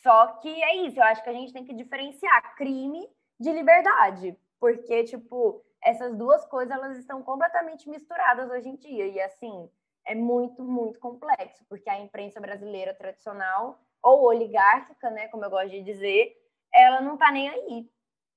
Só 0.01 0.27
que 0.37 0.63
é 0.63 0.77
isso, 0.77 0.97
eu 0.97 1.03
acho 1.03 1.21
que 1.21 1.29
a 1.29 1.33
gente 1.33 1.51
tem 1.51 1.65
que 1.65 1.73
diferenciar 1.73 2.55
crime 2.55 3.09
de 3.37 3.51
liberdade. 3.51 4.37
Porque, 4.59 5.03
tipo, 5.03 5.63
essas 5.83 6.15
duas 6.15 6.45
coisas 6.45 6.75
elas 6.75 6.97
estão 6.97 7.23
completamente 7.23 7.89
misturadas 7.89 8.49
hoje 8.49 8.69
em 8.69 8.75
dia. 8.75 9.07
E 9.07 9.19
assim 9.21 9.69
é 10.05 10.15
muito 10.15 10.63
muito 10.63 10.99
complexo 10.99 11.63
porque 11.67 11.89
a 11.89 11.99
imprensa 11.99 12.39
brasileira 12.39 12.93
tradicional 12.93 13.79
ou 14.01 14.23
oligárquica 14.23 15.09
né 15.09 15.27
como 15.27 15.43
eu 15.43 15.49
gosto 15.49 15.69
de 15.69 15.83
dizer 15.83 16.33
ela 16.73 17.01
não 17.01 17.15
está 17.15 17.31
nem 17.31 17.49
aí 17.49 17.89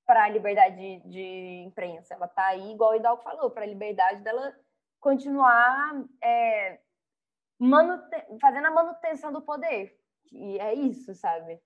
para 0.05 0.25
a 0.25 0.29
liberdade 0.29 0.75
de, 0.75 1.09
de, 1.09 1.63
imprensa. 1.65 2.13
Ela 2.13 2.25
está 2.25 2.47
aí 2.47 2.71
igual 2.71 2.91
o 2.91 2.95
Hidalgo 2.95 3.23
falou 3.23 3.49
para 3.49 3.63
a 3.63 3.67
liberdade 3.67 4.21
dela 4.21 4.53
continuar 4.99 6.05
é, 6.21 6.79
fazendo 8.41 8.67
a 8.67 8.71
manutenção 8.71 9.31
do 9.31 9.41
poder. 9.41 9.97
E 10.31 10.59
é 10.59 10.73
isso 10.73 11.13
sabe? 11.15 11.61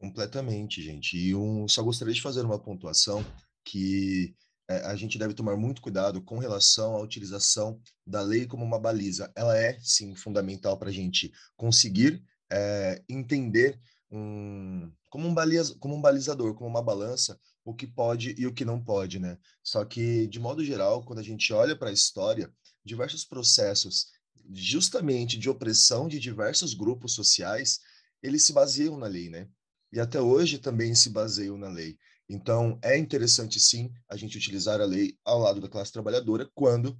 Completamente 0.00 0.80
gente. 0.82 1.16
E 1.16 1.34
um 1.34 1.66
só 1.66 1.82
gostaria 1.82 2.14
de 2.14 2.22
fazer 2.22 2.42
uma 2.42 2.58
pontuação 2.58 3.24
que 3.68 4.34
é, 4.66 4.78
a 4.86 4.96
gente 4.96 5.18
deve 5.18 5.34
tomar 5.34 5.56
muito 5.56 5.82
cuidado 5.82 6.22
com 6.22 6.38
relação 6.38 6.96
à 6.96 7.02
utilização 7.02 7.78
da 8.06 8.22
lei 8.22 8.46
como 8.46 8.64
uma 8.64 8.78
baliza. 8.78 9.30
Ela 9.36 9.58
é, 9.58 9.78
sim, 9.82 10.14
fundamental 10.14 10.78
para 10.78 10.88
a 10.88 10.92
gente 10.92 11.30
conseguir 11.54 12.24
é, 12.50 13.02
entender 13.06 13.78
um, 14.10 14.90
como, 15.10 15.28
um 15.28 15.34
baliza, 15.34 15.76
como 15.78 15.94
um 15.94 16.00
balizador, 16.00 16.54
como 16.54 16.68
uma 16.68 16.82
balança, 16.82 17.38
o 17.62 17.74
que 17.74 17.86
pode 17.86 18.34
e 18.38 18.46
o 18.46 18.52
que 18.54 18.64
não 18.64 18.82
pode, 18.82 19.18
né? 19.18 19.36
Só 19.62 19.84
que, 19.84 20.26
de 20.28 20.40
modo 20.40 20.64
geral, 20.64 21.04
quando 21.04 21.18
a 21.18 21.22
gente 21.22 21.52
olha 21.52 21.76
para 21.76 21.90
a 21.90 21.92
história, 21.92 22.50
diversos 22.82 23.26
processos 23.26 24.06
justamente 24.50 25.38
de 25.38 25.50
opressão 25.50 26.08
de 26.08 26.18
diversos 26.18 26.72
grupos 26.72 27.12
sociais, 27.12 27.80
eles 28.22 28.46
se 28.46 28.52
baseiam 28.54 28.96
na 28.96 29.06
lei, 29.06 29.28
né? 29.28 29.46
E 29.92 30.00
até 30.00 30.20
hoje 30.20 30.58
também 30.58 30.94
se 30.94 31.10
baseiam 31.10 31.58
na 31.58 31.68
lei. 31.68 31.98
Então, 32.28 32.78
é 32.82 32.98
interessante 32.98 33.58
sim 33.58 33.90
a 34.08 34.16
gente 34.16 34.36
utilizar 34.36 34.80
a 34.80 34.84
lei 34.84 35.16
ao 35.24 35.38
lado 35.38 35.60
da 35.60 35.68
classe 35.68 35.92
trabalhadora 35.92 36.48
quando 36.54 36.98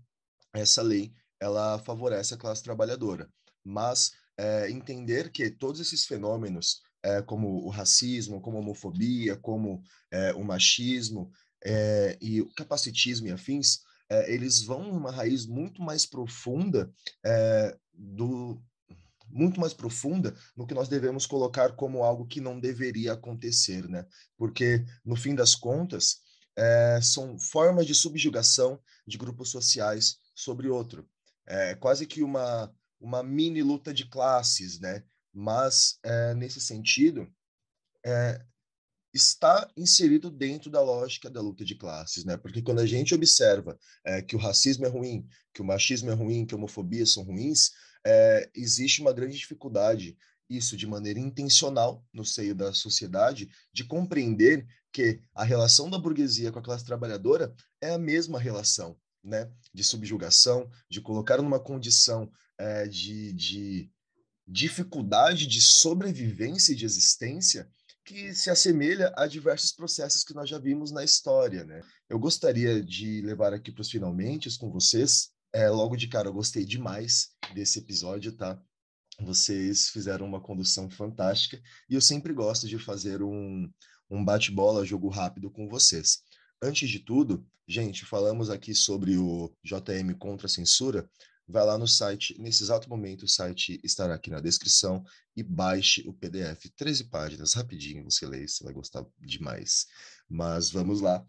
essa 0.54 0.80
lei 0.80 1.12
ela 1.40 1.78
favorece 1.78 2.34
a 2.34 2.38
classe 2.38 2.62
trabalhadora. 2.62 3.28
Mas 3.62 4.12
é, 4.38 4.70
entender 4.70 5.30
que 5.30 5.50
todos 5.50 5.80
esses 5.80 6.06
fenômenos, 6.06 6.80
é, 7.02 7.20
como 7.22 7.64
o 7.64 7.68
racismo, 7.68 8.40
como 8.40 8.56
a 8.56 8.60
homofobia, 8.60 9.36
como 9.36 9.82
é, 10.10 10.32
o 10.32 10.42
machismo 10.42 11.30
e 12.20 12.40
o 12.40 12.48
capacitismo 12.54 13.26
e 13.26 13.32
afins, 13.32 13.80
eles 14.28 14.62
vão 14.62 14.92
numa 14.92 15.10
raiz 15.10 15.44
muito 15.44 15.82
mais 15.82 16.06
profunda 16.06 16.88
do, 17.92 18.62
muito 19.30 19.60
mais 19.60 19.74
profunda 19.74 20.34
no 20.56 20.66
que 20.66 20.74
nós 20.74 20.88
devemos 20.88 21.26
colocar 21.26 21.74
como 21.74 22.02
algo 22.02 22.26
que 22.26 22.40
não 22.40 22.58
deveria 22.58 23.12
acontecer, 23.12 23.88
né? 23.88 24.06
Porque, 24.36 24.84
no 25.04 25.16
fim 25.16 25.34
das 25.34 25.54
contas, 25.54 26.18
é, 26.56 27.00
são 27.00 27.38
formas 27.38 27.86
de 27.86 27.94
subjugação 27.94 28.80
de 29.06 29.16
grupos 29.16 29.50
sociais 29.50 30.18
sobre 30.34 30.68
outro. 30.68 31.08
É 31.46 31.74
quase 31.74 32.06
que 32.06 32.22
uma, 32.22 32.72
uma 33.00 33.22
mini 33.22 33.62
luta 33.62 33.94
de 33.94 34.06
classes, 34.06 34.80
né? 34.80 35.04
Mas, 35.32 35.98
é, 36.02 36.34
nesse 36.34 36.60
sentido, 36.60 37.28
é, 38.04 38.44
está 39.14 39.68
inserido 39.76 40.30
dentro 40.30 40.70
da 40.70 40.80
lógica 40.80 41.30
da 41.30 41.40
luta 41.40 41.64
de 41.64 41.74
classes, 41.74 42.24
né? 42.24 42.36
Porque 42.36 42.62
quando 42.62 42.80
a 42.80 42.86
gente 42.86 43.14
observa 43.14 43.78
é, 44.04 44.20
que 44.22 44.36
o 44.36 44.38
racismo 44.38 44.84
é 44.84 44.88
ruim, 44.88 45.26
que 45.54 45.62
o 45.62 45.64
machismo 45.64 46.10
é 46.10 46.14
ruim, 46.14 46.44
que 46.44 46.54
a 46.54 46.58
homofobia 46.58 47.06
são 47.06 47.22
ruins, 47.22 47.70
é, 48.06 48.50
existe 48.54 49.00
uma 49.00 49.12
grande 49.12 49.36
dificuldade, 49.36 50.16
isso 50.48 50.76
de 50.76 50.86
maneira 50.86 51.18
intencional 51.18 52.04
no 52.12 52.24
seio 52.24 52.54
da 52.54 52.72
sociedade, 52.72 53.48
de 53.72 53.84
compreender 53.84 54.66
que 54.92 55.20
a 55.34 55.44
relação 55.44 55.90
da 55.90 55.98
burguesia 55.98 56.50
com 56.50 56.58
a 56.58 56.62
classe 56.62 56.84
trabalhadora 56.84 57.54
é 57.80 57.90
a 57.90 57.98
mesma 57.98 58.40
relação, 58.40 58.96
né? 59.22 59.50
De 59.72 59.84
subjugação, 59.84 60.70
de 60.90 61.00
colocar 61.00 61.36
numa 61.36 61.60
condição 61.60 62.30
é, 62.56 62.88
de, 62.88 63.32
de 63.34 63.90
dificuldade 64.46 65.46
de 65.46 65.60
sobrevivência 65.60 66.72
e 66.72 66.76
de 66.76 66.86
existência 66.86 67.68
que 68.04 68.34
se 68.34 68.48
assemelha 68.48 69.12
a 69.16 69.26
diversos 69.26 69.70
processos 69.70 70.24
que 70.24 70.32
nós 70.32 70.48
já 70.48 70.58
vimos 70.58 70.90
na 70.90 71.04
história, 71.04 71.64
né? 71.64 71.82
Eu 72.08 72.18
gostaria 72.18 72.82
de 72.82 73.20
levar 73.20 73.52
aqui 73.52 73.70
para 73.70 73.82
os 73.82 73.90
finalmente 73.90 74.48
com 74.56 74.70
vocês 74.70 75.30
é, 75.52 75.68
logo 75.68 75.96
de 75.96 76.08
cara, 76.08 76.28
eu 76.28 76.32
gostei 76.32 76.64
demais 76.64 77.30
desse 77.54 77.78
episódio, 77.78 78.32
tá? 78.32 78.60
Vocês 79.20 79.88
fizeram 79.88 80.26
uma 80.26 80.40
condução 80.40 80.88
fantástica 80.88 81.60
e 81.88 81.94
eu 81.94 82.00
sempre 82.00 82.32
gosto 82.32 82.68
de 82.68 82.78
fazer 82.78 83.22
um, 83.22 83.68
um 84.08 84.24
bate-bola, 84.24 84.84
jogo 84.84 85.08
rápido 85.08 85.50
com 85.50 85.68
vocês. 85.68 86.22
Antes 86.62 86.88
de 86.88 87.00
tudo, 87.00 87.46
gente, 87.66 88.04
falamos 88.04 88.50
aqui 88.50 88.74
sobre 88.74 89.16
o 89.16 89.52
JM 89.64 90.14
contra 90.18 90.46
a 90.46 90.50
censura. 90.50 91.08
Vai 91.46 91.64
lá 91.64 91.78
no 91.78 91.88
site, 91.88 92.36
nesse 92.38 92.62
exato 92.62 92.88
momento 92.90 93.22
o 93.22 93.28
site 93.28 93.80
estará 93.82 94.14
aqui 94.14 94.30
na 94.30 94.40
descrição 94.40 95.02
e 95.34 95.42
baixe 95.42 96.02
o 96.06 96.12
PDF, 96.12 96.66
13 96.76 97.04
páginas, 97.04 97.54
rapidinho 97.54 98.04
você 98.04 98.26
lê, 98.26 98.46
você 98.46 98.62
vai 98.62 98.72
gostar 98.72 99.04
demais. 99.18 99.86
Mas 100.28 100.70
vamos 100.70 101.00
lá. 101.00 101.26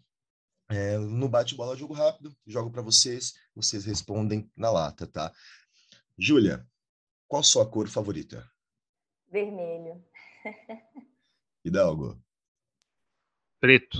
É, 0.72 0.96
no 0.96 1.28
bate-bola, 1.28 1.74
jogo 1.74 1.92
rápido, 1.92 2.32
jogo 2.46 2.70
para 2.70 2.80
vocês, 2.80 3.34
vocês 3.52 3.84
respondem 3.84 4.48
na 4.56 4.70
lata, 4.70 5.04
tá? 5.04 5.34
Júlia, 6.16 6.64
qual 7.26 7.42
sua 7.42 7.68
cor 7.68 7.88
favorita? 7.88 8.48
Vermelho. 9.26 10.00
Hidalgo? 11.64 12.22
Preto. 13.58 13.98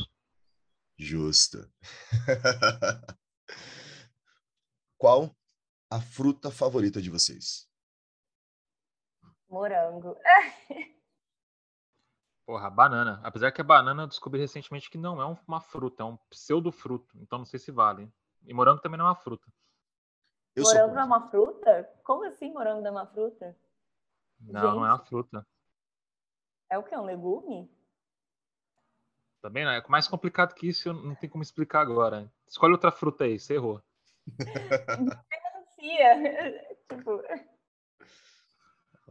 Justo. 0.96 1.68
qual 4.96 5.36
a 5.90 6.00
fruta 6.00 6.52
favorita 6.52 7.02
de 7.02 7.10
vocês? 7.10 7.68
Morango. 9.48 10.16
Porra, 12.50 12.68
banana. 12.68 13.20
Apesar 13.22 13.52
que 13.52 13.60
a 13.60 13.64
banana 13.64 14.02
eu 14.02 14.06
descobri 14.08 14.40
recentemente 14.40 14.90
que 14.90 14.98
não 14.98 15.22
é 15.22 15.36
uma 15.46 15.60
fruta, 15.60 16.02
é 16.02 16.04
um 16.04 16.16
pseudo-fruto. 16.28 17.16
Então 17.20 17.38
não 17.38 17.46
sei 17.46 17.60
se 17.60 17.70
vale. 17.70 18.12
E 18.44 18.52
morango 18.52 18.80
também 18.80 18.98
não 18.98 19.06
é 19.06 19.10
uma 19.10 19.14
fruta. 19.14 19.46
Eu 20.56 20.64
morango 20.64 20.94
não 20.94 21.00
é 21.00 21.04
uma 21.04 21.30
fruta? 21.30 21.88
Como 22.02 22.24
assim 22.24 22.52
morango 22.52 22.80
não 22.80 22.88
é 22.88 22.90
uma 22.90 23.06
fruta? 23.06 23.56
Não, 24.40 24.62
Gente. 24.62 24.74
não 24.74 24.84
é 24.84 24.88
uma 24.88 24.98
fruta. 24.98 25.46
É 26.68 26.76
o 26.76 26.82
que? 26.82 26.96
Um 26.96 27.04
legume? 27.04 27.70
Também 29.40 29.64
não. 29.64 29.70
É 29.70 29.84
mais 29.88 30.08
complicado 30.08 30.52
que 30.52 30.66
isso, 30.66 30.88
eu 30.88 30.92
não 30.92 31.14
tem 31.14 31.30
como 31.30 31.44
explicar 31.44 31.82
agora. 31.82 32.28
Escolhe 32.48 32.72
outra 32.72 32.90
fruta 32.90 33.22
aí, 33.22 33.38
você 33.38 33.54
errou. 33.54 33.80
tipo. 36.88 37.22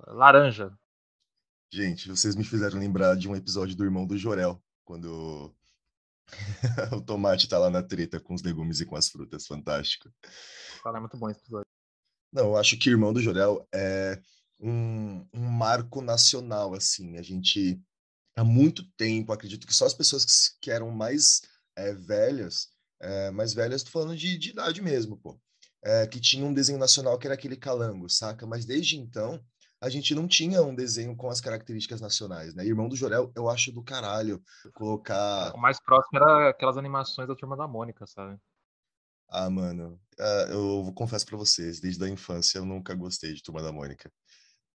Laranja. 0.07 0.77
Gente, 1.71 2.09
vocês 2.09 2.35
me 2.35 2.43
fizeram 2.43 2.79
lembrar 2.79 3.15
de 3.15 3.29
um 3.29 3.35
episódio 3.35 3.75
do 3.75 3.83
Irmão 3.83 4.07
do 4.07 4.17
Jorel, 4.17 4.59
quando 4.83 5.53
o 6.91 7.01
tomate 7.01 7.47
tá 7.47 7.59
lá 7.59 7.69
na 7.69 7.83
treta 7.83 8.19
com 8.19 8.33
os 8.33 8.41
legumes 8.41 8.79
e 8.79 8.85
com 8.85 8.95
as 8.95 9.07
frutas. 9.07 9.45
Fantástico. 9.45 10.11
Cara, 10.83 10.97
é 10.97 10.99
muito 10.99 11.17
bom 11.17 11.29
esse 11.29 11.41
episódio. 11.41 11.67
Não, 12.33 12.45
eu 12.45 12.57
acho 12.57 12.77
que 12.77 12.89
Irmão 12.89 13.13
do 13.13 13.21
Jorel 13.21 13.67
é 13.73 14.19
um, 14.59 15.23
um 15.31 15.45
marco 15.45 16.01
nacional, 16.01 16.73
assim. 16.73 17.17
A 17.17 17.21
gente, 17.21 17.79
há 18.35 18.43
muito 18.43 18.83
tempo, 18.97 19.31
acredito 19.31 19.67
que 19.67 19.73
só 19.73 19.85
as 19.85 19.93
pessoas 19.93 20.25
que, 20.25 20.31
que 20.61 20.71
eram 20.71 20.89
mais 20.89 21.41
é, 21.75 21.93
velhas, 21.93 22.69
é, 22.99 23.29
mais 23.29 23.53
velhas, 23.53 23.83
tô 23.83 23.91
falando 23.91 24.17
de, 24.17 24.39
de 24.39 24.49
idade 24.49 24.81
mesmo, 24.81 25.17
pô, 25.17 25.39
é, 25.83 26.07
que 26.07 26.19
tinha 26.19 26.45
um 26.45 26.53
desenho 26.53 26.79
nacional 26.79 27.17
que 27.19 27.27
era 27.27 27.35
aquele 27.35 27.55
calango, 27.55 28.09
saca? 28.09 28.47
Mas 28.47 28.65
desde 28.65 28.97
então, 28.97 29.39
a 29.81 29.89
gente 29.89 30.13
não 30.13 30.27
tinha 30.27 30.61
um 30.61 30.75
desenho 30.75 31.15
com 31.15 31.29
as 31.29 31.39
características 31.39 32.01
nacionais, 32.01 32.53
né? 32.53 32.65
Irmão 32.65 32.89
do 32.89 32.95
Jorel, 32.95 33.31
eu 33.35 33.49
acho 33.49 33.71
do 33.71 33.81
caralho 33.81 34.41
colocar. 34.73 35.53
O 35.55 35.57
mais 35.57 35.79
próximo 35.79 36.19
era 36.19 36.49
aquelas 36.49 36.77
animações 36.77 37.27
da 37.27 37.35
Turma 37.35 37.55
da 37.55 37.67
Mônica, 37.67 38.05
sabe? 38.05 38.37
Ah, 39.29 39.49
mano, 39.49 39.99
uh, 40.19 40.51
eu 40.51 40.93
confesso 40.93 41.25
para 41.25 41.37
vocês, 41.37 41.79
desde 41.79 42.03
a 42.03 42.09
infância 42.09 42.57
eu 42.57 42.65
nunca 42.65 42.95
gostei 42.95 43.33
de 43.33 43.43
Turma 43.43 43.61
da 43.61 43.71
Mônica. 43.71 44.11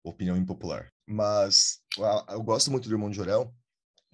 Opinião 0.04 0.36
impopular. 0.36 0.92
Mas 1.06 1.80
uh, 1.98 2.32
eu 2.32 2.42
gosto 2.42 2.70
muito 2.70 2.88
do 2.88 2.94
Irmão 2.94 3.10
de 3.10 3.16
Jorel, 3.16 3.52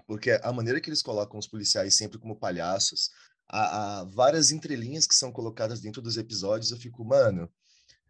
porque 0.07 0.41
a 0.43 0.53
maneira 0.53 0.81
que 0.81 0.89
eles 0.89 1.03
colocam 1.03 1.39
os 1.39 1.47
policiais 1.47 1.97
sempre 1.97 2.19
como 2.19 2.39
palhaços, 2.39 3.11
há 3.51 4.07
várias 4.09 4.53
entrelinhas 4.53 5.07
que 5.07 5.15
são 5.15 5.33
colocadas 5.33 5.81
dentro 5.81 6.01
dos 6.01 6.17
episódios, 6.17 6.71
eu 6.71 6.79
fico, 6.79 7.05
mano, 7.05 7.51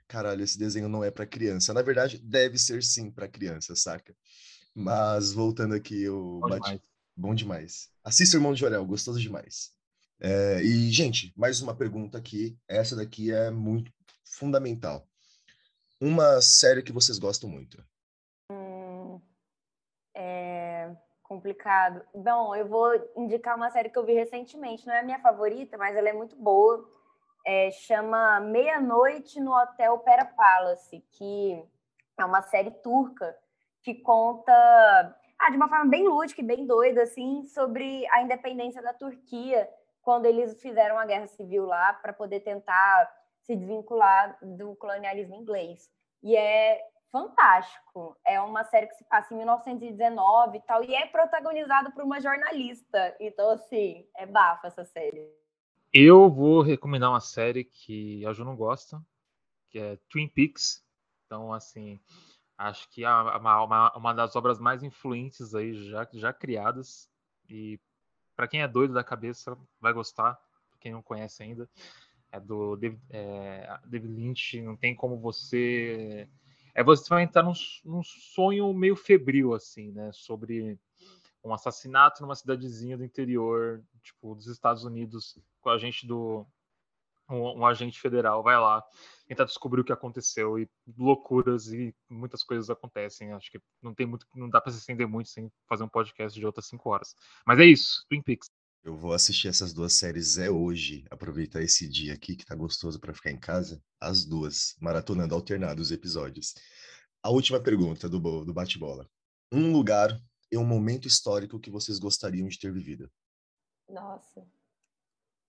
caralho, 0.08 0.42
esse 0.42 0.58
desenho 0.58 0.88
não 0.88 1.04
é 1.04 1.10
para 1.10 1.26
criança. 1.26 1.74
Na 1.74 1.82
verdade, 1.82 2.18
deve 2.18 2.58
ser 2.58 2.82
sim 2.82 3.10
para 3.10 3.28
criança, 3.28 3.76
saca? 3.76 4.16
Mas 4.74 5.32
voltando 5.32 5.74
aqui, 5.74 6.08
o 6.08 6.40
bom, 6.40 6.48
bate... 6.48 6.64
demais. 6.64 6.82
bom 7.16 7.34
demais. 7.34 7.90
Assista 8.02 8.36
o 8.36 8.40
Irmão 8.40 8.54
de 8.54 8.60
Jorel, 8.60 8.84
gostoso 8.86 9.20
demais. 9.20 9.70
É, 10.20 10.62
e, 10.62 10.90
gente, 10.90 11.32
mais 11.36 11.60
uma 11.60 11.76
pergunta 11.76 12.16
aqui. 12.16 12.58
Essa 12.66 12.96
daqui 12.96 13.30
é 13.30 13.50
muito 13.50 13.92
fundamental. 14.24 15.06
Uma 16.00 16.40
série 16.40 16.82
que 16.82 16.92
vocês 16.92 17.18
gostam 17.18 17.50
muito? 17.50 17.84
Hum, 18.50 19.20
é 20.16 20.96
complicado. 21.22 22.02
Bom, 22.14 22.54
eu 22.54 22.66
vou 22.66 22.90
indicar 23.16 23.56
uma 23.56 23.70
série 23.70 23.90
que 23.90 23.98
eu 23.98 24.06
vi 24.06 24.14
recentemente. 24.14 24.86
Não 24.86 24.94
é 24.94 25.00
a 25.00 25.04
minha 25.04 25.20
favorita, 25.20 25.76
mas 25.76 25.94
ela 25.94 26.08
é 26.08 26.12
muito 26.12 26.34
boa 26.36 26.97
é, 27.48 27.70
chama 27.70 28.40
Meia-Noite 28.40 29.40
no 29.40 29.54
Hotel 29.54 29.98
Pera 30.00 30.26
Palace, 30.26 31.02
que 31.12 31.64
é 32.18 32.24
uma 32.24 32.42
série 32.42 32.70
turca 32.70 33.34
que 33.82 33.94
conta 33.94 34.52
ah, 34.52 35.50
de 35.50 35.56
uma 35.56 35.66
forma 35.66 35.86
bem 35.86 36.06
lúdica 36.06 36.42
e 36.42 36.44
bem 36.44 36.66
doida, 36.66 37.04
assim, 37.04 37.46
sobre 37.46 38.06
a 38.08 38.20
independência 38.20 38.82
da 38.82 38.92
Turquia 38.92 39.66
quando 40.02 40.26
eles 40.26 40.60
fizeram 40.60 40.98
a 40.98 41.06
guerra 41.06 41.26
civil 41.26 41.64
lá 41.64 41.94
para 41.94 42.12
poder 42.12 42.40
tentar 42.40 43.10
se 43.40 43.56
desvincular 43.56 44.36
do 44.42 44.76
colonialismo 44.76 45.34
inglês. 45.34 45.90
E 46.22 46.36
é 46.36 46.82
fantástico. 47.10 48.14
É 48.26 48.38
uma 48.42 48.62
série 48.64 48.88
que 48.88 48.96
se 48.96 49.04
passa 49.04 49.32
em 49.32 49.38
1919 49.38 50.58
e 50.58 50.60
tal, 50.60 50.84
e 50.84 50.94
é 50.94 51.06
protagonizada 51.06 51.90
por 51.92 52.04
uma 52.04 52.20
jornalista. 52.20 53.16
Então, 53.18 53.48
assim, 53.52 54.06
é 54.18 54.26
bafa 54.26 54.66
essa 54.66 54.84
série. 54.84 55.47
Eu 55.92 56.30
vou 56.30 56.60
recomendar 56.60 57.10
uma 57.10 57.20
série 57.20 57.64
que 57.64 58.24
a 58.26 58.32
Ju 58.32 58.44
não 58.44 58.54
gosta, 58.54 59.02
que 59.70 59.78
é 59.78 59.98
Twin 60.08 60.28
Peaks. 60.28 60.84
Então, 61.24 61.52
assim, 61.52 61.98
acho 62.58 62.88
que 62.90 63.04
é 63.04 63.10
uma, 63.10 63.62
uma, 63.62 63.96
uma 63.96 64.12
das 64.12 64.36
obras 64.36 64.58
mais 64.58 64.82
influentes 64.82 65.54
aí 65.54 65.72
já, 65.88 66.06
já 66.12 66.32
criadas. 66.32 67.08
E 67.48 67.80
para 68.36 68.46
quem 68.46 68.60
é 68.60 68.68
doido 68.68 68.92
da 68.92 69.02
cabeça, 69.02 69.56
vai 69.80 69.92
gostar. 69.92 70.34
Pra 70.70 70.78
quem 70.78 70.92
não 70.92 71.02
conhece 71.02 71.42
ainda, 71.42 71.68
é 72.30 72.38
do 72.38 72.76
David, 72.76 73.00
é, 73.08 73.80
David 73.86 74.12
Lynch. 74.12 74.60
Não 74.60 74.76
tem 74.76 74.94
como 74.94 75.18
você. 75.18 76.28
É 76.74 76.84
você 76.84 77.08
vai 77.08 77.22
entrar 77.22 77.42
num, 77.42 77.54
num 77.84 78.02
sonho 78.02 78.72
meio 78.74 78.94
febril, 78.94 79.54
assim, 79.54 79.90
né? 79.90 80.10
Sobre 80.12 80.78
um 81.44 81.52
assassinato 81.52 82.22
numa 82.22 82.34
cidadezinha 82.34 82.96
do 82.96 83.04
interior, 83.04 83.82
tipo, 84.02 84.34
dos 84.34 84.46
Estados 84.46 84.84
Unidos, 84.84 85.38
com 85.60 85.70
a 85.70 85.78
gente 85.78 86.06
do 86.06 86.46
um, 87.30 87.60
um, 87.60 87.66
agente 87.66 88.00
federal 88.00 88.42
vai 88.42 88.58
lá 88.58 88.82
tentar 89.26 89.44
descobrir 89.44 89.80
o 89.80 89.84
que 89.84 89.92
aconteceu 89.92 90.58
e 90.58 90.68
loucuras 90.96 91.66
e 91.68 91.94
muitas 92.08 92.42
coisas 92.42 92.70
acontecem. 92.70 93.32
Acho 93.32 93.50
que 93.50 93.60
não 93.82 93.94
tem 93.94 94.06
muito, 94.06 94.26
não 94.34 94.48
dá 94.48 94.60
para 94.60 94.72
se 94.72 94.78
estender 94.78 95.06
muito 95.06 95.28
sem 95.28 95.52
fazer 95.68 95.84
um 95.84 95.88
podcast 95.88 96.38
de 96.38 96.46
outras 96.46 96.66
cinco 96.66 96.88
horas. 96.90 97.14
Mas 97.46 97.58
é 97.58 97.66
isso, 97.66 98.04
Twin 98.08 98.22
Peaks. 98.22 98.48
Eu 98.82 98.96
vou 98.96 99.12
assistir 99.12 99.48
essas 99.48 99.74
duas 99.74 99.92
séries 99.92 100.38
é 100.38 100.48
hoje, 100.48 101.04
aproveitar 101.10 101.60
esse 101.60 101.86
dia 101.86 102.14
aqui 102.14 102.36
que 102.36 102.46
tá 102.46 102.54
gostoso 102.54 102.98
para 102.98 103.12
ficar 103.12 103.30
em 103.30 103.38
casa, 103.38 103.82
as 104.00 104.24
duas, 104.24 104.76
maratonando 104.80 105.34
alternados 105.34 105.88
os 105.88 105.92
episódios. 105.92 106.54
A 107.22 107.28
última 107.28 107.60
pergunta 107.60 108.08
do, 108.08 108.44
do 108.44 108.54
bate-bola. 108.54 109.06
Um 109.52 109.72
lugar 109.72 110.18
e 110.50 110.56
um 110.56 110.64
momento 110.64 111.06
histórico 111.06 111.60
que 111.60 111.70
vocês 111.70 111.98
gostariam 111.98 112.48
de 112.48 112.58
ter 112.58 112.72
vivido? 112.72 113.10
Nossa. 113.88 114.46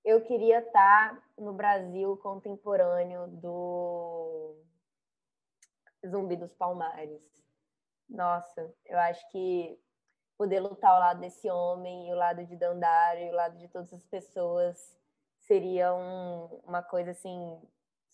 Eu 0.04 0.22
queria 0.22 0.60
estar 0.60 1.22
no 1.38 1.54
Brasil 1.54 2.16
contemporâneo 2.18 3.28
do 3.28 4.56
Zumbi 6.08 6.36
dos 6.36 6.54
Palmares. 6.54 7.22
Nossa, 8.10 8.74
eu 8.86 8.98
acho 8.98 9.30
que 9.30 9.80
poder 10.38 10.62
lutar 10.62 10.92
ao 10.92 11.00
lado 11.00 11.20
desse 11.20 11.50
homem, 11.50 12.08
e 12.08 12.12
ao 12.12 12.18
lado 12.18 12.46
de 12.46 12.56
Dandara, 12.56 13.20
e 13.20 13.28
ao 13.28 13.36
lado 13.36 13.58
de 13.58 13.68
todas 13.68 13.94
as 13.94 14.06
pessoas, 14.06 14.98
seria 15.42 15.94
um, 15.94 16.46
uma 16.64 16.82
coisa 16.82 17.12
assim 17.12 17.62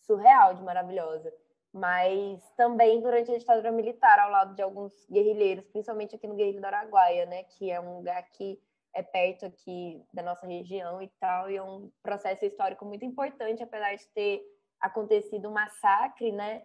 surreal 0.02 0.54
de 0.56 0.64
maravilhosa 0.64 1.32
mas 1.76 2.42
também 2.56 3.02
durante 3.02 3.30
a 3.30 3.38
ditadura 3.38 3.70
militar, 3.70 4.18
ao 4.18 4.32
lado 4.32 4.56
de 4.56 4.62
alguns 4.62 4.94
guerrilheiros, 5.12 5.68
principalmente 5.68 6.16
aqui 6.16 6.26
no 6.26 6.34
Guerrilho 6.34 6.62
do 6.62 6.66
Araguaia, 6.66 7.26
né, 7.26 7.44
que 7.44 7.70
é 7.70 7.82
um 7.82 7.98
lugar 7.98 8.24
que 8.30 8.58
é 8.94 9.04
perto 9.04 9.46
aqui 9.46 10.02
da 10.14 10.24
nossa 10.24 10.48
região 10.48 11.02
e 11.02 11.10
tal, 11.20 11.52
e 11.52 11.58
é 11.58 11.62
um 11.62 11.92
processo 12.02 12.46
histórico 12.46 12.86
muito 12.86 13.04
importante, 13.04 13.62
apesar 13.62 13.94
de 13.94 14.08
ter 14.14 14.42
acontecido 14.80 15.50
um 15.50 15.52
massacre, 15.52 16.32
né, 16.32 16.64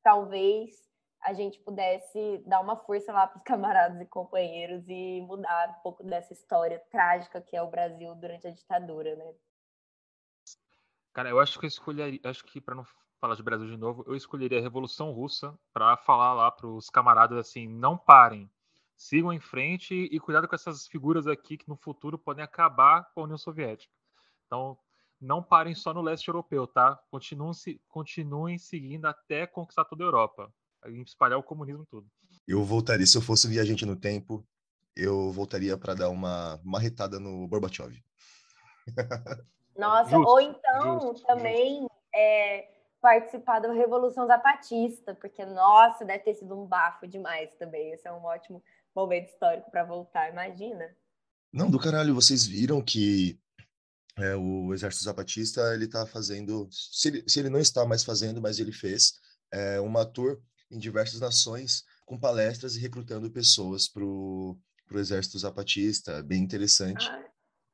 talvez 0.00 0.76
a 1.22 1.32
gente 1.32 1.58
pudesse 1.58 2.38
dar 2.46 2.60
uma 2.60 2.76
força 2.76 3.12
lá 3.12 3.26
para 3.26 3.38
os 3.38 3.42
camaradas 3.42 4.00
e 4.00 4.06
companheiros 4.06 4.84
e 4.86 5.22
mudar 5.22 5.70
um 5.70 5.82
pouco 5.82 6.04
dessa 6.04 6.32
história 6.32 6.80
trágica 6.88 7.40
que 7.40 7.56
é 7.56 7.62
o 7.62 7.70
Brasil 7.70 8.14
durante 8.14 8.46
a 8.46 8.52
ditadura, 8.52 9.16
né? 9.16 9.34
Cara, 11.12 11.30
eu 11.30 11.40
acho 11.40 11.58
que 11.58 11.66
eu 11.66 11.68
escolheria, 11.68 12.20
acho 12.22 12.44
que 12.44 12.60
para 12.60 12.76
não 12.76 12.84
falar 13.20 13.34
de 13.34 13.42
Brasil 13.42 13.66
de 13.66 13.76
novo, 13.76 14.04
eu 14.06 14.14
escolheria 14.14 14.58
a 14.58 14.62
Revolução 14.62 15.10
Russa 15.10 15.58
para 15.72 15.96
falar 15.96 16.34
lá 16.34 16.50
para 16.50 16.66
os 16.66 16.88
camaradas 16.90 17.38
assim: 17.38 17.66
não 17.68 17.96
parem, 17.96 18.50
sigam 18.96 19.32
em 19.32 19.40
frente 19.40 19.94
e 19.94 20.20
cuidado 20.20 20.48
com 20.48 20.54
essas 20.54 20.86
figuras 20.86 21.26
aqui 21.26 21.56
que 21.56 21.68
no 21.68 21.76
futuro 21.76 22.18
podem 22.18 22.44
acabar 22.44 23.10
com 23.14 23.20
a 23.20 23.24
União 23.24 23.38
Soviética. 23.38 23.92
Então, 24.46 24.78
não 25.20 25.42
parem 25.42 25.74
só 25.74 25.92
no 25.94 26.02
leste 26.02 26.28
europeu, 26.28 26.66
tá? 26.66 26.98
Continuem, 27.10 27.52
continuem 27.88 28.58
seguindo 28.58 29.06
até 29.06 29.46
conquistar 29.46 29.84
toda 29.84 30.04
a 30.04 30.06
Europa 30.06 30.52
e 30.86 31.00
espalhar 31.00 31.38
o 31.38 31.42
comunismo 31.42 31.86
tudo. 31.86 32.06
Eu 32.46 32.62
voltaria, 32.62 33.06
se 33.06 33.16
eu 33.16 33.22
fosse 33.22 33.48
viajante 33.48 33.84
no 33.84 33.96
tempo, 33.96 34.46
eu 34.94 35.30
voltaria 35.32 35.76
para 35.76 35.94
dar 35.94 36.10
uma 36.10 36.60
marretada 36.62 37.18
no 37.18 37.46
Gorbachev. 37.48 38.02
Nossa, 39.76 40.10
justo, 40.10 40.30
ou 40.30 40.40
então 40.40 41.00
justo, 41.00 41.26
também 41.26 41.80
justo. 41.80 41.96
É, 42.14 42.75
participar 43.06 43.60
da 43.60 43.72
Revolução 43.72 44.26
Zapatista, 44.26 45.14
porque, 45.14 45.46
nossa, 45.46 46.04
deve 46.04 46.24
ter 46.24 46.34
sido 46.34 46.60
um 46.60 46.66
bafo 46.66 47.06
demais 47.06 47.54
também. 47.56 47.92
Esse 47.92 48.08
é 48.08 48.12
um 48.12 48.24
ótimo 48.24 48.60
momento 48.92 49.28
histórico 49.28 49.70
para 49.70 49.84
voltar, 49.84 50.28
imagina. 50.28 50.92
Não, 51.52 51.70
do 51.70 51.78
caralho, 51.78 52.16
vocês 52.16 52.44
viram 52.44 52.82
que 52.82 53.38
é, 54.18 54.34
o 54.34 54.74
Exército 54.74 55.04
Zapatista, 55.04 55.72
ele 55.72 55.86
tá 55.86 56.04
fazendo, 56.04 56.68
se 56.72 57.06
ele, 57.06 57.24
se 57.28 57.38
ele 57.38 57.48
não 57.48 57.60
está 57.60 57.86
mais 57.86 58.02
fazendo, 58.02 58.42
mas 58.42 58.58
ele 58.58 58.72
fez, 58.72 59.20
é, 59.52 59.78
uma 59.78 60.04
tour 60.04 60.40
em 60.68 60.76
diversas 60.76 61.20
nações 61.20 61.84
com 62.04 62.18
palestras 62.18 62.74
e 62.74 62.80
recrutando 62.80 63.30
pessoas 63.30 63.86
para 63.86 64.02
o 64.02 64.58
Exército 64.94 65.38
Zapatista, 65.38 66.24
bem 66.24 66.42
interessante. 66.42 67.08
Ai, 67.08 67.24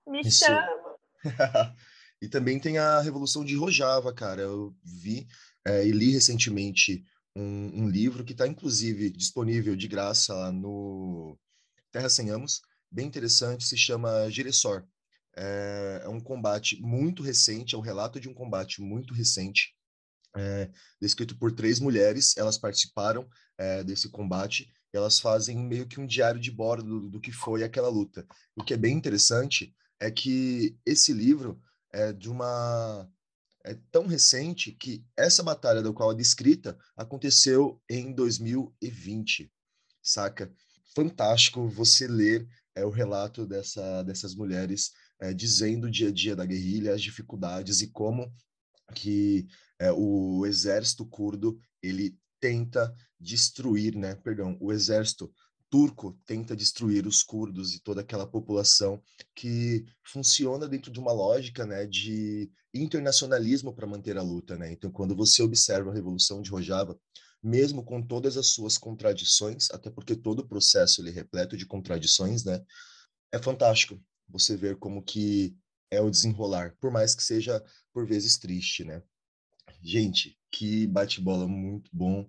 me 0.08 0.20
Isso... 0.20 0.44
chama! 0.44 0.68
e 2.22 2.28
também 2.28 2.60
tem 2.60 2.78
a 2.78 3.00
Revolução 3.00 3.44
de 3.44 3.56
Rojava, 3.56 4.14
cara. 4.14 4.42
Eu 4.42 4.72
vi 4.84 5.26
é, 5.66 5.84
e 5.84 5.90
li 5.90 6.12
recentemente 6.12 7.04
um, 7.34 7.82
um 7.82 7.88
livro 7.88 8.24
que 8.24 8.30
está, 8.30 8.46
inclusive, 8.46 9.10
disponível 9.10 9.74
de 9.74 9.88
graça 9.88 10.52
no 10.52 11.36
Terra 11.90 12.08
Sem 12.08 12.30
Amos, 12.30 12.62
bem 12.88 13.08
interessante, 13.08 13.66
se 13.66 13.76
chama 13.76 14.30
Giressor. 14.30 14.84
É, 15.36 16.02
é, 16.04 16.08
um 16.08 16.20
combate 16.20 16.80
muito 16.80 17.24
recente, 17.24 17.74
é 17.74 17.78
um 17.78 17.82
relato 17.82 18.20
de 18.20 18.28
um 18.28 18.34
combate 18.34 18.80
muito 18.80 19.12
recente, 19.12 19.74
é, 20.36 20.70
descrito 21.00 21.36
por 21.36 21.50
três 21.50 21.80
mulheres. 21.80 22.36
Elas 22.36 22.56
participaram 22.56 23.28
é, 23.58 23.82
desse 23.82 24.08
combate 24.08 24.72
elas 24.94 25.18
fazem 25.18 25.56
meio 25.56 25.86
que 25.86 25.98
um 25.98 26.06
diário 26.06 26.38
de 26.38 26.50
bordo 26.50 27.00
do, 27.00 27.08
do, 27.08 27.20
que 27.20 27.32
foi 27.32 27.64
aquela 27.64 27.88
luta. 27.88 28.26
O 28.54 28.62
que 28.62 28.74
é 28.74 28.76
bem 28.76 28.94
interessante 28.94 29.74
é 29.98 30.10
que 30.10 30.76
esse 30.84 31.14
livro 31.14 31.58
é 31.92 32.12
de 32.12 32.30
uma 32.30 33.08
é 33.64 33.74
tão 33.92 34.06
recente 34.06 34.72
que 34.72 35.04
essa 35.16 35.42
batalha 35.42 35.82
da 35.82 35.92
qual 35.92 36.10
é 36.10 36.14
descrita 36.16 36.76
aconteceu 36.96 37.80
em 37.88 38.12
2020, 38.12 39.52
saca? 40.02 40.52
Fantástico 40.94 41.68
você 41.68 42.08
ler 42.08 42.48
é, 42.74 42.84
o 42.84 42.90
relato 42.90 43.46
dessa, 43.46 44.02
dessas 44.02 44.34
mulheres 44.34 44.90
é, 45.20 45.32
dizendo 45.32 45.86
o 45.86 45.90
dia 45.90 46.08
a 46.08 46.12
dia 46.12 46.34
da 46.34 46.44
guerrilha, 46.44 46.92
as 46.92 47.02
dificuldades 47.02 47.80
e 47.80 47.88
como 47.88 48.34
que 48.94 49.46
é, 49.78 49.92
o 49.92 50.44
exército 50.44 51.06
curdo 51.06 51.58
ele 51.80 52.16
tenta 52.40 52.92
destruir, 53.18 53.94
né? 53.96 54.16
Perdão, 54.16 54.56
o 54.60 54.72
exército 54.72 55.32
turco 55.72 56.20
tenta 56.26 56.54
destruir 56.54 57.06
os 57.06 57.22
curdos 57.22 57.74
e 57.74 57.80
toda 57.80 58.02
aquela 58.02 58.26
população 58.26 59.02
que 59.34 59.86
funciona 60.04 60.68
dentro 60.68 60.92
de 60.92 61.00
uma 61.00 61.12
lógica, 61.12 61.64
né, 61.64 61.86
de 61.86 62.52
internacionalismo 62.74 63.74
para 63.74 63.86
manter 63.86 64.18
a 64.18 64.22
luta, 64.22 64.58
né? 64.58 64.70
Então, 64.70 64.92
quando 64.92 65.16
você 65.16 65.42
observa 65.42 65.90
a 65.90 65.94
revolução 65.94 66.42
de 66.42 66.50
Rojava, 66.50 66.94
mesmo 67.42 67.82
com 67.82 68.02
todas 68.02 68.36
as 68.36 68.48
suas 68.48 68.76
contradições, 68.76 69.70
até 69.70 69.88
porque 69.90 70.14
todo 70.14 70.40
o 70.40 70.46
processo 70.46 71.00
ele 71.00 71.08
é 71.08 71.12
repleto 71.12 71.56
de 71.56 71.64
contradições, 71.64 72.44
né? 72.44 72.62
É 73.32 73.38
fantástico 73.38 73.98
você 74.28 74.54
ver 74.54 74.76
como 74.76 75.02
que 75.02 75.56
é 75.90 76.02
o 76.02 76.10
desenrolar, 76.10 76.76
por 76.78 76.90
mais 76.90 77.14
que 77.14 77.22
seja 77.22 77.64
por 77.94 78.06
vezes 78.06 78.36
triste, 78.36 78.84
né? 78.84 79.02
Gente, 79.82 80.38
que 80.50 80.86
bate-bola 80.86 81.48
muito 81.48 81.90
bom. 81.90 82.28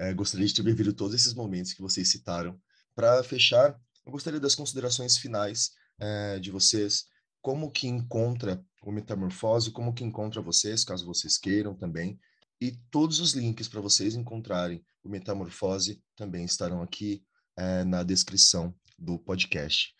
É, 0.00 0.12
gostaria 0.12 0.48
de 0.48 0.54
ter 0.54 0.64
vivido 0.64 0.92
todos 0.92 1.14
esses 1.14 1.32
momentos 1.32 1.72
que 1.72 1.80
vocês 1.80 2.10
citaram. 2.10 2.60
Para 2.94 3.22
fechar, 3.22 3.78
eu 4.04 4.12
gostaria 4.12 4.40
das 4.40 4.54
considerações 4.54 5.16
finais 5.16 5.70
é, 6.00 6.38
de 6.38 6.50
vocês. 6.50 7.06
Como 7.40 7.70
que 7.70 7.88
encontra 7.88 8.62
o 8.84 8.92
Metamorfose, 8.92 9.70
como 9.70 9.94
que 9.94 10.04
encontra 10.04 10.40
vocês, 10.40 10.84
caso 10.84 11.06
vocês 11.06 11.38
queiram 11.38 11.74
também. 11.74 12.18
E 12.60 12.72
todos 12.90 13.18
os 13.18 13.32
links 13.32 13.68
para 13.68 13.80
vocês 13.80 14.14
encontrarem 14.14 14.84
o 15.02 15.08
Metamorfose 15.08 16.02
também 16.16 16.44
estarão 16.44 16.82
aqui 16.82 17.24
é, 17.56 17.84
na 17.84 18.02
descrição 18.02 18.74
do 18.98 19.18
podcast. 19.18 19.94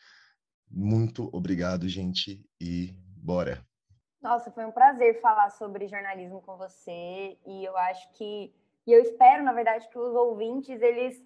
Muito 0.71 1.29
obrigado, 1.33 1.89
gente, 1.89 2.45
e 2.61 2.95
bora! 3.17 3.67
Nossa, 4.23 4.53
foi 4.53 4.65
um 4.65 4.71
prazer 4.71 5.21
falar 5.21 5.51
sobre 5.51 5.89
jornalismo 5.89 6.41
com 6.43 6.57
você 6.57 7.37
e 7.45 7.65
eu 7.65 7.77
acho 7.77 8.13
que 8.13 8.55
e 8.87 8.93
eu 8.93 9.01
espero, 9.01 9.45
na 9.45 9.53
verdade, 9.53 9.89
que 9.89 9.99
os 9.99 10.15
ouvintes 10.15 10.81
eles 10.83 11.23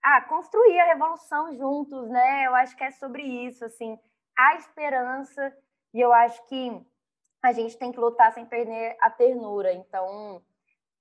ah, 0.02 0.20
construir 0.22 0.78
a 0.80 0.86
revolução 0.86 1.54
juntos, 1.56 2.08
né? 2.08 2.46
Eu 2.46 2.54
acho 2.54 2.76
que 2.76 2.84
é 2.84 2.90
sobre 2.90 3.22
isso, 3.22 3.64
assim, 3.64 3.98
a 4.36 4.56
esperança. 4.56 5.56
E 5.94 6.00
eu 6.00 6.12
acho 6.12 6.44
que 6.48 6.86
a 7.42 7.52
gente 7.52 7.76
tem 7.76 7.92
que 7.92 8.00
lutar 8.00 8.32
sem 8.32 8.44
perder 8.44 8.96
a 9.00 9.10
ternura. 9.10 9.72
Então, 9.72 10.42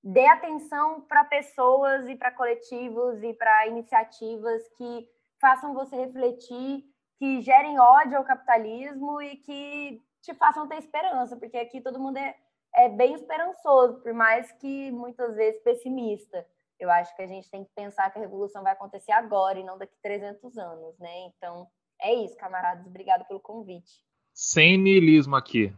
dê 0.02 0.26
atenção 0.26 1.00
para 1.02 1.24
pessoas 1.24 2.08
e 2.08 2.14
para 2.16 2.32
coletivos 2.32 3.22
e 3.22 3.34
para 3.34 3.66
iniciativas 3.66 4.62
que 4.76 5.08
façam 5.40 5.74
você 5.74 5.96
refletir, 5.96 6.84
que 7.18 7.40
gerem 7.40 7.78
ódio 7.78 8.18
ao 8.18 8.24
capitalismo 8.24 9.20
e 9.20 9.36
que 9.36 10.02
te 10.22 10.34
façam 10.34 10.68
ter 10.68 10.76
esperança, 10.76 11.36
porque 11.36 11.56
aqui 11.56 11.80
todo 11.80 11.98
mundo 11.98 12.16
é, 12.16 12.36
é 12.74 12.88
bem 12.88 13.14
esperançoso, 13.14 14.00
por 14.00 14.12
mais 14.12 14.50
que 14.52 14.90
muitas 14.90 15.34
vezes 15.34 15.62
pessimista. 15.62 16.46
Eu 16.78 16.90
acho 16.90 17.14
que 17.16 17.22
a 17.22 17.26
gente 17.26 17.50
tem 17.50 17.64
que 17.64 17.70
pensar 17.74 18.10
que 18.10 18.18
a 18.18 18.22
revolução 18.22 18.62
vai 18.62 18.72
acontecer 18.72 19.12
agora 19.12 19.58
e 19.58 19.64
não 19.64 19.76
daqui 19.76 19.96
300 20.00 20.56
anos, 20.56 20.96
né? 20.98 21.26
Então, 21.26 21.68
é 22.00 22.14
isso, 22.14 22.36
camaradas. 22.36 22.86
Obrigado 22.86 23.26
pelo 23.26 23.40
convite. 23.40 24.04
Sem 24.32 24.78
niilismo 24.78 25.34
aqui, 25.34 25.74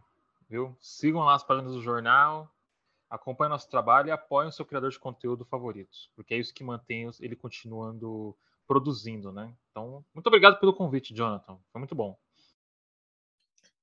viu? 0.48 0.76
Sigam 0.78 1.22
lá 1.22 1.34
as 1.34 1.42
páginas 1.42 1.72
do 1.72 1.80
jornal, 1.80 2.50
acompanhem 3.08 3.50
nosso 3.50 3.70
trabalho 3.70 4.08
e 4.08 4.12
apoiem 4.12 4.50
o 4.50 4.52
seu 4.52 4.66
criador 4.66 4.90
de 4.90 4.98
conteúdo 4.98 5.44
favorito, 5.46 5.96
porque 6.14 6.34
é 6.34 6.38
isso 6.38 6.52
que 6.52 6.62
mantém 6.62 7.10
ele 7.20 7.34
continuando 7.34 8.36
produzindo, 8.66 9.32
né? 9.32 9.52
Então, 9.70 10.04
muito 10.14 10.26
obrigado 10.26 10.60
pelo 10.60 10.74
convite, 10.74 11.14
Jonathan. 11.14 11.58
Foi 11.72 11.78
muito 11.80 11.94
bom. 11.94 12.16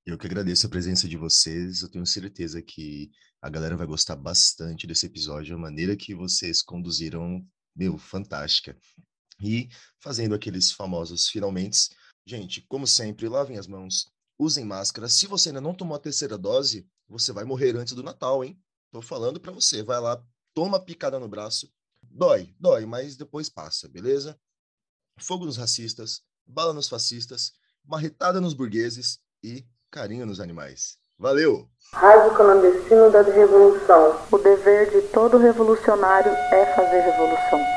Eu 0.08 0.18
que 0.18 0.26
agradeço 0.26 0.66
a 0.66 0.70
presença 0.70 1.06
de 1.06 1.18
vocês. 1.18 1.82
Eu 1.82 1.90
tenho 1.90 2.06
certeza 2.06 2.62
que 2.62 3.12
a 3.42 3.50
galera 3.50 3.76
vai 3.76 3.86
gostar 3.86 4.16
bastante 4.16 4.88
desse 4.88 5.06
episódio, 5.06 5.54
a 5.54 5.60
maneira 5.60 5.98
que 5.98 6.16
vocês 6.16 6.62
conduziram, 6.62 7.46
meu, 7.76 7.98
fantástica. 7.98 8.78
E 9.38 9.68
fazendo 10.00 10.34
aqueles 10.34 10.72
famosos 10.72 11.28
finalmente, 11.28 11.90
gente, 12.26 12.62
como 12.70 12.88
sempre, 12.88 13.28
lavem 13.28 13.58
as 13.58 13.68
mãos, 13.68 14.10
usem 14.40 14.64
máscara. 14.64 15.10
Se 15.10 15.28
você 15.28 15.50
ainda 15.50 15.60
não 15.60 15.76
tomou 15.76 15.98
a 15.98 16.00
terceira 16.00 16.38
dose, 16.38 16.88
você 17.10 17.34
vai 17.34 17.44
morrer 17.44 17.76
antes 17.76 17.94
do 17.94 18.02
Natal, 18.02 18.46
hein? 18.46 18.58
Tô 18.94 19.02
falando 19.02 19.42
para 19.42 19.52
você, 19.52 19.84
vai 19.84 20.00
lá, 20.00 20.26
toma 20.54 20.80
picada 20.80 21.20
no 21.20 21.28
braço. 21.28 21.70
Dói, 22.02 22.56
dói, 22.58 22.86
mas 22.86 23.18
depois 23.18 23.50
passa, 23.50 23.90
beleza? 23.90 24.40
fogo 25.20 25.46
nos 25.46 25.58
racistas, 25.58 26.24
bala 26.46 26.74
nos 26.74 26.88
fascistas, 26.88 27.52
marretada 27.84 28.40
nos 28.40 28.54
burgueses 28.54 29.20
e 29.44 29.68
carinho 29.98 30.28
nos 30.28 30.40
animais. 30.40 30.96
Valeu! 31.18 31.66
Rádio 31.92 32.36
Clandestino 32.36 33.10
da 33.10 33.24
Revolução. 33.24 34.16
O 34.32 34.38
dever 34.38 34.92
de 34.92 35.02
todo 35.08 35.40
revolucionário 35.40 36.32
é 36.52 36.66
fazer 36.76 37.00
revolução. 37.00 37.77